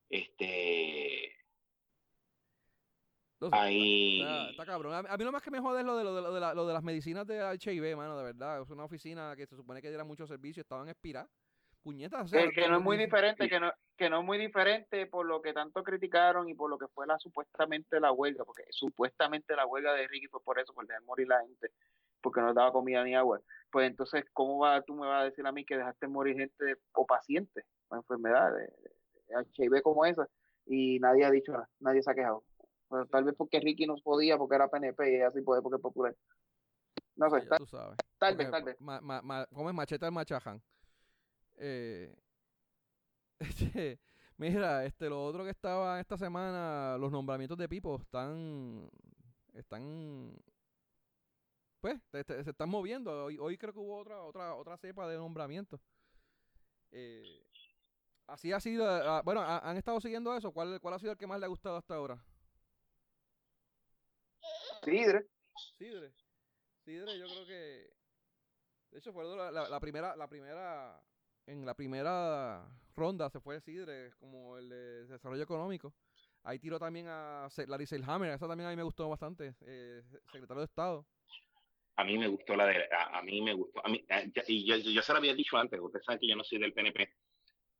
Este. 0.08 1.32
ahí. 3.52 4.22
Está, 4.50 4.64
cabrón. 4.64 5.06
A, 5.08 5.16
mí 5.16 5.24
lo 5.24 5.32
más 5.32 5.42
que 5.42 5.50
me 5.50 5.60
jode 5.60 5.80
es 5.80 5.86
lo 5.86 5.96
de, 5.96 6.04
lo 6.04 6.14
de, 6.32 6.54
lo 6.54 6.66
de, 6.66 6.72
las 6.72 6.82
medicinas 6.82 7.26
de 7.26 7.58
HIV, 7.60 7.96
mano, 7.96 8.16
de 8.16 8.24
verdad. 8.24 8.62
Es 8.62 8.70
una 8.70 8.84
oficina 8.84 9.34
que 9.36 9.46
se 9.46 9.56
supone 9.56 9.82
que 9.82 9.88
diera 9.88 10.04
muchos 10.04 10.28
servicios, 10.28 10.64
estaban 10.64 10.88
expiradas 10.88 11.30
puñetas. 11.86 12.28
que, 12.32 12.68
no 12.68 12.78
es 12.78 12.82
muy 12.82 12.96
diferente, 12.96 13.48
que 13.48 13.60
no, 13.60 13.72
que 13.96 14.10
no 14.10 14.18
es 14.18 14.26
muy 14.26 14.38
diferente 14.38 15.06
por 15.06 15.24
lo 15.24 15.40
que 15.40 15.52
tanto 15.52 15.84
criticaron 15.84 16.48
y 16.48 16.54
por 16.54 16.68
lo 16.68 16.78
que 16.78 16.88
fue 16.88 17.06
la 17.06 17.16
supuestamente 17.20 18.00
la 18.00 18.10
huelga, 18.10 18.44
porque 18.44 18.64
supuestamente 18.70 19.54
la 19.54 19.66
huelga 19.66 19.92
de 19.92 20.08
Ricky 20.08 20.26
fue 20.26 20.42
por 20.42 20.58
eso, 20.58 20.74
por 20.74 20.84
dejar 20.84 21.04
morir 21.04 21.28
la 21.28 21.40
gente, 21.42 21.70
porque 22.20 22.40
no 22.40 22.52
daba 22.52 22.72
comida 22.72 23.04
ni 23.04 23.14
agua. 23.14 23.40
Pues 23.70 23.88
entonces, 23.88 24.24
¿cómo 24.32 24.58
va, 24.58 24.82
tú 24.82 24.96
me 24.96 25.06
vas 25.06 25.22
a 25.22 25.24
decir 25.26 25.46
a 25.46 25.52
mí 25.52 25.64
que 25.64 25.76
dejaste 25.76 26.08
morir 26.08 26.36
gente 26.36 26.74
o 26.92 27.06
pacientes 27.06 27.64
con 27.86 27.98
enfermedades 27.98 28.68
de, 28.82 28.90
HIV 29.28 29.82
como 29.82 30.04
esa? 30.04 30.28
Y 30.66 30.98
nadie 30.98 31.24
ha 31.24 31.30
dicho 31.30 31.52
nada, 31.52 31.68
nadie 31.80 32.02
se 32.02 32.10
ha 32.10 32.14
quejado. 32.14 32.42
tal 33.10 33.24
vez 33.24 33.34
porque 33.36 33.60
Ricky 33.60 33.86
no 33.86 33.96
podía, 33.96 34.36
porque 34.36 34.56
era 34.56 34.68
PNP 34.68 35.18
y 35.18 35.20
así 35.22 35.40
puede 35.42 35.62
porque 35.62 35.76
es 35.76 35.82
popular. 35.82 36.14
No 37.16 37.30
sé, 37.30 37.46
tal, 37.46 37.66
tal 38.18 38.36
vez, 38.36 38.50
tal 38.50 38.64
vez. 38.64 38.76
¿Cómo 39.52 39.70
es 39.70 39.74
machete 39.74 40.04
al 40.04 40.12
machaján? 40.12 40.62
Eh, 41.56 42.14
este, 43.38 43.98
mira, 44.36 44.84
este, 44.84 45.08
lo 45.08 45.24
otro 45.24 45.44
que 45.44 45.50
estaba 45.50 46.00
esta 46.00 46.18
semana, 46.18 46.96
los 46.98 47.10
nombramientos 47.10 47.56
de 47.56 47.68
Pipo 47.68 47.96
están, 47.96 48.90
están, 49.54 50.34
pues, 51.80 51.98
se 52.10 52.50
están 52.50 52.68
moviendo. 52.68 53.24
Hoy, 53.24 53.38
hoy 53.38 53.56
creo 53.56 53.72
que 53.72 53.78
hubo 53.78 53.96
otra, 53.98 54.22
otra, 54.22 54.54
otra 54.54 54.76
cepa 54.76 55.08
de 55.08 55.16
nombramientos. 55.16 55.80
Eh, 56.90 57.42
así 58.26 58.52
ha 58.52 58.60
sido, 58.60 58.88
ah, 58.88 59.22
bueno, 59.24 59.42
¿han 59.42 59.76
estado 59.76 60.00
siguiendo 60.00 60.36
eso? 60.36 60.52
¿Cuál, 60.52 60.80
¿Cuál 60.80 60.94
ha 60.94 60.98
sido 60.98 61.12
el 61.12 61.18
que 61.18 61.26
más 61.26 61.38
le 61.38 61.46
ha 61.46 61.48
gustado 61.48 61.76
hasta 61.76 61.94
ahora? 61.94 62.18
Sidre. 64.82 65.26
Sidre. 65.78 66.12
Sidre, 66.84 67.18
yo 67.18 67.26
creo 67.26 67.46
que, 67.46 67.90
de 68.90 68.98
hecho, 68.98 69.12
fue 69.12 69.24
la, 69.24 69.68
la 69.68 69.80
primera, 69.80 70.14
la 70.16 70.28
primera 70.28 71.02
en 71.46 71.64
la 71.64 71.74
primera 71.74 72.66
ronda 72.94 73.30
se 73.30 73.40
fue 73.40 73.60
Sidre 73.60 74.12
como 74.18 74.58
el 74.58 74.68
de 74.68 75.06
desarrollo 75.06 75.42
económico. 75.42 75.94
Ahí 76.42 76.58
tiró 76.58 76.78
también 76.78 77.06
a 77.08 77.48
Larry 77.66 77.86
Selhammer, 77.86 78.30
esa 78.30 78.46
también 78.46 78.68
a 78.68 78.70
mí 78.70 78.76
me 78.76 78.84
gustó 78.84 79.08
bastante, 79.08 79.54
eh, 79.62 80.02
secretario 80.30 80.60
de 80.60 80.66
Estado. 80.66 81.06
A 81.96 82.04
mí 82.04 82.18
me 82.18 82.28
gustó 82.28 82.54
la 82.54 82.66
de, 82.66 82.84
a, 82.92 83.22
mí 83.22 83.40
me 83.40 83.54
gustó, 83.54 83.84
a 83.84 83.88
mí, 83.88 84.04
eh, 84.08 84.30
y 84.46 84.64
yo, 84.64 84.76
yo, 84.76 85.02
se 85.02 85.12
lo 85.12 85.18
había 85.18 85.34
dicho 85.34 85.56
antes, 85.56 85.80
ustedes 85.80 86.04
saben 86.04 86.20
que 86.20 86.28
yo 86.28 86.36
no 86.36 86.44
soy 86.44 86.58
del 86.58 86.72
PNP, 86.72 87.10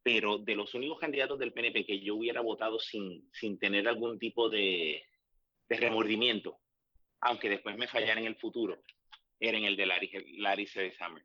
pero 0.06 0.38
de 0.38 0.54
los 0.54 0.72
únicos 0.74 1.00
candidatos 1.00 1.36
del 1.36 1.52
PNP 1.52 1.84
que 1.84 1.98
yo 1.98 2.14
hubiera 2.14 2.40
votado 2.40 2.78
sin, 2.78 3.28
sin 3.32 3.58
tener 3.58 3.88
algún 3.88 4.20
tipo 4.20 4.48
de, 4.48 5.02
de 5.68 5.76
remordimiento, 5.78 6.60
aunque 7.22 7.48
después 7.48 7.76
me 7.76 7.88
fallara 7.88 8.20
en 8.20 8.28
el 8.28 8.36
futuro, 8.36 8.84
era 9.40 9.58
en 9.58 9.64
el 9.64 9.74
de 9.74 9.84
Larry, 9.84 10.36
Larry 10.38 10.68
Selhammer. 10.68 11.24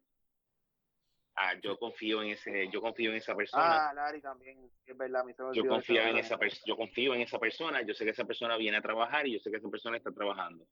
Ah, 1.36 1.54
yo 1.62 1.78
confío 1.78 2.24
en 2.24 2.32
ese, 2.32 2.70
yo 2.72 2.82
confío 2.82 3.12
en 3.12 3.18
esa 3.18 3.36
persona. 3.36 3.90
Ah, 3.90 3.94
Larry 3.94 4.20
también, 4.20 4.58
es 4.84 4.98
verdad, 4.98 5.26
yo 5.54 5.68
confío 5.68 6.02
en 6.02 6.18
esa 6.18 6.40
yo 6.66 6.76
confío 6.76 7.14
en 7.14 7.22
esa 7.22 7.38
persona, 7.38 7.84
yo 7.84 7.94
sé 7.94 8.04
que 8.04 8.10
esa 8.10 8.26
persona 8.26 8.58
viene 8.58 8.78
a 8.78 8.82
trabajar 8.82 9.28
y 9.28 9.34
yo 9.34 9.40
sé 9.42 9.52
que 9.52 9.58
esa 9.58 9.70
persona 9.70 9.98
está 9.98 10.12
trabajando. 10.12 10.66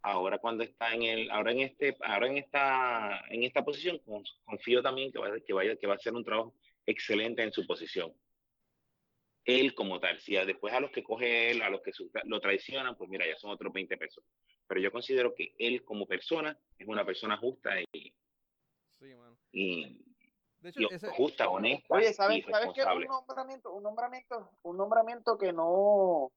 Ahora 0.00 0.38
cuando 0.38 0.62
está 0.62 0.94
en 0.94 1.02
el, 1.02 1.30
ahora 1.32 1.50
en 1.50 1.58
este, 1.58 1.96
ahora 2.04 2.28
en 2.28 2.38
esta, 2.38 3.20
en 3.30 3.42
esta 3.42 3.64
posición, 3.64 4.00
confío 4.44 4.80
también 4.80 5.10
que 5.10 5.18
va, 5.18 5.40
que 5.44 5.52
vaya, 5.52 5.74
que 5.74 5.88
va 5.88 5.94
a 5.94 5.96
hacer 5.96 6.12
un 6.12 6.24
trabajo 6.24 6.54
excelente 6.86 7.42
en 7.42 7.52
su 7.52 7.66
posición. 7.66 8.14
Él 9.44 9.74
como 9.74 10.00
tal, 10.00 10.18
si 10.20 10.34
después 10.34 10.72
a 10.74 10.80
los 10.80 10.90
que 10.90 11.04
coge 11.04 11.50
él, 11.50 11.62
a 11.62 11.70
los 11.70 11.80
que 11.82 11.92
lo 12.24 12.40
traicionan, 12.40 12.96
pues 12.96 13.08
mira, 13.08 13.26
ya 13.26 13.36
son 13.36 13.50
otros 13.50 13.72
20 13.72 13.96
pesos. 13.96 14.24
Pero 14.66 14.80
yo 14.80 14.90
considero 14.90 15.34
que 15.34 15.54
él 15.58 15.84
como 15.84 16.06
persona 16.06 16.58
es 16.76 16.88
una 16.88 17.04
persona 17.04 17.36
justa 17.36 17.70
y, 17.92 18.12
Sí, 18.98 19.14
mano. 19.14 19.36
Y, 19.52 20.04
de 20.60 20.70
hecho, 20.70 20.90
ese... 20.90 21.08
justa, 21.10 21.48
honesta. 21.48 21.94
Oye, 21.94 22.12
¿sabes, 22.12 22.44
¿sabes 22.50 22.70
qué? 22.74 22.82
Un 22.82 23.04
nombramiento, 23.04 23.72
un 23.72 23.82
nombramiento, 23.82 24.50
un 24.62 24.76
nombramiento 24.76 25.38
que 25.38 25.52
no, 25.52 26.32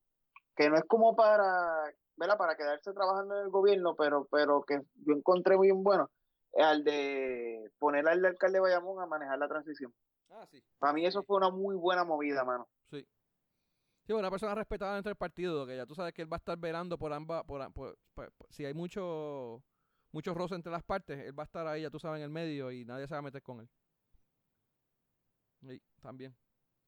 que 0.55 0.69
no 0.69 0.77
es 0.77 0.83
como 0.85 1.15
para, 1.15 1.93
¿verdad? 2.17 2.37
Para 2.37 2.55
quedarse 2.55 2.93
trabajando 2.93 3.37
en 3.37 3.45
el 3.45 3.49
gobierno, 3.49 3.95
pero, 3.95 4.27
pero 4.29 4.63
que 4.63 4.81
yo 5.05 5.13
encontré 5.13 5.57
muy 5.57 5.71
bueno, 5.71 6.09
al 6.57 6.83
de 6.83 7.71
poner 7.79 8.07
al 8.07 8.23
alcalde 8.25 8.57
de 8.57 8.61
Bayamón 8.61 9.01
a 9.01 9.07
manejar 9.07 9.39
la 9.39 9.47
transición. 9.47 9.93
Ah, 10.30 10.45
sí. 10.49 10.63
Para 10.77 10.93
mí 10.93 11.05
eso 11.05 11.23
fue 11.23 11.38
una 11.38 11.49
muy 11.49 11.75
buena 11.75 12.03
movida, 12.03 12.43
mano. 12.43 12.67
Sí. 12.89 13.07
Sí, 14.05 14.13
una 14.13 14.30
persona 14.30 14.55
respetada 14.55 14.97
entre 14.97 15.11
el 15.11 15.17
partido, 15.17 15.65
que 15.65 15.75
ya 15.75 15.86
tú 15.86 15.95
sabes 15.95 16.13
que 16.13 16.21
él 16.21 16.32
va 16.32 16.38
a 16.38 16.39
estar 16.39 16.57
velando 16.57 16.97
por 16.97 17.11
ambas, 17.13 17.43
por, 17.43 17.71
por, 17.73 17.97
si 18.49 18.65
hay 18.65 18.73
mucho 18.73 19.63
muchos 20.11 20.36
roces 20.36 20.55
entre 20.55 20.71
las 20.71 20.84
partes, 20.84 21.19
él 21.19 21.38
va 21.38 21.43
a 21.43 21.45
estar 21.45 21.67
ahí, 21.67 21.84
ya 21.84 21.89
tú 21.89 21.99
sabes, 21.99 22.17
en 22.17 22.23
el 22.23 22.30
medio 22.30 22.71
y 22.71 22.86
nadie 22.86 23.07
se 23.07 23.13
va 23.13 23.19
a 23.19 23.23
meter 23.23 23.41
con 23.41 23.59
él. 23.59 23.69
Sí, 25.61 25.82
también. 26.01 26.36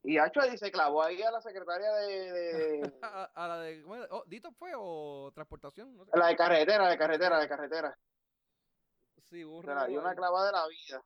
Y 0.04 0.18
Hacho 0.18 0.42
ahí 0.42 0.58
se 0.58 0.72
clavó 0.72 1.04
ahí 1.04 1.22
a 1.22 1.30
la 1.30 1.42
secretaria 1.42 1.92
de... 1.94 2.92
a, 3.36 3.48
la 3.48 3.60
de... 3.60 3.84
Oh, 4.10 4.24
¿Dito 4.26 4.52
fue 4.54 4.72
o 4.76 5.32
transportación? 5.34 5.96
La 6.14 6.28
de 6.28 6.36
carretera, 6.36 6.89
de 6.89 6.98
carretera, 6.98 7.39
de 7.39 7.48
carretera. 7.48 7.98
Sí, 9.30 9.44
burro. 9.44 9.68
Se 9.68 9.76
la 9.76 9.86
dio 9.86 10.00
una 10.00 10.16
clavada 10.16 10.48
de 10.48 10.52
la 10.54 10.68
vida. 10.68 11.04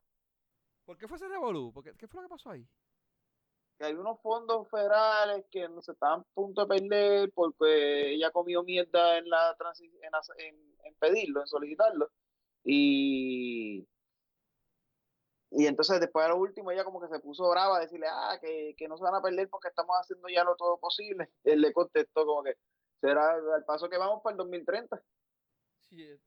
¿Por 0.86 0.97
qué 0.97 1.07
fue 1.07 1.17
ese 1.17 1.27
revolú? 1.27 1.73
¿Qué 1.97 2.07
fue 2.07 2.21
lo 2.21 2.27
que 2.27 2.33
pasó 2.33 2.51
ahí? 2.51 2.67
Que 3.77 3.86
hay 3.86 3.93
unos 3.93 4.21
fondos 4.21 4.69
federales 4.69 5.45
que 5.51 5.67
no 5.67 5.81
se 5.81 5.91
estaban 5.91 6.21
a 6.21 6.33
punto 6.33 6.65
de 6.65 6.79
perder 6.79 7.31
porque 7.33 8.11
ella 8.13 8.31
comió 8.31 8.63
mierda 8.63 9.17
en 9.17 9.29
la 9.29 9.57
en, 10.38 10.77
en 10.83 10.95
pedirlo, 10.95 11.41
en 11.41 11.47
solicitarlo. 11.47 12.11
Y 12.63 13.88
y 15.57 15.67
entonces 15.67 16.01
después 16.01 16.25
a 16.25 16.29
lo 16.29 16.38
último 16.38 16.69
ella 16.69 16.83
como 16.83 16.99
que 16.99 17.07
se 17.07 17.19
puso 17.19 17.49
brava 17.49 17.77
a 17.77 17.79
decirle, 17.79 18.07
ah, 18.09 18.38
que, 18.41 18.75
no 18.89 18.97
se 18.97 19.03
van 19.03 19.15
a 19.15 19.21
perder 19.21 19.49
porque 19.49 19.69
estamos 19.69 19.95
haciendo 19.95 20.27
ya 20.27 20.43
lo 20.43 20.57
todo 20.57 20.77
posible. 20.77 21.31
Él 21.45 21.61
le 21.61 21.71
contestó 21.71 22.25
como 22.25 22.43
que 22.43 22.57
será 22.99 23.36
al 23.36 23.63
paso 23.63 23.89
que 23.89 23.97
vamos 23.97 24.21
para 24.21 24.33
el 24.33 24.38
2030. 24.38 25.01
Sí. 25.89 26.19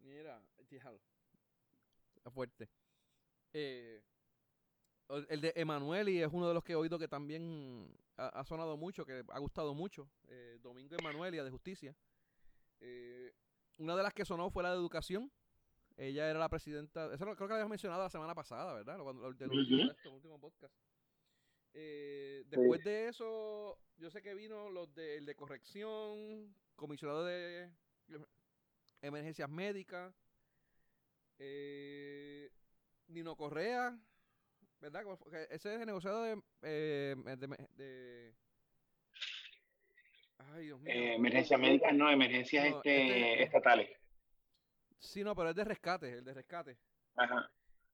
Mira, 0.00 0.42
Está 2.16 2.30
fuerte. 2.30 2.70
Eh, 3.52 4.02
el 5.28 5.40
de 5.40 5.52
Emanuel 5.56 6.08
y 6.08 6.22
es 6.22 6.28
uno 6.32 6.48
de 6.48 6.54
los 6.54 6.64
que 6.64 6.72
he 6.72 6.76
oído 6.76 6.98
que 6.98 7.08
también 7.08 7.94
ha, 8.16 8.44
sonado 8.44 8.76
mucho, 8.76 9.04
que 9.04 9.22
ha 9.28 9.38
gustado 9.38 9.74
mucho. 9.74 10.08
Eh, 10.28 10.58
Domingo 10.62 10.96
Emanuelia 10.98 11.44
de 11.44 11.50
Justicia. 11.50 11.94
Eh, 12.80 13.32
una 13.78 13.94
de 13.94 14.02
las 14.02 14.14
que 14.14 14.24
sonó 14.24 14.50
fue 14.50 14.62
la 14.62 14.70
de 14.70 14.76
Educación 14.76 15.30
ella 15.96 16.30
era 16.30 16.38
la 16.38 16.48
presidenta, 16.48 17.12
eso 17.12 17.24
creo 17.24 17.36
que 17.36 17.46
lo 17.46 17.54
habías 17.54 17.68
mencionado 17.68 18.02
la 18.02 18.10
semana 18.10 18.34
pasada, 18.34 18.74
¿verdad? 18.74 18.98
Cuando, 18.98 19.26
el, 19.28 19.50
último, 19.50 20.40
podcast. 20.40 20.74
Eh, 21.74 22.44
después 22.48 22.82
de 22.84 23.08
eso, 23.08 23.78
yo 23.96 24.10
sé 24.10 24.22
que 24.22 24.34
vino 24.34 24.70
los 24.70 24.92
de, 24.94 25.18
el 25.18 25.26
de 25.26 25.34
corrección, 25.34 26.54
comisionado 26.76 27.24
de 27.24 27.70
emergencias 29.00 29.48
médicas, 29.48 30.14
eh, 31.38 32.50
Nino 33.12 33.36
Correa, 33.36 33.96
¿verdad? 34.80 35.04
Ese 35.50 35.74
es 35.74 35.80
el 35.80 35.86
negociado 35.86 36.22
de, 36.22 36.42
eh, 36.62 37.16
de, 37.76 38.34
Ay, 40.38 40.66
Dios 40.66 40.80
mío. 40.80 40.92
Eh, 40.92 41.14
emergencias 41.14 41.60
médicas, 41.60 41.94
no, 41.94 42.10
emergencias 42.10 42.66
este, 42.66 43.06
este, 43.06 43.42
estatales. 43.44 43.90
Sí, 44.98 45.22
no, 45.24 45.34
pero 45.34 45.50
es 45.50 45.56
de 45.56 45.64
rescate, 45.64 46.12
el 46.18 46.24
de 46.24 46.34
rescate. 46.34 46.78
Ajá. 47.16 47.50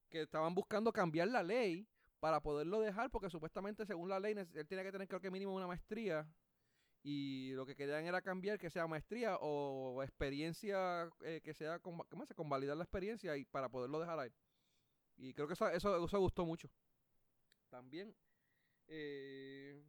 Que 0.09 0.23
estaban 0.23 0.55
buscando 0.55 0.93
cambiar 0.93 1.29
la 1.29 1.43
ley 1.43 1.87
para 2.21 2.41
poderlo 2.41 2.81
dejar, 2.81 3.11
porque 3.11 3.31
supuestamente 3.31 3.87
según 3.87 4.09
la 4.09 4.21
ley 4.21 4.35
él 4.37 4.67
tiene 4.67 4.83
que 4.83 4.93
tener 4.93 5.09
creo 5.09 5.21
que 5.21 5.31
mínimo 5.31 5.55
una 5.55 5.67
maestría 5.67 6.27
y 7.03 7.53
lo 7.53 7.65
que 7.65 7.77
querían 7.77 8.07
era 8.07 8.21
cambiar 8.23 8.59
que 8.59 8.71
sea 8.71 8.87
maestría 8.87 9.37
o 9.41 10.03
experiencia 10.03 11.09
eh, 11.23 11.41
que 11.43 11.55
sea 11.55 11.79
con, 11.79 11.99
¿cómo 12.09 12.27
se 12.27 12.35
convalidar 12.35 12.77
la 12.77 12.85
experiencia 12.85 13.37
y 13.37 13.45
para 13.45 13.69
poderlo 13.69 14.01
dejar 14.01 14.19
ahí. 14.19 14.33
Y 15.19 15.35
creo 15.35 15.47
que 15.47 15.55
eso, 15.55 15.69
eso, 15.69 16.05
eso 16.05 16.21
gustó 16.21 16.47
mucho. 16.47 16.71
También 17.69 18.15
eh, 18.89 19.83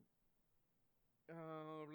ah, 1.29 1.85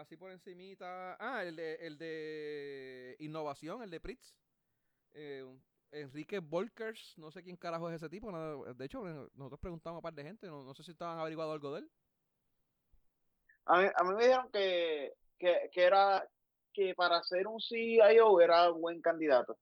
así 0.00 0.16
por 0.16 0.30
encimita. 0.30 1.16
Ah, 1.20 1.44
el 1.44 1.56
de, 1.56 1.74
el 1.76 1.98
de 1.98 3.16
innovación, 3.20 3.82
el 3.82 3.90
de 3.90 4.00
Pritz. 4.00 4.34
Eh, 5.12 5.44
Enrique 5.92 6.38
Volkers, 6.38 7.14
no 7.18 7.32
sé 7.32 7.42
quién 7.42 7.56
carajo 7.56 7.88
es 7.90 7.96
ese 7.96 8.08
tipo. 8.08 8.30
de 8.74 8.84
hecho, 8.84 9.02
nosotros 9.34 9.60
preguntamos 9.60 9.96
a 9.96 9.98
un 9.98 10.02
par 10.02 10.14
de 10.14 10.22
gente, 10.22 10.46
no, 10.46 10.72
sé 10.72 10.84
si 10.84 10.92
estaban 10.92 11.18
averiguando 11.18 11.52
algo 11.52 11.74
de 11.74 11.80
él. 11.80 11.90
A 13.66 13.80
mí, 13.80 13.88
a 13.94 14.04
mí 14.04 14.14
me 14.14 14.22
dijeron 14.22 14.50
que, 14.52 15.14
que, 15.38 15.70
era 15.74 16.24
que 16.72 16.94
para 16.94 17.22
ser 17.24 17.48
un 17.48 17.60
CIO 17.60 18.40
era 18.40 18.70
un 18.70 18.80
buen 18.80 19.00
candidato. 19.00 19.58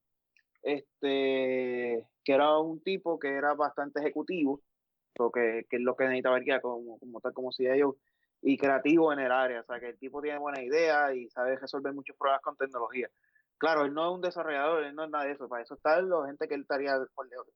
Este, 0.63 2.07
que 2.29 2.35
era 2.35 2.59
un 2.59 2.83
tipo 2.83 3.19
que 3.19 3.29
era 3.29 3.55
bastante 3.55 4.01
ejecutivo, 4.01 4.61
lo 5.19 5.31
que, 5.31 5.61
es 5.61 5.81
lo 5.81 5.97
que 5.97 6.05
necesitaba 6.05 6.61
como, 6.61 6.99
como 6.99 7.23
tal 7.23 7.33
como 7.33 7.53
CIO, 7.53 7.97
y 8.43 8.59
creativo 8.59 9.11
en 9.15 9.21
el 9.21 9.33
área. 9.33 9.63
O 9.63 9.65
sea, 9.65 9.81
que 9.81 9.89
el 9.89 9.99
tipo 9.99 10.21
tiene 10.21 10.39
buena 10.39 10.63
idea 10.63 11.15
y 11.15 11.31
sabe 11.31 11.57
resolver 11.57 11.95
muchos 11.95 12.19
problemas 12.19 12.43
con 12.43 12.55
tecnología. 12.59 13.09
Claro, 13.57 13.87
él 13.87 13.95
no 13.95 14.07
es 14.07 14.15
un 14.15 14.21
desarrollador, 14.21 14.85
él 14.85 14.95
no 14.95 15.05
es 15.05 15.11
nada 15.11 15.25
de 15.25 15.33
eso. 15.33 15.49
Para 15.49 15.63
eso 15.63 15.73
está 15.73 16.03
la 16.03 16.27
gente 16.27 16.47
que 16.47 16.55
él 16.55 16.61
estaría 16.61 16.99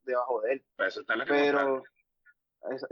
debajo 0.04 0.40
de 0.40 0.52
él. 0.54 0.64
Para 0.74 0.88
eso 0.88 1.02
está 1.02 1.16
la 1.16 1.26
Pero, 1.26 1.82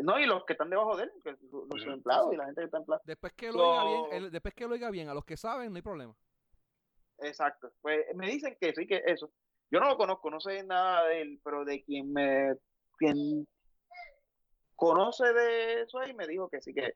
no, 0.00 0.20
y 0.20 0.26
los 0.26 0.44
que 0.44 0.52
están 0.52 0.68
debajo 0.68 0.98
de 0.98 1.04
él, 1.04 1.12
los 1.24 1.86
empleados 1.86 2.34
y 2.34 2.36
la 2.36 2.44
gente 2.44 2.60
que 2.60 2.66
está 2.66 2.76
empleada. 2.76 3.02
Después 3.06 3.32
que 3.32 3.50
lo 3.50 3.70
oiga 3.70 3.84
bien, 4.10 4.30
después 4.30 4.52
que 4.52 4.66
lo 4.66 4.74
oiga 4.74 4.90
bien, 4.90 5.08
a 5.08 5.14
los 5.14 5.24
que 5.24 5.38
saben, 5.38 5.70
no 5.70 5.76
hay 5.76 5.82
problema. 5.82 6.14
Exacto. 7.20 7.72
Pues 7.80 8.04
me 8.16 8.26
dicen 8.26 8.54
que 8.60 8.74
sí, 8.74 8.86
que 8.86 9.02
eso. 9.06 9.32
Yo 9.70 9.80
no 9.80 9.88
lo 9.88 9.96
conozco, 9.96 10.30
no 10.30 10.40
sé 10.40 10.62
nada 10.64 11.06
de 11.06 11.22
él, 11.22 11.40
pero 11.44 11.64
de 11.64 11.82
quien 11.84 12.12
me 12.12 12.54
quien 12.98 13.46
conoce 14.76 15.32
de 15.32 15.82
eso 15.82 15.98
ahí 15.98 16.12
me 16.12 16.26
dijo 16.26 16.48
que 16.48 16.60
sí 16.60 16.74
que 16.74 16.94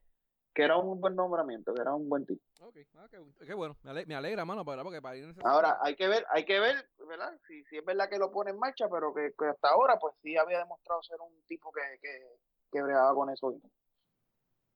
que 0.55 0.63
era 0.63 0.77
un 0.77 1.01
buen 1.01 1.15
nombramiento, 1.15 1.73
que 1.73 1.81
era 1.81 1.93
un 1.93 2.07
buen 2.07 2.25
tipo. 2.25 2.41
Ok, 2.61 2.77
ah, 2.95 3.07
qué, 3.45 3.53
bueno, 3.53 3.75
me 3.83 4.15
alegra, 4.15 4.45
mano, 4.45 4.63
porque 4.63 5.01
para 5.01 5.17
ir 5.17 5.35
Ahora, 5.43 5.77
hay 5.81 5.97
que 5.97 6.07
ver, 6.07 6.25
hay 6.29 6.45
que 6.45 6.61
ver, 6.61 6.89
¿verdad? 7.09 7.37
Si, 7.45 7.61
si 7.65 7.77
es 7.77 7.83
verdad 7.83 8.09
que 8.09 8.17
lo 8.17 8.31
pone 8.31 8.51
en 8.51 8.57
marcha, 8.57 8.87
pero 8.89 9.13
que, 9.13 9.33
hasta 9.45 9.67
ahora, 9.67 9.99
pues 9.99 10.15
sí 10.23 10.37
había 10.37 10.59
demostrado 10.59 11.03
ser 11.03 11.19
un 11.19 11.43
tipo 11.47 11.73
que, 11.73 11.81
que, 12.01 12.25
que 12.71 12.81
bregaba 12.81 13.13
con 13.13 13.29
eso. 13.29 13.59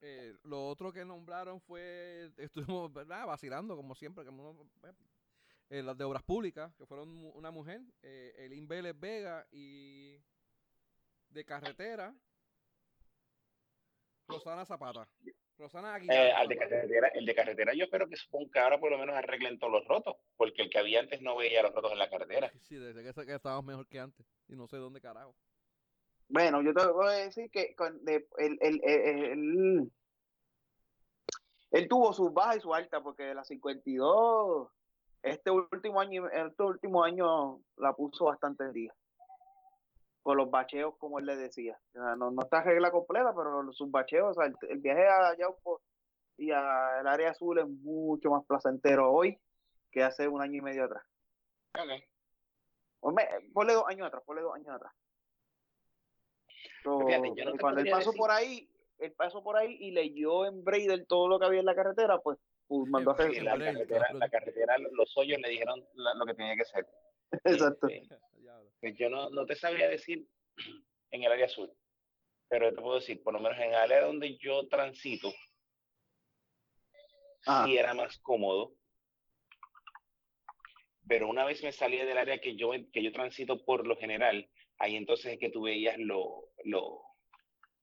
Eh, 0.02 0.36
lo 0.44 0.68
otro 0.68 0.92
que 0.92 1.06
nombraron 1.06 1.62
fue, 1.62 2.30
estuvimos, 2.36 2.92
¿verdad? 2.92 3.26
Vacilando, 3.26 3.78
como 3.78 3.96
siempre, 3.96 4.26
como 4.26 4.70
eh, 5.70 5.84
las 5.84 5.98
de 5.98 6.04
obras 6.04 6.24
públicas, 6.24 6.74
que 6.76 6.86
fueron 6.86 7.32
una 7.34 7.52
mujer, 7.52 7.82
eh, 8.02 8.34
el 8.38 8.68
Vélez 8.68 9.00
Vega 9.00 9.48
y 9.52 10.18
de 11.30 11.46
carretera, 11.46 12.16
Rosana 14.28 14.66
Zapata. 14.66 15.08
Rosana 15.58 15.98
eh, 15.98 16.32
al 16.32 16.48
de 16.48 16.58
carretera, 16.58 17.10
el 17.10 17.26
de 17.26 17.36
carretera 17.36 17.74
yo 17.74 17.84
espero 17.84 18.08
que 18.08 18.16
suponga 18.16 18.50
que 18.54 18.60
ahora 18.60 18.80
por 18.80 18.92
lo 18.92 18.98
menos 18.98 19.16
arreglen 19.16 19.60
todos 19.60 19.74
los 19.74 19.88
rotos, 19.88 20.16
porque 20.38 20.62
el 20.62 20.70
que 20.70 20.80
había 20.80 21.02
antes 21.02 21.22
no 21.22 21.36
veía 21.36 21.64
los 21.64 21.74
rotos 21.74 21.92
en 21.92 22.00
la 22.00 22.10
carretera. 22.10 22.52
Sí, 22.62 22.78
desde 22.78 23.04
que, 23.04 23.26
que 23.26 23.36
estábamos 23.36 23.66
mejor 23.66 23.88
que 23.88 24.00
antes, 24.00 24.26
y 24.48 24.56
no 24.56 24.68
sé 24.68 24.78
dónde 24.78 25.02
carajo. 25.02 25.36
Bueno, 26.30 26.62
yo 26.62 26.74
te 26.74 26.86
voy 26.88 27.08
a 27.08 27.26
decir 27.26 27.50
que 27.52 27.76
con, 27.76 28.06
de, 28.06 28.28
el, 28.38 28.58
el, 28.62 28.82
el, 28.86 29.92
él 31.72 31.88
tuvo 31.88 32.14
su 32.14 32.32
baja 32.32 32.56
y 32.56 32.62
su 32.62 32.74
alta, 32.74 33.02
porque 33.02 33.24
de 33.24 33.36
la 33.36 33.44
52, 33.44 34.72
este 35.24 35.52
último 35.52 36.00
año, 36.00 36.28
este 36.30 36.64
último 36.64 37.04
año 37.04 37.60
la 37.78 37.94
puso 37.94 38.26
bastante 38.26 38.64
en 38.64 38.74
día 38.74 38.94
por 40.24 40.38
los 40.38 40.52
bacheos, 40.52 40.96
como 40.98 41.20
él 41.20 41.26
le 41.26 41.36
decía. 41.36 41.80
no, 41.94 42.32
no 42.32 42.42
está 42.42 42.62
regla 42.62 42.92
completa, 42.92 43.34
pero 43.36 43.72
sus 43.74 43.90
bacheos, 43.90 44.38
o 44.38 44.42
sea, 44.42 44.52
el, 44.70 44.78
viaje 44.78 45.08
a 45.08 45.36
Yauco 45.38 45.82
y 46.38 46.52
al 46.52 47.08
área 47.08 47.32
azul 47.32 47.58
es 47.60 47.68
mucho 47.68 48.30
más 48.30 48.46
placentero 48.46 49.12
hoy 49.12 49.40
que 49.92 50.04
hace 50.04 50.28
un 50.28 50.42
año 50.42 50.58
y 50.58 50.62
medio 50.62 50.86
atrás. 50.86 51.04
Okay. 51.74 52.04
ponle 53.54 53.74
dos 53.74 53.86
años 53.88 54.08
atrás, 54.08 54.24
ponle 54.26 54.42
dos 54.42 54.56
años 54.56 54.70
atrás. 54.70 54.94
cuando 57.60 57.82
él 57.82 57.90
pasó 57.90 58.14
por 58.14 58.32
ahí, 58.32 58.70
él 59.00 59.14
pasó 59.14 59.42
por 59.42 59.58
ahí 59.58 59.78
y 59.80 59.92
leyó 59.92 60.46
en 60.46 60.64
Braidel 60.64 61.08
todo 61.08 61.28
lo 61.28 61.40
que 61.40 61.46
había 61.46 61.60
en 61.60 61.66
la 61.66 61.76
carretera, 61.76 62.20
pues 62.20 62.38
mandó 62.70 63.12
a 63.12 63.14
hacer 63.14 63.44
la, 63.44 63.58
carretera, 63.58 64.14
la 64.14 64.30
carretera, 64.30 64.76
los 64.78 65.18
hoyos 65.18 65.40
le 65.40 65.50
dijeron 65.50 65.84
lo 65.94 66.26
que 66.26 66.34
tenía 66.34 66.56
que 66.56 66.66
ser. 66.66 66.88
Exacto. 67.44 67.88
Este, 67.88 68.16
pues 68.80 68.96
yo 68.98 69.10
no, 69.10 69.30
no 69.30 69.46
te 69.46 69.56
sabría 69.56 69.90
decir 69.90 70.28
en 71.12 71.24
el 71.24 71.32
área 71.32 71.46
azul, 71.46 71.72
pero 72.48 72.74
te 72.74 72.82
puedo 72.82 72.96
decir, 72.96 73.22
por 73.24 73.34
lo 73.34 73.40
menos 73.40 73.58
en 73.58 73.70
el 73.70 73.76
área 73.76 74.06
donde 74.06 74.38
yo 74.38 74.68
transito, 74.68 75.34
ah. 77.46 77.64
sí 77.66 77.78
era 77.78 77.94
más 77.94 78.18
cómodo. 78.20 78.74
Pero 81.08 81.28
una 81.28 81.44
vez 81.44 81.64
me 81.64 81.72
salí 81.72 81.98
del 81.98 82.20
área 82.20 82.40
que 82.40 82.56
yo, 82.56 82.72
que 82.94 83.04
yo 83.04 83.12
transito 83.12 83.66
por 83.66 83.88
lo 83.88 83.98
general, 83.98 84.48
ahí 84.78 84.96
entonces 84.96 85.34
es 85.34 85.40
que 85.40 85.50
tú 85.50 85.64
veías 85.64 85.98
lo, 85.98 86.50
lo, 86.66 87.02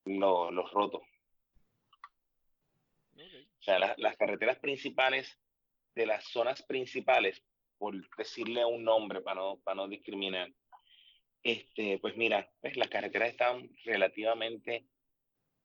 lo 0.05 0.53
los 0.53 0.71
rotos. 0.71 1.03
Sea, 3.67 3.97
las 3.99 4.17
carreteras 4.17 4.61
principales 4.61 5.41
de 5.97 6.07
las 6.07 6.23
zonas 6.29 6.63
principales, 6.63 7.43
por 7.79 7.97
decirle 8.17 8.65
un 8.65 8.85
nombre 8.85 9.23
para 9.23 9.41
no, 9.41 9.59
para 9.65 9.75
no 9.75 9.89
discriminar, 9.89 10.53
este, 11.43 11.99
pues 11.99 12.17
mira, 12.17 12.49
pues 12.61 12.77
las 12.77 12.89
carreteras 12.89 13.31
estaban 13.31 13.69
relativamente 13.85 14.87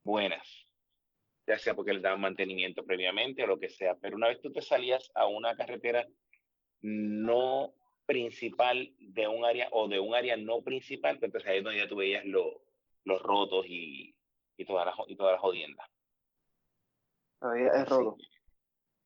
buenas, 0.04 0.48
ya 1.46 1.60
sea 1.60 1.76
porque 1.76 1.94
les 1.94 2.02
daban 2.02 2.22
mantenimiento 2.22 2.84
previamente 2.84 3.44
o 3.44 3.48
lo 3.48 3.60
que 3.60 3.70
sea, 3.70 3.94
pero 4.02 4.16
una 4.16 4.30
vez 4.30 4.42
tú 4.42 4.52
te 4.52 4.64
salías 4.64 5.12
a 5.14 5.28
una 5.28 5.56
carretera 5.56 6.08
no 6.82 7.76
principal 8.08 8.96
de 8.98 9.28
un 9.28 9.46
área 9.46 9.70
o 9.74 9.88
de 9.88 10.00
un 10.00 10.16
área 10.16 10.36
no 10.38 10.64
principal, 10.64 11.20
pues 11.20 11.28
entonces 11.28 11.52
ahí 11.52 11.60
es 11.60 11.64
donde 11.64 11.80
ya 11.82 11.88
tú 11.88 11.98
veías 11.98 12.26
los 12.26 13.22
rotos 13.22 13.68
y, 13.68 14.16
y 14.58 14.66
toda 14.66 14.86
la, 14.86 14.96
y 15.08 15.16
toda 15.16 15.34
la 15.34 15.38
jodienda. 15.38 15.88
Es 17.56 17.90
roto. 17.90 18.18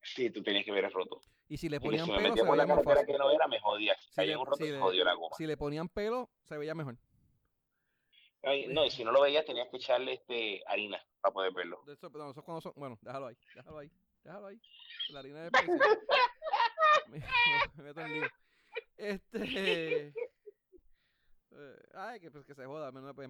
Sí, 0.02 0.30
tú 0.30 0.42
tenías 0.42 0.64
que 0.64 0.72
ver 0.72 0.84
el 0.84 0.92
roto. 0.92 1.20
Y 1.48 1.56
si 1.56 1.68
le 1.68 1.80
ponían 1.80 2.06
pelo, 2.06 2.34
se 2.34 2.42
veía 2.42 2.66
más 2.66 2.84
fácil. 2.84 3.06
que 3.06 3.18
no 3.18 3.30
era, 3.30 3.46
me 3.46 3.60
jodía. 3.60 3.94
Si, 3.96 4.26
le, 4.26 4.34
roto, 4.34 4.56
si, 4.56 4.64
le, 4.64 5.04
la 5.04 5.14
goma. 5.14 5.36
si 5.36 5.46
le 5.46 5.56
ponían 5.56 5.88
pelo, 5.88 6.30
se 6.42 6.58
veía 6.58 6.74
mejor. 6.74 6.96
no, 8.68 8.84
y 8.84 8.90
si 8.90 9.04
no 9.04 9.12
lo 9.12 9.22
veías, 9.22 9.44
tenías 9.44 9.68
que 9.68 9.76
echarle 9.76 10.14
este 10.14 10.62
harina 10.66 11.00
para 11.20 11.32
poder 11.32 11.52
verlo. 11.52 11.82
Eso, 11.86 12.10
no, 12.10 12.30
eso 12.30 12.42
cuando 12.42 12.60
son, 12.60 12.72
bueno, 12.76 12.98
déjalo 13.00 13.26
ahí, 13.26 13.36
déjalo 13.54 13.78
ahí, 13.78 13.90
déjalo 14.24 14.46
ahí. 14.46 14.60
La 15.10 15.20
harina 15.20 15.44
de 15.44 15.50
me, 17.08 17.22
me, 17.82 18.02
en 18.02 18.12
lío. 18.12 18.28
Este. 18.96 20.12
Eh, 21.58 21.88
ay, 21.94 22.20
que, 22.20 22.30
pues, 22.30 22.44
que 22.44 22.54
se 22.54 22.66
joda. 22.66 22.92
Pues, 23.14 23.28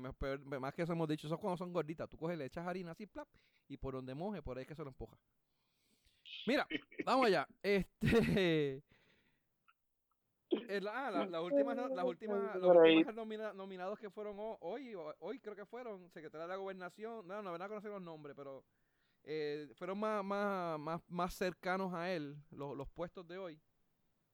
más 0.61 0.75
que 0.75 0.83
eso 0.83 0.93
hemos 0.93 1.09
dicho, 1.09 1.27
eso 1.27 1.39
cuando 1.39 1.57
son 1.57 1.73
gorditas. 1.73 2.09
Tú 2.09 2.17
coges, 2.17 2.37
le 2.37 2.47
echas 2.47 2.67
harina 2.67 2.93
así, 2.93 3.07
plap, 3.07 3.29
y 3.69 3.77
por 3.77 3.95
donde 3.95 4.15
moje, 4.15 4.43
por 4.43 4.59
ahí 4.59 4.67
que 4.67 4.75
se 4.75 4.83
lo 4.83 4.89
empuja. 4.89 5.17
Mira, 6.47 6.67
vamos 7.05 7.27
allá. 7.27 7.47
Este. 7.63 8.83
ah, 10.89 11.11
las 11.11 11.43
últimas, 11.43 11.77
las 11.77 12.05
últimas, 12.05 12.57
los 12.57 12.77
últimos 12.77 13.55
nominados 13.55 13.99
que 13.99 14.11
fueron 14.11 14.37
hoy, 14.39 14.95
hoy 15.19 15.41
creo 15.41 15.57
que 15.57 15.67
fueron 15.67 16.09
Secretaria 16.11 16.47
de 16.47 16.53
la 16.53 16.57
Gobernación, 16.57 17.27
no, 17.27 17.43
no 17.43 17.53
van 17.53 17.63
a 17.63 17.69
conocer 17.69 17.91
los 17.91 18.01
nombres, 18.01 18.35
pero 18.37 18.65
eh, 19.25 19.69
fueron 19.75 19.99
más, 19.99 20.25
más, 20.25 20.79
más, 20.79 21.01
más 21.09 21.35
cercanos 21.35 21.93
a 21.95 22.13
él, 22.13 22.37
los, 22.51 22.77
los 22.77 22.89
puestos 22.89 23.27
de 23.27 23.39
hoy 23.39 23.61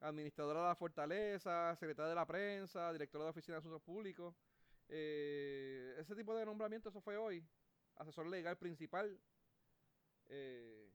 administradora 0.02 0.60
de 0.62 0.68
la 0.68 0.74
Fortaleza, 0.74 1.74
secretaria 1.76 2.10
de 2.10 2.14
la 2.14 2.26
prensa, 2.26 2.92
directora 2.92 3.24
de 3.24 3.26
la 3.26 3.30
Oficina 3.30 3.54
de 3.56 3.58
Asuntos 3.60 3.82
Públicos. 3.82 4.34
Eh, 4.88 5.96
ese 5.98 6.14
tipo 6.14 6.34
de 6.34 6.44
nombramiento, 6.44 6.88
eso 6.88 7.00
fue 7.00 7.16
hoy. 7.16 7.44
Asesor 7.96 8.26
legal 8.26 8.56
principal. 8.56 9.18
Eh, 10.26 10.90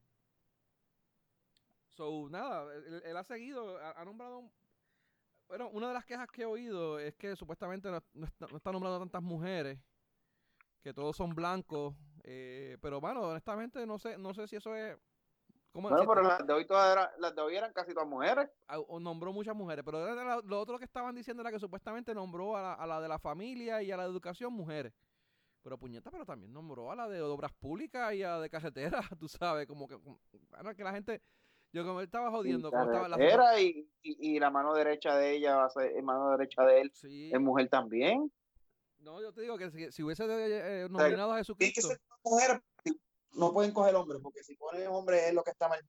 so, 1.90 2.28
nada, 2.30 2.74
él, 2.76 3.18
ha 3.18 3.24
seguido, 3.24 3.78
ha, 3.80 4.04
nombrado. 4.04 4.50
Bueno, 5.48 5.70
una 5.70 5.88
de 5.88 5.94
las 5.94 6.06
quejas 6.06 6.30
que 6.30 6.42
he 6.42 6.46
oído 6.46 7.00
es 7.00 7.16
que 7.16 7.36
supuestamente 7.36 7.90
no, 7.90 8.26
está, 8.56 8.72
nombrando 8.72 9.00
tantas 9.00 9.24
mujeres, 9.24 9.80
que 10.82 10.94
todos 10.94 11.16
son 11.16 11.34
blancos. 11.34 11.96
Eh, 12.24 12.78
pero 12.82 13.00
bueno, 13.00 13.22
honestamente 13.22 13.86
no 13.86 13.98
sé, 13.98 14.18
no 14.18 14.34
sé 14.34 14.48
si 14.48 14.58
eso 14.58 14.76
es 14.76 14.98
bueno, 15.74 15.98
pero 16.08 16.22
las 16.24 16.46
de 16.46 16.54
hoy 16.54 16.66
todas 16.66 16.92
eran, 16.92 17.10
las 17.20 17.36
de 17.36 17.42
hoy 17.42 17.56
eran 17.56 17.72
casi 17.74 17.94
todas 17.94 18.08
mujeres. 18.08 18.50
Ah, 18.68 18.80
o 18.80 19.00
nombró 19.00 19.32
muchas 19.32 19.56
mujeres, 19.56 19.84
pero 19.86 20.42
lo, 20.42 20.60
otro 20.60 20.80
que 20.80 20.86
estaban 20.86 21.14
diciendo 21.14 21.42
era 21.42 21.52
que 21.52 21.60
supuestamente 21.60 22.14
nombró 22.16 22.58
a 22.58 22.86
la, 22.86 23.02
de 23.02 23.08
la 23.08 23.20
familia 23.20 23.82
y 23.84 23.92
a 23.92 23.98
la 23.98 24.04
de 24.04 24.10
educación 24.10 24.54
mujeres. 24.54 24.94
Pero 25.62 25.78
puñeta, 25.78 26.10
pero 26.10 26.26
también 26.26 26.54
nombró 26.54 26.92
a 26.92 26.96
la 26.96 27.08
de 27.08 27.22
obras 27.22 27.52
públicas 27.54 28.14
y 28.14 28.24
a 28.24 28.32
la 28.32 28.42
de 28.42 28.50
carretera, 28.50 29.02
tú 29.20 29.28
sabes, 29.28 29.68
como 29.68 29.88
que, 29.88 29.96
bueno, 29.96 30.76
que 30.76 30.84
la 30.84 30.94
gente, 30.94 31.22
yo 31.74 31.86
como 31.86 32.02
estaba 32.02 32.32
jodiendo. 32.32 32.72
Como 32.72 32.84
estaba 32.84 33.10
la 33.10 33.62
y, 33.62 33.90
y, 34.02 34.40
la 34.40 34.50
mano 34.50 34.74
derecha 34.74 35.16
de 35.16 35.36
ella 35.36 35.58
va 35.58 35.66
a 35.66 35.70
ser 35.70 36.02
mano 36.04 36.32
derecha 36.32 36.64
de 36.64 36.82
él, 36.82 36.92
es 37.04 37.40
mujer 37.40 37.70
también. 37.70 38.32
No, 39.00 39.22
yo 39.22 39.32
te 39.32 39.42
digo 39.42 39.58
que 39.58 39.70
si, 39.92 40.04
hubiese 40.04 40.26
eh, 40.26 40.88
nominado 40.90 41.34
a 41.34 41.38
Jesucristo. 41.38 41.58
Tiene 41.58 41.74
que 41.74 41.82
ser 41.82 42.02
mujer 42.24 42.62
no 43.38 43.54
pueden 43.54 43.72
coger 43.72 43.96
hombre, 43.96 44.20
porque 44.20 44.44
si 44.44 44.56
ponen 44.56 44.88
hombre 44.88 45.28
es 45.28 45.34
lo 45.34 45.44
que 45.44 45.52
está 45.52 45.70
mal. 45.70 45.80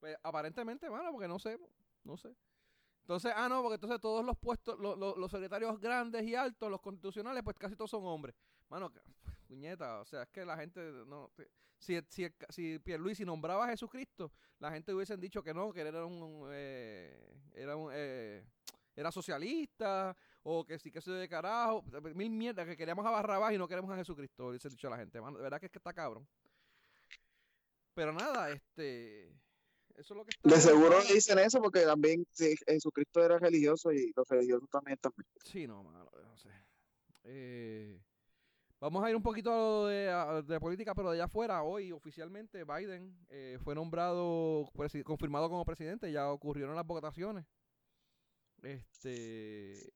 Pues 0.00 0.16
aparentemente, 0.22 0.88
bueno, 0.88 1.10
porque 1.12 1.28
no 1.28 1.38
sé, 1.38 1.58
no 2.04 2.16
sé. 2.16 2.34
Entonces, 3.02 3.32
ah, 3.34 3.48
no, 3.48 3.62
porque 3.62 3.74
entonces 3.74 4.00
todos 4.00 4.24
los 4.24 4.38
puestos, 4.38 4.78
los, 4.78 4.96
los, 4.96 5.30
secretarios 5.30 5.78
grandes 5.80 6.22
y 6.22 6.34
altos, 6.36 6.70
los 6.70 6.80
constitucionales, 6.80 7.42
pues 7.42 7.56
casi 7.58 7.74
todos 7.74 7.90
son 7.90 8.04
hombres. 8.04 8.34
Mano, 8.68 8.92
puñeta, 9.48 10.00
o 10.00 10.04
sea, 10.04 10.22
es 10.22 10.28
que 10.30 10.44
la 10.44 10.56
gente 10.56 10.80
no... 11.06 11.30
Si, 11.78 12.00
si, 12.08 12.28
si 12.48 12.78
Pierluisi 12.78 13.24
nombraba 13.24 13.64
a 13.64 13.68
Jesucristo, 13.68 14.30
la 14.60 14.70
gente 14.70 14.94
hubiesen 14.94 15.20
dicho 15.20 15.42
que 15.42 15.52
no, 15.52 15.72
que 15.72 15.80
era 15.80 16.06
un... 16.06 16.48
Eh, 16.52 17.36
era 17.54 17.76
un... 17.76 17.90
Eh, 17.92 18.44
era 18.94 19.10
socialista, 19.10 20.16
o 20.42 20.64
que 20.64 20.78
sí 20.78 20.90
que 20.90 21.00
se 21.00 21.10
de 21.10 21.28
carajo, 21.28 21.82
mil 22.14 22.30
mierdas, 22.30 22.66
que 22.66 22.76
queríamos 22.76 23.06
a 23.06 23.10
Barrabás 23.10 23.52
y 23.54 23.58
no 23.58 23.66
queremos 23.66 23.90
a 23.90 23.96
Jesucristo, 23.96 24.48
hubiese 24.48 24.68
dicho 24.68 24.90
la 24.90 24.98
gente. 24.98 25.18
de 25.18 25.32
verdad 25.32 25.58
que 25.58 25.66
es 25.66 25.72
que 25.72 25.78
está 25.78 25.92
cabrón. 25.92 26.28
Pero 27.94 28.12
nada, 28.12 28.50
este. 28.50 29.28
Eso 29.96 30.14
es 30.14 30.16
lo 30.16 30.24
que 30.24 30.30
está. 30.30 30.48
De 30.48 30.60
seguro 30.60 30.96
dicen 31.02 31.38
eso 31.38 31.60
porque 31.60 31.80
también 31.82 32.26
Jesucristo 32.66 33.22
era 33.24 33.38
religioso 33.38 33.92
y 33.92 34.12
los 34.16 34.26
religiosos 34.28 34.68
también 34.70 34.96
también. 34.98 35.26
Sí, 35.44 35.66
no, 35.66 35.82
malo, 35.84 36.10
no 36.24 36.36
sé. 36.36 36.48
Eh, 37.24 38.00
vamos 38.80 39.04
a 39.04 39.10
ir 39.10 39.16
un 39.16 39.22
poquito 39.22 39.86
de, 39.86 40.42
de, 40.46 40.60
política, 40.60 40.94
pero 40.94 41.10
de 41.10 41.16
allá 41.18 41.24
afuera. 41.24 41.62
Hoy, 41.62 41.92
oficialmente, 41.92 42.64
Biden 42.64 43.14
eh, 43.28 43.58
fue 43.62 43.74
nombrado, 43.74 44.70
confirmado 45.04 45.50
como 45.50 45.64
presidente. 45.64 46.10
Ya 46.10 46.30
ocurrieron 46.30 46.74
las 46.74 46.86
votaciones. 46.86 47.44
Este. 48.62 49.92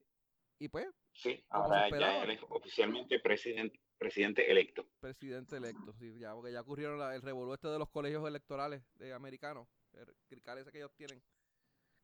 Y 0.59 0.69
pues. 0.69 0.87
Sí, 1.13 1.43
ahora 1.49 1.89
ya 1.89 2.23
es 2.25 2.39
oficialmente 2.49 3.19
presidente 3.19 3.79
presidente 3.97 4.49
electo. 4.49 4.85
Presidente 4.99 5.57
electo, 5.57 5.93
sí, 5.93 6.17
ya, 6.19 6.33
porque 6.33 6.51
ya 6.51 6.61
ocurrieron 6.61 7.01
el 7.13 7.21
revolú 7.21 7.53
este 7.53 7.67
de 7.67 7.79
los 7.79 7.89
colegios 7.89 8.27
electorales 8.27 8.83
de 8.95 9.13
americanos, 9.13 9.67
el 9.93 10.41
ese 10.57 10.71
que 10.71 10.77
ellos 10.77 10.93
tienen, 10.95 11.21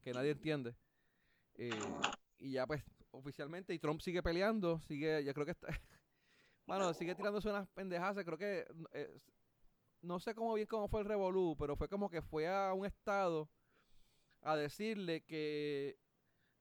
que 0.02 0.12
nadie 0.12 0.32
entiende. 0.32 0.76
Eh, 1.56 1.72
y 2.40 2.52
ya 2.52 2.66
pues, 2.66 2.84
oficialmente, 3.12 3.74
y 3.74 3.80
Trump 3.80 4.02
sigue 4.02 4.24
peleando, 4.24 4.80
sigue, 4.82 5.24
ya 5.24 5.34
creo 5.34 5.46
que 5.46 5.52
está, 5.52 5.68
bueno, 6.66 6.94
sigue 6.94 7.16
tirándose 7.16 7.50
unas 7.50 7.68
pendejadas, 7.70 8.26
creo 8.26 8.38
que, 8.38 8.66
eh, 8.94 9.20
no 10.02 10.20
sé 10.20 10.36
cómo 10.36 10.54
bien 10.56 10.68
cómo 10.68 10.88
fue 10.88 11.02
el 11.02 11.08
revolú, 11.08 11.56
pero 11.58 11.76
fue 11.76 11.88
como 11.88 12.10
que 12.10 12.22
fue 12.22 12.48
a 12.48 12.74
un 12.74 12.86
estado 12.86 13.50
a 14.42 14.56
decirle 14.58 15.22
que 15.22 15.98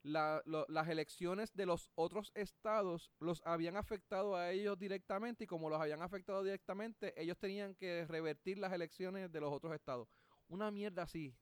las 0.03 0.89
elecciones 0.89 1.55
de 1.55 1.67
los 1.67 1.91
otros 1.95 2.33
estados 2.35 3.13
los 3.21 3.41
habían 3.45 3.77
afectado 3.77 4.35
a 4.37 4.51
ellos 4.51 4.79
directamente 4.79 5.45
y 5.45 5.47
como 5.47 5.71
los 5.71 5.81
habían 5.81 6.03
afectado 6.03 6.43
directamente, 6.43 7.13
ellos 7.21 7.39
tenían 7.39 7.75
que 7.75 8.05
revertir 8.07 8.59
las 8.59 8.73
elecciones 8.73 9.31
de 9.31 9.41
los 9.41 9.53
otros 9.53 9.75
estados. 9.75 10.09
Una 10.49 10.71
mierda 10.71 11.03
así. 11.03 11.35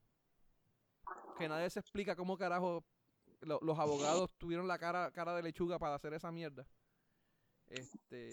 Que 1.39 1.49
nadie 1.49 1.70
se 1.70 1.81
explica 1.81 2.15
cómo 2.15 2.37
carajo 2.37 2.85
los 3.41 3.78
abogados 3.78 4.31
tuvieron 4.37 4.69
la 4.69 4.78
cara, 4.78 5.11
cara 5.12 5.35
de 5.35 5.43
lechuga 5.43 5.78
para 5.78 5.95
hacer 5.95 6.12
esa 6.12 6.31
mierda. 6.31 6.66
Este. 7.66 8.31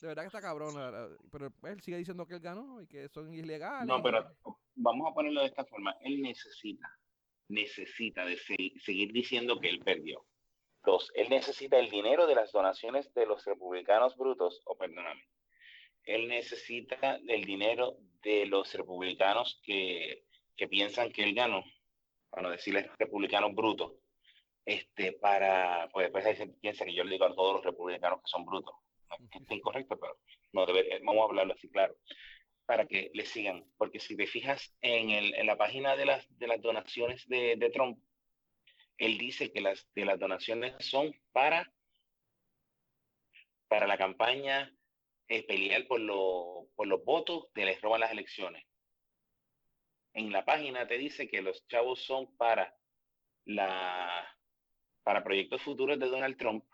De 0.00 0.08
verdad 0.08 0.22
que 0.24 0.26
está 0.26 0.42
cabrón. 0.42 0.74
Pero 1.30 1.50
él 1.62 1.80
sigue 1.80 1.96
diciendo 1.96 2.26
que 2.26 2.34
él 2.34 2.40
ganó 2.40 2.82
y 2.82 2.86
que 2.86 3.08
son 3.08 3.32
ilegales. 3.32 3.86
No, 3.86 4.02
pero 4.02 4.36
vamos 4.74 5.10
a 5.10 5.14
ponerlo 5.14 5.40
de 5.40 5.46
esta 5.46 5.64
forma. 5.64 5.92
Él 6.02 6.20
necesita 6.20 6.94
necesita 7.48 8.24
de 8.24 8.36
seguir 8.36 9.12
diciendo 9.12 9.60
que 9.60 9.68
él 9.68 9.80
perdió. 9.80 10.24
Dos, 10.84 11.10
él 11.14 11.28
necesita 11.30 11.78
el 11.78 11.90
dinero 11.90 12.26
de 12.26 12.34
las 12.34 12.52
donaciones 12.52 13.12
de 13.14 13.26
los 13.26 13.44
republicanos 13.44 14.16
brutos, 14.16 14.60
o 14.66 14.76
perdóname, 14.76 15.22
él 16.04 16.28
necesita 16.28 17.18
el 17.26 17.44
dinero 17.44 17.96
de 18.22 18.46
los 18.46 18.72
republicanos 18.74 19.60
que, 19.64 20.24
que 20.56 20.68
piensan 20.68 21.10
que 21.10 21.22
él 21.22 21.34
ganó, 21.34 21.64
para 22.28 22.42
no 22.42 22.50
decirles 22.50 22.90
republicanos 22.98 23.54
brutos, 23.54 23.92
este, 24.66 25.12
para, 25.12 25.88
pues 25.92 26.06
después 26.06 26.26
ahí 26.26 26.36
se 26.36 26.46
piensa 26.48 26.84
que 26.84 26.94
yo 26.94 27.04
le 27.04 27.12
digo 27.12 27.24
a 27.24 27.34
todos 27.34 27.54
los 27.54 27.64
republicanos 27.64 28.20
que 28.20 28.28
son 28.28 28.44
brutos. 28.44 28.74
es 29.30 29.50
incorrecto, 29.50 29.98
pero 29.98 30.18
no 30.52 30.66
debe, 30.66 31.00
vamos 31.02 31.22
a 31.22 31.24
hablarlo 31.24 31.54
así 31.54 31.68
claro 31.68 31.94
para 32.66 32.86
que 32.86 33.10
le 33.14 33.26
sigan. 33.26 33.64
Porque 33.76 34.00
si 34.00 34.16
te 34.16 34.26
fijas 34.26 34.74
en, 34.80 35.10
el, 35.10 35.34
en 35.34 35.46
la 35.46 35.56
página 35.56 35.96
de 35.96 36.06
las, 36.06 36.26
de 36.38 36.46
las 36.46 36.60
donaciones 36.60 37.26
de, 37.28 37.56
de, 37.56 37.70
Trump, 37.70 37.98
él 38.98 39.18
dice 39.18 39.52
que 39.52 39.60
las, 39.60 39.88
de 39.94 40.04
las 40.04 40.18
donaciones 40.18 40.74
son 40.78 41.14
para, 41.32 41.72
para 43.68 43.86
la 43.86 43.98
campaña 43.98 44.74
eh, 45.28 45.46
pelear 45.46 45.86
por, 45.86 46.00
lo, 46.00 46.68
por 46.74 46.86
los 46.86 47.04
votos 47.04 47.46
que 47.54 47.64
les 47.64 47.80
roban 47.80 48.00
las 48.00 48.12
elecciones. 48.12 48.64
En 50.12 50.32
la 50.32 50.44
página 50.44 50.86
te 50.86 50.96
dice 50.96 51.28
que 51.28 51.42
los 51.42 51.66
chavos 51.66 52.04
son 52.04 52.36
para 52.36 52.76
la 53.46 54.28
para 55.02 55.22
proyectos 55.22 55.60
futuros 55.60 55.98
de 55.98 56.06
Donald 56.06 56.38
Trump, 56.38 56.64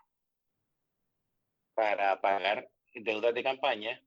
para 1.73 2.21
pagar 2.21 2.69
deudas 2.93 3.33
de 3.33 3.43
campaña 3.43 4.01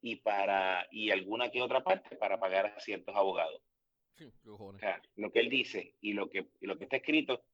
y 0.00 0.16
para 0.16 0.86
y 0.90 1.10
alguna 1.10 1.50
que 1.50 1.62
otra 1.62 1.82
parte 1.82 2.16
para 2.16 2.38
pagar 2.38 2.66
a 2.66 2.80
ciertos 2.80 3.14
abogados. 3.14 3.62
lo 5.16 5.30
que 5.30 5.40
él 5.40 5.48
dice 5.48 5.94
y 6.00 6.12
lo 6.12 6.28
que, 6.28 6.48
lo 6.60 6.76
que 6.76 6.84
está 6.84 6.96
escrito 6.96 7.44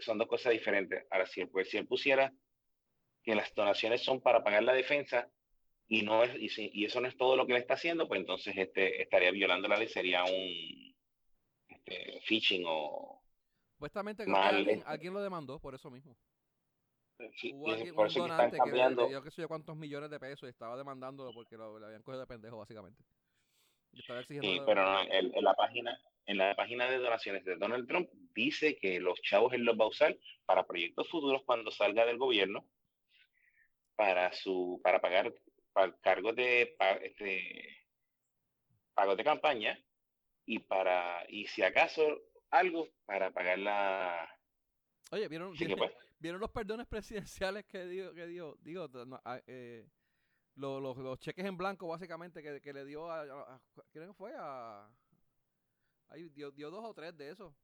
son 0.00 0.18
dos 0.18 0.28
cosas 0.28 0.52
diferentes. 0.52 1.06
Ahora, 1.10 1.26
si 1.26 1.40
él, 1.40 1.48
pues, 1.48 1.70
si 1.70 1.76
él 1.76 1.86
pusiera 1.86 2.32
que 3.22 3.34
las 3.34 3.54
donaciones 3.54 4.02
son 4.02 4.20
para 4.20 4.42
pagar 4.42 4.62
la 4.62 4.72
defensa 4.72 5.30
y 5.86 6.02
no 6.02 6.22
es 6.24 6.34
y, 6.36 6.70
y 6.72 6.84
eso 6.84 7.00
no 7.00 7.08
es 7.08 7.16
todo 7.16 7.36
lo 7.36 7.46
que 7.46 7.52
él 7.52 7.60
está 7.60 7.74
haciendo, 7.74 8.08
pues 8.08 8.20
entonces 8.20 8.56
este 8.56 9.02
estaría 9.02 9.30
violando 9.30 9.68
la 9.68 9.76
ley, 9.76 9.88
sería 9.88 10.24
un 10.24 10.94
este, 11.68 12.20
phishing 12.26 12.64
o 12.66 13.22
supuestamente 13.72 14.24
alguien, 14.32 14.82
alguien 14.86 15.14
lo 15.14 15.22
demandó 15.22 15.58
por 15.58 15.74
eso 15.74 15.90
mismo. 15.90 16.16
Hubo 17.52 17.66
un 17.66 18.28
donante 18.28 18.58
que, 18.64 18.70
le 18.70 19.08
dio 19.08 19.22
que 19.22 19.30
sé 19.30 19.42
yo 19.42 19.48
cuántos 19.48 19.76
millones 19.76 20.10
de 20.10 20.18
pesos 20.18 20.48
y 20.48 20.50
estaba 20.50 20.76
demandándolo 20.76 21.32
porque 21.32 21.56
lo, 21.56 21.76
habían 21.84 22.02
cogido 22.02 22.20
de 22.20 22.26
pendejo, 22.26 22.58
básicamente. 22.58 23.02
sí, 24.26 24.60
pero 24.64 25.00
en, 25.10 25.44
la 25.44 25.54
página 25.54 25.98
en 26.26 26.38
la 26.38 26.54
página 26.54 26.88
de 26.88 26.98
donaciones 26.98 27.44
de 27.44 27.56
Donald 27.56 27.86
Trump 27.88 28.08
dice 28.34 28.76
que 28.76 29.00
los 29.00 29.20
chavos 29.22 29.52
él 29.52 29.62
los 29.62 29.78
va 29.78 29.84
a 29.84 29.88
usar 29.88 30.16
para 30.46 30.66
proyectos 30.66 31.08
futuros 31.08 31.42
cuando 31.44 31.70
salga 31.70 32.06
del 32.06 32.18
gobierno 32.18 32.64
para 33.96 34.32
su 34.32 34.80
para 34.82 35.00
pagar 35.00 35.34
para 35.72 35.92
cargos 36.00 36.36
de 36.36 36.76
este 37.02 37.84
pagos 38.94 39.16
de 39.16 39.24
campaña 39.24 39.78
y 40.46 40.60
para 40.60 41.24
y 41.28 41.46
si 41.46 41.62
acaso 41.62 42.20
algo 42.50 42.88
para 43.06 43.30
pagar 43.32 43.58
la 43.58 44.36
Oye, 45.12 45.26
¿vieron, 45.26 45.52
¿vieron, 45.54 45.90
los 46.20 46.50
perdones 46.50 46.86
presidenciales 46.86 47.64
que 47.66 47.86
dio, 47.86 48.14
que 48.14 48.26
dio 48.26 48.56
digo, 48.60 48.88
ah, 49.24 49.40
eh, 49.46 49.88
los, 50.54 50.96
los, 50.96 51.18
cheques 51.18 51.44
en 51.44 51.56
blanco 51.56 51.88
básicamente 51.88 52.42
que, 52.42 52.60
que 52.60 52.72
le 52.72 52.84
dio 52.84 53.10
a, 53.10 53.60
¿quién 53.90 54.14
fue? 54.14 54.32
A, 54.36 54.88
ahí 56.08 56.28
dio, 56.28 56.50
dio 56.50 56.70
dos 56.70 56.84
o 56.84 56.94
tres 56.94 57.16
de 57.16 57.30
esos. 57.30 57.54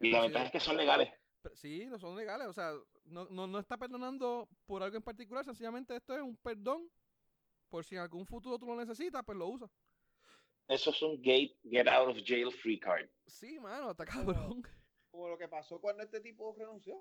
y 0.00 0.10
la 0.10 0.22
verdad 0.22 0.44
es 0.46 0.52
que 0.52 0.60
son 0.60 0.76
legales. 0.76 1.12
Sí, 1.54 1.86
no 1.86 1.98
son 1.98 2.16
legales, 2.16 2.46
o 2.46 2.52
sea, 2.52 2.72
no, 3.04 3.26
no, 3.28 3.48
no 3.48 3.58
está 3.58 3.76
perdonando 3.76 4.48
por 4.64 4.82
algo 4.82 4.96
en 4.96 5.02
particular, 5.02 5.44
sencillamente 5.44 5.96
esto 5.96 6.14
es 6.14 6.22
un 6.22 6.36
perdón 6.36 6.88
por 7.68 7.84
si 7.84 7.96
en 7.96 8.02
algún 8.02 8.26
futuro 8.26 8.58
tú 8.58 8.66
lo 8.66 8.76
necesitas, 8.76 9.24
pues 9.24 9.36
lo 9.36 9.48
usas. 9.48 9.70
Eso 10.68 10.90
es 10.90 11.02
un 11.02 11.20
get, 11.20 11.52
get 11.68 11.88
out 11.88 12.08
of 12.08 12.22
jail 12.24 12.52
free 12.52 12.78
card. 12.78 13.08
Sí, 13.26 13.58
mano, 13.58 13.90
está 13.90 14.04
cabrón. 14.04 14.62
Como 15.12 15.28
lo 15.28 15.38
que 15.38 15.46
pasó 15.46 15.78
cuando 15.80 16.02
este 16.02 16.20
tipo 16.20 16.54
renunció. 16.58 16.98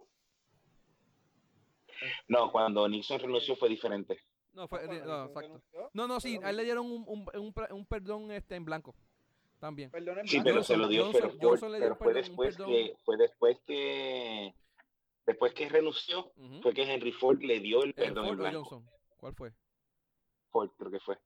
No, 2.28 2.52
cuando 2.52 2.88
Nixon 2.88 3.20
renunció 3.20 3.56
fue 3.56 3.70
diferente. 3.70 4.20
No, 4.54 4.68
fue, 4.68 4.86
no, 4.86 5.26
exacto. 5.26 5.64
No, 5.94 6.08
no, 6.08 6.20
sí, 6.20 6.38
a 6.44 6.50
él 6.50 6.58
le 6.58 6.66
dieron 6.66 6.86
un, 6.86 7.06
un, 7.08 7.26
un, 7.34 7.54
un 7.72 7.86
perdón 7.86 8.32
este, 8.32 8.56
en 8.56 8.66
blanco. 8.66 8.94
También. 9.60 9.92
Sí, 10.26 10.42
pero 10.44 10.64
se 10.64 10.76
lo 10.76 10.88
dio, 10.88 11.12
pero, 11.12 11.30
fue, 11.96 12.14
después 12.14 12.58
que, 12.58 12.96
fue 13.06 13.16
después 13.16 13.60
que 13.66 14.56
después 15.26 15.54
que 15.54 15.70
renunció, 15.70 16.34
fue 16.62 16.74
que 16.74 16.82
Henry 16.82 17.12
Ford 17.12 17.40
le 17.42 17.60
dio 17.60 17.84
el 17.84 17.94
perdón. 17.94 18.26
en 18.26 18.38
blanco. 18.38 18.64
Johnson? 18.64 18.90
¿Cuál 19.18 19.36
fue? 19.36 19.54
Ford, 20.50 20.72
creo 20.78 20.92
que 20.92 21.00
fue. 21.00 21.18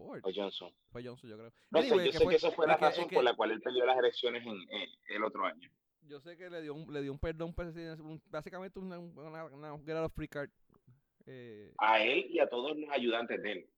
Ford. 0.00 0.22
Johnson. 0.34 0.72
Fue 0.90 1.04
Johnson, 1.04 1.30
yo 1.30 1.36
creo. 1.36 1.52
No 1.70 1.82
sé, 1.82 1.88
yo 1.88 2.12
sé 2.12 2.26
que 2.26 2.34
esa 2.36 2.50
fue 2.50 2.66
la 2.66 2.76
razón 2.76 3.08
por 3.08 3.22
la 3.22 3.34
cual 3.34 3.50
él 3.50 3.60
perdió 3.60 3.84
las 3.84 3.98
elecciones 3.98 4.44
en, 4.46 4.88
el 5.08 5.24
otro 5.24 5.44
año. 5.44 5.70
Yo 6.02 6.20
sé 6.20 6.36
que 6.36 6.48
le 6.48 6.62
dio 6.62 6.74
un, 6.74 6.92
le 6.92 7.02
dio 7.02 7.12
un 7.12 7.18
perdón, 7.18 7.54
pues, 7.54 7.74
básicamente 8.26 8.78
una, 8.78 8.98
una, 8.98 9.44
una, 9.44 9.74
una 9.74 10.08
free 10.08 10.28
card. 10.28 10.50
Eh, 11.26 11.72
a 11.78 12.02
él 12.02 12.26
y 12.30 12.40
a 12.40 12.48
todos 12.48 12.76
los 12.76 12.90
ayudantes 12.90 13.40
de 13.42 13.52
él. 13.52 13.70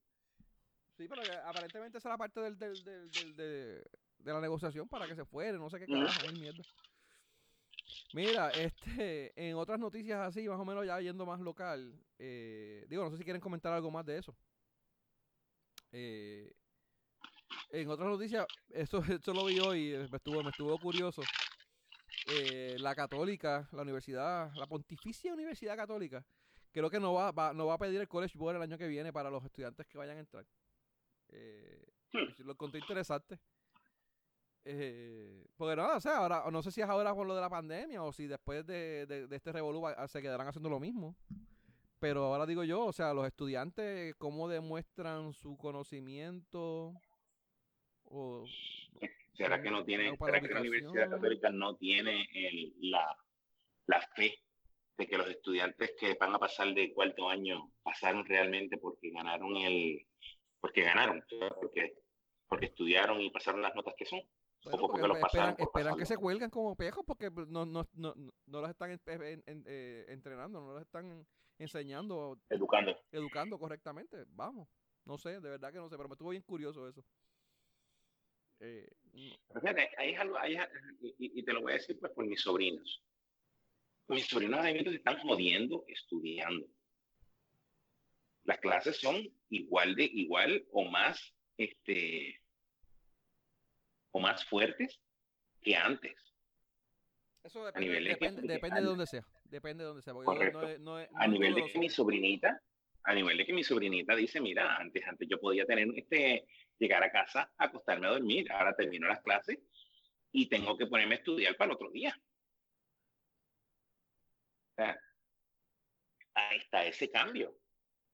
Sí, 0.97 1.09
pero 1.09 1.23
aparentemente 1.45 1.99
esa 1.99 2.11
era 2.11 2.19
parte 2.19 2.41
del, 2.41 2.59
del, 2.59 2.85
del, 2.85 3.37
de, 3.37 3.85
la 4.25 4.41
negociación 4.41 4.89
para 4.89 5.07
que 5.07 5.17
se 5.17 5.25
fuera, 5.25 5.59
no 5.59 5.69
sé 5.69 5.81
qué 5.81 5.87
carajo, 5.87 6.33
mierda. 6.33 6.63
Mira, 8.15 8.51
este, 8.51 9.33
en 9.37 9.57
otras 9.57 9.79
noticias 9.79 10.21
así, 10.21 10.49
más 10.49 10.61
o 10.61 10.65
menos 10.65 10.87
ya 10.87 11.01
yendo 11.01 11.27
más 11.27 11.41
local, 11.41 11.93
eh, 12.19 12.87
digo, 12.89 13.05
no 13.05 13.11
sé 13.11 13.19
si 13.19 13.25
quieren 13.25 13.41
comentar 13.41 13.73
algo 13.73 13.91
más 13.91 14.07
de 14.07 14.19
eso. 14.19 14.37
Eh, 15.93 16.51
en 17.71 17.89
otras 17.89 18.09
noticias, 18.09 18.47
esto, 18.71 18.99
esto 19.09 19.33
lo 19.33 19.45
vi 19.45 19.59
hoy, 19.61 20.09
me 20.11 20.17
estuvo, 20.17 20.43
me 20.43 20.51
estuvo 20.51 20.77
curioso. 20.79 21.23
Eh, 22.27 22.77
la 22.79 22.95
católica, 22.95 23.69
la 23.73 23.83
universidad, 23.83 24.53
la 24.55 24.67
Pontificia 24.67 25.33
Universidad 25.33 25.77
Católica, 25.77 26.25
creo 26.71 26.89
que 26.89 27.01
no 27.01 27.15
va, 27.15 27.33
va, 27.33 27.53
no 27.53 27.67
va 27.67 27.75
a 27.75 27.79
pedir 27.79 28.01
el 28.01 28.09
College 28.09 28.39
Board 28.39 28.57
el 28.57 28.63
año 28.63 28.79
que 28.79 28.87
viene 28.87 29.13
para 29.13 29.31
los 29.31 29.45
estudiantes 29.45 29.87
que 29.87 29.99
vayan 29.99 30.17
a 30.17 30.21
entrar. 30.21 30.47
Eh, 31.29 31.85
hmm. 32.13 32.45
Lo 32.45 32.57
conté 32.57 32.79
interesante. 32.79 33.39
Eh, 34.65 35.45
porque 35.57 35.75
no, 35.75 35.97
o 35.97 36.01
sea, 36.01 36.19
ahora, 36.19 36.45
no 36.51 36.63
sé 36.63 36.71
si 36.71 36.81
es 36.81 36.89
ahora 36.89 37.13
por 37.15 37.27
lo 37.27 37.35
de 37.35 37.41
la 37.41 37.51
pandemia 37.51 38.03
o 38.03 38.13
si 38.13 38.29
después 38.29 38.65
de, 38.65 39.07
de, 39.07 39.35
este 39.35 39.51
revolú 39.51 39.83
se 40.07 40.23
quedarán 40.23 40.47
haciendo 40.47 40.69
lo 40.69 40.79
mismo. 40.79 41.17
Pero 42.03 42.25
ahora 42.25 42.47
digo 42.47 42.65
yo, 42.65 42.85
o 42.85 42.93
sea, 42.93 43.15
los 43.15 43.25
estudiantes, 43.29 44.17
¿cómo 44.17 44.49
demuestran 44.49 45.35
su 45.35 45.57
conocimiento? 45.57 46.95
O, 48.07 48.45
¿Será 49.35 49.63
que 49.63 49.71
no 49.71 49.85
tiene, 49.85 50.17
¿será 50.17 50.41
que 50.41 50.49
la 50.49 50.61
Universidad 50.63 51.11
Católica 51.11 51.51
no 51.51 51.77
tiene 51.77 52.29
el, 52.35 52.75
la, 52.91 53.17
la 53.87 54.01
fe 54.17 54.37
de 54.99 55.07
que 55.07 55.17
los 55.17 55.29
estudiantes 55.29 55.95
que 55.97 56.15
van 56.15 56.35
a 56.35 56.41
pasar 56.41 56.75
de 56.75 56.93
cuarto 56.93 57.29
año 57.29 57.71
pasaron 57.85 58.27
realmente 58.27 58.79
porque 58.79 59.13
ganaron 59.13 59.57
el, 59.59 60.05
porque 60.61 60.83
ganaron, 60.83 61.25
porque, 61.55 62.03
porque 62.49 62.67
estudiaron 62.67 63.21
y 63.21 63.31
pasaron 63.31 63.63
las 63.63 63.77
notas 63.77 63.95
que 63.97 64.07
son. 64.07 64.23
o 64.65 64.77
porque 64.77 65.07
los 65.07 65.19
esperan, 65.19 65.55
esperan 65.57 65.97
que 65.97 66.07
se 66.07 66.17
cuelgan 66.17 66.51
como 66.51 66.75
pejos 66.75 67.05
porque 67.07 67.31
no, 67.47 67.65
no, 67.65 67.89
no, 67.93 68.15
no 68.17 68.61
los 68.61 68.71
están 68.71 68.91
eh, 68.91 70.05
entrenando, 70.09 70.61
no 70.61 70.73
los 70.73 70.83
están 70.83 71.25
enseñando. 71.63 72.39
Educando. 72.51 72.97
Educando 73.11 73.59
correctamente. 73.59 74.25
Vamos. 74.29 74.69
No 75.05 75.19
sé, 75.19 75.41
de 75.41 75.51
verdad 75.51 75.73
que 75.73 75.79
no 75.79 75.89
sé, 75.89 75.97
pero 75.97 76.09
me 76.09 76.15
estuvo 76.15 76.31
bien 76.31 76.43
curioso 76.43 76.89
eso. 76.89 77.05
Eh, 78.61 78.89
fíjate, 79.13 79.91
hay 79.99 80.15
algo, 80.15 80.37
y, 81.01 81.41
y, 81.41 81.45
te 81.45 81.53
lo 81.53 81.63
voy 81.63 81.73
a 81.73 81.77
decir 81.77 81.99
pues 81.99 82.13
por 82.13 82.25
mis 82.25 82.41
sobrinos. 82.41 83.03
Mis 84.07 84.27
sobrinos 84.27 84.63
de 84.63 84.85
se 84.85 84.95
están 84.97 85.19
jodiendo 85.19 85.85
estudiando 85.89 86.69
las 88.45 88.59
clases 88.59 88.99
son 88.99 89.29
igual 89.51 89.95
de 89.95 90.05
igual 90.05 90.65
o 90.73 90.85
más 90.85 91.35
este 91.57 92.41
o 94.11 94.21
más 94.21 94.45
fuertes 94.45 95.01
que 95.63 95.77
antes. 95.77 96.15
Eso 97.45 97.65
depende, 97.65 98.01
depende, 98.47 98.81
de 98.81 98.87
donde 98.87 99.07
sea. 99.07 99.27
Depende 99.53 99.85
de 99.85 99.89
donde 99.89 100.03
sea. 100.03 100.15
a 101.15 101.27
nivel 101.27 101.55
de 101.55 101.71
que 101.71 101.79
mi 101.79 101.91
sobrinita, 101.91 102.59
a 103.05 103.15
nivel 103.15 103.37
de 103.37 103.45
que 103.45 103.53
mi 103.53 103.63
sobrinita 103.63 104.17
dice, 104.17 104.41
mira, 104.41 104.77
antes, 104.77 105.07
antes 105.07 105.29
yo 105.29 105.39
podía 105.39 105.67
tener 105.67 105.87
este, 105.95 106.47
llegar 106.79 107.05
a 107.05 107.13
casa, 107.13 107.53
acostarme 107.59 108.07
a 108.07 108.13
dormir, 108.13 108.51
ahora 108.51 108.75
termino 108.75 109.07
las 109.07 109.21
clases 109.21 109.59
y 110.33 110.49
tengo 110.49 110.79
que 110.79 110.87
ponerme 110.87 111.17
a 111.17 111.19
estudiar 111.19 111.55
para 111.59 111.71
el 111.71 111.75
otro 111.75 111.91
día. 111.91 112.19
ahí 116.35 116.57
está 116.57 116.87
ese 116.87 117.11
cambio. 117.11 117.55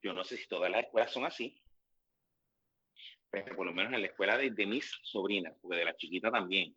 Yo 0.03 0.13
no 0.13 0.25
sé 0.25 0.39
si 0.39 0.49
todas 0.49 0.73
las 0.73 0.87
escuelas 0.87 1.13
son 1.13 1.25
así, 1.25 1.63
pero 3.31 3.55
por 3.55 3.65
lo 3.65 3.73
menos 3.73 3.93
en 3.93 4.01
la 4.01 4.09
escuela 4.09 4.37
de, 4.37 4.67
mis 4.67 4.91
sobrinas, 5.05 5.57
porque 5.63 5.79
de 5.79 5.85
la 5.85 5.97
chiquita 5.97 6.33
también, 6.33 6.77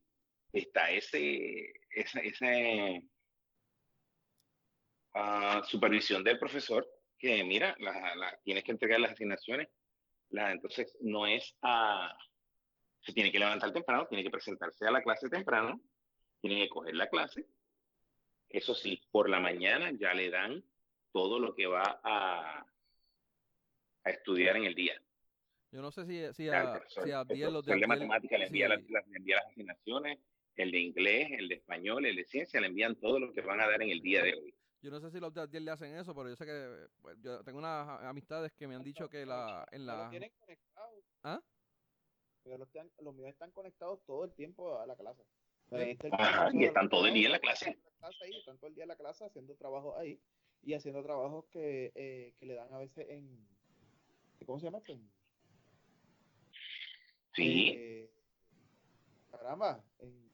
está 0.53 0.91
ese, 0.91 1.73
ese, 1.89 3.01
ah, 5.13 5.61
supervisión 5.65 6.23
del 6.23 6.39
profesor 6.39 6.87
que, 7.17 7.43
mira, 7.43 7.75
la, 7.79 8.39
tienes 8.43 8.63
que 8.63 8.71
entregar 8.71 8.99
las 8.99 9.11
asignaciones. 9.11 9.69
La, 10.29 10.51
entonces, 10.51 10.95
no 11.01 11.27
es 11.27 11.55
a... 11.61 12.17
se 13.01 13.13
tiene 13.13 13.31
que 13.31 13.39
levantar 13.39 13.71
temprano, 13.71 14.07
tiene 14.07 14.23
que 14.23 14.29
presentarse 14.29 14.85
a 14.87 14.91
la 14.91 15.03
clase 15.03 15.29
temprano, 15.29 15.81
tiene 16.41 16.63
que 16.63 16.69
coger 16.69 16.95
la 16.95 17.07
clase. 17.07 17.45
Eso 18.49 18.73
sí, 18.73 19.01
por 19.11 19.29
la 19.29 19.39
mañana 19.39 19.91
ya 19.91 20.13
le 20.13 20.29
dan 20.29 20.63
todo 21.11 21.39
lo 21.39 21.53
que 21.53 21.67
va 21.67 21.99
a, 22.03 22.65
a 24.03 24.09
estudiar 24.09 24.57
en 24.57 24.65
el 24.65 24.75
día. 24.75 25.01
Yo 25.71 25.81
no 25.81 25.91
sé 25.91 26.05
si, 26.05 26.33
si 26.33 26.49
a, 26.49 26.81
si 26.89 27.11
a 27.11 27.49
los 27.49 27.65
de, 27.65 27.87
matemática 27.87 28.37
le 28.37 28.47
envía, 28.47 28.67
las, 28.67 28.81
envía 29.15 29.37
las 29.37 29.45
asignaciones, 29.47 30.19
el 30.57 30.69
de 30.69 30.79
inglés, 30.79 31.29
el 31.31 31.47
de 31.47 31.55
español, 31.55 32.05
el 32.05 32.17
de 32.17 32.25
ciencia, 32.25 32.59
le 32.59 32.67
envían 32.67 32.95
todo 32.95 33.19
lo 33.19 33.31
que 33.31 33.39
van 33.39 33.61
a 33.61 33.67
dar 33.67 33.81
en 33.81 33.89
el 33.89 34.01
día 34.01 34.21
de 34.21 34.33
hoy. 34.35 34.53
Yo 34.81 34.89
no 34.89 34.99
sé 34.99 35.11
si 35.11 35.19
los 35.19 35.33
de 35.33 35.41
Adiel 35.41 35.65
le 35.65 35.71
hacen 35.71 35.95
eso, 35.95 36.15
pero 36.15 36.29
yo 36.29 36.35
sé 36.35 36.45
que 36.45 36.87
pues, 37.01 37.17
yo 37.21 37.43
tengo 37.43 37.59
unas 37.59 37.87
amistades 38.03 38.51
que 38.53 38.67
me 38.67 38.75
han 38.75 38.83
dicho 38.83 39.07
que 39.07 39.25
la 39.25 39.67
en 39.71 39.85
la 39.85 40.09
tienen 40.09 40.31
conectados. 40.39 41.03
¿Ah? 41.23 41.39
Pero 42.43 42.57
los, 42.57 42.69
los, 42.99 43.13
míos 43.13 43.29
están 43.29 43.51
conectados 43.51 44.03
todo 44.05 44.25
el 44.25 44.33
tiempo 44.33 44.79
a 44.79 44.87
la 44.87 44.95
clase. 44.95 45.23
Ajá, 46.11 46.49
y 46.53 46.65
están 46.65 46.89
todo 46.89 47.05
el 47.05 47.13
día 47.13 47.27
en 47.27 47.31
la 47.31 47.39
clase. 47.39 47.79
están 48.35 48.57
todo 48.57 48.67
el 48.67 48.73
día 48.73 48.83
en 48.83 48.89
la 48.89 48.95
clase 48.95 49.23
haciendo 49.23 49.55
trabajo 49.55 49.95
ahí 49.97 50.19
y 50.63 50.73
haciendo 50.73 51.03
trabajos 51.03 51.45
que, 51.51 51.91
eh, 51.95 52.33
que 52.39 52.45
le 52.45 52.55
dan 52.55 52.73
a 52.73 52.79
veces 52.79 53.07
en 53.09 53.47
¿cómo 54.45 54.59
se 54.59 54.65
llama 54.65 54.79
esto? 54.79 54.99
Sí. 57.33 57.73
Eh, 57.77 58.11
caramba, 59.29 59.83
en 59.99 60.31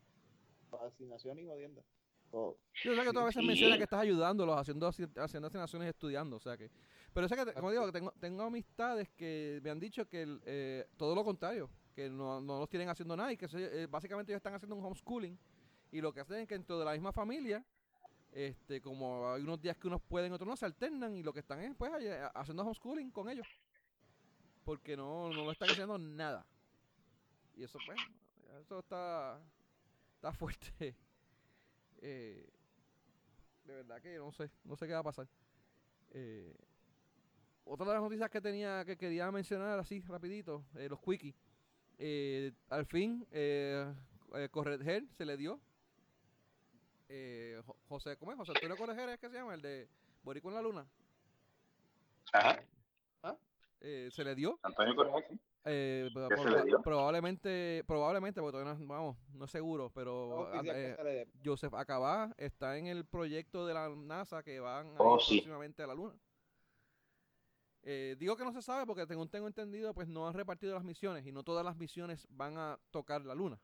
asignación 0.82 1.40
y 1.40 1.46
jodienda. 1.46 1.84
Yo 2.32 2.96
sé 2.96 3.04
que 3.04 3.12
tú 3.12 3.20
a 3.20 3.26
veces 3.26 3.44
mencionas 3.44 3.78
que 3.78 3.84
estás 3.86 4.02
ayudándolos 4.02 4.58
haciendo, 4.58 4.88
haciendo 4.88 5.48
asignaciones 5.48 5.90
estudiando, 5.90 6.36
o 6.36 6.40
sea 6.40 6.58
que... 6.58 6.70
Pero 7.14 7.28
sé 7.28 7.36
que, 7.36 7.54
como 7.54 7.72
digo, 7.72 7.92
tengo, 7.92 8.12
tengo 8.20 8.44
amistades 8.44 9.10
que 9.10 9.60
me 9.64 9.72
han 9.72 9.80
dicho 9.80 10.08
que 10.08 10.40
eh, 10.46 10.88
todo 10.98 11.16
lo 11.16 11.24
contrario, 11.24 11.70
que 11.96 12.10
no, 12.10 12.40
no 12.42 12.60
los 12.60 12.70
tienen 12.70 12.90
haciendo 12.90 13.16
nada 13.16 13.32
y 13.32 13.38
que 13.38 13.48
eh, 13.54 13.88
básicamente 13.90 14.32
ellos 14.32 14.40
están 14.40 14.54
haciendo 14.54 14.76
un 14.76 14.86
homeschooling 14.86 15.38
y 15.92 16.02
lo 16.02 16.14
que 16.14 16.20
hacen 16.20 16.42
es 16.42 16.48
que 16.48 16.56
dentro 16.56 16.78
de 16.78 16.86
la 16.86 16.92
misma 16.92 17.12
familia 17.12 17.66
Este, 18.32 18.82
como 18.82 19.32
hay 19.32 19.42
unos 19.42 19.60
días 19.60 19.78
que 19.78 19.88
unos 19.88 20.02
pueden, 20.02 20.32
otros 20.34 20.48
no, 20.48 20.56
se 20.56 20.66
alternan 20.66 21.16
y 21.16 21.24
lo 21.24 21.34
que 21.34 21.40
están 21.40 21.60
es 21.62 21.74
pues 21.76 21.92
haciendo 22.36 22.64
homeschooling 22.64 23.10
con 23.10 23.30
ellos. 23.30 23.48
Porque 24.64 24.96
no, 24.96 25.30
no 25.30 25.46
lo 25.46 25.52
están 25.52 25.70
haciendo 25.70 25.98
nada. 25.98 26.46
Y 27.56 27.64
eso 27.64 27.80
pues, 27.86 27.98
eso 28.62 28.80
está, 28.80 29.40
está 30.16 30.32
fuerte. 30.34 30.96
Eh, 32.02 32.50
de 33.66 33.76
verdad 33.76 34.02
que 34.02 34.18
no 34.18 34.32
sé, 34.32 34.50
no 34.64 34.76
sé 34.76 34.88
qué 34.88 34.94
va 34.94 35.00
a 35.00 35.04
pasar. 35.04 35.28
Eh, 36.12 36.56
otra 37.70 37.86
de 37.86 37.94
las 37.94 38.02
noticias 38.02 38.30
que 38.30 38.40
tenía, 38.40 38.86
que 38.86 38.98
quería 38.98 39.30
mencionar 39.30 39.78
así 39.78 40.00
rapidito, 40.02 40.64
eh, 40.76 40.88
los 40.88 41.00
quickies. 41.02 41.36
Eh, 42.00 42.54
al 42.70 42.86
fin, 42.86 43.28
eh, 43.32 43.94
Correger 44.52 45.04
se 45.18 45.26
le 45.26 45.36
dio. 45.36 45.60
José, 47.88 48.18
¿cómo 48.18 48.32
es? 48.32 48.38
José 48.38 48.52
Antonio 48.56 48.78
Correger 48.78 49.10
es 49.10 49.20
que 49.20 49.30
se 49.30 49.36
llama, 49.36 49.54
el 49.54 49.62
de 49.62 49.90
Borico 50.24 50.50
en 50.50 50.56
la 50.56 50.62
Luna. 50.62 50.86
Ajá. 52.34 52.62
¿Ah? 53.24 53.36
se 53.80 54.24
le 54.24 54.36
dio. 54.36 54.60
Antonio 54.64 54.96
Correger, 54.96 55.38
eh? 55.68 56.10
Probablemente, 56.84 57.84
probablemente, 57.86 58.42
porque 58.42 58.58
todavía 58.58 58.74
no, 58.74 58.88
vamos, 58.88 59.18
no 59.34 59.46
es 59.46 59.52
seguro, 59.52 59.92
pero 59.94 60.50
Joseph 61.44 61.74
Acabá 61.74 62.34
está 62.38 62.78
en 62.78 62.88
el 62.88 63.06
proyecto 63.06 63.66
de 63.66 63.74
la 63.74 63.90
NASA 63.90 64.44
que 64.44 64.60
van 64.60 64.88
a 64.88 64.96
oh, 65.00 65.18
próximamente 65.18 65.84
a 65.84 65.88
la 65.88 65.96
Luna. 65.96 66.16
Eh, 67.90 68.18
digo 68.20 68.36
que 68.36 68.44
no 68.44 68.52
se 68.52 68.62
sabe 68.62 68.86
porque 68.86 69.06
según 69.06 69.30
tengo 69.30 69.48
entendido, 69.48 69.94
pues 69.94 70.10
no 70.10 70.28
han 70.28 70.34
repartido 70.34 70.74
las 70.74 70.84
misiones 70.84 71.26
y 71.26 71.32
no 71.32 71.44
todas 71.44 71.64
las 71.64 71.78
misiones 71.78 72.28
van 72.30 72.58
a 72.58 72.78
tocar 72.92 73.26
la 73.26 73.34
luna. 73.34 73.58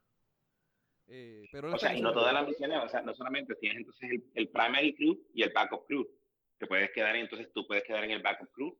Eh, 1.07 1.43
pero 1.51 1.73
o 1.73 1.77
sea, 1.77 1.93
y 1.93 2.01
no 2.01 2.13
todas 2.13 2.33
las 2.33 2.47
misiones, 2.47 2.79
o 2.81 2.87
sea, 2.87 3.01
no 3.01 3.13
solamente 3.13 3.53
tienes 3.55 3.79
entonces 3.79 4.21
el, 4.33 4.47
primary 4.47 4.95
crew 4.95 5.21
y 5.33 5.43
el 5.43 5.51
backup 5.51 5.85
crew. 5.87 6.07
Te 6.57 6.67
puedes 6.67 6.89
quedar, 6.91 7.17
entonces 7.17 7.51
tú 7.53 7.67
puedes 7.67 7.83
quedar 7.83 8.05
en 8.05 8.11
el 8.11 8.21
backup 8.21 8.49
crew 8.53 8.77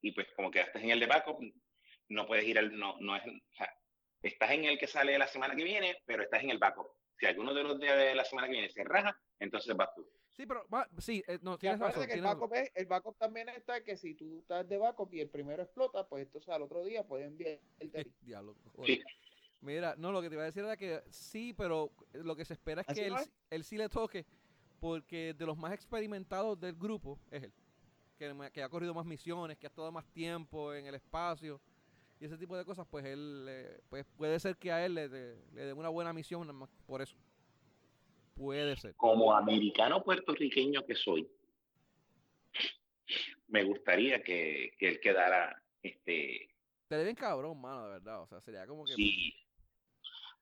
y 0.00 0.12
pues 0.12 0.28
como 0.36 0.48
quedaste 0.48 0.78
en 0.78 0.90
el 0.90 1.00
de 1.00 1.06
backup, 1.06 1.40
no 2.08 2.26
puedes 2.26 2.44
ir 2.44 2.58
al, 2.58 2.76
no, 2.76 2.96
no 3.00 3.16
es, 3.16 3.22
o 3.26 3.56
sea, 3.56 3.72
estás 4.22 4.50
en 4.50 4.64
el 4.64 4.78
que 4.78 4.86
sale 4.86 5.18
la 5.18 5.26
semana 5.26 5.54
que 5.54 5.64
viene, 5.64 5.96
pero 6.06 6.22
estás 6.22 6.42
en 6.42 6.50
el 6.50 6.58
backup. 6.58 6.88
Si 7.18 7.26
alguno 7.26 7.52
de 7.52 7.62
los 7.64 7.78
de 7.80 8.14
la 8.14 8.24
semana 8.24 8.46
que 8.46 8.52
viene 8.52 8.70
se 8.70 8.84
raja, 8.84 9.18
entonces 9.40 9.76
vas 9.76 9.94
tú. 9.94 10.08
Sí, 10.38 10.46
pero 10.46 10.64
sí, 10.98 11.22
eh, 11.26 11.40
no, 11.42 11.58
tienes 11.58 11.80
razón. 11.80 12.06
Que 12.06 12.12
el, 12.12 12.86
backup 12.86 13.18
también 13.18 13.48
está 13.48 13.82
que 13.82 13.96
si 13.96 14.14
tú 14.14 14.38
estás 14.38 14.68
de 14.68 14.78
backup 14.78 15.12
y 15.12 15.20
el 15.20 15.28
primero 15.28 15.64
explota, 15.64 16.06
pues 16.06 16.26
entonces 16.26 16.48
al 16.50 16.62
otro 16.62 16.84
día 16.84 17.04
pueden 17.04 17.28
enviar 17.28 17.58
el 17.80 18.12
Diablo. 18.20 18.54
Mira, 19.60 19.96
no, 19.96 20.12
lo 20.12 20.22
que 20.22 20.28
te 20.28 20.36
iba 20.36 20.44
a 20.44 20.46
decir 20.46 20.62
era 20.62 20.76
que 20.76 21.02
sí, 21.10 21.52
pero 21.54 21.90
lo 22.12 22.36
que 22.36 22.44
se 22.44 22.52
espera 22.52 22.82
es 22.82 22.86
que 22.86 23.10
él, 23.50 23.64
sí 23.64 23.76
le 23.76 23.88
toque, 23.88 24.24
porque 24.78 25.34
de 25.34 25.44
los 25.44 25.58
más 25.58 25.72
experimentados 25.72 26.60
del 26.60 26.76
grupo 26.76 27.18
es 27.32 27.42
él. 27.42 27.52
Que, 28.16 28.62
ha 28.62 28.68
corrido 28.68 28.94
más 28.94 29.06
misiones, 29.06 29.58
que 29.58 29.66
ha 29.66 29.70
estado 29.70 29.90
más 29.90 30.06
tiempo 30.12 30.72
en 30.72 30.86
el 30.86 30.94
espacio 30.94 31.60
y 32.20 32.24
ese 32.24 32.38
tipo 32.38 32.56
de 32.56 32.64
cosas, 32.64 32.86
pues 32.90 33.04
él, 33.04 33.48
pues 33.88 34.04
puede 34.16 34.40
ser 34.40 34.56
que 34.56 34.72
a 34.72 34.84
él 34.84 34.94
le, 34.94 35.08
le, 35.08 35.36
le 35.52 35.64
dé 35.66 35.72
una 35.72 35.88
buena 35.88 36.12
misión 36.12 36.68
por 36.86 37.02
eso. 37.02 37.16
Puede 38.34 38.76
ser. 38.76 38.94
Como 38.96 39.34
americano 39.34 40.02
puertorriqueño 40.02 40.84
que 40.86 40.94
soy, 40.94 41.28
me 43.48 43.64
gustaría 43.64 44.22
que, 44.22 44.72
él 44.78 45.00
quedara 45.00 45.60
este 45.82 46.48
te 46.88 46.96
deben 46.96 47.14
cabrón, 47.14 47.60
mano, 47.60 47.84
de 47.84 47.90
verdad. 47.90 48.22
O 48.22 48.26
sea, 48.26 48.40
sería 48.40 48.66
como 48.66 48.84
que. 48.84 48.94
Sí. 48.94 49.34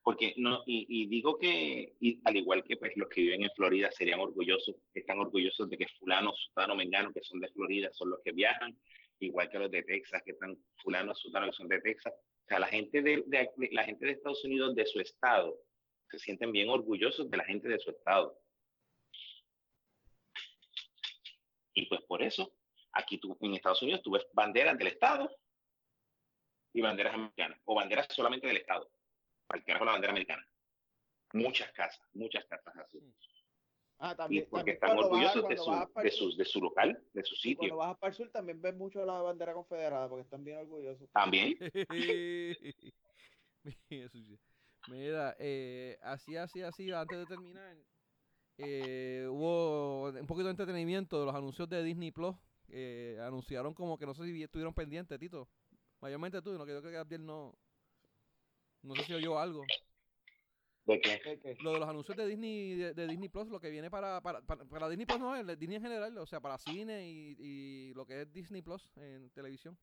Porque 0.03 0.35
no, 0.37 0.63
y, 0.67 1.07
digo 1.09 1.37
que, 1.37 1.95
al 2.25 2.37
igual 2.37 2.63
que 2.63 2.77
pues 2.77 2.97
los 2.97 3.09
que 3.09 3.23
viven 3.23 3.43
en 3.43 3.51
Florida 3.57 3.91
serían 3.91 4.21
orgullosos, 4.21 4.77
están 4.95 5.19
orgullosos 5.19 5.69
de 5.69 5.77
que 5.77 5.89
fulano, 5.99 6.33
sutano, 6.33 6.77
mengano, 6.77 7.13
que 7.13 7.25
son 7.25 7.41
de 7.41 7.49
Florida, 7.49 7.91
son 7.93 8.11
los 8.11 8.21
que 8.21 8.31
viajan, 8.31 8.79
igual 9.21 9.49
que 9.49 9.59
los 9.59 9.71
de 9.71 9.83
Texas, 9.83 10.23
que 10.25 10.33
están 10.33 10.57
fulano, 10.77 11.15
sutano, 11.15 11.47
que 11.47 11.53
son 11.53 11.69
de 11.69 11.81
Texas. 11.81 12.13
O 12.15 12.49
sea, 12.49 12.59
la 12.59 12.69
gente 12.69 13.03
de, 13.03 13.25
la 13.73 13.85
gente 13.85 14.07
de 14.07 14.13
Estados 14.13 14.45
Unidos, 14.45 14.75
de 14.75 14.87
su 14.87 15.01
estado, 15.01 15.59
se 16.11 16.19
sienten 16.19 16.53
bien 16.53 16.69
orgullosos 16.69 17.31
de 17.31 17.37
la 17.37 17.45
gente 17.45 17.69
de 17.69 17.79
su 17.79 17.91
estado. 17.91 18.39
Y 21.75 21.87
pues 21.87 22.03
por 22.03 22.23
eso, 22.23 22.53
aquí 22.93 23.19
tú, 23.19 23.37
en 23.41 23.55
Estados 23.55 23.83
Unidos 23.83 24.03
tú 24.03 24.13
ves 24.13 24.27
banderas 24.33 24.79
del 24.79 24.89
estado 24.89 25.29
y 26.73 26.81
banderas 26.81 27.15
americanas, 27.15 27.61
o 27.65 27.75
banderas 27.75 28.07
solamente 28.11 28.47
del 28.47 28.59
estado, 28.59 28.91
para 29.47 29.63
que 29.63 29.73
la 29.73 29.79
bandera 29.79 30.13
americana. 30.13 30.47
Muchas 31.33 31.73
casas, 31.73 32.01
muchas 32.13 32.45
casas 32.47 32.77
así. 32.77 33.01
Ah, 33.99 34.15
también. 34.15 34.47
porque 34.51 34.73
están 34.73 34.99
orgullosos 34.99 35.49
de, 35.49 35.57
su, 35.57 35.71
de, 35.71 36.11
su, 36.11 36.37
de, 36.37 36.45
su, 36.45 36.61
local, 36.61 37.03
de 37.15 37.23
su 37.23 37.35
sitio. 37.37 37.59
Cuando 37.59 37.77
vas 37.77 37.97
para 37.99 38.11
el 38.11 38.17
sur 38.17 38.29
también 38.31 38.61
ves 38.61 38.77
mucho 38.77 39.05
la 39.07 39.23
bandera 39.23 39.55
confederada, 39.55 40.09
porque 40.09 40.23
están 40.23 40.45
bien 40.45 40.59
orgullosos. 40.59 41.09
También. 41.13 41.57
Mira, 44.89 45.35
eh, 45.39 45.99
así, 46.03 46.37
así, 46.37 46.63
así, 46.63 46.93
antes 46.93 47.19
de 47.19 47.27
terminar, 47.27 47.77
eh, 48.59 49.27
hubo 49.29 50.11
un 50.11 50.27
poquito 50.27 50.45
de 50.45 50.53
entretenimiento 50.53 51.19
de 51.19 51.27
los 51.27 51.35
anuncios 51.35 51.69
de 51.69 51.83
Disney 51.83 52.11
Plus. 52.11 52.37
Eh, 52.69 53.19
anunciaron 53.23 53.75
como 53.75 53.99
que 53.99 54.07
no 54.07 54.15
sé 54.15 54.25
si 54.25 54.43
estuvieron 54.43 54.75
pendientes, 54.75 55.19
Tito. 55.19 55.49
Mayormente 56.01 56.43
tú, 56.43 56.53
no 56.53 56.65
creo 56.65 56.83
que 56.83 56.91
Gabriel 56.91 57.25
no. 57.25 57.55
No 58.83 58.95
sé 58.95 59.05
si 59.05 59.15
oyó 59.15 59.39
algo. 59.39 59.65
¿De 60.87 61.01
qué? 61.01 61.57
Lo 61.63 61.73
de 61.73 61.81
los 61.81 61.89
anuncios 61.89 62.17
de 62.17 62.27
Disney 62.27 62.75
de, 62.77 63.07
Disney 63.09 63.29
Plus, 63.29 63.49
lo 63.49 63.59
que 63.59 63.71
viene 63.71 63.91
para, 63.91 64.21
para, 64.21 64.41
para, 64.41 64.89
Disney 64.89 65.05
Plus, 65.05 65.19
no, 65.19 65.35
el 65.35 65.59
Disney 65.59 65.77
en 65.77 65.83
general, 65.83 66.17
o 66.17 66.27
sea, 66.27 66.41
para 66.41 66.59
cine 66.59 67.09
y, 67.09 67.37
y 67.39 67.95
lo 67.95 68.07
que 68.07 68.23
es 68.23 68.33
Disney 68.33 68.63
Plus 68.63 68.89
en 68.97 69.29
televisión. 69.31 69.77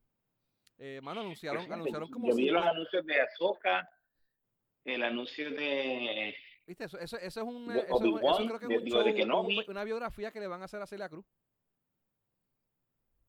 Eh, 0.78 1.02
mano, 1.04 1.22
anunciaron, 1.22 1.72
anunciaron 1.72 2.10
como. 2.10 2.30
Yo 2.30 2.36
vi 2.36 2.50
los 2.50 2.66
anuncios 2.66 3.06
de 3.06 3.22
Azoka 3.22 3.90
el 4.86 5.04
anuncio 5.04 5.52
de. 5.52 6.36
¿Viste? 6.66 6.86
Eso, 6.86 6.98
eso, 6.98 7.18
eso 7.18 7.42
es 7.42 7.46
un. 7.46 7.72
Eso, 7.72 7.84
eso, 7.86 8.48
creo 8.48 8.60
que 8.60 8.76
es 9.22 9.26
un 9.26 9.64
una 9.68 9.84
biografía 9.84 10.32
que 10.32 10.40
le 10.40 10.48
van 10.48 10.62
a 10.62 10.66
hacer 10.66 10.82
a 10.82 10.88
Celia 10.88 11.10
Cruz. 11.10 11.26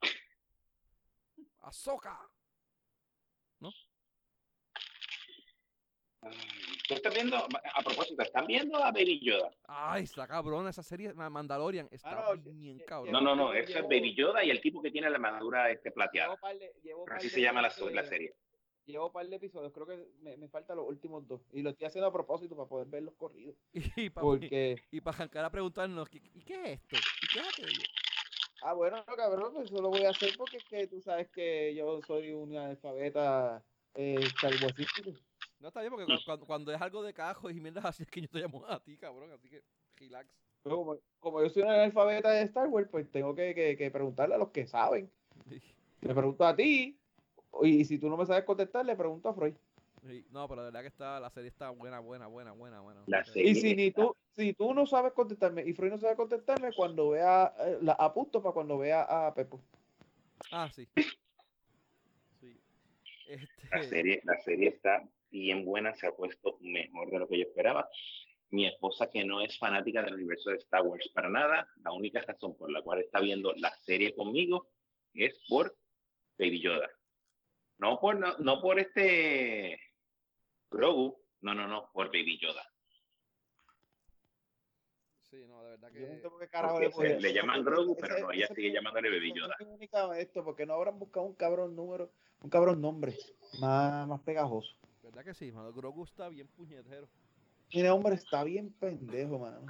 ¡Azoka! 1.60 2.18
¿No? 3.60 3.70
¿Tú 6.86 6.94
estás 6.94 7.14
viendo? 7.14 7.36
A 7.36 7.82
propósito, 7.82 8.22
¿están 8.22 8.46
viendo 8.46 8.76
a 8.76 8.92
Baby 8.92 9.20
Yoda? 9.20 9.50
Ay, 9.66 10.04
está 10.04 10.26
cabrona 10.26 10.70
esa 10.70 10.82
serie 10.82 11.14
Mandalorian. 11.14 11.88
Está 11.90 12.26
ah, 12.26 12.34
bien 12.36 12.78
cabrón. 12.80 13.12
No, 13.12 13.20
no, 13.20 13.34
no. 13.34 13.54
Eso 13.54 13.78
es 13.78 13.84
Baby 13.84 14.14
Yoda 14.14 14.44
y 14.44 14.50
el 14.50 14.60
tipo 14.60 14.82
que 14.82 14.90
tiene 14.90 15.08
la 15.08 15.16
armadura 15.16 15.70
este 15.70 15.90
plateada. 15.90 16.38
Así 17.10 17.30
se 17.30 17.40
llama 17.40 17.62
la, 17.62 17.72
la 17.92 18.04
serie 18.04 18.34
llevo 18.86 19.06
un 19.06 19.12
par 19.12 19.26
de 19.26 19.36
episodios, 19.36 19.72
creo 19.72 19.86
que 19.86 20.08
me, 20.20 20.36
me 20.36 20.48
faltan 20.48 20.76
los 20.76 20.86
últimos 20.88 21.26
dos. 21.26 21.40
Y 21.52 21.62
lo 21.62 21.70
estoy 21.70 21.86
haciendo 21.86 22.08
a 22.08 22.12
propósito 22.12 22.56
para 22.56 22.68
poder 22.68 22.86
ver 22.88 23.02
los 23.02 23.14
corridos. 23.14 23.56
y 23.96 24.10
para 24.10 24.22
porque... 24.22 24.76
y, 24.90 25.00
para 25.00 25.16
arrancar 25.16 25.44
a 25.44 25.50
preguntarnos, 25.50 26.08
¿y 26.12 26.42
qué 26.44 26.54
es 26.54 26.70
esto? 26.80 26.96
¿Y 27.22 27.26
qué 27.32 27.40
es 27.40 27.48
aquello? 27.48 27.82
Ah, 28.62 28.72
bueno, 28.72 29.04
cabrón, 29.04 29.52
pues 29.52 29.70
eso 29.70 29.82
lo 29.82 29.90
voy 29.90 30.04
a 30.04 30.10
hacer 30.10 30.30
porque 30.38 30.56
es 30.56 30.64
que 30.64 30.86
tú 30.86 31.00
sabes 31.00 31.28
que 31.30 31.74
yo 31.74 32.00
soy 32.06 32.32
un 32.32 32.56
alfabeta 32.56 33.62
eh, 33.94 34.16
No, 35.64 35.68
está 35.68 35.80
bien, 35.80 35.92
porque 35.92 36.06
cuando, 36.26 36.44
cuando, 36.44 36.72
es 36.74 36.80
algo 36.82 37.02
de 37.02 37.14
cajo 37.14 37.48
y 37.48 37.58
mierdas 37.58 37.86
así 37.86 38.02
es 38.02 38.10
que 38.10 38.20
yo 38.20 38.28
te 38.28 38.38
llamo 38.38 38.66
a 38.66 38.78
ti, 38.80 38.98
cabrón, 38.98 39.32
así 39.32 39.48
que 39.48 39.62
relax. 39.96 40.28
Como, 40.62 40.98
como, 41.20 41.42
yo 41.42 41.48
soy 41.48 41.62
un 41.62 41.70
alfabeta 41.70 42.32
de 42.32 42.42
Star 42.42 42.68
Wars, 42.68 42.86
pues 42.90 43.10
tengo 43.10 43.34
que, 43.34 43.54
que, 43.54 43.74
que 43.74 43.90
preguntarle 43.90 44.34
a 44.34 44.38
los 44.38 44.50
que 44.50 44.66
saben. 44.66 45.10
Le 46.02 46.14
pregunto 46.14 46.44
a 46.44 46.54
ti, 46.54 46.98
y 47.62 47.84
si 47.86 47.98
tú 47.98 48.10
no 48.10 48.18
me 48.18 48.26
sabes 48.26 48.44
contestar, 48.44 48.84
le 48.84 48.94
pregunto 48.94 49.30
a 49.30 49.34
Freud. 49.34 49.54
no, 50.32 50.46
pero 50.48 50.60
de 50.60 50.66
verdad 50.66 50.82
que 50.82 50.88
está, 50.88 51.18
la 51.18 51.30
serie 51.30 51.48
está 51.48 51.70
buena, 51.70 51.98
buena, 51.98 52.26
buena, 52.26 52.52
buena, 52.52 52.82
buena. 52.82 53.02
y 53.34 53.54
si 53.54 53.74
ni 53.74 53.90
tú, 53.90 54.14
si 54.32 54.52
tú 54.52 54.74
no 54.74 54.84
sabes 54.84 55.14
contestarme 55.14 55.64
y 55.64 55.72
Freud 55.72 55.92
no 55.92 55.98
sabe 55.98 56.14
contestarme, 56.14 56.74
cuando 56.76 57.08
vea, 57.08 57.54
eh, 57.60 57.78
la 57.80 57.94
apunto 57.94 58.42
para 58.42 58.52
cuando 58.52 58.76
vea 58.76 59.04
a 59.04 59.32
Pepo. 59.32 59.62
Ah, 60.52 60.68
sí. 60.70 60.86
Este 63.26 63.66
la, 63.70 63.82
serie, 63.82 64.20
la 64.24 64.36
serie 64.36 64.68
está 64.68 65.02
bien 65.40 65.64
buena, 65.64 65.94
se 65.94 66.06
ha 66.06 66.12
puesto 66.12 66.58
mejor 66.60 67.10
de 67.10 67.18
lo 67.18 67.28
que 67.28 67.38
yo 67.38 67.44
esperaba. 67.44 67.88
Mi 68.50 68.66
esposa, 68.66 69.10
que 69.10 69.24
no 69.24 69.40
es 69.40 69.58
fanática 69.58 70.02
del 70.02 70.14
universo 70.14 70.50
de 70.50 70.56
Star 70.56 70.82
Wars 70.82 71.10
para 71.12 71.28
nada, 71.28 71.68
la 71.82 71.92
única 71.92 72.20
razón 72.20 72.56
por 72.56 72.70
la 72.70 72.82
cual 72.82 73.00
está 73.00 73.20
viendo 73.20 73.52
la 73.56 73.74
serie 73.82 74.14
conmigo 74.14 74.68
es 75.12 75.36
por 75.48 75.76
Baby 76.38 76.60
Yoda. 76.60 76.88
No 77.78 77.98
por, 77.98 78.16
no, 78.16 78.38
no 78.38 78.60
por 78.60 78.78
este 78.78 79.80
Grogu, 80.70 81.20
no, 81.40 81.54
no, 81.54 81.66
no, 81.66 81.90
por 81.92 82.06
Baby 82.06 82.38
Yoda. 82.38 82.64
Sí, 85.22 85.44
no, 85.48 85.64
de 85.64 85.70
verdad 85.70 85.90
que. 85.92 87.18
le, 87.18 87.32
llaman 87.32 87.64
Grogu, 87.64 87.96
pero 87.96 88.20
no, 88.20 88.30
ella 88.30 88.46
sigue 88.54 88.72
llamándole 88.72 89.10
Baby 89.10 89.32
Yoda. 89.34 89.56
esto, 90.16 90.44
porque 90.44 90.64
no 90.64 90.74
habrán 90.74 91.00
buscado 91.00 91.26
un 91.26 91.34
cabrón 91.34 91.74
número, 91.74 92.12
un 92.40 92.50
cabrón 92.50 92.80
nombre 92.80 93.16
más, 93.58 94.06
más 94.06 94.20
pegajoso. 94.20 94.76
¿Verdad 95.14 95.26
que 95.26 95.34
sí, 95.34 95.52
mano? 95.52 95.72
Grogu 95.72 96.02
está 96.02 96.28
bien 96.28 96.48
puñetero. 96.48 97.08
Tiene 97.68 97.88
hombre 97.88 98.16
está 98.16 98.42
bien 98.42 98.72
pendejo, 98.72 99.38
mano. 99.38 99.64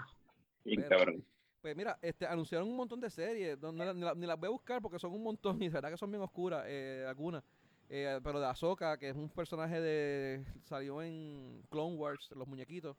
Cabrón. 0.89 1.23
Pues 1.61 1.77
mira, 1.77 1.99
este, 2.01 2.27
anunciaron 2.27 2.67
un 2.67 2.77
montón 2.77 2.99
de 2.99 3.11
series, 3.11 3.61
no, 3.61 3.71
ni, 3.71 4.27
las 4.27 4.39
voy 4.39 4.47
a 4.47 4.51
buscar 4.51 4.81
porque 4.81 4.99
son 4.99 5.13
un 5.13 5.23
montón 5.23 5.63
y 5.63 5.67
de 5.67 5.75
verdad 5.75 5.91
que 5.91 5.99
son 5.99 6.11
bien 6.11 6.23
oscuras, 6.23 6.65
eh, 6.67 7.05
algunas. 7.07 7.45
Eh, 7.91 8.21
pero 8.25 8.41
de 8.41 8.47
Ahsoka, 8.47 8.97
que 8.97 9.11
es 9.11 9.17
un 9.17 9.29
personaje 9.29 9.83
de. 9.83 10.47
salió 10.63 11.03
en 11.03 11.63
Clone 11.69 11.97
Wars, 11.97 12.31
los 12.35 12.49
muñequitos. 12.49 12.97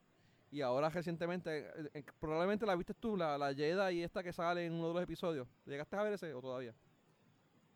Y 0.52 0.62
ahora 0.62 0.92
recientemente, 0.92 1.66
eh, 1.96 2.04
probablemente 2.20 2.68
la 2.68 2.76
viste 2.76 2.94
tú, 2.94 3.18
la, 3.18 3.40
la 3.40 3.56
Jedi 3.56 3.96
y 3.96 4.04
esta 4.04 4.22
que 4.22 4.32
sale 4.32 4.68
en 4.68 4.74
uno 4.74 4.90
de 4.90 4.94
los 4.94 5.04
episodios. 5.04 5.48
¿Llegaste 5.66 5.96
a 5.96 6.04
ver 6.04 6.14
ese 6.14 6.32
o 6.36 6.42
todavía? 6.42 6.76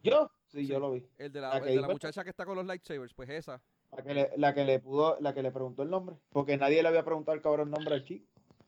¿Yo? 0.03 0.29
Sí, 0.45 0.67
yo 0.67 0.79
lo 0.79 0.91
vi. 0.91 1.07
El 1.17 1.31
de 1.31 1.41
la, 1.41 1.59
de 1.59 1.75
la 1.75 1.87
muchacha 1.87 2.23
que 2.23 2.29
está 2.29 2.45
con 2.45 2.55
los 2.55 2.67
lightsabers, 2.67 3.15
pues 3.15 3.29
esa. 3.29 3.59
La 3.91 4.03
que, 4.03 4.13
le, 4.13 4.29
la 4.37 4.53
que 4.53 4.65
le 4.65 4.79
pudo, 4.79 5.17
la 5.19 5.33
que 5.33 5.41
le 5.41 5.51
preguntó 5.51 5.83
el 5.83 5.89
nombre. 5.89 6.15
Porque 6.31 6.57
nadie 6.57 6.81
le 6.81 6.89
había 6.89 7.03
preguntado 7.03 7.35
el 7.35 7.41
cabrón 7.41 7.71
nombre 7.71 7.95
al 7.95 8.05
chico. 8.05 8.25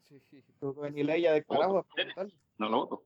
Sí, 0.09 0.19
sí. 0.29 0.43
Ni 0.91 1.01
ella 1.01 1.33
de 1.33 1.43
carajo 1.43 1.77
a 1.77 1.83
preguntarle. 1.83 2.33
No 2.57 2.69
lo 2.69 2.77
voto. 2.77 3.03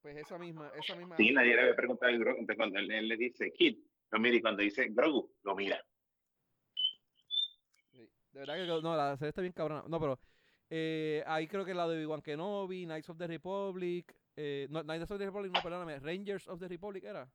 Pues 0.00 0.16
esa 0.16 0.38
misma, 0.38 0.70
esa 0.78 0.94
misma. 0.96 1.16
Sí, 1.16 1.32
nadie 1.32 1.54
le 1.54 1.62
había 1.62 1.76
preguntado 1.76 2.10
el 2.12 2.20
Entonces 2.20 2.56
cuando 2.56 2.78
él, 2.78 3.08
le 3.08 3.16
dice 3.16 3.52
Kid, 3.52 3.78
lo 4.10 4.18
mira 4.18 4.36
y 4.36 4.40
cuando 4.40 4.62
dice 4.62 4.88
Grogu, 4.90 5.30
lo 5.42 5.54
mira. 5.54 5.82
Sí. 7.90 8.08
De 8.32 8.40
verdad 8.40 8.56
que 8.56 8.66
no, 8.66 8.96
la 8.96 9.16
serie 9.16 9.30
está 9.30 9.40
bien 9.40 9.54
cabrona. 9.54 9.84
No, 9.88 9.98
pero 9.98 10.18
eh, 10.68 11.22
ahí 11.26 11.46
creo 11.48 11.64
que 11.64 11.72
la 11.72 11.88
de 11.88 11.96
Obi-Wan 11.96 12.22
Kenobi, 12.22 12.84
Knights 12.84 13.08
of 13.08 13.18
the 13.18 13.26
Republic, 13.26 14.14
eh, 14.36 14.66
no, 14.70 14.82
Knights 14.82 15.10
of 15.10 15.18
the 15.18 15.24
Republic, 15.24 15.52
no, 15.52 15.62
perdóname, 15.62 15.98
Rangers 16.00 16.48
of 16.48 16.60
the 16.60 16.68
Republic 16.68 17.04
era. 17.04 17.26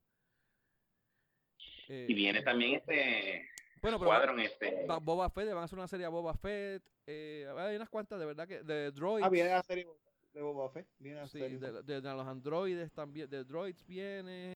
Eh, 1.90 2.06
y 2.08 2.14
viene 2.14 2.42
también 2.44 2.76
este 2.76 3.50
bueno, 3.82 4.00
pero 4.00 4.38
este. 4.40 4.86
Boba 5.02 5.30
Fett, 5.30 5.50
van 5.50 5.60
a 5.60 5.64
hacer 5.64 5.78
una 5.78 5.88
serie 5.88 6.06
de 6.06 6.12
Boba 6.12 6.34
Fett. 6.34 6.84
Eh, 7.08 7.48
hay 7.58 7.76
unas 7.76 7.90
cuantas 7.90 8.20
de 8.20 8.26
verdad 8.26 8.48
que. 8.48 8.62
De 8.64 8.92
droids. 8.92 9.26
Ah, 9.26 9.30
viene 9.30 9.50
la 9.50 9.64
serie 9.64 9.88
de 10.34 10.42
Boba 10.42 10.70
Fett. 10.70 10.88
Viene 11.00 11.28
sí, 11.28 11.40
de, 11.40 11.84
de, 11.84 12.02
los 12.02 12.28
androides 12.28 12.92
también. 12.92 13.30
De 13.30 13.44
droids 13.44 13.86
viene. 13.86 14.54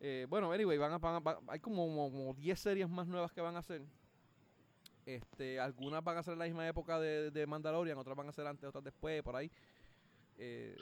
Eh, 0.00 0.26
bueno, 0.28 0.52
anyway, 0.52 0.78
van 0.78 0.92
a, 0.92 0.98
van 0.98 1.22
hay 1.48 1.58
como, 1.58 1.86
como 2.10 2.34
10 2.34 2.58
series 2.58 2.88
más 2.88 3.06
nuevas 3.06 3.32
que 3.32 3.40
van 3.40 3.56
a 3.56 3.60
hacer. 3.60 3.82
Este, 5.04 5.58
algunas 5.58 6.04
van 6.04 6.18
a 6.18 6.22
ser 6.22 6.34
en 6.34 6.38
la 6.38 6.44
misma 6.44 6.68
época 6.68 7.00
de, 7.00 7.30
de 7.30 7.46
Mandalorian, 7.46 7.98
otras 7.98 8.16
van 8.16 8.28
a 8.28 8.32
ser 8.32 8.46
antes, 8.46 8.68
otras 8.68 8.84
después, 8.84 9.22
por 9.22 9.36
ahí. 9.36 9.50
Eh, 10.36 10.76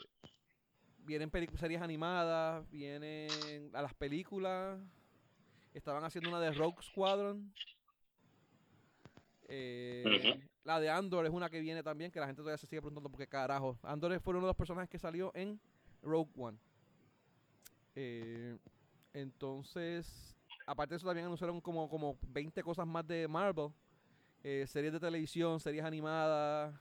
vienen 0.99 1.31
series 1.55 1.81
animadas, 1.81 2.69
vienen 2.69 3.29
a 3.73 3.81
las 3.81 3.93
películas. 3.93 4.79
Estaban 5.77 6.03
haciendo 6.03 6.29
una 6.29 6.39
de 6.39 6.51
Rogue 6.53 6.81
Squadron. 6.81 7.53
Eh, 9.47 10.03
la 10.63 10.79
de 10.79 10.89
Andor 10.89 11.27
es 11.27 11.31
una 11.31 11.51
que 11.51 11.59
viene 11.59 11.83
también, 11.83 12.09
que 12.09 12.19
la 12.19 12.25
gente 12.25 12.41
todavía 12.41 12.57
se 12.57 12.65
sigue 12.65 12.81
preguntando 12.81 13.11
por 13.11 13.19
qué 13.19 13.27
carajo. 13.27 13.77
Andor 13.83 14.19
fue 14.19 14.31
uno 14.31 14.41
de 14.41 14.47
los 14.47 14.55
personajes 14.55 14.89
que 14.89 14.97
salió 14.97 15.31
en 15.35 15.61
Rogue 16.01 16.31
One. 16.35 16.57
Eh, 17.93 18.57
entonces, 19.13 20.35
aparte 20.65 20.95
de 20.95 20.97
eso, 20.97 21.05
también 21.05 21.27
anunciaron 21.27 21.61
como, 21.61 21.87
como 21.87 22.17
20 22.27 22.63
cosas 22.63 22.87
más 22.87 23.05
de 23.05 23.27
Marvel. 23.27 23.69
Eh, 24.43 24.65
series 24.67 24.93
de 24.93 24.99
televisión, 24.99 25.59
series 25.59 25.85
animadas. 25.85 26.73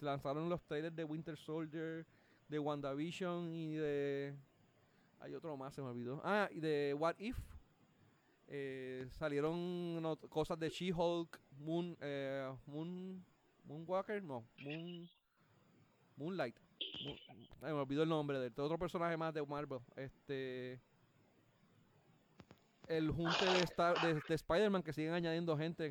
lanzaron 0.00 0.48
los 0.48 0.60
trailers 0.64 0.96
de 0.96 1.04
Winter 1.04 1.36
Soldier, 1.36 2.04
de 2.48 2.58
WandaVision 2.58 3.54
y 3.54 3.74
de 3.76 4.34
hay 5.20 5.34
otro 5.34 5.56
más, 5.56 5.74
se 5.74 5.82
me 5.82 5.88
olvidó. 5.88 6.20
Ah, 6.24 6.48
y 6.50 6.60
de 6.60 6.94
What 6.98 7.16
If. 7.18 7.38
Eh, 8.52 9.06
salieron 9.12 10.02
cosas 10.28 10.58
de 10.58 10.68
She-Hulk, 10.68 11.40
Moon, 11.58 11.96
eh, 12.00 12.52
Moon, 12.66 13.24
Moonwalker, 13.64 14.20
no, 14.24 14.44
Moon, 14.64 15.08
Moonlight. 16.16 16.56
me 17.62 17.70
olvidó 17.70 18.02
el 18.02 18.08
nombre 18.08 18.40
de 18.40 18.46
otro 18.60 18.76
personaje 18.76 19.16
más 19.16 19.32
de 19.32 19.46
Marvel. 19.46 19.78
Este, 19.94 20.80
el 22.90 23.08
junte 23.12 23.44
de, 23.44 24.20
de, 24.28 24.34
Spider-Man 24.34 24.82
que 24.82 24.92
siguen 24.92 25.12
añadiendo 25.12 25.56
gente. 25.56 25.86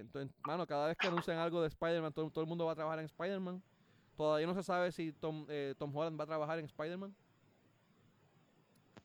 entonces, 0.00 0.32
mano, 0.46 0.64
cada 0.64 0.86
vez 0.86 0.96
que 0.96 1.08
anuncian 1.08 1.38
algo 1.38 1.60
de 1.60 1.66
Spider-Man, 1.66 2.12
todo, 2.12 2.30
el 2.40 2.46
mundo 2.46 2.66
va 2.66 2.72
a 2.72 2.76
trabajar 2.76 3.00
en 3.00 3.06
Spider-Man. 3.06 3.60
Todavía 4.16 4.46
no 4.46 4.54
se 4.54 4.62
sabe 4.62 4.92
si 4.92 5.12
Tom, 5.12 5.44
eh, 5.48 5.74
Tom 5.76 5.94
Holland 5.94 6.18
va 6.18 6.22
a 6.22 6.28
trabajar 6.28 6.60
en 6.60 6.66
Spider-Man. 6.66 7.12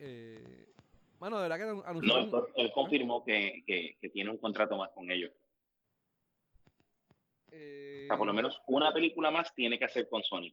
Eh, 0.04 0.74
bueno, 1.20 1.38
de 1.38 1.48
verdad 1.48 1.58
que 1.58 1.90
anunció. 1.90 2.26
No, 2.26 2.48
él 2.56 2.72
confirmó 2.74 3.24
que, 3.24 3.64
que, 3.68 4.10
tiene 4.10 4.32
un 4.32 4.38
contrato 4.38 4.76
más 4.76 4.90
con 4.92 5.12
ellos. 5.12 5.32
o 7.48 8.08
sea, 8.08 8.18
por 8.18 8.26
lo 8.26 8.34
menos 8.34 8.60
una 8.66 8.92
película 8.92 9.30
más 9.30 9.54
tiene 9.54 9.78
que 9.78 9.86
hacer 9.86 10.10
con 10.10 10.24
Sony. 10.24 10.52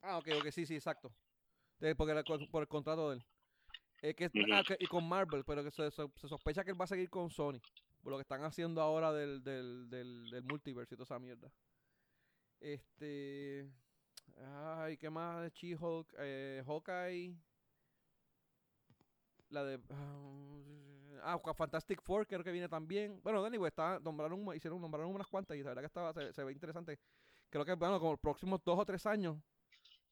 Ah, 0.00 0.16
ok, 0.16 0.28
ok, 0.40 0.50
sí, 0.50 0.64
sí, 0.64 0.74
exacto. 0.74 1.12
porque 1.96 2.24
por 2.50 2.62
el 2.62 2.68
contrato 2.68 3.10
de 3.10 3.16
él. 3.16 3.24
Ah, 4.52 4.62
y 4.78 4.86
con 4.86 5.06
Marvel, 5.06 5.44
pero 5.46 5.62
que 5.62 5.70
se, 5.70 5.90
sospecha 5.90 6.64
que 6.64 6.70
él 6.70 6.80
va 6.80 6.84
a 6.84 6.88
seguir 6.88 7.10
con 7.10 7.30
Sony. 7.30 7.60
Por 8.02 8.12
lo 8.12 8.18
que 8.18 8.22
están 8.22 8.44
haciendo 8.44 8.80
ahora 8.82 9.12
del, 9.12 9.42
del, 9.42 9.88
del, 9.88 10.28
del 10.30 10.44
multiverso 10.44 10.94
y 10.94 10.96
toda 10.96 11.04
esa 11.04 11.18
mierda. 11.18 11.50
Este. 12.60 13.66
Ay, 14.36 14.96
¿qué 14.96 15.10
más 15.10 15.52
She-Hulk? 15.52 16.14
Eh, 16.18 16.62
Hawkeye. 16.66 17.36
La 19.50 19.64
de. 19.64 19.80
Ah, 21.22 21.38
Fantastic 21.56 22.02
Four, 22.02 22.26
creo 22.26 22.42
que 22.42 22.52
viene 22.52 22.68
también. 22.68 23.20
Bueno, 23.22 23.44
anyway, 23.44 23.68
está, 23.68 23.98
nombraron, 24.00 24.54
hicieron, 24.54 24.80
nombraron 24.80 25.14
unas 25.14 25.26
cuantas 25.26 25.56
y 25.56 25.62
la 25.62 25.70
verdad 25.70 25.82
que 25.82 25.86
estaba, 25.86 26.12
se, 26.32 26.44
ve 26.44 26.52
interesante. 26.52 26.98
Creo 27.48 27.64
que, 27.64 27.74
bueno, 27.74 27.98
como 27.98 28.12
los 28.12 28.20
próximos 28.20 28.62
dos 28.64 28.78
o 28.78 28.84
tres 28.84 29.06
años, 29.06 29.38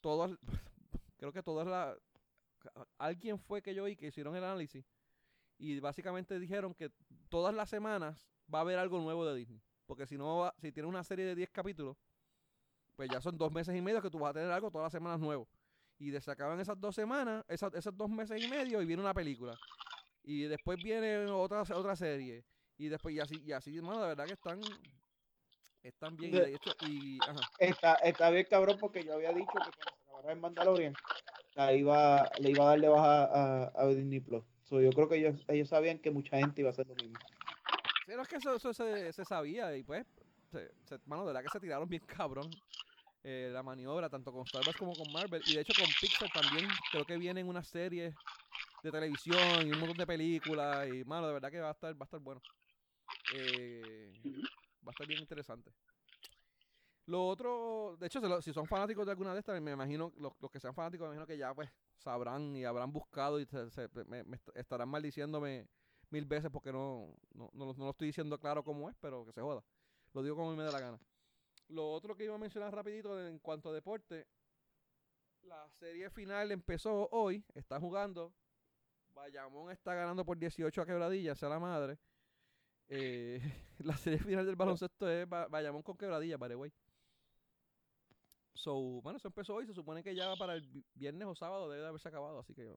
todos, 0.00 0.38
creo 1.16 1.32
que 1.32 1.42
todas 1.42 1.66
las. 1.66 1.96
Alguien 2.98 3.38
fue 3.38 3.60
que 3.60 3.74
yo 3.74 3.84
oí 3.84 3.96
que 3.96 4.06
hicieron 4.06 4.36
el 4.36 4.44
análisis 4.44 4.84
y 5.58 5.80
básicamente 5.80 6.38
dijeron 6.38 6.74
que 6.74 6.90
todas 7.28 7.54
las 7.54 7.68
semanas 7.68 8.28
va 8.52 8.58
a 8.58 8.62
haber 8.62 8.78
algo 8.78 9.00
nuevo 9.00 9.26
de 9.26 9.36
Disney. 9.36 9.60
Porque 9.86 10.06
si 10.06 10.16
no, 10.16 10.52
si 10.58 10.72
tiene 10.72 10.88
una 10.88 11.04
serie 11.04 11.24
de 11.24 11.34
10 11.34 11.50
capítulos, 11.50 11.96
pues 13.02 13.10
ya 13.10 13.20
son 13.20 13.36
dos 13.36 13.50
meses 13.50 13.74
y 13.74 13.80
medio 13.80 14.00
que 14.00 14.10
tú 14.10 14.20
vas 14.20 14.30
a 14.30 14.34
tener 14.34 14.52
algo 14.52 14.70
todas 14.70 14.84
las 14.84 14.92
semanas 14.92 15.18
nuevo. 15.18 15.48
Y 15.98 16.12
se 16.20 16.30
acaban 16.30 16.60
esas 16.60 16.80
dos 16.80 16.94
semanas, 16.94 17.44
esas, 17.48 17.74
esos 17.74 17.96
dos 17.96 18.08
meses 18.08 18.40
y 18.40 18.46
medio 18.46 18.80
y 18.80 18.86
viene 18.86 19.02
una 19.02 19.12
película. 19.12 19.58
Y 20.22 20.42
después 20.42 20.80
viene 20.80 21.26
otra, 21.26 21.62
otra 21.62 21.96
serie. 21.96 22.44
Y 22.78 22.86
después, 22.86 23.12
y 23.12 23.18
así, 23.18 23.42
y 23.44 23.50
así, 23.50 23.76
hermano, 23.76 24.02
de 24.02 24.06
verdad 24.06 24.26
que 24.26 24.34
están, 24.34 24.60
están 25.82 26.16
bien. 26.16 26.56
Y, 26.86 27.18
Está, 27.58 27.94
está 27.94 28.30
bien 28.30 28.46
cabrón 28.48 28.78
porque 28.78 29.02
yo 29.02 29.14
había 29.14 29.32
dicho 29.32 29.50
que 29.50 29.58
cuando 29.58 29.72
se 29.72 29.90
acabara 30.04 30.32
en 30.32 30.40
Mandalorian, 30.40 30.94
iba, 31.74 32.30
le 32.38 32.50
iba 32.50 32.64
a 32.64 32.68
darle 32.68 32.88
baja 32.88 33.24
a, 33.24 33.72
a 33.74 33.86
Disney 33.88 34.20
Plus. 34.20 34.44
yo 34.70 34.90
creo 34.90 35.08
que 35.08 35.16
ellos, 35.16 35.44
ellos 35.48 35.68
sabían 35.68 35.98
que 35.98 36.12
mucha 36.12 36.36
gente 36.38 36.60
iba 36.60 36.70
a 36.70 36.72
hacer 36.72 36.86
lo 36.86 36.94
mismo. 36.94 37.18
Pero 38.06 38.22
es 38.22 38.28
que 38.28 38.36
eso, 38.36 38.54
eso 38.54 38.72
se, 38.72 39.12
se, 39.12 39.24
sabía 39.24 39.76
y 39.76 39.82
pues, 39.82 40.06
se, 40.52 40.70
se, 40.84 40.98
mano, 41.06 41.22
de 41.22 41.32
verdad 41.32 41.42
que 41.42 41.48
se 41.48 41.60
tiraron 41.60 41.88
bien 41.88 42.02
cabrón. 42.06 42.50
Eh, 43.24 43.50
la 43.52 43.62
maniobra, 43.62 44.08
tanto 44.08 44.32
con 44.32 44.42
Star 44.42 44.62
Wars 44.66 44.76
como 44.76 44.96
con 44.96 45.10
Marvel. 45.12 45.42
Y 45.46 45.52
de 45.52 45.60
hecho 45.60 45.74
con 45.74 45.94
Pixar 45.94 46.30
también 46.30 46.78
creo 46.90 47.04
que 47.04 47.16
vienen 47.16 47.48
unas 47.48 47.68
series 47.68 48.14
de 48.82 48.90
televisión 48.90 49.66
y 49.66 49.72
un 49.72 49.78
montón 49.78 49.96
de 49.96 50.06
películas. 50.06 50.88
Y 50.88 51.04
mano, 51.04 51.28
de 51.28 51.34
verdad 51.34 51.50
que 51.50 51.60
va 51.60 51.68
a 51.68 51.72
estar, 51.72 51.94
va 51.94 52.00
a 52.00 52.04
estar 52.04 52.20
bueno. 52.20 52.42
Eh, 53.28 54.12
va 54.84 54.90
a 54.90 54.92
estar 54.92 55.06
bien 55.06 55.20
interesante. 55.20 55.72
Lo 57.06 57.26
otro, 57.26 57.96
de 57.98 58.06
hecho, 58.06 58.42
si 58.42 58.52
son 58.52 58.68
fanáticos 58.68 59.04
de 59.04 59.12
alguna 59.12 59.32
de 59.32 59.40
estas, 59.40 59.60
me 59.60 59.72
imagino, 59.72 60.12
los, 60.18 60.32
que 60.50 60.60
sean 60.60 60.74
fanáticos, 60.74 61.08
me 61.08 61.14
imagino 61.14 61.26
que 61.26 61.36
ya 61.36 61.52
pues 61.52 61.68
sabrán 61.98 62.54
y 62.54 62.64
habrán 62.64 62.92
buscado 62.92 63.40
y 63.40 63.46
se, 63.46 63.88
me, 64.06 64.24
estarán 64.54 64.88
maldiciéndome 64.88 65.68
mil 66.10 66.26
veces 66.26 66.50
porque 66.50 66.72
no, 66.72 67.12
no, 67.34 67.50
no, 67.54 67.72
no, 67.72 67.84
lo 67.84 67.90
estoy 67.90 68.06
diciendo 68.08 68.38
claro 68.38 68.62
como 68.62 68.88
es, 68.88 68.96
pero 69.00 69.24
que 69.24 69.32
se 69.32 69.40
joda. 69.40 69.64
Lo 70.12 70.22
digo 70.22 70.36
como 70.36 70.54
me 70.54 70.62
da 70.62 70.70
la 70.70 70.80
gana. 70.80 71.00
Lo 71.72 71.90
otro 71.90 72.14
que 72.14 72.24
iba 72.24 72.34
a 72.34 72.38
mencionar 72.38 72.74
rapidito 72.74 73.18
en 73.26 73.38
cuanto 73.38 73.70
a 73.70 73.72
deporte, 73.72 74.26
la 75.42 75.68
serie 75.70 76.10
final 76.10 76.52
empezó 76.52 77.08
hoy, 77.12 77.44
está 77.54 77.80
jugando. 77.80 78.34
Bayamón 79.14 79.72
está 79.72 79.94
ganando 79.94 80.24
por 80.24 80.38
18 80.38 80.82
a 80.82 80.86
quebradilla, 80.86 81.34
sea 81.34 81.48
la 81.48 81.58
madre. 81.58 81.98
Eh, 82.88 83.40
la 83.78 83.96
serie 83.96 84.18
final 84.18 84.44
del 84.44 84.56
baloncesto 84.56 85.08
es 85.08 85.26
Bayamón 85.26 85.82
con 85.82 85.96
quebradilla, 85.96 86.36
by 86.36 86.50
the 86.50 86.72
So, 88.54 89.00
bueno, 89.00 89.16
eso 89.16 89.28
empezó 89.28 89.54
hoy. 89.54 89.66
Se 89.66 89.72
supone 89.72 90.04
que 90.04 90.14
ya 90.14 90.36
para 90.36 90.54
el 90.54 90.84
viernes 90.94 91.26
o 91.26 91.34
sábado 91.34 91.70
debe 91.70 91.82
de 91.82 91.88
haberse 91.88 92.08
acabado. 92.08 92.40
Así 92.40 92.54
que 92.54 92.76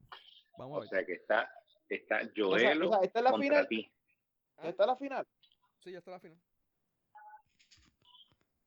vamos 0.57 0.77
a 0.77 0.79
ver. 0.79 0.87
O 0.87 0.89
sea 0.89 1.05
que 1.05 1.13
está, 1.13 1.51
está 1.89 2.21
Joelo 2.33 2.91
o 2.91 3.03
¿esta 3.03 3.19
es 3.19 3.23
la 3.25 3.37
final? 3.37 3.67
¿Esta 4.63 4.83
es 4.83 4.87
la 4.87 4.95
final? 4.95 5.27
Sí, 5.79 5.91
ya 5.91 5.97
está 5.97 6.11
la 6.11 6.19
final. 6.21 6.39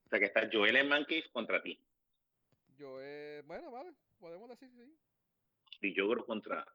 O 0.08 0.10
sea 0.10 0.18
que 0.18 0.24
está 0.24 0.48
Joel 0.50 0.74
en 0.74 0.88
Mancave 0.88 1.30
contra 1.30 1.62
ti. 1.62 1.78
Joel, 2.78 3.42
bueno, 3.42 3.70
vale, 3.70 3.92
podemos 4.18 4.48
decir 4.48 4.70
sí. 4.70 4.98
Y 5.82 5.94
yo 5.94 6.08
creo 6.08 6.24
contra, 6.24 6.66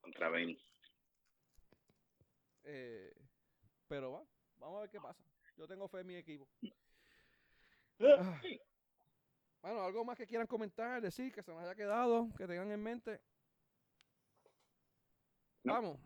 contra 0.00 0.28
Benny. 0.30 0.60
Eh, 2.64 3.14
pero 3.86 4.10
va, 4.10 4.24
vamos 4.58 4.78
a 4.78 4.80
ver 4.80 4.90
qué 4.90 5.00
pasa. 5.00 5.22
Yo 5.56 5.68
tengo 5.68 5.86
fe 5.86 6.00
en 6.00 6.06
mi 6.08 6.16
equipo. 6.16 6.48
Ah. 8.00 8.40
Bueno, 9.62 9.82
algo 9.84 10.04
más 10.04 10.16
que 10.16 10.26
quieran 10.26 10.48
comentar, 10.48 11.00
decir, 11.00 11.32
que 11.32 11.44
se 11.44 11.52
nos 11.52 11.62
haya 11.62 11.76
quedado, 11.76 12.30
que 12.36 12.48
tengan 12.48 12.72
en 12.72 12.82
mente. 12.82 13.20
Vamos. 15.62 16.00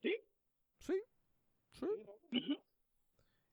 Sí. 0.00 0.16
Sí. 0.78 1.02
Sí. 1.72 2.58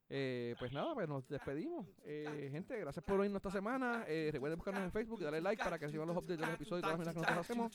Eh, 0.07 0.56
pues 0.60 0.72
nada, 0.72 0.94
pues 0.94 1.10
nos 1.10 1.27
despedimos. 1.27 1.88
Eh, 2.03 2.49
gente, 2.52 2.80
gracias 2.80 3.03
por 3.03 3.19
oírnos 3.19 3.40
esta 3.40 3.49
semana. 3.49 4.06
Eh, 4.07 4.30
recuerden 4.32 4.60
buscarnos 4.60 4.84
en 4.84 4.91
Facebook 4.91 5.22
y 5.22 5.23
darle 5.23 5.41
like 5.41 5.64
para 5.64 5.80
que 5.80 5.86
reciban 5.88 6.07
los 6.07 6.15
updates 6.15 6.40
de 6.40 6.45
los 6.45 6.56
episodios 6.56 6.80
y 6.80 6.84
todas 6.84 6.99
las 6.99 7.07
que 7.07 7.19
nosotros 7.19 7.40
hacemos. 7.40 7.73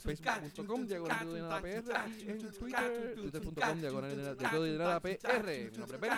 Facebook.com, 0.00 0.86
diagonal 0.86 1.32
de 1.32 1.40
nada 1.40 1.60
PR 1.60 2.08
y 2.08 2.30
en 2.30 2.52
Twitter, 2.52 3.14
twitter.com, 3.14 3.80
diagonal 3.80 4.16
de 4.16 4.78
nada 4.78 5.00
PR. 5.00 5.70
Mi 5.70 5.78
nombre 5.78 5.96
es 5.96 6.00
Ben. 6.00 6.12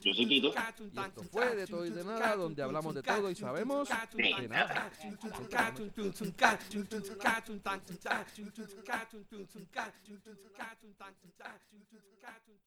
Yo 0.00 0.14
soy 0.14 0.26
Tito. 0.26 0.54
Y 0.92 0.98
esto 0.98 1.22
fue 1.24 1.54
de 1.54 1.66
todo 1.66 1.84
y 1.84 1.90
de 1.90 2.04
nada, 2.04 2.36
donde 2.36 2.62
hablamos 2.62 2.94
de 2.94 3.02
todo 3.02 3.30
y 3.30 3.34
sabemos 3.34 3.88
de 4.16 4.48
nada. 4.48 4.90